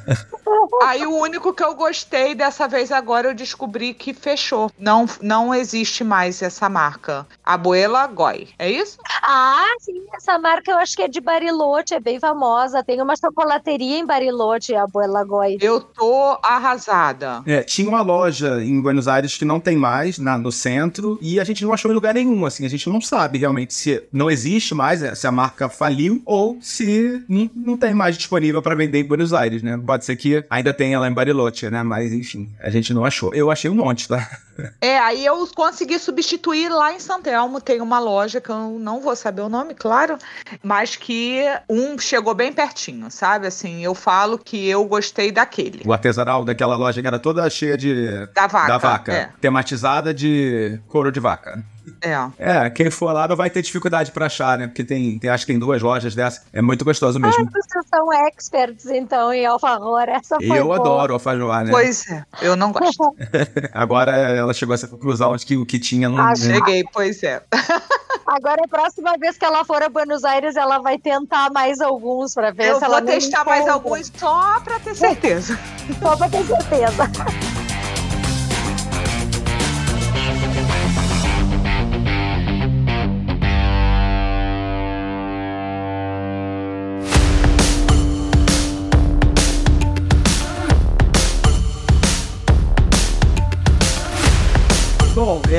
Aí 0.84 1.06
o 1.06 1.16
único 1.16 1.54
que 1.54 1.64
eu 1.64 1.76
gostei 1.76 2.36
dessa 2.36 2.68
vez 2.68 2.92
agora 2.92 3.30
eu 3.30 3.34
descobri 3.34 3.94
que 3.94 4.14
fechou. 4.14 4.72
Não, 4.78 5.06
não 5.22 5.54
existe 5.54 6.04
mais 6.04 6.42
essa 6.42 6.70
marca. 6.70 7.26
Abuela 7.44 8.08
Goi. 8.08 8.50
É 8.58 8.70
isso? 8.70 8.98
Ah, 9.24 9.66
sim, 9.80 10.06
essa 10.14 10.38
marca 10.40 10.72
eu 10.72 10.78
acho 10.78 10.96
que 10.96 11.02
é 11.04 11.08
de 11.08 11.20
Bariloche, 11.22 11.94
é 11.94 12.00
bem 12.00 12.20
famosa. 12.20 12.84
Tem 12.84 13.02
uma 13.02 13.16
chocolateria 13.16 13.98
em 13.98 14.06
Bariloche, 14.06 14.67
a 14.76 14.84
Abuela 14.84 15.24
Goi. 15.24 15.58
Eu 15.62 15.82
tô 15.82 16.38
arrasada. 16.44 17.42
É, 17.46 17.64
tinha 17.64 17.88
uma 17.88 18.02
loja 18.02 18.64
em 18.64 18.82
Buenos 18.82 19.08
Aires 19.08 19.38
que 19.38 19.46
não 19.46 19.60
tem 19.60 19.76
mais, 19.76 20.18
na, 20.18 20.38
no 20.38 20.52
centro, 20.52 21.18
e 21.22 21.40
a 21.40 21.44
gente 21.44 21.64
não 21.64 21.74
achou 21.74 21.92
em 21.92 21.94
lugar 21.94 22.14
nenhum, 22.14 22.46
assim, 22.46 22.66
a 22.66 22.70
gente 22.70 22.90
não 22.90 23.02
sabe 23.02 23.38
realmente 23.38 23.74
se 23.74 24.04
não 24.12 24.30
existe 24.30 24.74
mais, 24.74 25.02
é, 25.02 25.14
se 25.16 25.28
a 25.28 25.32
marca 25.32 25.70
faliu, 25.70 26.22
ou 26.26 26.58
se 26.62 27.24
não, 27.28 27.50
não 27.56 27.78
tem 27.78 27.94
mais 27.94 28.18
disponível 28.18 28.62
pra 28.62 28.76
vender 28.76 29.00
em 29.00 29.06
Buenos 29.06 29.34
Aires, 29.34 29.62
né? 29.62 29.80
Pode 29.86 30.06
ser 30.06 30.16
que 30.16 30.44
ainda 30.50 30.74
tenha 30.74 31.00
lá 31.00 31.08
em 31.08 31.14
Bariloche, 31.14 31.70
né? 31.70 31.84
Mas, 31.84 32.12
enfim, 32.12 32.50
a 32.60 32.70
gente 32.70 32.94
não 32.94 33.06
achou. 33.06 33.34
Eu 33.34 33.52
achei 33.52 33.70
um 33.70 33.76
monte, 33.76 34.08
tá? 34.08 34.28
É, 34.82 34.98
aí 34.98 35.24
eu 35.24 35.48
consegui 35.56 36.00
substituir 36.00 36.70
lá 36.70 36.92
em 36.92 37.00
Santelmo. 37.00 37.62
Tem 37.62 37.80
uma 37.80 38.00
loja 38.00 38.42
que 38.42 38.50
eu 38.50 38.80
não 38.80 39.00
vou 39.00 39.16
saber 39.16 39.42
o 39.42 39.50
nome, 39.50 39.76
claro, 39.76 40.18
mas 40.64 40.96
que 40.96 41.44
um 41.70 41.98
chegou 42.00 42.34
bem 42.34 42.52
pertinho, 42.52 43.12
sabe? 43.12 43.46
Assim, 43.46 43.84
eu 43.84 43.94
falo 43.94 44.38
que 44.48 44.66
eu 44.70 44.86
gostei 44.86 45.30
daquele. 45.30 45.82
O 45.86 45.92
artesanal 45.92 46.46
daquela 46.46 46.78
loja 46.78 47.02
que 47.02 47.08
era 47.08 47.20
toda 47.20 47.50
cheia 47.50 47.78
de... 47.78 48.26
Da 48.34 48.48
vaca. 48.48 48.68
Da 48.68 48.78
vaca, 48.78 49.14
É. 49.14 49.30
tematizada 49.42 50.14
de 50.14 50.80
couro 50.88 51.12
de 51.12 51.20
vaca. 51.20 51.62
É. 52.02 52.16
É, 52.38 52.70
quem 52.70 52.90
for 52.92 53.12
lá 53.14 53.28
não 53.28 53.36
vai 53.36 53.50
ter 53.50 53.62
dificuldade 53.62 54.12
pra 54.12 54.26
achar, 54.28 54.58
né? 54.58 54.68
Porque 54.68 54.84
tem, 54.84 55.18
tem 55.20 55.30
acho 55.30 55.46
que 55.46 55.52
tem 55.54 55.60
duas 55.60 55.82
lojas 55.82 56.14
dessas. 56.16 56.44
É 56.54 56.62
muito 56.62 56.84
gostoso 56.86 57.20
mesmo. 57.20 57.46
Vocês 57.52 57.86
são 57.94 58.12
experts, 58.28 58.86
então, 58.88 59.34
em 59.34 59.46
alfajor. 59.46 60.10
Essa 60.10 60.38
foi 60.38 60.60
Eu 60.60 60.66
boa. 60.66 60.76
adoro 60.78 61.14
alfajor, 61.14 61.64
né? 61.64 61.72
Pois 61.72 62.10
é, 62.10 62.24
eu 62.42 62.56
não 62.56 62.72
gosto. 62.72 63.16
Agora 63.74 64.12
ela 64.12 64.54
chegou 64.54 64.74
a 64.74 64.76
essa 64.76 64.88
conclusão 64.88 65.36
de 65.36 65.46
que 65.46 65.58
o 65.58 65.66
que 65.66 65.80
tinha 65.80 66.10
não. 66.10 66.18
Ah, 66.18 66.36
Cheguei, 66.36 66.84
pois 66.94 67.22
é. 67.24 67.42
Agora, 68.28 68.62
a 68.66 68.68
próxima 68.68 69.18
vez 69.18 69.38
que 69.38 69.46
ela 69.46 69.64
for 69.64 69.82
a 69.82 69.88
Buenos 69.88 70.26
Aires, 70.26 70.58
ela 70.58 70.80
vai 70.80 70.98
tentar 70.98 71.50
mais 71.52 71.80
alguns 71.80 72.34
pra 72.34 72.52
ver 72.52 72.72
Eu 72.72 72.78
se 72.78 72.84
ela 72.84 72.98
vou 72.98 73.06
não 73.08 73.14
testar 73.14 73.46
mais 73.46 73.66
alguns 73.68 74.12
só 74.16 74.60
pra 74.60 74.80
ter 74.80 74.96
certeza. 74.96 75.58
Só 76.02 76.18
pra 76.18 76.28
ter 76.30 76.44
certeza. 76.44 77.57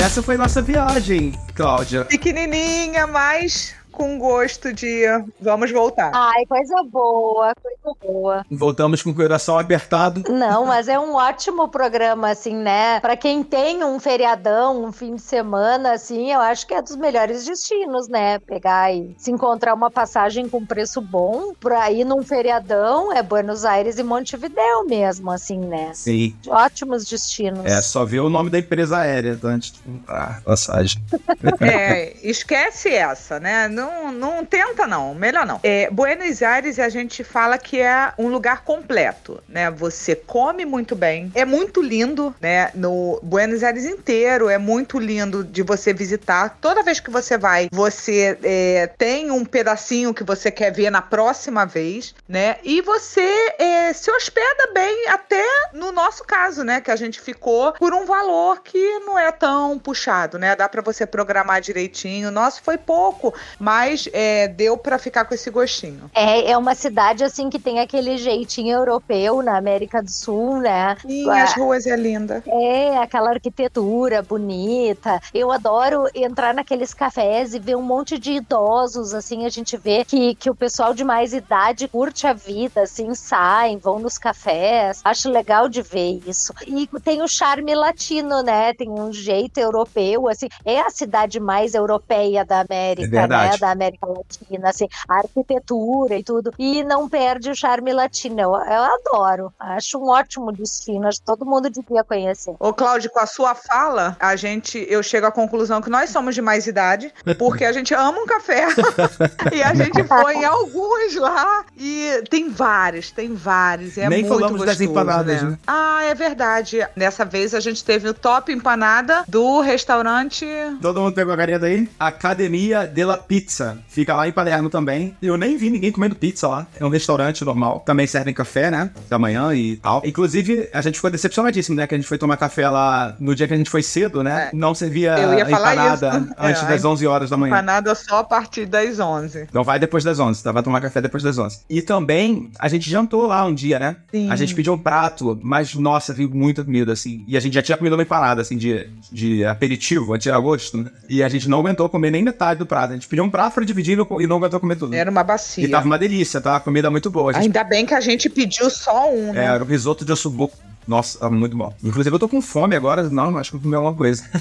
Essa 0.08 0.22
foi 0.22 0.38
nossa 0.38 0.62
viagem, 0.62 1.34
Cláudia. 1.54 2.02
Pequenininha, 2.06 3.06
mas 3.06 3.74
com 3.98 4.16
gosto 4.16 4.72
de 4.72 5.02
vamos 5.40 5.72
voltar. 5.72 6.12
Ai, 6.14 6.46
coisa 6.46 6.84
boa, 6.84 7.52
coisa 7.60 7.98
boa. 8.00 8.46
Voltamos 8.48 9.02
com 9.02 9.10
o 9.10 9.14
coração 9.14 9.58
apertado. 9.58 10.22
Não, 10.28 10.66
mas 10.66 10.86
é 10.86 10.96
um 10.96 11.14
ótimo 11.14 11.68
programa, 11.68 12.30
assim, 12.30 12.54
né? 12.54 13.00
Pra 13.00 13.16
quem 13.16 13.42
tem 13.42 13.82
um 13.82 13.98
feriadão, 13.98 14.84
um 14.84 14.92
fim 14.92 15.16
de 15.16 15.22
semana, 15.22 15.94
assim, 15.94 16.32
eu 16.32 16.40
acho 16.40 16.64
que 16.64 16.74
é 16.74 16.80
dos 16.80 16.94
melhores 16.94 17.44
destinos, 17.44 18.08
né? 18.08 18.38
Pegar 18.38 18.94
e 18.94 19.16
se 19.18 19.32
encontrar 19.32 19.74
uma 19.74 19.90
passagem 19.90 20.48
com 20.48 20.64
preço 20.64 21.00
bom 21.00 21.52
pra 21.58 21.90
ir 21.90 22.04
num 22.04 22.22
feriadão 22.22 23.12
é 23.12 23.20
Buenos 23.20 23.64
Aires 23.64 23.98
e 23.98 24.04
Montevidéu 24.04 24.84
mesmo, 24.86 25.32
assim, 25.32 25.58
né? 25.58 25.90
Sim. 25.92 26.36
Ótimos 26.46 27.04
destinos. 27.04 27.64
É, 27.64 27.82
só 27.82 28.04
ver 28.04 28.20
o 28.20 28.28
nome 28.28 28.48
da 28.48 28.60
empresa 28.60 28.98
aérea 28.98 29.36
antes 29.42 29.72
de 29.72 29.80
comprar 29.80 30.38
a 30.38 30.40
passagem. 30.42 31.02
É, 31.60 32.14
esquece 32.22 32.88
essa, 32.90 33.40
né? 33.40 33.68
Não, 33.68 33.87
não 34.12 34.44
tenta, 34.44 34.86
não. 34.86 35.14
Melhor 35.14 35.46
não. 35.46 35.60
É, 35.62 35.90
Buenos 35.90 36.42
Aires, 36.42 36.78
a 36.78 36.88
gente 36.88 37.22
fala 37.24 37.58
que 37.58 37.80
é 37.80 38.12
um 38.18 38.28
lugar 38.28 38.62
completo, 38.64 39.42
né? 39.48 39.70
Você 39.70 40.14
come 40.14 40.64
muito 40.64 40.94
bem, 40.94 41.30
é 41.34 41.44
muito 41.44 41.82
lindo, 41.82 42.34
né? 42.40 42.70
No 42.74 43.20
Buenos 43.22 43.62
Aires 43.62 43.84
inteiro 43.84 44.48
é 44.48 44.58
muito 44.58 44.98
lindo 44.98 45.44
de 45.44 45.62
você 45.62 45.92
visitar. 45.92 46.58
Toda 46.60 46.82
vez 46.82 47.00
que 47.00 47.10
você 47.10 47.36
vai, 47.36 47.68
você 47.72 48.38
é, 48.42 48.86
tem 48.98 49.30
um 49.30 49.44
pedacinho 49.44 50.14
que 50.14 50.24
você 50.24 50.50
quer 50.50 50.72
ver 50.72 50.90
na 50.90 51.02
próxima 51.02 51.64
vez, 51.64 52.14
né? 52.28 52.56
E 52.62 52.80
você 52.80 53.54
é, 53.58 53.92
se 53.92 54.10
hospeda 54.10 54.70
bem, 54.72 55.08
até 55.08 55.44
no 55.72 55.92
nosso 55.92 56.24
caso, 56.24 56.62
né? 56.62 56.80
Que 56.80 56.90
a 56.90 56.96
gente 56.96 57.20
ficou 57.20 57.72
por 57.72 57.94
um 57.94 58.04
valor 58.04 58.62
que 58.62 58.98
não 59.00 59.18
é 59.18 59.30
tão 59.32 59.78
puxado, 59.78 60.38
né? 60.38 60.54
Dá 60.54 60.68
pra 60.68 60.82
você 60.82 61.06
programar 61.06 61.60
direitinho. 61.60 62.30
Nosso 62.30 62.62
foi 62.62 62.76
pouco, 62.76 63.34
mas 63.58 63.77
é, 64.12 64.48
deu 64.48 64.76
pra 64.76 64.98
ficar 64.98 65.24
com 65.24 65.34
esse 65.34 65.50
gostinho. 65.50 66.10
É, 66.14 66.50
é 66.50 66.56
uma 66.56 66.74
cidade 66.74 67.24
assim 67.24 67.48
que 67.50 67.58
tem 67.58 67.80
aquele 67.80 68.16
jeitinho 68.18 68.76
europeu 68.76 69.42
na 69.42 69.56
América 69.56 70.02
do 70.02 70.10
Sul, 70.10 70.58
né? 70.58 70.96
Sim, 71.00 71.28
as 71.30 71.54
ruas 71.54 71.86
é 71.86 71.96
linda. 71.96 72.42
É, 72.46 72.96
aquela 72.98 73.30
arquitetura 73.30 74.22
bonita. 74.22 75.20
Eu 75.34 75.50
adoro 75.50 76.04
entrar 76.14 76.54
naqueles 76.54 76.92
cafés 76.94 77.54
e 77.54 77.58
ver 77.58 77.76
um 77.76 77.82
monte 77.82 78.18
de 78.18 78.32
idosos, 78.32 79.14
assim, 79.14 79.44
a 79.44 79.48
gente 79.48 79.76
vê 79.76 80.04
que, 80.04 80.34
que 80.34 80.50
o 80.50 80.54
pessoal 80.54 80.94
de 80.94 81.04
mais 81.04 81.32
idade 81.32 81.88
curte 81.88 82.26
a 82.26 82.32
vida, 82.32 82.82
assim, 82.82 83.14
saem, 83.14 83.78
vão 83.78 83.98
nos 83.98 84.18
cafés. 84.18 85.00
Acho 85.04 85.30
legal 85.30 85.68
de 85.68 85.82
ver 85.82 86.20
isso. 86.26 86.52
E 86.66 86.88
tem 87.00 87.22
o 87.22 87.28
charme 87.28 87.74
latino, 87.74 88.42
né? 88.42 88.72
Tem 88.74 88.88
um 88.88 89.12
jeito 89.12 89.58
europeu, 89.58 90.28
assim. 90.28 90.48
É 90.64 90.80
a 90.80 90.90
cidade 90.90 91.38
mais 91.40 91.74
europeia 91.74 92.44
da 92.44 92.60
América, 92.60 93.06
É 93.06 93.10
verdade. 93.10 93.52
né? 93.52 93.58
Da 93.58 93.67
América 93.70 94.06
Latina, 94.06 94.70
assim. 94.70 94.88
A 95.08 95.18
arquitetura 95.18 96.16
e 96.16 96.22
tudo. 96.22 96.52
E 96.58 96.82
não 96.84 97.08
perde 97.08 97.50
o 97.50 97.54
charme 97.54 97.92
latino. 97.92 98.40
Eu, 98.40 98.50
eu 98.50 98.82
adoro. 98.82 99.52
Acho 99.58 99.98
um 99.98 100.08
ótimo 100.08 100.52
destino. 100.52 101.06
Acho 101.06 101.20
que 101.20 101.26
todo 101.26 101.46
mundo 101.46 101.70
devia 101.70 102.04
conhecer. 102.04 102.54
Ô, 102.58 102.72
Cláudio, 102.72 103.10
com 103.10 103.20
a 103.20 103.26
sua 103.26 103.54
fala, 103.54 104.16
a 104.20 104.36
gente, 104.36 104.84
eu 104.88 105.02
chego 105.02 105.26
à 105.26 105.32
conclusão 105.32 105.80
que 105.80 105.90
nós 105.90 106.10
somos 106.10 106.34
de 106.34 106.42
mais 106.42 106.66
idade, 106.66 107.12
porque 107.38 107.64
a 107.64 107.72
gente 107.72 107.94
ama 107.94 108.18
um 108.18 108.26
café. 108.26 108.66
e 109.52 109.62
a 109.62 109.74
gente 109.74 110.04
foi 110.04 110.34
em 110.36 110.44
alguns 110.44 111.16
lá 111.16 111.64
e 111.76 112.22
tem 112.28 112.48
vários, 112.48 113.10
tem 113.10 113.34
vários. 113.34 113.96
É 113.98 114.08
Nem 114.08 114.22
muito 114.22 114.34
falamos 114.34 114.60
das 114.60 114.78
gostoso, 114.78 114.90
empanadas, 114.90 115.42
né? 115.42 115.58
Ah, 115.66 116.02
é 116.04 116.14
verdade. 116.14 116.86
Dessa 116.96 117.24
vez 117.24 117.54
a 117.54 117.60
gente 117.60 117.84
teve 117.84 118.08
o 118.08 118.14
top 118.14 118.52
empanada 118.52 119.24
do 119.28 119.60
restaurante. 119.60 120.46
Todo 120.80 121.00
mundo 121.00 121.14
pegou 121.14 121.32
a 121.34 121.36
caneta 121.36 121.66
aí? 121.66 121.88
Academia 121.98 122.86
de 122.86 123.04
la 123.04 123.16
Pizza. 123.16 123.47
Fica 123.88 124.14
lá 124.14 124.28
em 124.28 124.32
Palermo 124.32 124.68
também. 124.70 125.16
Eu 125.22 125.36
nem 125.36 125.56
vi 125.56 125.70
ninguém 125.70 125.90
comendo 125.92 126.14
pizza 126.14 126.48
lá. 126.48 126.66
É 126.78 126.84
um 126.84 126.88
restaurante 126.88 127.44
normal. 127.44 127.80
Também 127.84 128.06
servem 128.06 128.34
café, 128.34 128.70
né? 128.70 128.90
Da 129.08 129.18
manhã 129.18 129.54
e 129.54 129.76
tal. 129.76 130.02
Inclusive, 130.04 130.68
a 130.72 130.80
gente 130.80 130.96
ficou 130.96 131.10
decepcionadíssimo, 131.10 131.76
né? 131.76 131.86
Que 131.86 131.94
a 131.94 131.98
gente 131.98 132.06
foi 132.06 132.18
tomar 132.18 132.36
café 132.36 132.68
lá 132.68 133.16
no 133.18 133.34
dia 133.34 133.46
que 133.48 133.54
a 133.54 133.56
gente 133.56 133.70
foi 133.70 133.82
cedo, 133.82 134.22
né? 134.22 134.50
É. 134.52 134.56
Não 134.56 134.74
servia 134.74 135.16
empanada 135.40 136.28
antes 136.38 136.62
É, 136.62 136.66
das 136.66 136.84
11 136.84 137.06
horas 137.06 137.30
da 137.30 137.36
manhã. 137.36 137.52
Empanada 137.52 137.94
só 137.94 138.18
a 138.18 138.24
partir 138.24 138.66
das 138.66 138.98
11. 138.98 139.46
Então 139.48 139.64
vai 139.64 139.78
depois 139.78 140.04
das 140.04 140.18
11, 140.18 140.42
tá? 140.42 140.52
Vai 140.52 140.62
tomar 140.62 140.80
café 140.80 141.00
depois 141.00 141.22
das 141.22 141.38
11. 141.38 141.60
E 141.68 141.82
também, 141.82 142.50
a 142.58 142.68
gente 142.68 142.88
jantou 142.90 143.26
lá 143.26 143.44
um 143.44 143.54
dia, 143.54 143.78
né? 143.78 143.96
Sim. 144.10 144.30
A 144.30 144.36
gente 144.36 144.54
pediu 144.54 144.72
um 144.72 144.78
prato, 144.78 145.38
mas 145.42 145.74
nossa, 145.74 146.12
viu 146.12 146.28
muita 146.32 146.64
comida, 146.64 146.92
assim. 146.92 147.24
E 147.26 147.36
a 147.36 147.40
gente 147.40 147.54
já 147.54 147.62
tinha 147.62 147.76
comido 147.76 147.94
uma 147.94 148.02
empanada, 148.02 148.42
assim, 148.42 148.56
de, 148.56 148.88
de 149.10 149.44
aperitivo, 149.44 150.14
antes 150.14 150.24
de 150.24 150.30
agosto, 150.30 150.78
né? 150.78 150.90
E 151.08 151.22
a 151.22 151.28
gente 151.28 151.48
não 151.48 151.60
aguentou 151.60 151.88
comer 151.88 152.10
nem 152.10 152.22
metade 152.22 152.58
do 152.58 152.66
prato. 152.66 152.90
A 152.90 152.94
gente 152.94 153.08
pediu 153.08 153.24
um 153.24 153.30
prato 153.30 153.37
pra 153.50 153.64
dividir 153.64 153.92
e 153.92 153.96
não- 153.96 154.20
e 154.20 154.24
aguentou 154.36 154.60
comer 154.60 154.76
tudo. 154.76 154.94
Era 154.94 155.10
uma 155.10 155.20
E 155.20 155.24
bacia. 155.24 155.70
tava 155.70 155.86
uma 155.86 155.98
delícia, 155.98 156.40
tá? 156.40 156.56
A 156.56 156.60
comida 156.60 156.90
muito 156.90 157.10
boa. 157.10 157.32
Gente, 157.32 157.42
Ainda 157.44 157.64
bem 157.64 157.86
que 157.86 157.94
a 157.94 158.00
gente 158.00 158.28
pediu 158.28 158.68
só 158.70 159.10
um, 159.12 159.30
é, 159.30 159.32
né? 159.32 159.44
era 159.46 159.62
o 159.62 159.66
risoto 159.66 160.04
de 160.04 160.12
ossobuco. 160.12 160.56
Nossa, 160.88 161.18
tava 161.18 161.34
muito 161.34 161.54
bom. 161.56 161.72
Inclusive, 161.84 162.14
eu 162.16 162.18
tô 162.18 162.28
com 162.28 162.40
fome 162.40 162.74
agora. 162.74 163.02
Não, 163.10 163.36
acho 163.36 163.50
que 163.50 163.56
eu 163.56 163.60
comi 163.60 163.74
alguma 163.74 163.94
coisa. 163.94 164.24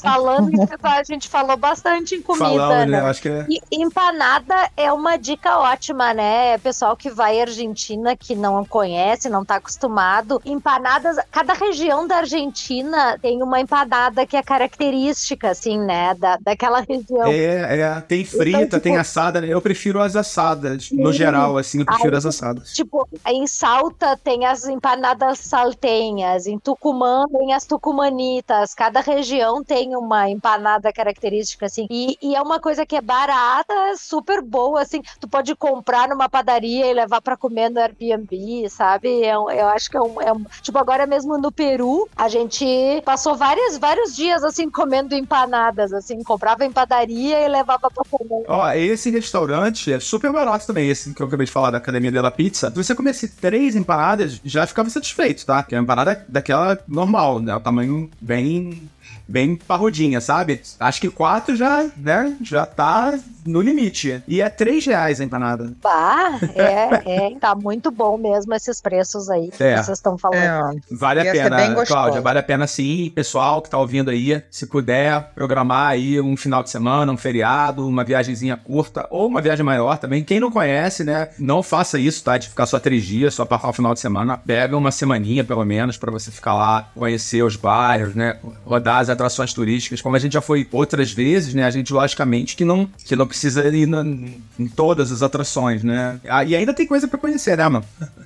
Falando 0.00 0.50
que 0.50 0.74
a 0.82 1.02
gente 1.02 1.28
falou 1.28 1.56
bastante 1.56 2.14
em 2.14 2.22
comida, 2.22 2.44
Falando, 2.46 2.88
né? 2.90 3.02
né? 3.02 3.10
Acho 3.10 3.20
que 3.20 3.28
é... 3.28 3.46
E 3.48 3.60
empanada 3.72 4.54
é 4.74 4.90
uma 4.90 5.18
dica 5.18 5.58
ótima, 5.58 6.14
né? 6.14 6.56
Pessoal 6.58 6.96
que 6.96 7.10
vai 7.10 7.38
à 7.40 7.42
Argentina, 7.42 8.16
que 8.16 8.34
não 8.34 8.64
conhece, 8.64 9.28
não 9.28 9.44
tá 9.44 9.56
acostumado. 9.56 10.40
Empanadas, 10.46 11.16
cada 11.30 11.52
região 11.52 12.06
da 12.06 12.18
Argentina 12.18 13.18
tem 13.20 13.42
uma 13.42 13.60
empanada 13.60 14.24
que 14.24 14.36
é 14.36 14.42
característica, 14.42 15.50
assim, 15.50 15.78
né? 15.78 16.14
Da, 16.14 16.38
daquela 16.40 16.80
região. 16.80 17.26
É, 17.26 17.80
é, 17.80 18.00
tem 18.00 18.24
frita, 18.24 18.62
Então, 18.62 18.80
tem 18.80 18.92
tipo- 18.92 19.00
assada. 19.00 19.40
né? 19.42 19.48
Eu 19.48 19.60
prefiro 19.60 20.00
as 20.00 20.16
assadas. 20.16 20.90
No 20.90 21.12
Sim. 21.12 21.18
geral, 21.18 21.58
assim, 21.58 21.80
eu 21.80 21.86
prefiro 21.86 22.14
Ai, 22.14 22.18
as 22.18 22.24
assadas. 22.26 22.72
Tipo, 22.72 23.06
em 23.26 23.46
Salta 23.46 24.16
tem 24.16 24.46
as 24.46 24.64
empanadas 24.66 25.40
saltenhas, 25.76 26.46
em 26.46 26.58
Tucumã 26.58 27.24
tem 27.30 27.52
as 27.54 27.64
tucumanitas. 27.66 28.74
Cada 28.74 29.00
região 29.00 29.64
tem 29.64 29.96
uma 29.96 30.28
empanada 30.28 30.92
característica, 30.92 31.66
assim. 31.66 31.86
E, 31.90 32.16
e 32.22 32.34
é 32.34 32.42
uma 32.42 32.60
coisa 32.60 32.84
que 32.86 32.96
é 32.96 33.00
barata, 33.00 33.74
super 33.98 34.42
boa, 34.42 34.82
assim. 34.82 35.02
Tu 35.20 35.28
pode 35.28 35.54
comprar 35.56 36.08
numa 36.08 36.28
padaria 36.28 36.86
e 36.86 36.94
levar 36.94 37.20
pra 37.20 37.36
comer 37.36 37.70
no 37.70 37.80
Airbnb, 37.80 38.68
sabe? 38.68 39.22
É 39.24 39.38
um- 39.38 39.50
eu 39.50 39.66
acho 39.68 39.90
que 39.90 39.96
é 39.96 40.00
um, 40.00 40.20
é 40.20 40.32
um- 40.32 40.44
Tipo, 40.62 40.78
agora 40.78 41.06
mesmo 41.06 41.36
no 41.38 41.50
Peru, 41.50 42.08
a 42.16 42.28
gente 42.28 43.02
passou 43.04 43.34
vários, 43.36 43.78
vários 43.78 44.14
dias, 44.14 44.44
assim, 44.44 44.70
comendo 44.70 45.14
empanadas, 45.14 45.92
assim. 45.92 46.22
Comprava 46.22 46.64
em 46.64 46.72
padaria 46.72 47.40
e 47.40 47.48
levava 47.48 47.90
pra 47.90 48.04
comer. 48.10 48.44
Ó, 48.48 48.70
esse 48.72 49.10
restaurante 49.10 49.92
é 49.92 49.98
super 50.00 50.32
barato 50.32 50.66
também, 50.66 50.88
esse 50.88 51.12
que 51.14 51.22
eu 51.22 51.26
acabei 51.26 51.46
de 51.46 51.52
falar 51.52 51.70
da 51.70 51.78
Academia 51.78 52.10
della 52.12 52.30
Pizza. 52.30 52.70
Se 52.70 52.76
você 52.76 52.94
comesse 52.94 53.28
três 53.28 53.74
empanadas, 53.76 54.40
já 54.44 54.66
ficava 54.66 54.88
satisfeito, 54.90 55.44
tá? 55.46 55.61
Que 55.68 55.74
é 55.74 55.78
uma 55.78 55.84
empanada 55.84 56.24
daquela 56.28 56.78
normal, 56.88 57.40
né? 57.40 57.54
O 57.54 57.60
tamanho 57.60 58.10
bem, 58.20 58.88
bem 59.32 59.56
parrudinha, 59.56 60.20
sabe? 60.20 60.60
Acho 60.78 61.00
que 61.00 61.08
quatro 61.10 61.56
já, 61.56 61.86
né? 61.96 62.36
Já 62.42 62.66
tá 62.66 63.18
no 63.46 63.60
limite. 63.60 64.22
E 64.28 64.40
é 64.40 64.48
três 64.48 64.84
reais 64.86 65.20
a 65.20 65.24
empanada. 65.24 65.72
Bah, 65.82 66.38
é, 66.54 67.26
é, 67.32 67.38
tá 67.40 67.54
muito 67.54 67.90
bom 67.90 68.16
mesmo 68.18 68.54
esses 68.54 68.80
preços 68.80 69.28
aí 69.30 69.50
que 69.50 69.62
É. 69.64 69.76
vocês 69.82 69.98
estão 69.98 70.16
falando. 70.18 70.76
É, 70.78 70.80
Vale 70.90 71.26
a 71.28 71.32
pena. 71.32 71.84
Cláudia, 71.86 72.20
vale 72.20 72.38
a 72.38 72.42
pena 72.42 72.66
sim. 72.66 73.10
Pessoal 73.14 73.62
que 73.62 73.70
tá 73.70 73.78
ouvindo 73.78 74.10
aí, 74.10 74.42
se 74.50 74.66
puder 74.66 75.32
programar 75.34 75.88
aí 75.88 76.20
um 76.20 76.36
final 76.36 76.62
de 76.62 76.70
semana, 76.70 77.10
um 77.10 77.16
feriado, 77.16 77.86
uma 77.88 78.04
viagemzinha 78.04 78.56
curta 78.56 79.06
ou 79.10 79.26
uma 79.26 79.40
viagem 79.40 79.64
maior 79.64 79.96
também. 79.98 80.22
Quem 80.22 80.38
não 80.38 80.50
conhece, 80.50 81.02
né, 81.04 81.30
não 81.38 81.62
faça 81.62 81.98
isso, 81.98 82.22
tá? 82.22 82.36
De 82.38 82.48
ficar 82.48 82.66
só 82.66 82.78
três 82.78 83.04
dias, 83.04 83.34
só 83.34 83.44
passar 83.44 83.68
o 83.68 83.72
final 83.72 83.94
de 83.94 84.00
semana. 84.00 84.36
Pega 84.38 84.76
uma 84.76 84.90
semaninha, 84.90 85.42
pelo 85.42 85.64
menos, 85.64 85.96
pra 85.96 86.10
você 86.12 86.30
ficar 86.30 86.54
lá, 86.54 86.90
conhecer 86.94 87.42
os 87.42 87.56
bairros, 87.56 88.14
né? 88.14 88.36
Rodar 88.64 88.98
as 89.00 89.08
atrações 89.22 89.52
turísticas. 89.54 90.00
Como 90.02 90.16
a 90.16 90.18
gente 90.18 90.32
já 90.32 90.40
foi 90.40 90.66
outras 90.72 91.12
vezes, 91.12 91.54
né? 91.54 91.64
A 91.64 91.70
gente, 91.70 91.92
logicamente, 91.92 92.56
que 92.56 92.64
não, 92.64 92.86
que 93.04 93.14
não 93.14 93.26
precisa 93.26 93.66
ir 93.68 93.86
na- 93.86 94.02
em 94.02 94.68
todas 94.74 95.12
as 95.12 95.22
atrações, 95.22 95.84
né? 95.84 96.18
Ah, 96.28 96.44
e 96.44 96.56
ainda 96.56 96.74
tem 96.74 96.86
coisa 96.86 97.06
pra 97.06 97.18
conhecer, 97.18 97.56
né, 97.56 97.68
mano? 97.68 97.84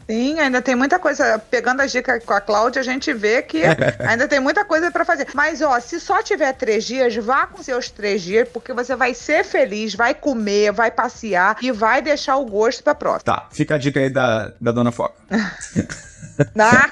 Sim, 0.08 0.38
ainda 0.38 0.62
tem 0.62 0.74
muita 0.74 0.98
coisa. 0.98 1.38
Pegando 1.50 1.80
as 1.82 1.92
dicas 1.92 2.24
com 2.24 2.32
a 2.32 2.40
Cláudia, 2.40 2.80
a 2.80 2.84
gente 2.84 3.12
vê 3.12 3.42
que 3.42 3.62
ainda 4.08 4.26
tem 4.26 4.40
muita 4.40 4.64
coisa 4.64 4.90
pra 4.90 5.04
fazer. 5.04 5.26
Mas, 5.34 5.60
ó, 5.60 5.78
se 5.80 6.00
só 6.00 6.22
tiver 6.22 6.52
três 6.54 6.84
dias, 6.84 7.14
vá 7.16 7.46
com 7.46 7.62
seus 7.62 7.90
três 7.90 8.22
dias, 8.22 8.48
porque 8.52 8.72
você 8.72 8.96
vai 8.96 9.12
ser 9.14 9.44
feliz, 9.44 9.94
vai 9.94 10.14
comer, 10.14 10.72
vai 10.72 10.90
passear 10.90 11.56
e 11.60 11.70
vai 11.70 12.00
deixar 12.00 12.36
o 12.36 12.46
gosto 12.46 12.82
pra 12.82 12.94
próxima. 12.94 13.24
Tá, 13.34 13.48
fica 13.52 13.74
a 13.74 13.78
dica 13.78 14.00
aí 14.00 14.08
da, 14.08 14.52
da 14.60 14.72
Dona 14.72 14.92
Foca. 14.92 15.14
Tá? 16.54 16.90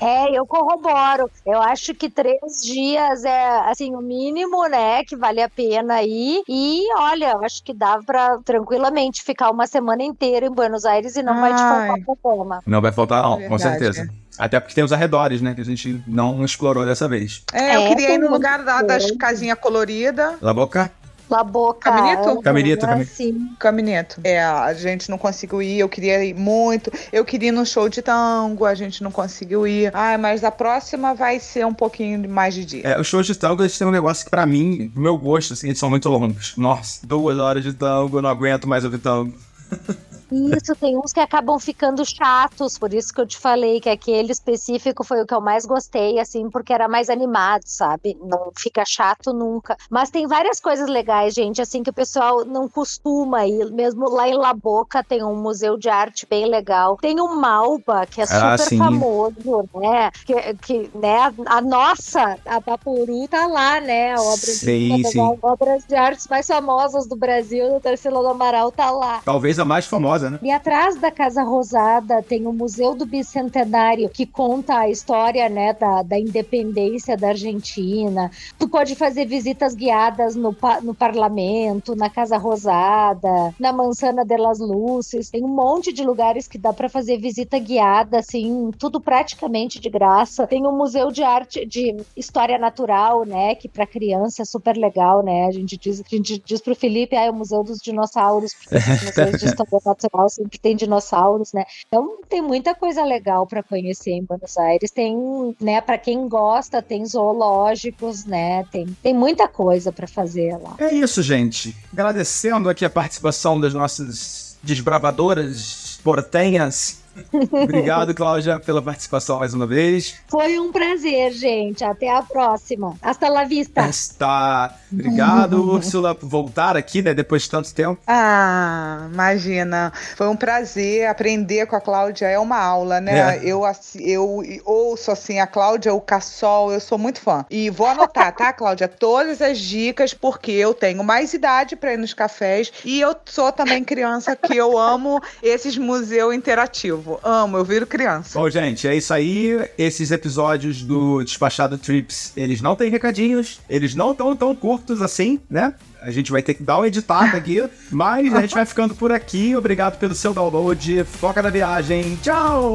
É, 0.00 0.36
eu 0.36 0.46
corroboro. 0.46 1.30
Eu 1.46 1.60
acho 1.60 1.94
que 1.94 2.08
três 2.10 2.62
dias 2.62 3.24
é, 3.24 3.60
assim, 3.70 3.94
o 3.94 4.00
mínimo, 4.00 4.66
né, 4.68 5.04
que 5.04 5.16
vale 5.16 5.42
a 5.42 5.48
pena 5.48 6.02
ir. 6.02 6.42
E, 6.48 6.82
olha, 6.96 7.32
eu 7.32 7.44
acho 7.44 7.62
que 7.62 7.72
dá 7.74 7.98
pra 8.04 8.38
tranquilamente 8.44 9.22
ficar 9.22 9.50
uma 9.50 9.66
semana 9.66 10.02
inteira 10.02 10.46
em 10.46 10.50
Buenos 10.50 10.84
Aires 10.84 11.16
e 11.16 11.22
não 11.22 11.40
vai 11.40 11.54
te 11.54 11.60
faltar 11.62 11.90
Ai. 11.96 12.16
problema. 12.22 12.62
Não 12.66 12.80
vai 12.80 12.92
faltar, 12.92 13.22
não, 13.22 13.32
com 13.42 13.56
Verdade. 13.56 13.62
certeza. 13.62 14.08
Até 14.38 14.58
porque 14.58 14.74
tem 14.74 14.84
os 14.84 14.92
arredores, 14.92 15.42
né? 15.42 15.54
Que 15.54 15.60
a 15.60 15.64
gente 15.64 16.02
não 16.06 16.42
explorou 16.44 16.84
dessa 16.86 17.06
vez. 17.06 17.42
É, 17.52 17.76
eu 17.76 17.80
É, 17.82 17.88
queria 17.88 18.14
ir 18.14 18.18
no 18.18 18.30
lugar 18.30 18.62
da- 18.64 18.80
das 18.82 19.10
casinhas 19.12 19.58
coloridas. 19.58 20.34
La 20.40 20.54
boca? 20.54 20.90
La 21.30 21.44
boca. 21.44 21.90
Caminito? 21.90 22.42
Caminito, 22.42 22.86
né, 22.86 22.92
caminito. 22.92 23.14
Sim. 23.14 23.54
Caminito. 23.58 24.20
É, 24.24 24.42
a 24.42 24.74
gente 24.74 25.08
não 25.08 25.16
conseguiu 25.16 25.62
ir, 25.62 25.78
eu 25.78 25.88
queria 25.88 26.24
ir 26.24 26.34
muito. 26.34 26.90
Eu 27.12 27.24
queria 27.24 27.50
ir 27.50 27.52
no 27.52 27.64
show 27.64 27.88
de 27.88 28.02
tango, 28.02 28.64
a 28.64 28.74
gente 28.74 29.02
não 29.02 29.12
conseguiu 29.12 29.66
ir. 29.66 29.94
Ai, 29.94 30.16
mas 30.16 30.42
a 30.42 30.50
próxima 30.50 31.14
vai 31.14 31.38
ser 31.38 31.64
um 31.64 31.72
pouquinho 31.72 32.28
mais 32.28 32.54
de 32.54 32.64
dia. 32.64 32.82
É, 32.84 33.00
os 33.00 33.06
shows 33.06 33.26
de 33.26 33.36
tango, 33.36 33.62
eles 33.62 33.78
têm 33.78 33.86
um 33.86 33.92
negócio 33.92 34.24
que 34.24 34.30
pra 34.30 34.44
mim, 34.44 34.90
pro 34.92 35.02
meu 35.02 35.16
gosto, 35.16 35.52
assim, 35.52 35.68
eles 35.68 35.78
são 35.78 35.88
muito 35.88 36.08
longos. 36.08 36.54
Nossa, 36.56 37.06
duas 37.06 37.38
horas 37.38 37.62
de 37.62 37.72
tango, 37.72 38.18
eu 38.18 38.22
não 38.22 38.30
aguento 38.30 38.68
mais 38.68 38.84
ouvir 38.84 38.98
tango. 38.98 39.32
Isso, 40.32 40.74
tem 40.76 40.96
uns 40.96 41.12
que 41.12 41.20
acabam 41.20 41.58
ficando 41.58 42.04
chatos, 42.04 42.78
por 42.78 42.92
isso 42.94 43.12
que 43.12 43.20
eu 43.20 43.26
te 43.26 43.38
falei 43.38 43.80
que 43.80 43.88
aquele 43.88 44.32
específico 44.32 45.02
foi 45.04 45.22
o 45.22 45.26
que 45.26 45.34
eu 45.34 45.40
mais 45.40 45.66
gostei, 45.66 46.18
assim, 46.18 46.48
porque 46.48 46.72
era 46.72 46.88
mais 46.88 47.10
animado, 47.10 47.62
sabe? 47.66 48.16
Não 48.22 48.50
fica 48.56 48.84
chato 48.86 49.32
nunca. 49.32 49.76
Mas 49.90 50.10
tem 50.10 50.26
várias 50.26 50.60
coisas 50.60 50.88
legais, 50.88 51.34
gente, 51.34 51.60
assim, 51.60 51.82
que 51.82 51.90
o 51.90 51.94
pessoal 51.94 52.44
não 52.44 52.68
costuma 52.68 53.46
ir. 53.46 53.70
Mesmo 53.72 54.08
lá 54.08 54.28
em 54.28 54.34
La 54.34 54.54
Boca 54.54 55.02
tem 55.02 55.22
um 55.24 55.36
museu 55.36 55.76
de 55.76 55.88
arte 55.88 56.26
bem 56.28 56.46
legal. 56.46 56.96
Tem 56.96 57.20
o 57.20 57.34
Malba, 57.34 58.06
que 58.06 58.20
é 58.20 58.24
Ah, 58.24 58.56
super 58.56 58.68
sim. 58.68 58.78
famoso, 58.78 59.68
né? 59.74 60.10
Que, 60.24 60.54
que, 60.54 60.90
né, 60.94 61.32
a, 61.46 61.60
nossa, 61.60 62.38
a 62.46 62.58
Vaporu 62.60 63.26
tá 63.28 63.46
lá, 63.46 63.80
né? 63.80 64.14
A 64.14 64.20
obra 64.22 64.46
de, 64.46 64.54
sim. 64.54 65.02
obras 65.42 65.84
de 65.86 65.94
artes 65.94 66.26
mais 66.28 66.46
famosas 66.46 67.08
do 67.08 67.16
Brasil, 67.16 67.68
do 67.70 67.80
Tarsila 67.80 68.20
do 68.20 68.28
Amaral 68.28 68.70
tá 68.70 68.90
lá. 68.90 69.20
Talvez 69.24 69.58
a 69.58 69.64
mais 69.64 69.86
famosa 69.86 70.19
maravilhosa, 70.20 70.30
né? 70.30 70.38
E 70.42 70.50
atrás 70.50 70.96
da 70.96 71.10
Casa 71.10 71.42
Rosada 71.42 72.22
tem 72.22 72.46
o 72.46 72.52
Museu 72.52 72.94
do 72.94 73.06
Bicentenário, 73.06 74.08
que 74.08 74.26
conta 74.26 74.78
a 74.78 74.88
história, 74.88 75.48
né, 75.48 75.72
da, 75.72 76.02
da 76.02 76.18
independência 76.18 77.16
da 77.16 77.28
Argentina. 77.28 78.30
Tu 78.58 78.68
pode 78.68 78.94
fazer 78.94 79.24
visitas 79.26 79.74
guiadas 79.74 80.34
no, 80.34 80.54
no 80.82 80.94
parlamento, 80.94 81.94
na 81.94 82.10
Casa 82.10 82.36
Rosada, 82.36 83.54
na 83.58 83.72
Mansana 83.72 84.24
de 84.24 84.36
las 84.36 84.58
Luces. 84.58 85.30
Tem 85.30 85.44
um 85.44 85.48
monte 85.48 85.92
de 85.92 86.04
lugares 86.04 86.46
que 86.46 86.58
dá 86.58 86.72
para 86.72 86.88
fazer 86.88 87.18
visita 87.18 87.58
guiada, 87.58 88.18
assim, 88.18 88.70
tudo 88.78 89.00
praticamente 89.00 89.80
de 89.80 89.88
graça. 89.88 90.46
Tem 90.46 90.66
o 90.66 90.72
Museu 90.72 91.10
de 91.10 91.22
Arte, 91.22 91.64
de 91.64 91.96
História 92.16 92.58
Natural, 92.58 93.24
né, 93.24 93.54
que 93.54 93.68
para 93.68 93.86
criança 93.86 94.42
é 94.42 94.44
super 94.44 94.76
legal, 94.76 95.22
né? 95.22 95.46
A 95.46 95.52
gente 95.52 95.76
diz, 95.76 96.00
a 96.00 96.16
gente 96.16 96.42
diz 96.44 96.60
pro 96.60 96.74
Felipe, 96.74 97.16
ah, 97.16 97.24
é 97.24 97.30
o 97.30 97.34
Museu 97.34 97.62
dos 97.62 97.78
Dinossauros, 97.78 98.54
porque 98.54 98.76
os 98.76 99.04
museus 99.04 99.38
de 99.38 99.46
História 99.50 99.70
Natural 100.10 100.28
sempre 100.28 100.58
tem 100.58 100.76
dinossauros, 100.76 101.52
né? 101.52 101.64
Então 101.86 102.18
tem 102.28 102.42
muita 102.42 102.74
coisa 102.74 103.04
legal 103.04 103.46
para 103.46 103.62
conhecer 103.62 104.10
em 104.12 104.24
Buenos 104.24 104.56
Aires. 104.58 104.90
Tem, 104.90 105.54
né, 105.60 105.80
para 105.80 105.96
quem 105.96 106.28
gosta, 106.28 106.82
tem 106.82 107.04
zoológicos, 107.06 108.24
né? 108.24 108.64
Tem, 108.70 108.86
tem 109.02 109.14
muita 109.14 109.48
coisa 109.48 109.92
para 109.92 110.06
fazer 110.06 110.56
lá. 110.58 110.74
É 110.78 110.92
isso, 110.92 111.22
gente. 111.22 111.76
Agradecendo 111.92 112.68
aqui 112.68 112.84
a 112.84 112.90
participação 112.90 113.60
das 113.60 113.72
nossas 113.72 114.58
desbravadoras 114.62 116.00
portenhas 116.02 117.00
Obrigado, 117.52 118.14
Cláudia, 118.14 118.58
pela 118.58 118.80
participação 118.80 119.38
mais 119.38 119.54
uma 119.54 119.66
vez. 119.66 120.16
Foi 120.28 120.58
um 120.58 120.72
prazer, 120.72 121.32
gente. 121.32 121.84
Até 121.84 122.10
a 122.10 122.22
próxima. 122.22 122.96
Hasta 123.02 123.28
la 123.28 123.44
vista. 123.44 123.86
Está. 123.88 124.74
Obrigado, 124.92 125.62
Úrsula, 125.70 126.14
por 126.14 126.28
voltar 126.28 126.76
aqui, 126.76 127.02
né, 127.02 127.14
depois 127.14 127.42
de 127.42 127.50
tanto 127.50 127.72
tempo. 127.74 128.00
Ah, 128.06 129.08
imagina. 129.12 129.92
Foi 130.16 130.28
um 130.28 130.36
prazer 130.36 131.06
aprender 131.06 131.66
com 131.66 131.76
a 131.76 131.80
Cláudia. 131.80 132.26
É 132.26 132.38
uma 132.38 132.58
aula, 132.58 133.00
né? 133.00 133.36
É. 133.36 133.40
Eu, 133.44 133.62
eu 133.98 134.42
ouço, 134.64 135.10
assim, 135.10 135.38
a 135.38 135.46
Cláudia, 135.46 135.92
o 135.92 136.00
Cassol, 136.00 136.72
eu 136.72 136.80
sou 136.80 136.98
muito 136.98 137.20
fã. 137.20 137.44
E 137.50 137.70
vou 137.70 137.86
anotar, 137.86 138.34
tá, 138.34 138.52
Cláudia? 138.54 138.88
Todas 138.88 139.42
as 139.42 139.58
dicas, 139.58 140.14
porque 140.14 140.52
eu 140.52 140.74
tenho 140.74 141.02
mais 141.02 141.34
idade 141.34 141.76
para 141.76 141.92
ir 141.92 141.96
nos 141.96 142.14
cafés 142.14 142.72
e 142.84 143.00
eu 143.00 143.14
sou 143.24 143.50
também 143.52 143.82
criança 143.84 144.36
que 144.36 144.56
eu 144.56 144.78
amo 144.78 145.20
esses 145.42 145.76
museus 145.76 146.34
interativos 146.34 147.00
novo. 147.10 147.20
Amo, 147.22 147.56
eu 147.56 147.64
viro 147.64 147.86
criança. 147.86 148.38
Bom, 148.38 148.48
gente, 148.48 148.86
é 148.86 148.94
isso 148.94 149.12
aí. 149.12 149.58
Esses 149.76 150.10
episódios 150.10 150.82
do 150.82 151.22
Despachado 151.24 151.76
Trips, 151.76 152.32
eles 152.36 152.60
não 152.60 152.76
têm 152.76 152.90
recadinhos, 152.90 153.60
eles 153.68 153.94
não 153.94 154.12
estão 154.12 154.36
tão 154.36 154.54
curtos 154.54 155.02
assim, 155.02 155.40
né? 155.48 155.74
A 156.00 156.10
gente 156.10 156.30
vai 156.30 156.42
ter 156.42 156.54
que 156.54 156.62
dar 156.62 156.78
uma 156.78 156.86
editada 156.86 157.36
aqui, 157.36 157.62
mas 157.90 158.32
a 158.34 158.40
gente 158.40 158.54
vai 158.54 158.64
ficando 158.64 158.94
por 158.94 159.12
aqui. 159.12 159.56
Obrigado 159.56 159.98
pelo 159.98 160.14
seu 160.14 160.32
download. 160.32 161.04
Foca 161.04 161.42
na 161.42 161.50
viagem. 161.50 162.18
Tchau! 162.22 162.74